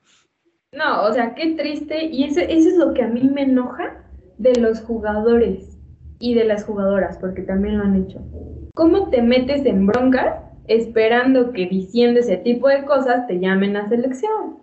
No, 0.77 1.05
o 1.05 1.13
sea, 1.13 1.35
qué 1.35 1.55
triste. 1.55 2.07
Y 2.07 2.25
eso, 2.25 2.41
eso 2.41 2.69
es 2.69 2.77
lo 2.77 2.95
que 2.95 3.03
a 3.03 3.09
mí 3.09 3.31
me 3.33 3.43
enoja 3.43 4.05
de 4.39 4.55
los 4.57 4.81
jugadores 4.81 5.79
y 6.19 6.35
de 6.35 6.45
las 6.45 6.65
jugadoras, 6.65 7.19
porque 7.19 7.43
también 7.43 7.79
lo 7.79 7.85
han 7.85 7.97
hecho. 7.97 8.21
¿Cómo 8.75 9.11
te 9.11 9.23
metes 9.23 9.65
en 9.67 9.87
broncas 9.87 10.41
esperando 10.67 11.53
que 11.53 11.67
diciendo 11.67 12.21
ese 12.21 12.39
tipo 12.39 12.69
de 12.69 12.85
cosas 12.85 13.27
te 13.27 13.39
llamen 13.39 13.77
a 13.77 13.89
selección? 13.89 14.59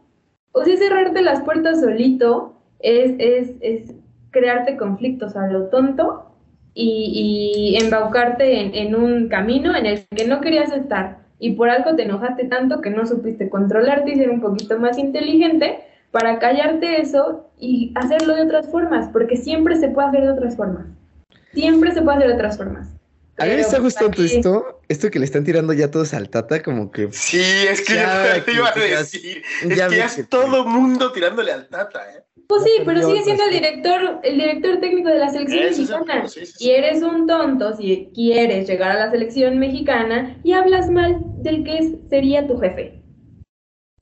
O 0.51 0.63
sea, 0.63 0.75
cerrarte 0.77 1.21
las 1.21 1.41
puertas 1.41 1.79
solito 1.79 2.55
es, 2.79 3.15
es, 3.19 3.51
es 3.61 3.95
crearte 4.31 4.75
conflictos 4.75 5.35
a 5.35 5.47
lo 5.47 5.67
tonto 5.69 6.25
y, 6.73 7.77
embaucarte 7.81 8.79
en 8.79 8.95
un 8.95 9.27
camino 9.27 9.75
en 9.75 9.85
el 9.85 10.05
que 10.15 10.27
no 10.27 10.41
querías 10.41 10.71
estar. 10.71 11.19
Y 11.39 11.53
por 11.53 11.69
algo 11.69 11.95
te 11.95 12.03
enojaste 12.03 12.45
tanto 12.45 12.81
que 12.81 12.91
no 12.91 13.05
supiste 13.05 13.49
controlarte 13.49 14.11
y 14.11 14.15
ser 14.15 14.29
un 14.29 14.41
poquito 14.41 14.79
más 14.79 14.97
inteligente 14.97 15.79
para 16.11 16.39
callarte 16.39 17.01
eso 17.01 17.49
y 17.57 17.93
hacerlo 17.95 18.35
de 18.35 18.43
otras 18.43 18.69
formas, 18.69 19.09
porque 19.11 19.37
siempre 19.37 19.77
se 19.77 19.87
puede 19.87 20.09
hacer 20.09 20.21
de 20.23 20.31
otras 20.31 20.55
formas. 20.55 20.85
Siempre 21.53 21.93
se 21.93 22.01
puede 22.01 22.17
hacer 22.17 22.29
de 22.29 22.35
otras 22.35 22.57
formas. 22.57 22.87
a 23.37 23.45
mí 23.45 23.51
me 23.51 23.61
está 23.61 23.79
gustando 23.79 24.21
esto, 24.23 24.81
esto 24.87 25.09
que 25.09 25.19
le 25.19 25.25
están 25.25 25.43
tirando 25.43 25.73
ya 25.73 25.89
todos 25.89 26.13
al 26.13 26.29
Tata, 26.29 26.61
como 26.61 26.91
que... 26.91 27.09
Sí, 27.11 27.39
es 27.39 27.81
que 27.81 27.95
ya, 27.95 28.43
te 28.45 28.53
iba 28.53 28.69
a 28.69 28.73
decir, 28.73 29.41
es 29.63 29.77
ya 29.77 29.87
que 29.87 29.97
ya 29.97 30.05
es 30.05 30.29
todo 30.29 30.65
mundo 30.65 31.11
tirándole 31.11 31.51
al 31.51 31.67
Tata, 31.67 32.01
¿eh? 32.15 32.23
Pues 32.47 32.63
sí, 32.63 32.71
pero 32.85 33.01
sigue 33.01 33.23
siendo 33.23 33.45
el 33.45 33.51
director, 33.51 34.19
el 34.23 34.33
director 34.37 34.81
técnico 34.81 35.07
de 35.07 35.19
la 35.19 35.29
selección 35.29 35.63
mexicana. 35.63 36.25
y 36.59 36.69
eres 36.71 37.01
un 37.01 37.25
tonto 37.25 37.77
si 37.77 38.11
quieres 38.13 38.67
llegar 38.67 38.91
a 38.91 39.05
la 39.05 39.11
selección 39.11 39.57
mexicana 39.57 40.37
y 40.43 40.51
hablas 40.51 40.89
mal 40.89 41.21
del 41.37 41.63
que 41.63 41.97
sería 42.09 42.45
tu 42.47 42.57
jefe 42.59 43.00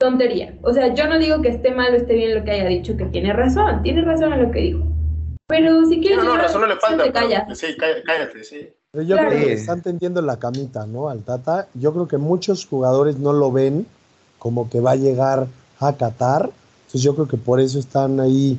tontería. 0.00 0.54
O 0.62 0.72
sea, 0.72 0.94
yo 0.94 1.06
no 1.06 1.18
digo 1.18 1.42
que 1.42 1.48
esté 1.48 1.72
mal 1.72 1.92
o 1.92 1.96
esté 1.96 2.14
bien 2.14 2.34
lo 2.34 2.42
que 2.42 2.52
haya 2.52 2.66
dicho, 2.66 2.96
que 2.96 3.04
tiene 3.04 3.34
razón, 3.34 3.82
tiene 3.82 4.02
razón 4.02 4.32
en 4.32 4.42
lo 4.42 4.50
que 4.50 4.60
dijo. 4.60 4.82
Pero 5.46 5.84
si 5.86 6.00
quieres... 6.00 6.24
No, 6.24 6.36
no, 6.36 6.36
razón 6.38 6.62
no 6.62 6.66
le 6.66 6.76
falta. 6.76 7.04
sí, 7.54 7.76
cállate, 7.76 8.44
sí. 8.44 8.70
yo 8.94 9.16
creo 9.16 9.30
que 9.30 9.52
están 9.52 9.82
tendiendo 9.82 10.22
la 10.22 10.38
camita, 10.38 10.86
¿no? 10.86 11.10
Al 11.10 11.22
Tata. 11.22 11.68
Yo 11.74 11.92
creo 11.92 12.08
que 12.08 12.16
muchos 12.16 12.66
jugadores 12.66 13.18
no 13.18 13.34
lo 13.34 13.52
ven 13.52 13.86
como 14.38 14.70
que 14.70 14.80
va 14.80 14.92
a 14.92 14.96
llegar 14.96 15.48
a 15.80 15.92
Qatar. 15.92 16.50
Entonces 16.86 17.02
yo 17.02 17.14
creo 17.14 17.28
que 17.28 17.36
por 17.36 17.60
eso 17.60 17.78
están 17.78 18.20
ahí 18.20 18.58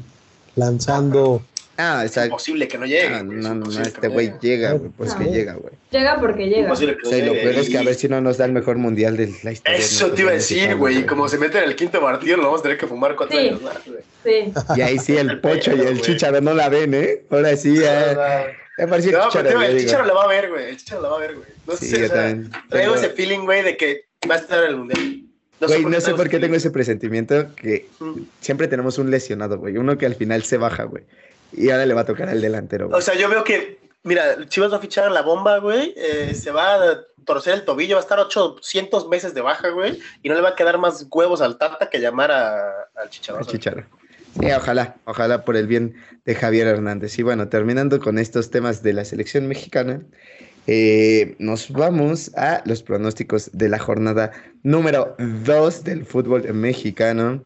lanzando 0.56 1.42
Ah, 1.84 2.06
es 2.06 2.16
imposible 2.16 2.68
que 2.68 2.78
no 2.78 2.86
llegue. 2.86 3.08
Ah, 3.08 3.24
no, 3.24 3.56
no, 3.56 3.66
no, 3.66 3.82
este 3.82 4.08
güey 4.08 4.34
llega, 4.40 4.74
güey, 4.74 4.92
pues 4.96 5.16
que 5.16 5.24
llega, 5.26 5.54
güey. 5.54 5.74
Llega 5.90 6.20
porque 6.20 6.48
llega. 6.48 6.70
Que 6.70 6.76
sí, 6.76 6.86
lo 6.86 7.34
peor 7.34 7.56
es 7.56 7.70
que 7.70 7.78
a 7.78 7.84
ver 7.84 7.96
si 7.96 8.08
no 8.08 8.22
nos 8.22 8.38
da 8.38 8.46
el 8.46 8.52
mejor 8.52 8.78
mundial 8.78 9.18
de 9.18 9.34
la 9.44 9.52
historia. 9.52 9.80
Eso 9.80 10.12
te 10.12 10.22
iba 10.22 10.32
a 10.32 10.36
decir, 10.36 10.76
güey. 10.76 11.00
Y 11.00 11.04
como 11.06 11.28
se 11.28 11.40
mete 11.40 11.58
en 11.58 11.64
el 11.64 11.76
quinto 11.76 12.00
partido, 12.00 12.38
lo 12.38 12.44
vamos 12.44 12.60
a 12.60 12.64
tener 12.64 12.78
que 12.78 12.86
fumar 12.86 13.16
cuatro 13.16 13.38
años 13.38 13.62
más, 13.62 13.80
güey. 13.86 14.04
Sí. 14.24 14.54
Y 14.76 14.82
ahí 14.82 15.00
sí, 15.00 15.18
el 15.18 15.40
pocho 15.42 15.76
y 15.76 15.80
el 15.80 16.02
chicharo 16.02 16.40
no 16.40 16.54
la 16.54 16.70
ven, 16.70 16.94
¿eh? 16.94 17.24
Ahora 17.32 17.58
sí. 17.58 17.80
Me 18.78 18.88
pareció 18.88 19.18
no, 19.18 19.26
chicharo, 19.26 19.48
pero 19.48 19.62
el 19.64 19.80
chicharo 19.80 20.06
la 20.06 20.14
va 20.14 20.24
a 20.24 20.28
ver, 20.28 20.50
güey. 20.50 20.70
El 20.70 20.78
chicharo 20.78 21.02
la 21.02 21.10
va 21.10 21.16
a 21.16 21.20
ver, 21.20 21.36
güey. 21.36 21.48
No 21.66 21.76
sí, 21.76 21.88
sé, 21.88 22.06
o 22.06 22.08
sea, 22.10 22.38
traigo 22.70 22.96
ese 22.96 23.10
feeling, 23.10 23.40
güey, 23.40 23.64
de 23.64 23.76
que 23.76 24.06
va 24.30 24.36
a 24.36 24.38
estar 24.38 24.64
el 24.64 24.78
mundial. 24.78 25.24
No 25.60 25.68
güey, 25.68 25.86
no 25.86 26.02
sé 26.02 26.16
por 26.16 26.28
qué 26.30 26.40
tengo 26.40 26.56
ese 26.56 26.72
presentimiento 26.72 27.54
que 27.56 27.88
mm. 28.00 28.22
siempre 28.40 28.68
tenemos 28.68 28.98
un 28.98 29.12
lesionado, 29.12 29.60
güey. 29.60 29.78
Uno 29.78 29.98
que 29.98 30.08
al 30.08 30.16
final 30.16 30.44
se 30.44 30.58
baja, 30.58 30.84
güey. 30.84 31.04
Y 31.54 31.70
ahora 31.70 31.86
le 31.86 31.94
va 31.94 32.02
a 32.02 32.06
tocar 32.06 32.30
al 32.30 32.42
delantero. 32.42 32.90
O 32.92 33.02
sea, 33.02 33.16
yo 33.16 33.30
veo 33.30 33.44
que, 33.44 33.80
mira, 34.04 34.48
Chivas 34.48 34.72
va 34.72 34.78
a 34.78 34.82
fichar 34.82 35.12
la 35.12 35.22
bomba, 35.22 35.60
güey. 35.60 35.94
Eh, 35.98 36.34
se 36.34 36.52
va 36.52 36.76
a 36.76 37.00
torcer 37.26 37.54
el 37.54 37.66
tobillo, 37.66 37.96
va 37.96 38.02
a 38.02 38.04
estar 38.04 38.20
800 38.20 39.08
meses 39.10 39.34
de 39.34 39.42
baja, 39.42 39.70
güey. 39.70 40.00
Y 40.24 40.30
no 40.30 40.36
le 40.36 40.42
va 40.42 40.50
a 40.50 40.56
quedar 40.56 40.78
más 40.78 41.06
huevos 41.10 41.42
al 41.42 41.58
Tata 41.58 41.90
que 41.90 42.00
llamar 42.00 42.32
al 42.32 43.10
Chicharro. 43.10 43.44
Chicharro. 43.44 43.86
Sí, 44.40 44.50
ojalá, 44.52 44.96
ojalá 45.06 45.44
por 45.44 45.58
el 45.58 45.68
bien 45.68 45.96
de 46.26 46.36
Javier 46.36 46.68
Hernández. 46.68 47.18
Y 47.20 47.24
bueno, 47.24 47.50
terminando 47.50 48.00
con 48.00 48.18
estos 48.18 48.50
temas 48.50 48.82
de 48.82 48.94
la 48.94 49.04
selección 49.04 49.48
mexicana, 49.48 50.02
eh, 50.68 51.36
nos 51.40 51.72
vamos 51.72 52.32
a 52.36 52.62
los 52.66 52.84
pronósticos 52.84 53.50
de 53.52 53.68
la 53.68 53.80
jornada 53.80 54.32
número 54.64 55.16
2 55.18 55.84
del 55.84 56.06
fútbol 56.06 56.54
mexicano. 56.54 57.44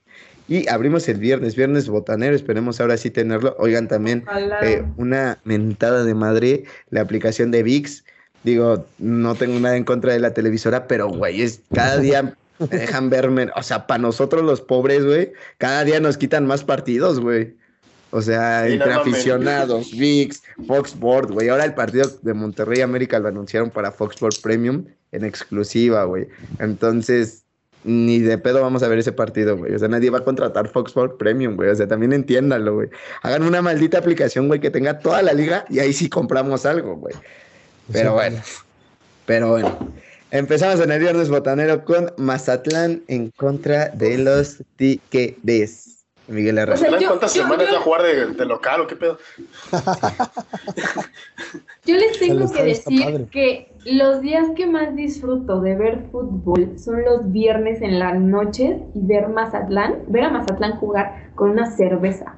Y 0.48 0.68
abrimos 0.70 1.08
el 1.08 1.18
viernes, 1.18 1.56
viernes 1.56 1.88
botanero, 1.88 2.36
esperemos 2.36 2.80
ahora 2.80 2.98
sí 2.98 3.10
tenerlo. 3.10 3.56
Oigan, 3.58 3.88
también 3.88 4.24
eh, 4.62 4.84
una 4.98 5.40
mentada 5.44 6.04
de 6.04 6.14
madre, 6.14 6.66
la 6.90 7.02
aplicación 7.02 7.52
de 7.52 7.64
VIX. 7.64 8.04
Digo, 8.44 8.86
no 9.00 9.34
tengo 9.34 9.60
nada 9.60 9.76
en 9.76 9.84
contra 9.84 10.14
de 10.14 10.20
la 10.20 10.34
televisora, 10.34 10.88
pero 10.88 11.10
güey, 11.10 11.42
es 11.42 11.62
cada 11.74 11.98
día 11.98 12.36
me 12.60 12.68
dejan 12.68 13.10
verme, 13.10 13.48
o 13.56 13.64
sea, 13.64 13.88
para 13.88 13.98
nosotros 13.98 14.44
los 14.44 14.62
pobres, 14.62 15.04
güey, 15.04 15.34
cada 15.58 15.84
día 15.84 16.00
nos 16.00 16.18
quitan 16.18 16.46
más 16.46 16.64
partidos, 16.64 17.20
güey. 17.20 17.56
O 18.12 18.22
sea, 18.22 18.68
entre 18.68 18.94
aficionados, 18.94 19.92
VIX, 19.92 20.42
Fox 20.68 20.92
Sports, 20.92 21.32
güey. 21.34 21.50
Ahora 21.50 21.66
el 21.66 21.74
partido 21.74 22.10
de 22.22 22.34
Monterrey 22.34 22.80
América 22.82 23.20
lo 23.20 23.28
anunciaron 23.28 23.70
para 23.72 23.92
Fox 23.92 24.16
Sports 24.16 24.40
Premium 24.40 24.86
en 25.12 25.26
exclusiva, 25.26 26.06
güey. 26.06 26.28
Entonces, 26.60 27.45
ni 27.86 28.20
de 28.20 28.38
pedo 28.38 28.62
vamos 28.62 28.84
a 28.84 28.88
ver 28.88 29.00
ese 29.00 29.12
partido, 29.12 29.58
güey. 29.58 29.74
O 29.74 29.80
sea, 29.80 29.88
nadie 29.88 30.10
va 30.10 30.18
a 30.18 30.24
contratar 30.24 30.68
Fox 30.68 30.90
Sports 30.90 31.16
Premium, 31.18 31.56
güey. 31.56 31.70
O 31.70 31.76
sea, 31.76 31.88
también 31.88 32.14
entiéndanlo, 32.14 32.74
güey. 32.74 32.90
Hagan 33.22 33.44
una 33.44 33.62
maldita 33.62 34.00
aplicación, 34.00 34.48
güey, 34.48 34.60
que 34.60 34.72
tenga 34.72 35.00
toda 35.00 35.22
la 35.22 35.34
liga 35.34 35.66
y 35.70 35.80
ahí 35.80 35.94
sí 35.94 36.10
compramos 36.10 36.66
algo, 36.66 36.96
güey. 36.96 37.14
Pero 37.92 38.14
bueno, 38.14 38.42
pero 39.26 39.50
bueno. 39.50 39.78
Empezamos 40.32 40.80
en 40.82 40.92
el 40.92 41.00
viernes 41.00 41.30
botanero 41.30 41.86
con 41.86 42.12
Mazatlán 42.18 43.04
en 43.08 43.30
contra 43.32 43.90
de 43.90 44.18
los 44.18 44.58
Tiquedes. 44.76 45.95
Miguel 46.28 46.58
Herrera. 46.58 46.98
¿Cuántas 47.08 47.32
semanas 47.32 47.68
va 47.72 47.78
a 47.78 47.82
jugar 47.82 48.02
de, 48.04 48.46
local 48.46 48.82
o 48.82 48.88
qué 48.88 48.96
pedo? 48.96 49.18
yo 51.86 51.96
les 51.96 52.20
tengo 52.20 52.52
que 52.52 52.64
decir 52.64 53.28
que 53.32 53.72
los 53.86 54.22
días 54.22 54.48
que 54.56 54.66
más 54.66 54.96
disfruto 54.96 55.62
de 55.62 55.76
ver 55.76 56.06
fútbol 56.12 56.80
son 56.80 57.04
los 57.04 57.32
viernes 57.32 57.82
en 57.82 58.00
la 58.00 58.14
noche 58.14 58.80
y 58.94 59.06
ver 59.06 59.30
Mazatlán, 59.30 60.04
ver 60.08 60.24
a 60.24 60.30
Mazatlán 60.30 60.78
jugar 60.78 61.32
con 61.36 61.52
una 61.52 61.76
cerveza. 61.76 62.36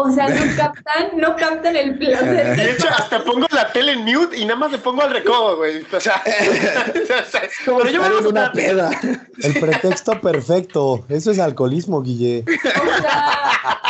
O 0.00 0.08
sea, 0.12 0.28
no 0.28 0.40
captan, 0.56 1.08
no 1.16 1.34
captan 1.34 1.74
el 1.74 1.98
placer. 1.98 2.56
De 2.56 2.70
hecho, 2.70 2.88
hasta 2.88 3.24
pongo 3.24 3.48
la 3.50 3.72
tele 3.72 3.94
en 3.94 4.04
mute 4.04 4.38
y 4.38 4.44
nada 4.44 4.60
más 4.60 4.70
le 4.70 4.78
pongo 4.78 5.02
al 5.02 5.10
recodo, 5.12 5.56
güey. 5.56 5.84
O 5.92 6.00
sea, 6.00 6.22
pero 7.66 7.90
yo 7.90 8.00
me 8.00 8.28
una 8.28 8.52
peda. 8.52 8.90
El 9.42 9.54
pretexto 9.54 10.20
perfecto. 10.20 11.04
Eso 11.08 11.32
es 11.32 11.40
alcoholismo, 11.40 12.00
Guille. 12.00 12.44
O 12.46 13.02
sea, 13.02 13.80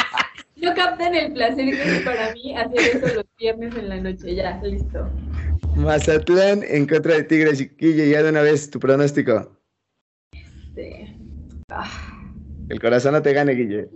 no 0.56 0.74
captan 0.74 1.14
el 1.14 1.34
placer 1.34 1.66
que 1.66 1.96
es 1.96 2.02
para 2.02 2.32
mí 2.32 2.56
hacer 2.56 2.80
eso 2.80 3.14
los 3.14 3.26
viernes 3.38 3.76
en 3.76 3.88
la 3.90 3.96
noche. 3.98 4.34
Ya, 4.34 4.58
listo. 4.62 5.10
Mazatlán 5.76 6.64
en 6.66 6.86
contra 6.86 7.16
de 7.16 7.24
Tigres 7.24 7.60
y 7.60 7.70
Guille, 7.78 8.08
ya 8.08 8.22
de 8.22 8.30
una 8.30 8.40
vez 8.40 8.70
tu 8.70 8.80
pronóstico. 8.80 9.52
Sí. 10.74 11.14
Ah. 11.68 11.86
El 12.70 12.80
corazón 12.80 13.12
no 13.12 13.20
te 13.20 13.34
gane, 13.34 13.52
Guille. 13.52 13.90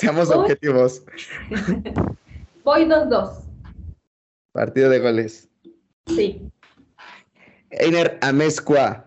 Seamos 0.00 0.30
objetivos. 0.30 1.02
Voy 2.64 2.86
2-2. 2.86 3.32
Partido 4.52 4.88
de 4.88 4.98
goles. 4.98 5.48
Sí. 6.06 6.40
Einer 7.68 8.18
Amezcua. 8.22 9.04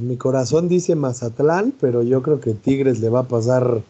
Mi 0.00 0.16
corazón 0.16 0.68
dice 0.68 0.94
Mazatlán, 0.94 1.74
pero 1.78 2.02
yo 2.02 2.22
creo 2.22 2.40
que 2.40 2.54
Tigres 2.54 3.00
le 3.00 3.10
va 3.10 3.20
a 3.20 3.28
pasar 3.28 3.82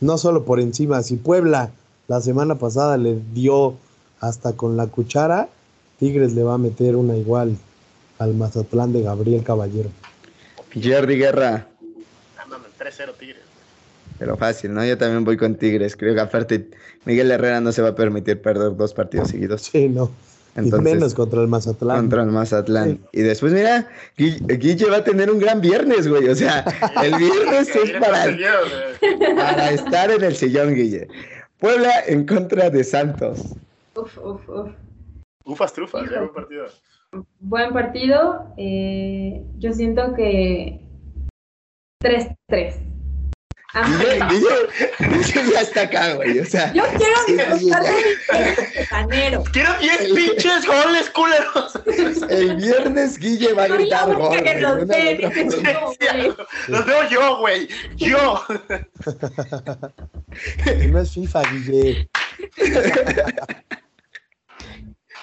no 0.00 0.16
solo 0.16 0.46
por 0.46 0.58
encima. 0.58 1.02
Si 1.02 1.16
Puebla 1.16 1.70
la 2.06 2.22
semana 2.22 2.54
pasada 2.54 2.96
le 2.96 3.20
dio 3.34 3.76
hasta 4.20 4.54
con 4.54 4.78
la 4.78 4.86
cuchara, 4.86 5.50
Tigres 5.98 6.32
le 6.32 6.44
va 6.44 6.54
a 6.54 6.58
meter 6.58 6.96
una 6.96 7.14
igual 7.14 7.58
al 8.18 8.34
Mazatlán 8.34 8.94
de 8.94 9.02
Gabriel 9.02 9.44
Caballero. 9.44 9.90
Jordi 10.72 11.16
Guerra. 11.16 11.68
Ándame, 12.42 12.64
3-0 12.78 13.14
Tigres. 13.18 13.47
Pero 14.18 14.36
fácil, 14.36 14.74
¿no? 14.74 14.84
Yo 14.84 14.98
también 14.98 15.24
voy 15.24 15.36
con 15.36 15.54
Tigres. 15.54 15.96
Creo 15.96 16.14
que 16.14 16.20
aparte 16.20 16.68
Miguel 17.04 17.30
Herrera 17.30 17.60
no 17.60 17.70
se 17.72 17.82
va 17.82 17.90
a 17.90 17.94
permitir 17.94 18.40
perder 18.42 18.76
dos 18.76 18.92
partidos 18.94 19.28
seguidos. 19.28 19.62
Sí, 19.62 19.88
no. 19.88 20.10
Entonces, 20.56 20.92
y 20.92 20.94
menos 20.96 21.14
contra 21.14 21.40
el 21.40 21.46
Mazatlán. 21.46 21.96
Contra 21.98 22.22
el 22.24 22.30
Mazatlán. 22.30 22.98
Y 23.12 23.20
después, 23.20 23.52
mira, 23.52 23.88
Gui- 24.16 24.40
Guille 24.58 24.86
va 24.90 24.96
a 24.96 25.04
tener 25.04 25.30
un 25.30 25.38
gran 25.38 25.60
viernes, 25.60 26.08
güey. 26.08 26.28
O 26.28 26.34
sea, 26.34 26.64
el 27.04 27.14
viernes 27.16 27.68
es 27.76 27.90
para, 27.92 28.24
para 29.36 29.70
estar 29.70 30.10
en 30.10 30.24
el 30.24 30.34
sillón, 30.34 30.74
Guille. 30.74 31.06
Puebla 31.60 31.90
en 32.08 32.26
contra 32.26 32.70
de 32.70 32.82
Santos. 32.82 33.54
Uf, 33.94 34.18
uf, 34.18 34.48
uf. 34.48 34.70
Ufas 35.44 35.72
trufas, 35.72 36.08
buen 36.10 36.32
partido. 36.32 36.66
Buen 37.38 37.72
partido. 37.72 38.52
eh, 38.56 39.44
yo 39.58 39.72
siento 39.72 40.12
que 40.14 40.80
3-3. 42.02 42.74
Guille, 43.74 44.22
Ajá. 44.22 44.28
Guille, 44.30 44.48
Guille 44.98 45.52
ya 45.52 45.60
está 45.60 45.82
acá, 45.82 46.14
güey. 46.14 46.38
O 46.38 46.44
sea, 46.46 46.72
Yo 46.72 46.84
quiero 46.96 47.14
disfrutar 47.26 47.82
de 47.82 47.92
mi. 47.92 48.00
Quiero 49.52 49.72
10 49.78 50.12
pinches 50.14 50.64
goles, 50.66 51.10
culeros. 51.10 51.78
el 52.30 52.56
viernes 52.56 53.18
Guille 53.18 53.52
va 53.52 53.64
a 53.64 53.68
gritar 53.68 54.14
gol. 54.14 54.34
los 56.68 56.86
veo 56.86 57.08
yo, 57.10 57.36
güey. 57.38 57.68
Yo. 57.96 58.42
No 60.90 61.00
es 61.00 61.10
FIFA, 61.12 61.42
Guille. 61.50 62.08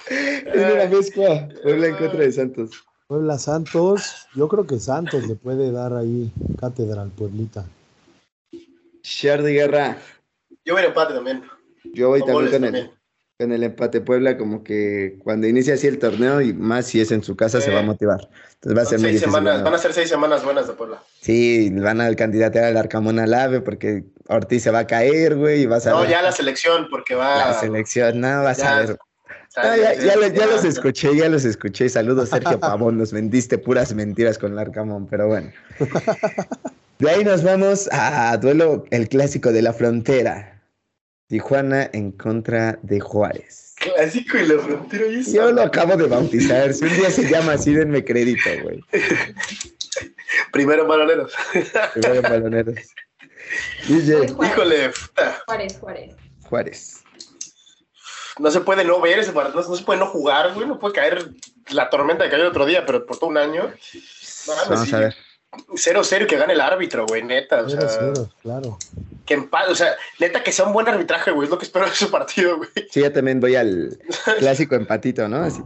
En 0.07 0.71
una 0.71 0.85
mezcla, 0.85 1.49
Puebla 1.63 1.87
en 1.87 1.95
contra 1.95 2.19
de 2.19 2.31
Santos. 2.31 2.71
Puebla 3.07 3.37
Santos, 3.39 4.27
yo 4.35 4.47
creo 4.47 4.65
que 4.65 4.79
Santos 4.79 5.27
le 5.27 5.35
puede 5.35 5.71
dar 5.71 5.93
ahí 5.93 6.31
cátedra 6.59 7.01
al 7.03 7.09
Pueblita. 7.09 7.65
Shardy 9.05 9.53
Guerra. 9.53 9.97
Yo 10.65 10.73
voy 10.73 10.81
a 10.83 10.85
empate 10.87 11.13
también. 11.13 11.43
Yo 11.93 12.09
voy 12.09 12.21
Con 12.21 12.29
también 12.31 12.51
con 12.51 12.63
el, 12.65 12.71
también. 12.71 12.91
con 13.37 13.51
el 13.51 13.63
empate 13.63 14.01
Puebla, 14.01 14.35
como 14.37 14.63
que 14.63 15.19
cuando 15.23 15.45
inicia 15.47 15.75
así 15.75 15.85
el 15.85 15.99
torneo 15.99 16.41
y 16.41 16.53
más 16.53 16.87
si 16.87 16.99
es 17.01 17.11
en 17.11 17.21
su 17.23 17.35
casa 17.35 17.61
se 17.61 17.71
va 17.71 17.81
a 17.81 17.83
motivar. 17.83 18.27
Entonces 18.55 18.77
va 18.77 18.81
a 18.81 18.85
ser 18.85 18.99
muy 18.99 19.09
difícil. 19.09 19.27
semanas, 19.31 19.61
van 19.63 19.73
a 19.75 19.77
ser 19.77 19.93
seis 19.93 20.09
semanas 20.09 20.43
buenas 20.43 20.67
de 20.67 20.73
Puebla. 20.73 21.03
Sí, 21.21 21.69
van 21.69 22.01
a 22.01 22.13
candidatear 22.15 22.65
al 22.65 22.77
Arcamón 22.77 23.19
al 23.19 23.33
AVE 23.33 23.61
porque 23.61 24.05
Ortiz 24.27 24.63
se 24.63 24.71
va 24.71 24.79
a 24.79 24.87
caer, 24.87 25.35
güey, 25.35 25.61
y 25.61 25.65
vas 25.67 25.85
a 25.85 25.91
No, 25.91 26.01
ver 26.01 26.09
ya 26.09 26.21
la 26.23 26.31
selección, 26.31 26.87
porque 26.89 27.13
va. 27.13 27.37
la 27.37 27.53
selección. 27.59 28.19
No, 28.19 28.41
vas 28.43 28.57
Ya, 28.57 28.75
a 28.77 28.79
ver. 28.79 28.97
No, 29.57 29.75
ya, 29.77 29.93
ya 29.93 30.15
los, 30.17 30.33
ya 30.33 30.45
los 30.47 30.63
ya- 30.63 30.69
escuché, 30.69 31.15
ya 31.15 31.29
los 31.29 31.45
escuché. 31.45 31.87
Saludos, 31.87 32.29
Sergio 32.29 32.59
Pavón. 32.59 32.97
Nos 32.97 33.13
vendiste 33.13 33.57
puras 33.59 33.93
mentiras 33.93 34.37
con 34.39 34.51
el 34.53 34.59
Arcamón, 34.59 35.07
pero 35.07 35.27
bueno. 35.27 35.51
De 36.99 37.09
ahí 37.09 37.23
nos 37.25 37.43
vamos 37.43 37.89
a 37.91 38.37
duelo, 38.37 38.85
el 38.91 39.09
clásico 39.09 39.51
de 39.51 39.61
la 39.61 39.73
frontera. 39.73 40.63
Tijuana 41.27 41.89
en 41.91 42.11
contra 42.11 42.79
de 42.83 42.99
Juárez. 42.99 43.73
Clásico 43.77 44.37
y 44.37 44.47
la 44.47 44.59
frontera. 44.59 45.05
y. 45.07 45.33
Yo 45.33 45.51
lo 45.51 45.63
acabo 45.63 45.97
de 45.97 46.07
bautizar. 46.07 46.73
Si 46.73 46.85
un 46.85 46.95
día 46.95 47.09
se 47.09 47.29
llama 47.29 47.53
así, 47.53 47.73
denme 47.73 48.05
crédito, 48.05 48.49
güey. 48.63 48.81
Primero 50.53 50.87
baloneros. 50.87 51.33
Primero 51.93 52.21
baloneros. 52.21 52.75
Juárez, 53.87 54.31
Híjole, 54.31 54.89
puta, 54.89 55.41
Juárez, 55.45 55.77
Juárez. 55.79 56.15
Juárez. 56.49 57.03
no 58.39 58.49
se 58.49 58.61
puede 58.61 58.83
no 58.83 58.99
ver 59.01 59.19
ese 59.19 59.31
partido, 59.31 59.61
no, 59.61 59.75
se 59.75 59.83
puede 59.83 59.99
no 59.99 60.07
jugar, 60.07 60.53
güey. 60.53 60.67
No 60.67 60.79
puede 60.79 60.95
caer 60.95 61.29
la 61.69 61.89
tormenta 61.89 62.23
que 62.23 62.31
cayó 62.31 62.43
el 62.43 62.49
otro 62.49 62.65
día, 62.65 62.85
pero 62.85 63.05
por 63.05 63.17
todo 63.17 63.29
un 63.29 63.37
año. 63.37 63.71
Vamos 64.47 64.87
sí. 64.87 64.95
a 64.95 64.99
ver. 64.99 65.15
0-0 65.73 66.27
que 66.27 66.37
gane 66.37 66.53
el 66.53 66.61
árbitro, 66.61 67.05
güey, 67.07 67.23
neta. 67.23 67.61
O 67.63 67.69
sea, 67.69 67.79
0-0, 67.81 68.29
claro. 68.41 68.77
que 69.25 69.37
empa- 69.37 69.67
o 69.69 69.75
sea, 69.75 69.95
neta 70.19 70.43
que 70.43 70.51
sea 70.51 70.65
un 70.65 70.73
buen 70.73 70.87
arbitraje, 70.87 71.31
güey. 71.31 71.45
Es 71.45 71.51
lo 71.51 71.57
que 71.57 71.65
espero 71.65 71.85
de 71.85 71.91
ese 71.91 72.07
partido, 72.07 72.57
güey. 72.57 72.69
Sí, 72.91 73.01
yo 73.01 73.11
también 73.11 73.39
voy 73.39 73.55
al 73.55 73.97
clásico 74.39 74.75
empatito, 74.75 75.27
¿no? 75.27 75.37
Así. 75.37 75.61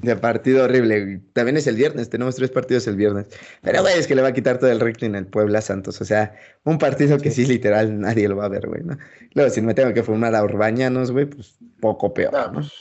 De 0.00 0.14
partido 0.14 0.62
horrible. 0.64 1.22
También 1.32 1.56
es 1.56 1.66
el 1.66 1.74
viernes, 1.74 2.08
tenemos 2.08 2.36
tres 2.36 2.50
partidos 2.52 2.86
el 2.86 2.94
viernes. 2.94 3.26
Pero, 3.62 3.82
güey, 3.82 3.98
es 3.98 4.06
que 4.06 4.14
le 4.14 4.22
va 4.22 4.28
a 4.28 4.32
quitar 4.32 4.58
todo 4.58 4.70
el 4.70 4.78
rating 4.78 5.14
al 5.16 5.26
Puebla 5.26 5.60
Santos. 5.60 6.00
O 6.00 6.04
sea, 6.04 6.36
un 6.62 6.78
partido 6.78 7.18
que 7.18 7.32
sí, 7.32 7.44
literal, 7.46 7.98
nadie 7.98 8.28
lo 8.28 8.36
va 8.36 8.44
a 8.44 8.48
ver, 8.48 8.68
güey, 8.68 8.82
¿no? 8.84 8.96
Luego, 9.32 9.50
si 9.50 9.60
me 9.60 9.74
tengo 9.74 9.92
que 9.92 10.04
formar 10.04 10.36
a 10.36 10.44
Urbañanos, 10.44 11.10
güey, 11.10 11.26
pues 11.26 11.56
poco 11.80 12.14
peor, 12.14 12.32
Ah, 12.36 12.46
¿no? 12.52 12.60
pues, 12.60 12.72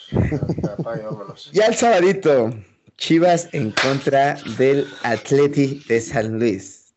vámonos. 0.84 1.50
Ya 1.54 1.66
el 1.66 1.74
sabadito, 1.76 2.52
Chivas 2.98 3.48
en 3.54 3.72
contra 3.72 4.36
del 4.58 4.88
Atleti 5.04 5.84
de 5.88 6.02
San 6.02 6.40
Luis. 6.40 6.94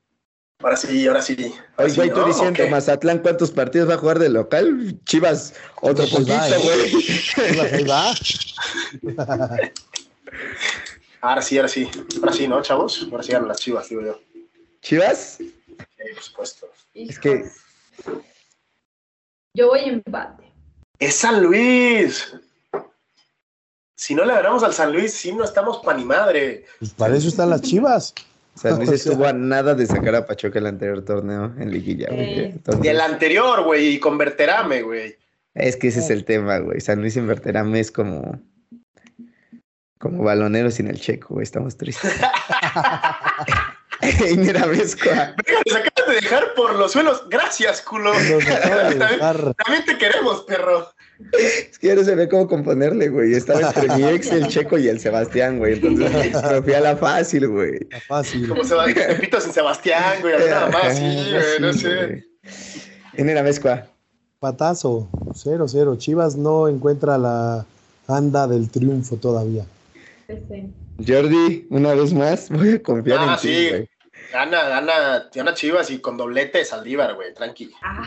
Ahora 0.63 0.77
sí, 0.77 1.07
ahora 1.07 1.23
sí. 1.23 1.37
Ahora 1.77 1.85
Oye, 1.85 1.91
sí, 1.91 1.97
güey, 1.97 2.11
tú 2.11 2.17
¿no? 2.21 2.27
diciendo. 2.27 2.67
Mazatlán, 2.69 3.19
¿cuántos 3.21 3.51
partidos 3.51 3.89
va 3.89 3.95
a 3.95 3.99
jugar 3.99 4.19
de 4.19 4.29
local? 4.29 4.99
Chivas, 5.05 5.55
otro 5.81 6.05
Pues 6.05 6.11
poquito, 6.11 6.33
¿eh? 6.33 6.59
güey. 6.63 6.91
Chivas, 7.23 7.73
ahí 7.73 7.85
va. 7.85 8.15
Ahora 11.23 11.43
sí, 11.43 11.59
ahora 11.59 11.69
sí. 11.69 11.89
Ahora 12.21 12.33
sí, 12.33 12.49
¿no, 12.49 12.63
chavos? 12.63 13.07
Ahora 13.11 13.23
sí 13.23 13.33
ganan 13.33 13.49
las 13.49 13.59
chivas, 13.59 13.89
digo 13.91 14.01
yo. 14.03 14.19
¿Chivas? 14.81 15.35
Sí, 15.37 15.55
por 16.15 16.23
supuesto. 16.23 16.73
Es 16.95 17.19
que- 17.19 17.45
Yo 19.55 19.69
voy 19.69 19.81
empate. 19.81 20.51
¡Es 20.99 21.17
San 21.17 21.43
Luis! 21.43 22.35
Si 24.01 24.15
no 24.15 24.25
le 24.25 24.33
ganamos 24.33 24.63
al 24.63 24.73
San 24.73 24.95
Luis, 24.95 25.13
sí 25.13 25.31
no 25.31 25.45
estamos 25.45 25.81
pa' 25.85 25.93
ni 25.93 26.07
madre. 26.07 26.65
Pues 26.79 26.93
para 26.95 27.15
eso 27.15 27.29
están 27.29 27.51
las 27.51 27.61
Chivas. 27.61 28.15
San 28.55 28.77
Luis 28.77 28.89
O 28.89 28.97
sea- 28.97 29.13
estuvo 29.13 29.27
a 29.27 29.35
nada 29.35 29.75
de 29.75 29.87
sacar 29.87 30.15
a 30.15 30.27
Pachuca 30.27 30.59
el 30.59 30.67
anterior 30.67 31.05
torneo 31.05 31.53
en 31.59 31.71
liguilla, 31.71 32.09
güey. 32.11 32.35
Sí. 32.35 32.41
Entonces, 32.45 32.83
Del 32.83 32.99
anterior, 32.99 33.63
güey, 33.63 33.89
y 33.97 34.01
con 34.01 34.17
Berterame, 34.17 34.81
güey. 34.81 35.17
es 35.53 35.77
que 35.77 35.89
ese 35.89 36.01
es 36.01 36.09
el 36.09 36.25
tema, 36.25 36.59
güey. 36.61 36.81
San 36.81 37.01
Luis 37.03 37.15
Inverterame 37.17 37.79
es 37.79 37.93
como 37.93 38.41
como 39.99 40.25
balonero 40.25 40.71
sin 40.71 40.89
el 40.89 40.99
checo, 40.99 41.35
güey. 41.35 41.45
Estamos 41.45 41.77
tristes. 41.77 42.11
y 44.31 44.37
mira, 44.39 44.65
Vescoa. 44.65 45.35
Nos 45.67 45.77
acabas 45.77 46.09
de 46.09 46.15
dejar 46.23 46.55
por 46.55 46.75
los 46.75 46.93
suelos. 46.93 47.25
Gracias, 47.29 47.83
culo. 47.83 48.13
También 49.65 49.85
te 49.85 49.99
queremos, 49.99 50.41
perro. 50.45 50.91
Es 51.33 51.79
que 51.79 51.89
ya 51.89 51.95
no 51.95 52.05
sabía 52.05 52.29
cómo 52.29 52.47
componerle, 52.49 53.09
güey. 53.09 53.35
Estaba 53.35 53.61
entre 53.61 53.89
mi 53.97 54.05
ex, 54.05 54.33
el 54.33 54.49
checo 54.49 54.79
y 54.79 54.89
el 54.89 54.99
Sebastián, 55.01 55.59
güey. 55.59 55.75
Entonces 55.75 56.11
me 56.51 56.63
fui 56.63 56.73
a 56.73 56.81
la 56.81 56.97
fácil, 56.97 57.49
güey. 57.49 57.75
Está 57.83 58.01
fácil. 58.01 58.49
Como 58.49 58.65
se 58.65 58.75
va 58.75 58.87
Pepito 58.87 59.41
sin 59.41 59.53
Sebastián, 59.53 60.21
güey. 60.21 60.35
Nada 60.49 60.69
más, 60.71 60.97
sí, 60.97 61.03
güey, 61.05 61.61
no 61.61 61.73
Sí, 61.73 61.79
sé. 61.81 61.95
güey. 62.07 62.25
Y 63.19 63.23
mira, 63.25 63.43
Vescoa. 63.43 63.87
Patazo, 64.39 65.11
0-0. 65.35 65.99
Chivas 65.99 66.37
no 66.37 66.67
encuentra 66.69 67.19
la 67.19 67.67
anda 68.09 68.47
del 68.49 68.71
triunfo 68.71 69.17
todavía. 69.17 69.65
Jordi, 71.07 71.67
una 71.71 71.95
vez 71.95 72.13
más, 72.13 72.49
voy 72.51 72.75
a 72.75 72.83
confiar 72.83 73.19
Ah, 73.21 73.35
en 73.35 73.41
ti, 73.41 73.49
sí. 73.49 73.69
güey. 73.71 73.89
Gana, 74.33 74.63
gana, 74.69 75.29
gana 75.35 75.55
Chivas 75.55 75.91
y 75.91 75.99
con 75.99 76.17
doblete 76.17 76.59
de 76.59 76.65
Saldívar, 76.65 77.15
güey, 77.15 77.35
tranqui. 77.35 77.71
Ah, 77.83 78.03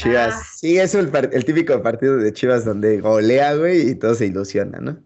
Chivas. 0.00 0.34
Ah. 0.34 0.42
Sí, 0.56 0.78
es 0.78 0.94
el, 0.94 1.10
típico 1.44 1.82
partido 1.82 2.16
de 2.16 2.32
Chivas 2.32 2.64
donde 2.64 3.00
golea, 3.00 3.54
güey, 3.54 3.90
y 3.90 3.94
todo 3.94 4.14
se 4.14 4.26
ilusiona, 4.26 4.78
¿no? 4.80 4.96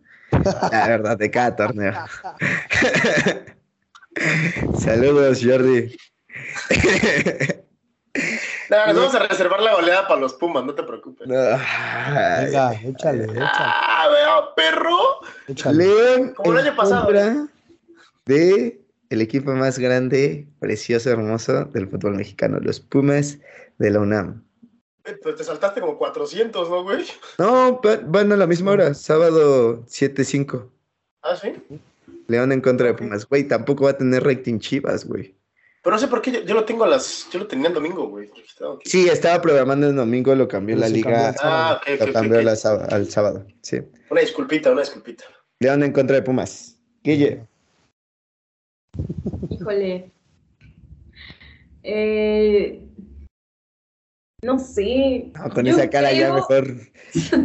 La 0.71 0.89
verdad, 0.89 1.19
de 1.19 1.31
cada 1.31 1.57
torneo. 1.57 1.93
Saludos, 4.79 5.41
Jordi. 5.43 5.97
Nos 8.71 8.71
vamos 8.95 9.15
a 9.16 9.27
reservar 9.27 9.61
la 9.62 9.75
goleada 9.75 10.07
para 10.07 10.21
los 10.21 10.35
Pumas, 10.35 10.65
no 10.65 10.75
te 10.75 10.85
preocupes. 10.85 11.29
Ay. 11.29 12.47
Venga, 12.47 12.75
échale, 12.75 13.25
échale, 13.25 13.41
¡Ah, 13.41 14.09
veo, 14.12 14.55
perro! 14.55 14.99
échale. 15.49 15.87
León 15.87 16.35
Como 16.35 16.53
el 16.53 16.66
año 16.66 16.77
pasado. 16.77 17.07
contra 17.07 17.49
de 18.27 18.81
el 19.11 19.21
equipo 19.21 19.53
más 19.53 19.79
grande, 19.79 20.47
precioso, 20.61 21.11
hermoso 21.11 21.65
del 21.66 21.89
fútbol 21.89 22.16
mexicano, 22.16 22.59
los 22.61 22.81
Pumas 22.81 23.39
de 23.79 23.91
la 23.91 24.01
UNAM. 24.01 24.45
Te 25.05 25.45
saltaste 25.45 25.81
como 25.83 25.99
400, 25.99 26.71
¿no, 26.71 26.83
güey? 26.83 27.05
No, 27.39 27.81
va- 27.85 28.01
van 28.07 28.33
a 28.33 28.37
la 28.37 28.47
misma 28.47 28.71
hora, 28.73 28.95
sábado 28.95 29.85
7-5. 29.87 30.71
Ah, 31.23 31.37
sí. 31.37 31.53
León 32.27 32.53
en 32.53 32.63
contra 32.63 32.87
de 32.87 32.95
Pumas. 32.95 33.29
Güey, 33.29 33.47
tampoco 33.47 33.85
va 33.85 33.91
a 33.91 33.99
tener 33.99 34.25
rating 34.25 34.59
Chivas, 34.59 35.05
güey. 35.05 35.35
Pero 35.83 35.97
no 35.97 36.01
sé 36.01 36.09
por 36.09 36.23
qué 36.23 36.33
yo, 36.33 36.41
yo 36.41 36.55
lo 36.55 36.65
tengo 36.65 36.85
a 36.85 36.89
las. 36.89 37.29
Yo 37.31 37.39
lo 37.41 37.47
tenía 37.47 37.69
el 37.69 37.75
domingo, 37.75 38.09
güey. 38.09 38.31
Sí, 38.87 39.07
estaba 39.07 39.43
programando 39.43 39.87
el 39.89 39.95
domingo, 39.97 40.35
lo 40.35 40.49
cambió 40.49 40.75
la 40.77 40.89
liga, 40.89 41.35
cambió 41.35 41.41
Ah, 41.43 41.81
ok, 41.83 42.01
ok, 42.01 42.07
lo 42.07 42.13
cambió 42.15 42.39
ok. 42.39 42.45
la 42.45 42.57
sába- 42.57 42.87
al 42.87 43.11
sábado. 43.11 43.47
Sí. 43.61 43.81
Una 44.11 44.23
disculpita, 44.23 44.71
una 44.73 44.81
disculpita. 44.81 45.25
León 45.61 45.83
en 45.83 45.93
contra 45.93 46.17
de 46.17 46.23
Pumas. 46.23 46.79
Guille, 47.03 47.47
híjole. 49.51 50.11
Eh, 51.83 52.81
no 54.45 54.59
sé. 54.59 55.33
No, 55.35 55.51
con 55.51 55.65
Yo 55.65 55.73
esa 55.73 55.89
cara 55.91 56.12
ya 56.12 56.31
creo- 56.31 56.35
mejor 56.35 56.75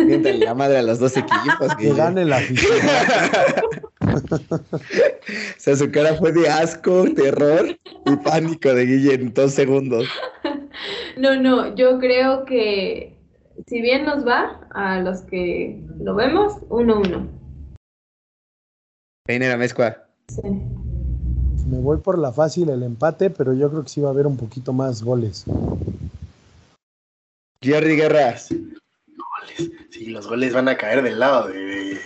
miéntale 0.05 0.39
la 0.39 0.53
madre 0.53 0.77
a 0.79 0.83
los 0.83 0.99
dos 0.99 1.15
equipos. 1.17 1.75
Que 1.77 1.93
gane 1.93 2.25
la 2.25 2.37
afición. 2.39 2.71
O 4.01 4.59
sea, 5.57 5.75
su 5.75 5.91
cara 5.91 6.15
fue 6.15 6.31
de 6.31 6.49
asco, 6.49 7.05
terror 7.15 7.67
y 8.05 8.15
pánico 8.23 8.73
de 8.73 8.85
Guille 8.85 9.13
en 9.15 9.33
dos 9.33 9.53
segundos. 9.53 10.05
No, 11.17 11.39
no, 11.39 11.75
yo 11.75 11.99
creo 11.99 12.45
que 12.45 13.17
si 13.67 13.81
bien 13.81 14.05
nos 14.05 14.25
va 14.25 14.61
a 14.71 14.99
los 15.01 15.21
que 15.21 15.83
lo 15.99 16.15
vemos, 16.15 16.53
1-1. 16.69 17.27
Peine 19.25 19.49
la 19.49 19.57
mezcla. 19.57 20.07
Sí. 20.29 20.41
Me 21.67 21.77
voy 21.77 21.97
por 21.97 22.17
la 22.17 22.31
fácil, 22.31 22.69
el 22.69 22.81
empate, 22.83 23.29
pero 23.29 23.53
yo 23.53 23.69
creo 23.69 23.83
que 23.83 23.89
sí 23.89 24.01
va 24.01 24.07
a 24.09 24.11
haber 24.11 24.25
un 24.25 24.37
poquito 24.37 24.73
más 24.73 25.03
goles. 25.03 25.45
Jerry 27.61 27.95
Guerra. 27.95 28.35
Goles. 28.49 29.71
Sí, 29.91 30.05
los 30.07 30.27
goles 30.27 30.53
van 30.53 30.69
a 30.69 30.77
caer 30.77 31.01
del 31.01 31.19
lado 31.19 31.47
de, 31.49 31.59
de 31.59 32.01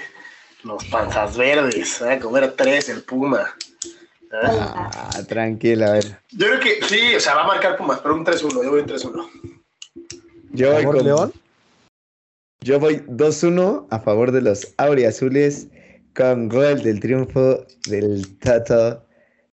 los 0.63 0.83
panzas 0.85 1.37
verdes. 1.37 1.97
Van 1.99 2.11
a 2.13 2.19
comer 2.19 2.43
a 2.45 2.55
tres 2.55 2.89
el 2.89 3.03
Puma. 3.03 3.53
¿Ah? 4.31 4.89
Ah, 5.15 5.23
tranquila, 5.27 5.87
a 5.89 5.91
ver. 5.93 6.19
Yo 6.31 6.47
creo 6.47 6.59
que 6.59 6.81
sí, 6.87 7.13
o 7.15 7.19
sea, 7.19 7.35
va 7.35 7.43
a 7.43 7.47
marcar 7.47 7.77
Pumas, 7.77 7.99
pero 7.99 8.15
un 8.15 8.25
3-1. 8.25 8.63
Yo 8.63 8.71
voy 8.71 8.81
3-1. 8.81 9.29
Yo 10.53 10.71
voy, 10.71 10.81
¿Favor, 10.83 10.95
con- 10.97 11.05
León? 11.05 11.33
yo 12.61 12.79
voy 12.79 12.95
2-1 13.07 13.87
a 13.91 13.99
favor 13.99 14.31
de 14.31 14.41
los 14.41 14.73
auriazules 14.77 15.67
con 16.15 16.49
gol 16.49 16.81
del 16.81 16.99
triunfo 16.99 17.65
del 17.87 18.37
Tato 18.39 19.02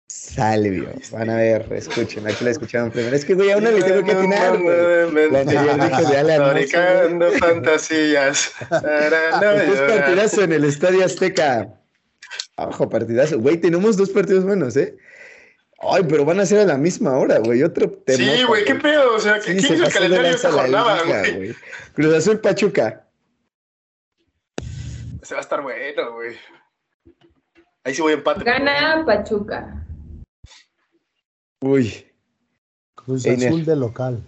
Salvio. 0.09 0.89
Van 1.11 1.29
a 1.29 1.35
ver, 1.35 1.71
escuchen, 1.71 2.27
aquí 2.27 2.43
la 2.43 2.49
escucharon 2.49 2.89
primero. 2.89 3.15
Es 3.15 3.23
que, 3.23 3.35
güey, 3.35 3.51
a 3.51 3.57
uno 3.57 3.69
le 3.69 3.83
tengo 3.83 4.03
que 4.03 4.11
atinar, 4.11 4.57
güey. 4.57 5.31
La 5.31 5.39
anterior 5.41 5.75
dije 5.75 6.11
de 6.11 6.17
Alan 6.17 6.37
Fabricando 6.39 7.31
fantasías. 7.33 8.51
Para 8.69 9.39
no 9.39 9.51
Es 9.51 9.67
llorar. 9.69 9.99
partidazo 9.99 10.43
en 10.43 10.53
el 10.53 10.63
Estadio 10.65 11.05
Azteca. 11.05 11.73
Ojo, 12.57 12.89
partidazo. 12.89 13.39
Güey, 13.39 13.57
tenemos 13.57 13.97
dos 13.97 14.09
partidos 14.09 14.43
buenos, 14.45 14.75
¿eh? 14.77 14.97
Ay, 15.81 16.03
pero 16.09 16.25
van 16.25 16.39
a 16.39 16.45
ser 16.45 16.59
a 16.59 16.65
la 16.65 16.77
misma 16.77 17.15
hora, 17.17 17.37
güey. 17.37 17.61
Otro 17.61 17.89
tema. 17.89 18.17
Sí, 18.33 18.43
güey, 18.43 18.65
qué 18.65 18.75
pedo. 18.75 19.15
O 19.15 19.19
sea, 19.19 19.39
Sí, 19.39 19.51
¿quién 19.51 19.61
se 19.61 19.73
hizo 19.75 19.85
el 19.85 19.93
calendario 19.93 20.27
de 20.29 20.35
esta 20.35 20.49
la 20.49 20.61
jornada, 20.63 21.03
güey. 21.05 21.55
Cruz 21.93 22.13
Azul 22.15 22.39
Pachuca. 22.39 23.05
Se 25.21 25.35
va 25.35 25.39
a 25.39 25.41
estar 25.41 25.61
bueno, 25.61 26.13
güey. 26.13 26.35
Ahí 27.83 27.93
sí 27.93 28.01
voy 28.01 28.13
a 28.13 28.15
empate. 28.15 28.43
Gana 28.43 29.03
Pachuca. 29.05 29.78
Uy, 31.61 32.05
Cruz 32.95 33.25
Einer. 33.25 33.49
Azul 33.49 33.65
de 33.65 33.75
local. 33.75 34.23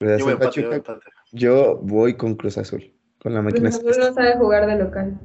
Cruz 0.00 0.18
Yo 0.18 0.24
voy 0.24 0.32
a 0.32 0.32
Azul 0.32 0.32
empate, 0.32 0.60
yo 0.60 0.68
voy 0.68 0.76
a 0.76 0.82
Pachuca. 0.82 0.92
empate. 0.94 1.10
Yo 1.32 1.76
voy 1.82 2.16
con 2.16 2.34
Cruz 2.34 2.58
Azul. 2.58 2.92
Con 3.22 3.34
la 3.34 3.42
máquina. 3.42 3.70
Cruz 3.70 3.84
Azul 3.84 3.98
no 3.98 4.14
sabe 4.14 4.36
jugar 4.36 4.66
de 4.66 4.76
local. 4.76 5.20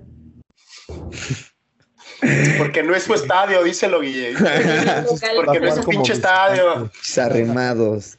Porque 2.58 2.84
no 2.84 2.96
es 2.96 3.04
su 3.04 3.14
estadio, 3.14 3.64
díselo, 3.64 4.02
Guille. 4.02 4.34
Porque 5.36 5.60
no 5.60 5.68
es 5.68 5.76
su 5.76 5.84
pinche 5.84 6.14
estadio. 6.14 6.90
Arremados. 7.18 8.18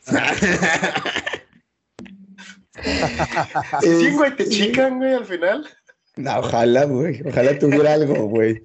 Sí, 3.83 4.11
güey, 4.13 4.35
te 4.37 4.49
chican, 4.49 4.99
güey, 4.99 5.13
al 5.15 5.27
final. 5.27 5.69
No, 6.17 6.39
ojalá, 6.39 6.85
güey. 6.85 7.23
Ojalá 7.27 7.59
tuviera 7.59 7.95
algo, 7.95 8.27
güey. 8.27 8.65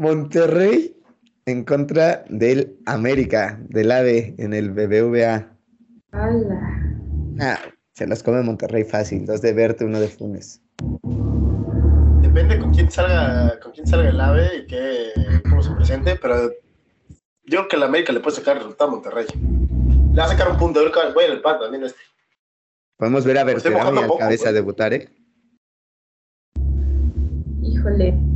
Monterrey 0.00 0.96
en 1.44 1.62
contra 1.64 2.24
del 2.30 2.74
América, 2.86 3.60
del 3.68 3.92
AVE 3.92 4.34
en 4.38 4.54
el 4.54 4.70
BBVA. 4.70 5.46
Ala. 6.12 6.82
Ah, 7.38 7.58
se 7.92 8.06
los 8.06 8.22
come 8.22 8.40
Monterrey 8.42 8.84
fácil. 8.84 9.26
Dos 9.26 9.42
de 9.42 9.52
Verte, 9.52 9.84
uno 9.84 10.00
de 10.00 10.08
Funes. 10.08 10.62
Depende 12.22 12.58
con 12.58 12.72
quién 12.72 12.90
salga, 12.90 13.60
con 13.60 13.72
quién 13.72 13.86
salga 13.86 14.08
el 14.08 14.18
ave 14.18 14.48
y 14.62 14.66
qué, 14.68 15.10
cómo 15.46 15.62
se 15.62 15.70
presente, 15.72 16.16
pero 16.16 16.48
yo 17.44 17.58
creo 17.58 17.68
que 17.68 17.76
el 17.76 17.82
América 17.82 18.14
le 18.14 18.20
puede 18.20 18.36
sacar 18.36 18.56
el 18.56 18.62
resultado 18.62 18.88
a 18.88 18.94
Monterrey. 18.94 19.26
Le 20.14 20.16
va 20.16 20.24
a 20.24 20.28
sacar 20.28 20.50
un 20.50 20.56
punto, 20.56 20.82
yo 20.82 20.90
creo 20.90 21.08
que 21.08 21.12
voy 21.12 21.24
en 21.26 21.32
el 21.32 21.42
pan 21.42 21.58
también 21.60 21.84
este. 21.84 22.00
Podemos 22.96 23.26
ver 23.26 23.36
a 23.36 23.42
Pues 23.42 23.56
Berterame 23.56 23.80
mojando 23.80 24.00
al 24.00 24.06
poco, 24.06 24.18
cabeza 24.20 24.44
güey. 24.44 24.54
debutar, 24.54 24.94
¿eh? 24.94 25.10
Híjole. 27.62 28.29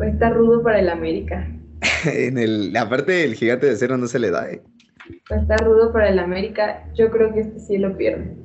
Está 0.00 0.30
rudo 0.30 0.62
para 0.62 0.80
el 0.80 0.88
América. 0.88 1.48
En 2.04 2.38
el, 2.38 2.76
aparte 2.76 3.24
el 3.24 3.34
gigante 3.34 3.66
de 3.66 3.76
cero 3.76 3.96
no 3.96 4.06
se 4.06 4.18
le 4.18 4.30
da, 4.30 4.50
¿eh? 4.50 4.62
Está 5.30 5.56
rudo 5.58 5.92
para 5.92 6.08
el 6.08 6.18
América. 6.18 6.88
Yo 6.94 7.10
creo 7.10 7.32
que 7.32 7.40
este 7.40 7.60
sí 7.60 7.78
lo 7.78 7.96
pierde. 7.96 8.36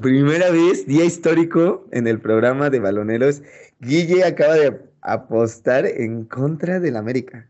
Primera 0.00 0.50
vez, 0.50 0.86
día 0.86 1.04
histórico 1.04 1.86
en 1.92 2.06
el 2.06 2.20
programa 2.20 2.70
de 2.70 2.80
baloneros. 2.80 3.42
Guille 3.80 4.24
acaba 4.24 4.54
de 4.54 4.80
apostar 5.00 5.86
en 5.86 6.24
contra 6.24 6.80
del 6.80 6.96
América. 6.96 7.48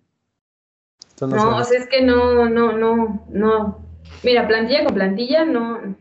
No 1.21 1.29
No, 1.29 1.57
o 1.57 1.65
sea, 1.65 1.79
es 1.79 1.87
que 1.89 2.03
no, 2.03 2.49
no, 2.49 2.77
no, 2.77 3.25
no. 3.29 3.79
Mira, 4.23 4.47
plantilla 4.49 4.85
con 4.85 4.95
plantilla 4.95 5.45
no, 5.45 5.97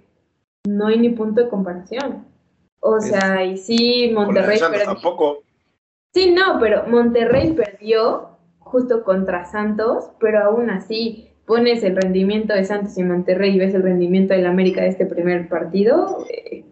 no 0.68 0.88
hay 0.88 0.98
ni 1.00 1.10
punto 1.10 1.44
de 1.44 1.50
comparación. 1.50 2.26
O 2.80 3.00
sea, 3.00 3.46
y 3.46 3.58
sí, 3.58 4.12
Con 4.14 4.26
Monterrey 4.26 4.58
Santos 4.58 4.80
perdió. 4.80 4.94
tampoco. 4.94 5.44
Sí, 6.14 6.32
no, 6.32 6.60
pero 6.60 6.88
Monterrey 6.88 7.54
perdió 7.54 8.38
justo 8.60 9.04
contra 9.04 9.46
Santos, 9.46 10.12
pero 10.20 10.44
aún 10.44 10.70
así 10.70 11.30
pones 11.46 11.84
el 11.84 11.96
rendimiento 11.96 12.54
de 12.54 12.66
Santos 12.66 12.98
y 12.98 13.04
Monterrey 13.04 13.56
y 13.56 13.60
ves 13.60 13.74
el 13.74 13.84
rendimiento 13.84 14.34
del 14.34 14.46
América 14.46 14.82
de 14.82 14.90
este 14.90 15.06
primer 15.06 15.50
partido, 15.50 16.26
eh, 16.30 16.64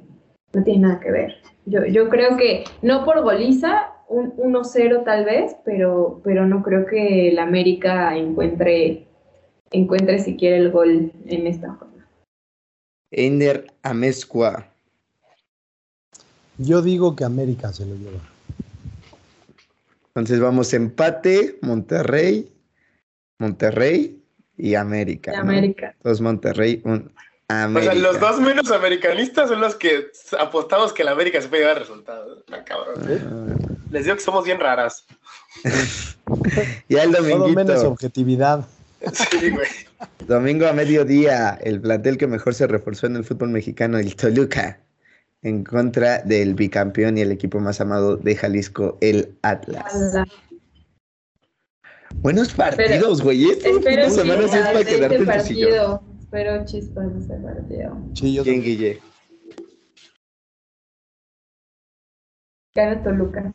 no 0.54 0.64
tiene 0.64 0.88
nada 0.88 1.00
que 1.00 1.12
ver. 1.12 1.36
Yo, 1.66 1.86
yo 1.86 2.10
creo 2.10 2.38
que 2.38 2.64
no 2.82 3.06
por 3.06 3.22
goliza, 3.22 3.94
un 4.08 4.36
1-0 4.38 5.04
tal 5.04 5.24
vez, 5.26 5.56
pero, 5.64 6.22
pero 6.24 6.46
no 6.46 6.64
creo 6.64 6.86
que 6.86 7.30
el 7.30 7.40
América 7.40 8.18
encuentre, 8.18 9.08
encuentre 9.72 10.20
siquiera 10.20 10.58
el 10.58 10.72
gol 10.72 11.12
en 11.26 11.48
esta 11.48 11.74
jornada. 11.74 12.08
Ender 13.12 13.68
Amezcua. 13.84 14.68
Yo 16.58 16.82
digo 16.82 17.16
que 17.16 17.24
América 17.24 17.72
se 17.72 17.86
lo 17.86 17.96
lleva. 17.96 18.20
Entonces 20.20 20.40
vamos 20.40 20.74
empate, 20.74 21.58
Monterrey, 21.62 22.52
Monterrey 23.40 24.22
y 24.58 24.76
América. 24.76 25.32
De 25.32 25.38
¿no? 25.38 25.44
América. 25.44 25.96
Dos 26.04 26.22
Monterrey, 26.22 26.82
un 26.84 27.12
O 27.48 27.54
América. 27.54 27.94
sea, 27.94 28.02
los 28.02 28.20
dos 28.20 28.40
menos 28.42 28.70
americanistas 28.72 29.50
son 29.50 29.62
los 29.62 29.76
que 29.76 30.08
apostamos 30.40 30.94
que 30.94 31.02
el 31.02 31.08
América 31.08 31.42
se 31.42 31.48
puede 31.48 31.64
llevar 31.64 31.78
el 31.78 31.84
resultado. 31.84 32.44
Ah, 32.52 32.64
cabrón. 32.64 32.96
Ah, 33.08 33.76
Les 33.92 34.04
digo 34.04 34.16
que 34.18 34.22
somos 34.22 34.44
bien 34.46 34.60
raras. 34.60 35.06
Ya 36.90 37.04
el 37.04 37.12
Todo 37.12 37.48
menos 37.48 37.84
objetividad. 37.84 38.64
Sí, 39.14 39.50
güey. 39.50 39.68
domingo 40.28 40.68
a 40.68 40.74
mediodía, 40.74 41.58
el 41.64 41.82
plantel 41.82 42.18
que 42.18 42.28
mejor 42.28 42.54
se 42.54 42.68
reforzó 42.68 43.08
en 43.08 43.16
el 43.16 43.24
fútbol 43.24 43.50
mexicano, 43.50 43.98
el 43.98 44.16
Toluca, 44.16 44.80
en 45.42 45.64
contra 45.64 46.20
del 46.20 46.54
bicampeón 46.54 47.18
y 47.18 47.22
el 47.22 47.32
equipo 47.32 47.60
más 47.60 47.80
amado 47.80 48.18
de 48.18 48.36
Jalisco, 48.36 48.98
el 49.02 49.38
Atlas. 49.42 50.16
Buenos 52.16 52.54
partidos, 52.54 53.22
güey. 53.22 53.50
Este 53.50 53.70
fin 53.70 53.78
Espero 53.78 54.04
de 54.04 54.10
semana 54.10 54.48
sí 54.48 54.58
es 54.58 54.66
para 54.66 54.84
quedarte 54.84 55.16
este 55.16 55.16
en 55.16 55.26
partido. 55.26 56.04
Espero 56.20 56.66
chispas 56.66 57.14
de 57.14 57.20
ese 57.20 57.44
partido. 57.44 57.98
Sí, 58.14 58.34
yo 58.34 58.44
¿Quién, 58.44 58.62
Guille? 58.62 59.02
Gana 62.76 63.02
Toluca. 63.04 63.54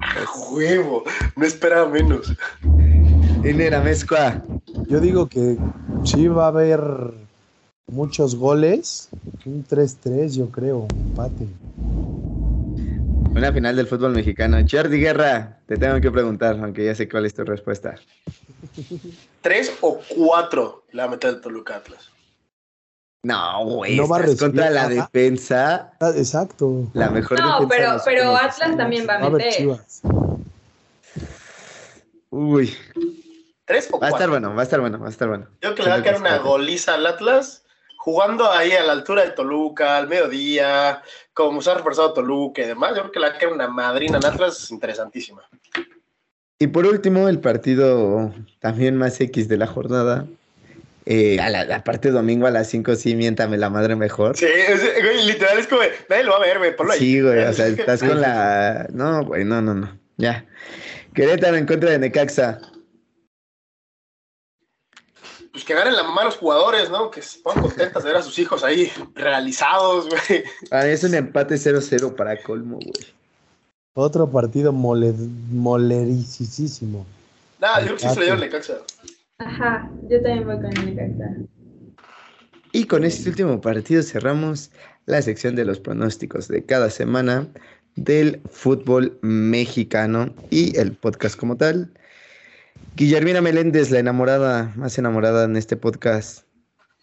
A 0.00 0.50
huevo. 0.52 1.04
No 1.36 1.46
esperaba 1.46 1.88
menos. 1.88 2.34
Ender 3.44 3.74
Amezcua. 3.74 4.42
Yo 4.88 5.00
digo 5.00 5.28
que 5.28 5.56
sí 6.04 6.28
va 6.28 6.46
a 6.46 6.48
haber 6.48 6.80
muchos 7.90 8.34
goles. 8.36 9.08
Un 9.44 9.64
3-3, 9.66 10.36
yo 10.36 10.50
creo, 10.50 10.86
empate. 10.92 11.46
Una 13.34 13.52
final 13.52 13.76
del 13.76 13.86
fútbol 13.86 14.12
mexicano. 14.12 14.58
Jordi 14.68 14.98
Guerra, 15.00 15.58
te 15.66 15.76
tengo 15.76 16.00
que 16.00 16.10
preguntar, 16.10 16.58
aunque 16.62 16.84
ya 16.84 16.94
sé 16.94 17.08
cuál 17.08 17.26
es 17.26 17.34
tu 17.34 17.44
respuesta. 17.44 17.94
¿Tres 19.40 19.72
o 19.80 20.00
cuatro 20.08 20.84
le 20.92 21.02
va 21.02 21.08
a 21.08 21.10
meter 21.10 21.30
el 21.30 21.40
Toluca 21.40 21.76
Atlas? 21.76 22.10
No, 23.22 23.64
güey. 23.64 23.96
No 23.96 24.08
va 24.08 24.16
a 24.18 24.20
estás 24.20 24.38
contra 24.40 24.70
la 24.70 24.88
defensa. 24.88 25.92
Ah, 26.00 26.10
exacto. 26.16 26.90
La 26.94 27.10
mejor 27.10 27.38
No, 27.38 27.60
defensa 27.60 27.68
pero, 27.68 27.92
de 27.92 28.00
pero 28.04 28.36
Atlas 28.36 28.76
también 28.76 29.06
va 29.08 29.16
a 29.16 29.30
meter. 29.30 29.52
chivas. 29.52 30.00
Uy, 32.30 32.72
¿Tres 33.66 33.88
o 33.90 33.98
va 34.00 34.06
a 34.06 34.10
cuatro? 34.10 34.16
estar 34.16 34.30
bueno, 34.30 34.54
va 34.54 34.60
a 34.60 34.64
estar 34.64 34.80
bueno, 34.80 34.98
va 34.98 35.06
a 35.06 35.10
estar 35.10 35.28
bueno. 35.28 35.46
Yo 35.60 35.74
creo 35.74 35.74
que 35.74 35.82
le 35.82 35.88
va 35.90 35.94
a 35.96 36.02
caer 36.02 36.16
una 36.16 36.38
goliza 36.38 36.94
al 36.94 37.06
Atlas, 37.06 37.64
jugando 38.00 38.50
ahí 38.50 38.72
a 38.72 38.82
la 38.82 38.92
altura 38.92 39.24
de 39.24 39.32
Toluca, 39.32 39.98
al 39.98 40.08
mediodía, 40.08 41.02
como 41.34 41.60
se 41.60 41.70
ha 41.70 41.74
reforzado 41.74 42.14
Toluca 42.14 42.62
y 42.62 42.66
demás. 42.66 42.92
Yo 42.96 43.02
creo 43.02 43.12
que 43.12 43.20
le 43.20 43.28
va 43.28 43.34
a 43.34 43.38
caer 43.38 43.52
una 43.52 43.68
madrina 43.68 44.16
al 44.16 44.24
Atlas 44.24 44.70
interesantísima. 44.70 45.42
Y 46.58 46.68
por 46.68 46.86
último, 46.86 47.28
el 47.28 47.40
partido 47.40 48.32
también 48.58 48.96
más 48.96 49.20
X 49.20 49.48
de 49.48 49.58
la 49.58 49.66
jornada. 49.66 50.26
Eh, 51.04 51.38
a 51.40 51.50
la, 51.50 51.84
parte 51.84 52.10
domingo 52.10 52.46
a 52.46 52.50
las 52.50 52.68
5, 52.68 52.94
sí, 52.94 53.14
miéntame 53.14 53.58
la 53.58 53.68
madre 53.68 53.96
mejor. 53.96 54.34
Sí, 54.34 54.46
güey, 54.46 55.26
literal 55.26 55.58
es 55.58 55.66
como, 55.66 55.82
nadie 56.08 56.24
lo 56.24 56.32
va 56.32 56.38
a 56.38 56.40
ver, 56.40 56.56
güey, 56.56 56.74
ponlo 56.74 56.94
ahí. 56.94 57.00
Sí, 57.00 57.20
güey, 57.20 57.44
o 57.44 57.52
sea, 57.52 57.66
estás 57.66 58.00
con 58.00 58.18
la... 58.18 58.86
No, 58.94 59.26
güey, 59.26 59.44
no, 59.44 59.60
no, 59.60 59.74
no, 59.74 59.98
ya. 60.16 60.46
Querétaro 61.12 61.56
en 61.56 61.66
contra 61.66 61.90
de 61.90 61.98
Necaxa. 61.98 62.60
Pues 65.52 65.64
que 65.64 65.74
ganen 65.74 65.96
la 65.96 66.04
mamá 66.04 66.22
a 66.22 66.26
los 66.26 66.36
jugadores, 66.36 66.90
¿no? 66.90 67.10
Que 67.10 67.22
se 67.22 67.40
pongan 67.40 67.62
contentas 67.62 68.04
de 68.04 68.10
ver 68.10 68.18
a 68.18 68.22
sus 68.22 68.38
hijos 68.38 68.62
ahí 68.62 68.90
realizados, 69.14 70.08
güey. 70.08 70.44
Ah, 70.70 70.86
es 70.86 71.02
un 71.02 71.14
empate 71.14 71.56
0-0 71.56 72.14
para 72.14 72.40
colmo, 72.42 72.76
güey. 72.76 73.06
Otro 73.94 74.30
partido 74.30 74.72
mole, 74.72 75.12
molericísimo. 75.50 77.04
Nada, 77.60 77.80
yo 77.80 77.86
creo 77.86 77.96
que 77.96 78.02
sí 78.02 78.14
se 78.14 78.20
le 78.20 78.26
dio 78.26 78.34
el 78.34 78.40
Necaxa. 78.40 78.78
Ajá, 79.38 79.90
yo 80.08 80.22
también 80.22 80.46
voy 80.46 80.56
con 80.56 80.66
el 80.66 80.94
Necaxa. 80.94 81.36
Y 82.72 82.84
con 82.84 83.04
este 83.04 83.28
último 83.28 83.60
partido 83.60 84.02
cerramos 84.02 84.70
la 85.06 85.20
sección 85.20 85.56
de 85.56 85.64
los 85.64 85.80
pronósticos 85.80 86.46
de 86.46 86.64
cada 86.64 86.88
semana 86.88 87.48
del 87.96 88.40
fútbol 88.48 89.18
mexicano 89.22 90.32
y 90.50 90.78
el 90.78 90.92
podcast 90.92 91.36
como 91.36 91.56
tal. 91.56 91.90
Guillermina 92.96 93.40
Meléndez, 93.40 93.90
la 93.90 93.98
enamorada, 93.98 94.72
más 94.76 94.98
enamorada 94.98 95.44
en 95.44 95.56
este 95.56 95.76
podcast. 95.76 96.44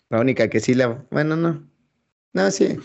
La 0.10 0.20
única 0.20 0.49
que 0.49 0.60
sí 0.60 0.74
la. 0.74 1.06
Bueno, 1.12 1.36
no. 1.36 1.68
No, 2.34 2.52
sí. 2.52 2.78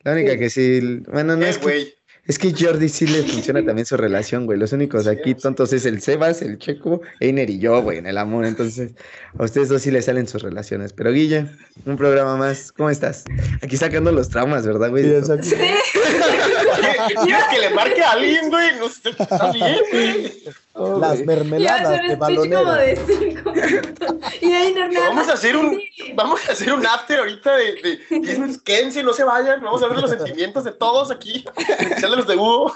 La 0.00 0.12
única 0.12 0.38
que 0.38 0.50
sí. 0.50 1.02
Bueno, 1.12 1.36
no 1.36 1.44
es. 1.44 1.58
Que, 1.58 1.94
es 2.26 2.38
que 2.38 2.52
Jordi 2.52 2.88
sí 2.88 3.06
le 3.06 3.22
funciona 3.22 3.64
también 3.64 3.86
su 3.86 3.96
relación, 3.96 4.46
güey. 4.46 4.58
Los 4.58 4.72
únicos 4.72 5.06
aquí 5.06 5.34
tontos 5.34 5.72
es 5.72 5.86
el 5.86 6.00
Sebas, 6.00 6.42
el 6.42 6.58
Checo, 6.58 7.00
Einer 7.20 7.48
y 7.50 7.60
yo, 7.60 7.80
güey, 7.82 7.98
en 7.98 8.06
el 8.06 8.18
amor. 8.18 8.46
Entonces, 8.46 8.92
a 9.38 9.44
ustedes 9.44 9.68
dos 9.68 9.82
sí 9.82 9.92
les 9.92 10.06
salen 10.06 10.26
sus 10.26 10.42
relaciones. 10.42 10.92
Pero 10.92 11.12
Guille, 11.12 11.46
un 11.84 11.96
programa 11.96 12.36
más. 12.36 12.72
¿Cómo 12.72 12.90
estás? 12.90 13.24
Aquí 13.62 13.76
sacando 13.76 14.10
los 14.10 14.28
traumas, 14.28 14.66
¿verdad, 14.66 14.90
güey? 14.90 15.04
Sí. 15.42 15.54
¿Quieres 17.24 17.44
que 17.50 17.58
le 17.58 17.70
marque 17.70 18.02
a 18.02 18.12
alguien, 18.12 18.50
güey? 18.50 18.76
No 18.78 18.88
sé, 18.88 19.10
está 19.10 19.52
bien, 19.52 19.80
güey. 19.90 20.42
Oh, 20.72 20.98
Las 20.98 21.24
mermeladas 21.24 22.02
de 22.08 22.16
balonera. 22.16 22.74
De 22.74 22.98
y 24.40 24.52
ahí 24.52 24.74
vamos 24.94 25.28
a 25.28 25.32
hacer 25.32 25.56
un 25.56 25.80
vamos 26.14 26.48
a 26.48 26.52
hacer 26.52 26.72
un 26.72 26.86
after 26.86 27.18
ahorita 27.18 27.56
de, 27.56 27.72
de 28.10 28.58
quédense, 28.64 29.02
no 29.02 29.12
se 29.12 29.24
vayan, 29.24 29.62
vamos 29.62 29.82
a 29.82 29.88
ver 29.88 29.98
los 29.98 30.10
sentimientos 30.10 30.64
de 30.64 30.72
todos 30.72 31.10
aquí, 31.10 31.44
especial 31.56 32.10
de 32.10 32.16
los 32.16 32.26
de 32.26 32.36
Hugo. 32.36 32.72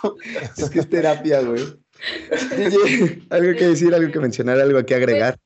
Es 0.56 0.70
que 0.70 0.80
es 0.80 0.88
terapia, 0.88 1.40
güey. 1.40 1.62
algo 3.30 3.52
que 3.58 3.66
decir, 3.66 3.94
algo 3.94 4.10
que 4.10 4.20
mencionar, 4.20 4.58
algo 4.58 4.84
que 4.84 4.94
agregar. 4.94 5.36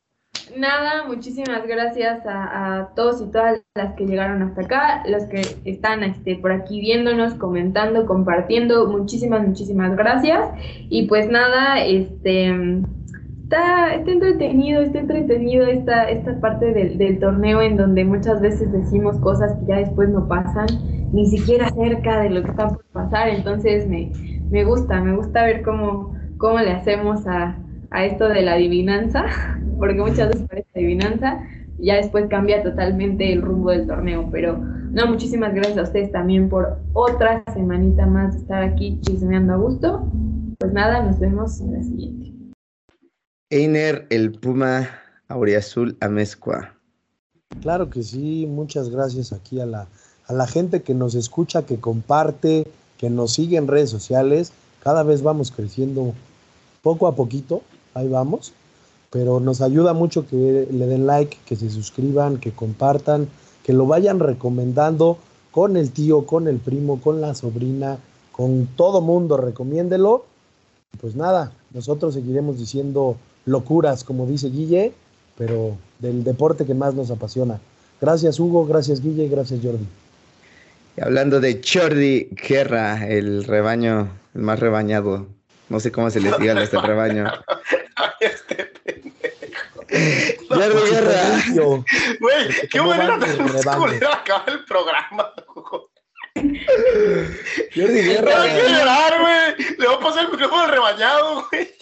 Nada, 0.56 1.04
muchísimas 1.06 1.66
gracias 1.66 2.22
a, 2.26 2.90
todos 2.94 3.20
y 3.20 3.30
todas 3.30 3.60
las 3.74 3.94
que 3.94 4.06
llegaron 4.06 4.42
hasta 4.42 4.62
acá, 4.62 5.02
los 5.08 5.24
que 5.24 5.42
están 5.64 6.04
este, 6.04 6.36
por 6.36 6.52
aquí 6.52 6.80
viéndonos, 6.80 7.34
comentando, 7.34 8.06
compartiendo, 8.06 8.86
muchísimas, 8.86 9.46
muchísimas 9.46 9.96
gracias. 9.96 10.50
Y 10.88 11.06
pues 11.08 11.28
nada, 11.28 11.84
este 11.84 12.52
está, 13.42 13.94
está 13.94 14.10
entretenido, 14.10 14.82
está 14.82 15.00
entretenido 15.00 15.66
esta, 15.66 16.08
esta 16.08 16.38
parte 16.40 16.72
del, 16.72 16.98
del, 16.98 17.18
torneo 17.18 17.60
en 17.60 17.76
donde 17.76 18.04
muchas 18.04 18.40
veces 18.40 18.72
decimos 18.72 19.18
cosas 19.18 19.56
que 19.58 19.66
ya 19.66 19.76
después 19.76 20.08
no 20.08 20.28
pasan, 20.28 20.66
ni 21.12 21.26
siquiera 21.26 21.68
cerca 21.70 22.20
de 22.20 22.30
lo 22.30 22.42
que 22.42 22.50
está 22.50 22.68
por 22.68 22.84
pasar. 22.92 23.28
Entonces 23.28 23.88
me, 23.88 24.12
me 24.50 24.64
gusta, 24.64 25.00
me 25.00 25.16
gusta 25.16 25.44
ver 25.44 25.62
cómo, 25.62 26.14
cómo 26.38 26.58
le 26.58 26.72
hacemos 26.72 27.26
a, 27.26 27.58
a 27.94 28.04
esto 28.04 28.28
de 28.28 28.42
la 28.42 28.54
adivinanza, 28.54 29.24
porque 29.78 30.00
muchas 30.00 30.28
veces 30.28 30.46
parece 30.48 30.68
adivinanza, 30.74 31.40
ya 31.78 31.94
después 31.96 32.26
cambia 32.28 32.62
totalmente 32.62 33.32
el 33.32 33.40
rumbo 33.40 33.70
del 33.70 33.86
torneo. 33.86 34.28
Pero 34.32 34.58
no, 34.58 35.06
muchísimas 35.06 35.54
gracias 35.54 35.78
a 35.78 35.82
ustedes 35.82 36.10
también 36.10 36.48
por 36.48 36.78
otra 36.92 37.44
semanita 37.54 38.04
más 38.06 38.34
de 38.34 38.40
estar 38.40 38.62
aquí 38.64 38.98
chismeando 39.00 39.54
a 39.54 39.56
gusto. 39.56 40.10
Pues 40.58 40.72
nada, 40.72 41.02
nos 41.02 41.20
vemos 41.20 41.60
en 41.60 41.72
la 41.72 41.82
siguiente. 41.82 42.32
Einer, 43.50 44.06
el 44.10 44.32
Puma 44.32 44.88
Auriazul 45.28 45.96
Amezcua. 46.00 46.74
Claro 47.60 47.90
que 47.90 48.02
sí, 48.02 48.46
muchas 48.48 48.90
gracias 48.90 49.32
aquí 49.32 49.60
a 49.60 49.66
la, 49.66 49.86
a 50.26 50.32
la 50.32 50.48
gente 50.48 50.82
que 50.82 50.94
nos 50.94 51.14
escucha, 51.14 51.64
que 51.64 51.78
comparte, 51.78 52.66
que 52.98 53.08
nos 53.08 53.34
sigue 53.34 53.56
en 53.56 53.68
redes 53.68 53.90
sociales. 53.90 54.52
Cada 54.82 55.04
vez 55.04 55.22
vamos 55.22 55.52
creciendo 55.52 56.12
poco 56.82 57.06
a 57.06 57.14
poquito 57.14 57.62
ahí 57.94 58.08
vamos. 58.08 58.52
Pero 59.10 59.40
nos 59.40 59.60
ayuda 59.60 59.92
mucho 59.92 60.26
que 60.26 60.68
le 60.70 60.86
den 60.86 61.06
like, 61.06 61.38
que 61.46 61.56
se 61.56 61.70
suscriban, 61.70 62.38
que 62.38 62.52
compartan, 62.52 63.28
que 63.62 63.72
lo 63.72 63.86
vayan 63.86 64.18
recomendando 64.18 65.18
con 65.50 65.76
el 65.76 65.92
tío, 65.92 66.26
con 66.26 66.48
el 66.48 66.58
primo, 66.58 67.00
con 67.00 67.20
la 67.20 67.34
sobrina, 67.34 67.98
con 68.32 68.66
todo 68.76 69.00
mundo, 69.00 69.36
recomiéndelo. 69.36 70.24
Pues 71.00 71.14
nada, 71.14 71.52
nosotros 71.72 72.14
seguiremos 72.14 72.58
diciendo 72.58 73.16
locuras, 73.46 74.02
como 74.02 74.26
dice 74.26 74.50
Guille, 74.50 74.92
pero 75.38 75.76
del 76.00 76.24
deporte 76.24 76.64
que 76.64 76.74
más 76.74 76.94
nos 76.94 77.10
apasiona. 77.10 77.60
Gracias 78.00 78.40
Hugo, 78.40 78.66
gracias 78.66 79.00
Guille, 79.00 79.28
gracias 79.28 79.60
Jordi. 79.62 79.86
Y 80.96 81.00
hablando 81.00 81.40
de 81.40 81.60
Jordi 81.64 82.28
Guerra, 82.48 83.08
el 83.08 83.44
rebaño, 83.44 84.08
el 84.34 84.42
más 84.42 84.60
rebañado, 84.60 85.26
no 85.68 85.80
sé 85.80 85.90
cómo 85.90 86.10
se 86.10 86.20
les 86.20 86.38
diga 86.38 86.54
a 86.54 86.62
este 86.62 86.80
rebaño. 86.80 87.30
este 88.20 88.72
pendejo. 88.84 89.84
Jordi 90.48 90.90
Guerra. 90.90 91.42
Güey, 92.20 92.68
qué 92.70 92.80
manera 92.80 93.18
de 93.18 94.06
acabar 94.06 94.50
el 94.50 94.64
programa, 94.64 95.32
Jordi 96.34 98.02
Guerra. 98.02 98.38
Voy 98.38 98.50
a 98.50 98.68
llorar, 98.68 99.20
güey. 99.20 99.76
Le 99.78 99.86
voy 99.86 99.94
a 99.94 100.00
pasar 100.00 100.24
el 100.24 100.30
micrófono 100.32 100.62
al 100.62 100.70
rebañado, 100.70 101.46
güey. 101.50 101.74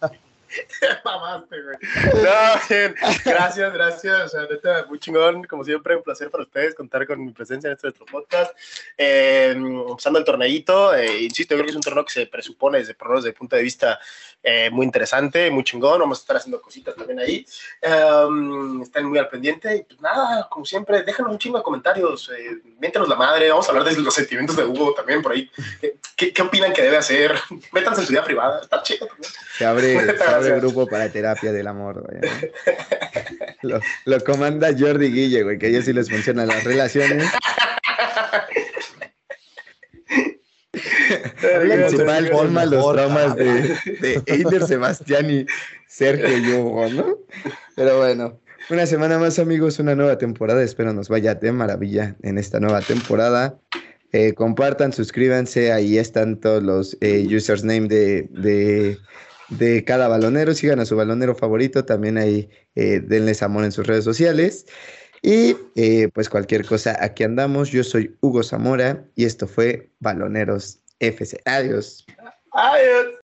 Mamaste, 1.04 1.62
güey. 1.62 1.76
No, 2.22 2.60
bien. 2.68 2.94
Gracias, 3.24 3.72
gracias. 3.72 4.24
O 4.24 4.28
sea, 4.28 4.42
neta, 4.50 4.86
muy 4.88 4.98
chingón. 4.98 5.44
Como 5.44 5.64
siempre, 5.64 5.96
un 5.96 6.02
placer 6.02 6.30
para 6.30 6.44
ustedes 6.44 6.74
contar 6.74 7.06
con 7.06 7.24
mi 7.24 7.32
presencia 7.32 7.68
en 7.68 7.74
este 7.74 7.88
nuestro 7.88 8.06
podcast. 8.06 8.54
Eh, 8.96 9.52
empezando 9.54 10.18
el 10.18 10.24
torneito, 10.24 10.94
eh, 10.94 11.22
insisto, 11.22 11.54
yo 11.54 11.58
creo 11.58 11.66
que 11.66 11.70
es 11.70 11.76
un 11.76 11.82
torneo 11.82 12.04
que 12.04 12.12
se 12.12 12.26
presupone 12.26 12.78
desde, 12.78 12.96
desde 13.14 13.28
el 13.28 13.34
punto 13.34 13.56
de 13.56 13.62
vista 13.62 13.98
eh, 14.44 14.70
muy 14.70 14.84
interesante, 14.84 15.50
muy 15.50 15.62
chingón. 15.62 16.00
Vamos 16.00 16.18
a 16.18 16.22
estar 16.22 16.36
haciendo 16.36 16.60
cositas 16.60 16.96
también 16.96 17.20
ahí. 17.20 17.46
Um, 17.82 18.82
están 18.82 19.04
muy 19.04 19.18
al 19.18 19.28
pendiente. 19.28 19.76
Y 19.76 19.82
pues 19.84 20.00
nada, 20.00 20.48
como 20.48 20.64
siempre, 20.64 21.02
déjanos 21.02 21.32
un 21.32 21.38
chingo 21.38 21.58
de 21.58 21.64
comentarios. 21.64 22.30
Eh, 22.36 22.58
miéntenos 22.80 23.08
la 23.08 23.14
madre. 23.14 23.50
Vamos 23.50 23.66
a 23.66 23.70
hablar 23.70 23.84
de 23.84 24.00
los 24.00 24.14
sentimientos 24.14 24.56
de 24.56 24.64
Hugo 24.64 24.94
también 24.94 25.22
por 25.22 25.32
ahí. 25.32 25.48
¿Qué, 26.16 26.32
qué 26.32 26.42
opinan 26.42 26.72
que 26.72 26.82
debe 26.82 26.96
hacer? 26.96 27.38
Métanse 27.70 28.00
en 28.00 28.06
su 28.06 28.12
vida 28.12 28.24
privada. 28.24 28.60
Está 28.62 28.82
chido 28.82 29.06
también. 29.06 29.32
Se 29.56 29.64
abre, 29.64 30.16
se 30.18 30.24
abre 30.24 30.41
grupo 30.50 30.86
para 30.86 31.08
terapia 31.08 31.52
del 31.52 31.66
amor. 31.66 32.06
Lo, 33.62 33.80
lo, 34.06 34.24
comanda 34.24 34.70
Jordi 34.76 35.12
Guille, 35.12 35.44
güey, 35.44 35.56
que 35.56 35.66
a 35.66 35.68
ellos 35.68 35.84
sí 35.84 35.92
les 35.92 36.10
funcionan 36.10 36.48
las 36.48 36.64
relaciones. 36.64 37.30
principal 41.40 42.28
forma 42.28 42.64
los 42.64 42.92
traumas 42.92 43.36
de, 43.36 43.76
de 44.00 44.22
Eider, 44.26 44.66
Sebastián 44.66 45.30
y 45.30 45.46
Sergio 45.86 46.28
y 46.88 46.92
¿no? 46.92 47.18
Pero 47.76 47.98
bueno, 47.98 48.40
una 48.70 48.86
semana 48.86 49.18
más, 49.18 49.38
amigos, 49.38 49.78
una 49.78 49.94
nueva 49.94 50.18
temporada. 50.18 50.62
Espero 50.62 50.92
nos 50.92 51.08
vaya 51.08 51.34
de 51.34 51.52
maravilla 51.52 52.16
en 52.22 52.38
esta 52.38 52.60
nueva 52.60 52.80
temporada. 52.80 53.58
Eh, 54.12 54.34
compartan, 54.34 54.92
suscríbanse, 54.92 55.72
ahí 55.72 55.98
están 55.98 56.38
todos 56.38 56.62
los 56.62 56.96
eh, 57.00 57.26
users 57.26 57.64
name 57.64 57.88
de, 57.88 58.28
de, 58.30 58.98
de, 59.58 59.84
cada 59.84 60.08
balonero. 60.08 60.54
Sigan 60.54 60.80
a 60.80 60.84
su 60.84 60.96
balonero 60.96 61.34
favorito, 61.34 61.84
también 61.84 62.18
ahí 62.18 62.48
eh, 62.74 63.00
denles 63.00 63.42
amor 63.42 63.64
en 63.64 63.72
sus 63.72 63.86
redes 63.86 64.04
sociales. 64.04 64.66
Y 65.22 65.56
eh, 65.76 66.08
pues 66.12 66.28
cualquier 66.28 66.66
cosa, 66.66 66.96
aquí 67.00 67.22
andamos. 67.22 67.70
Yo 67.70 67.84
soy 67.84 68.16
Hugo 68.20 68.42
Zamora 68.42 69.04
y 69.14 69.24
esto 69.24 69.46
fue 69.46 69.90
Baloneros 70.00 70.80
FC. 70.98 71.40
Adiós. 71.44 72.04
Adiós. 72.52 73.14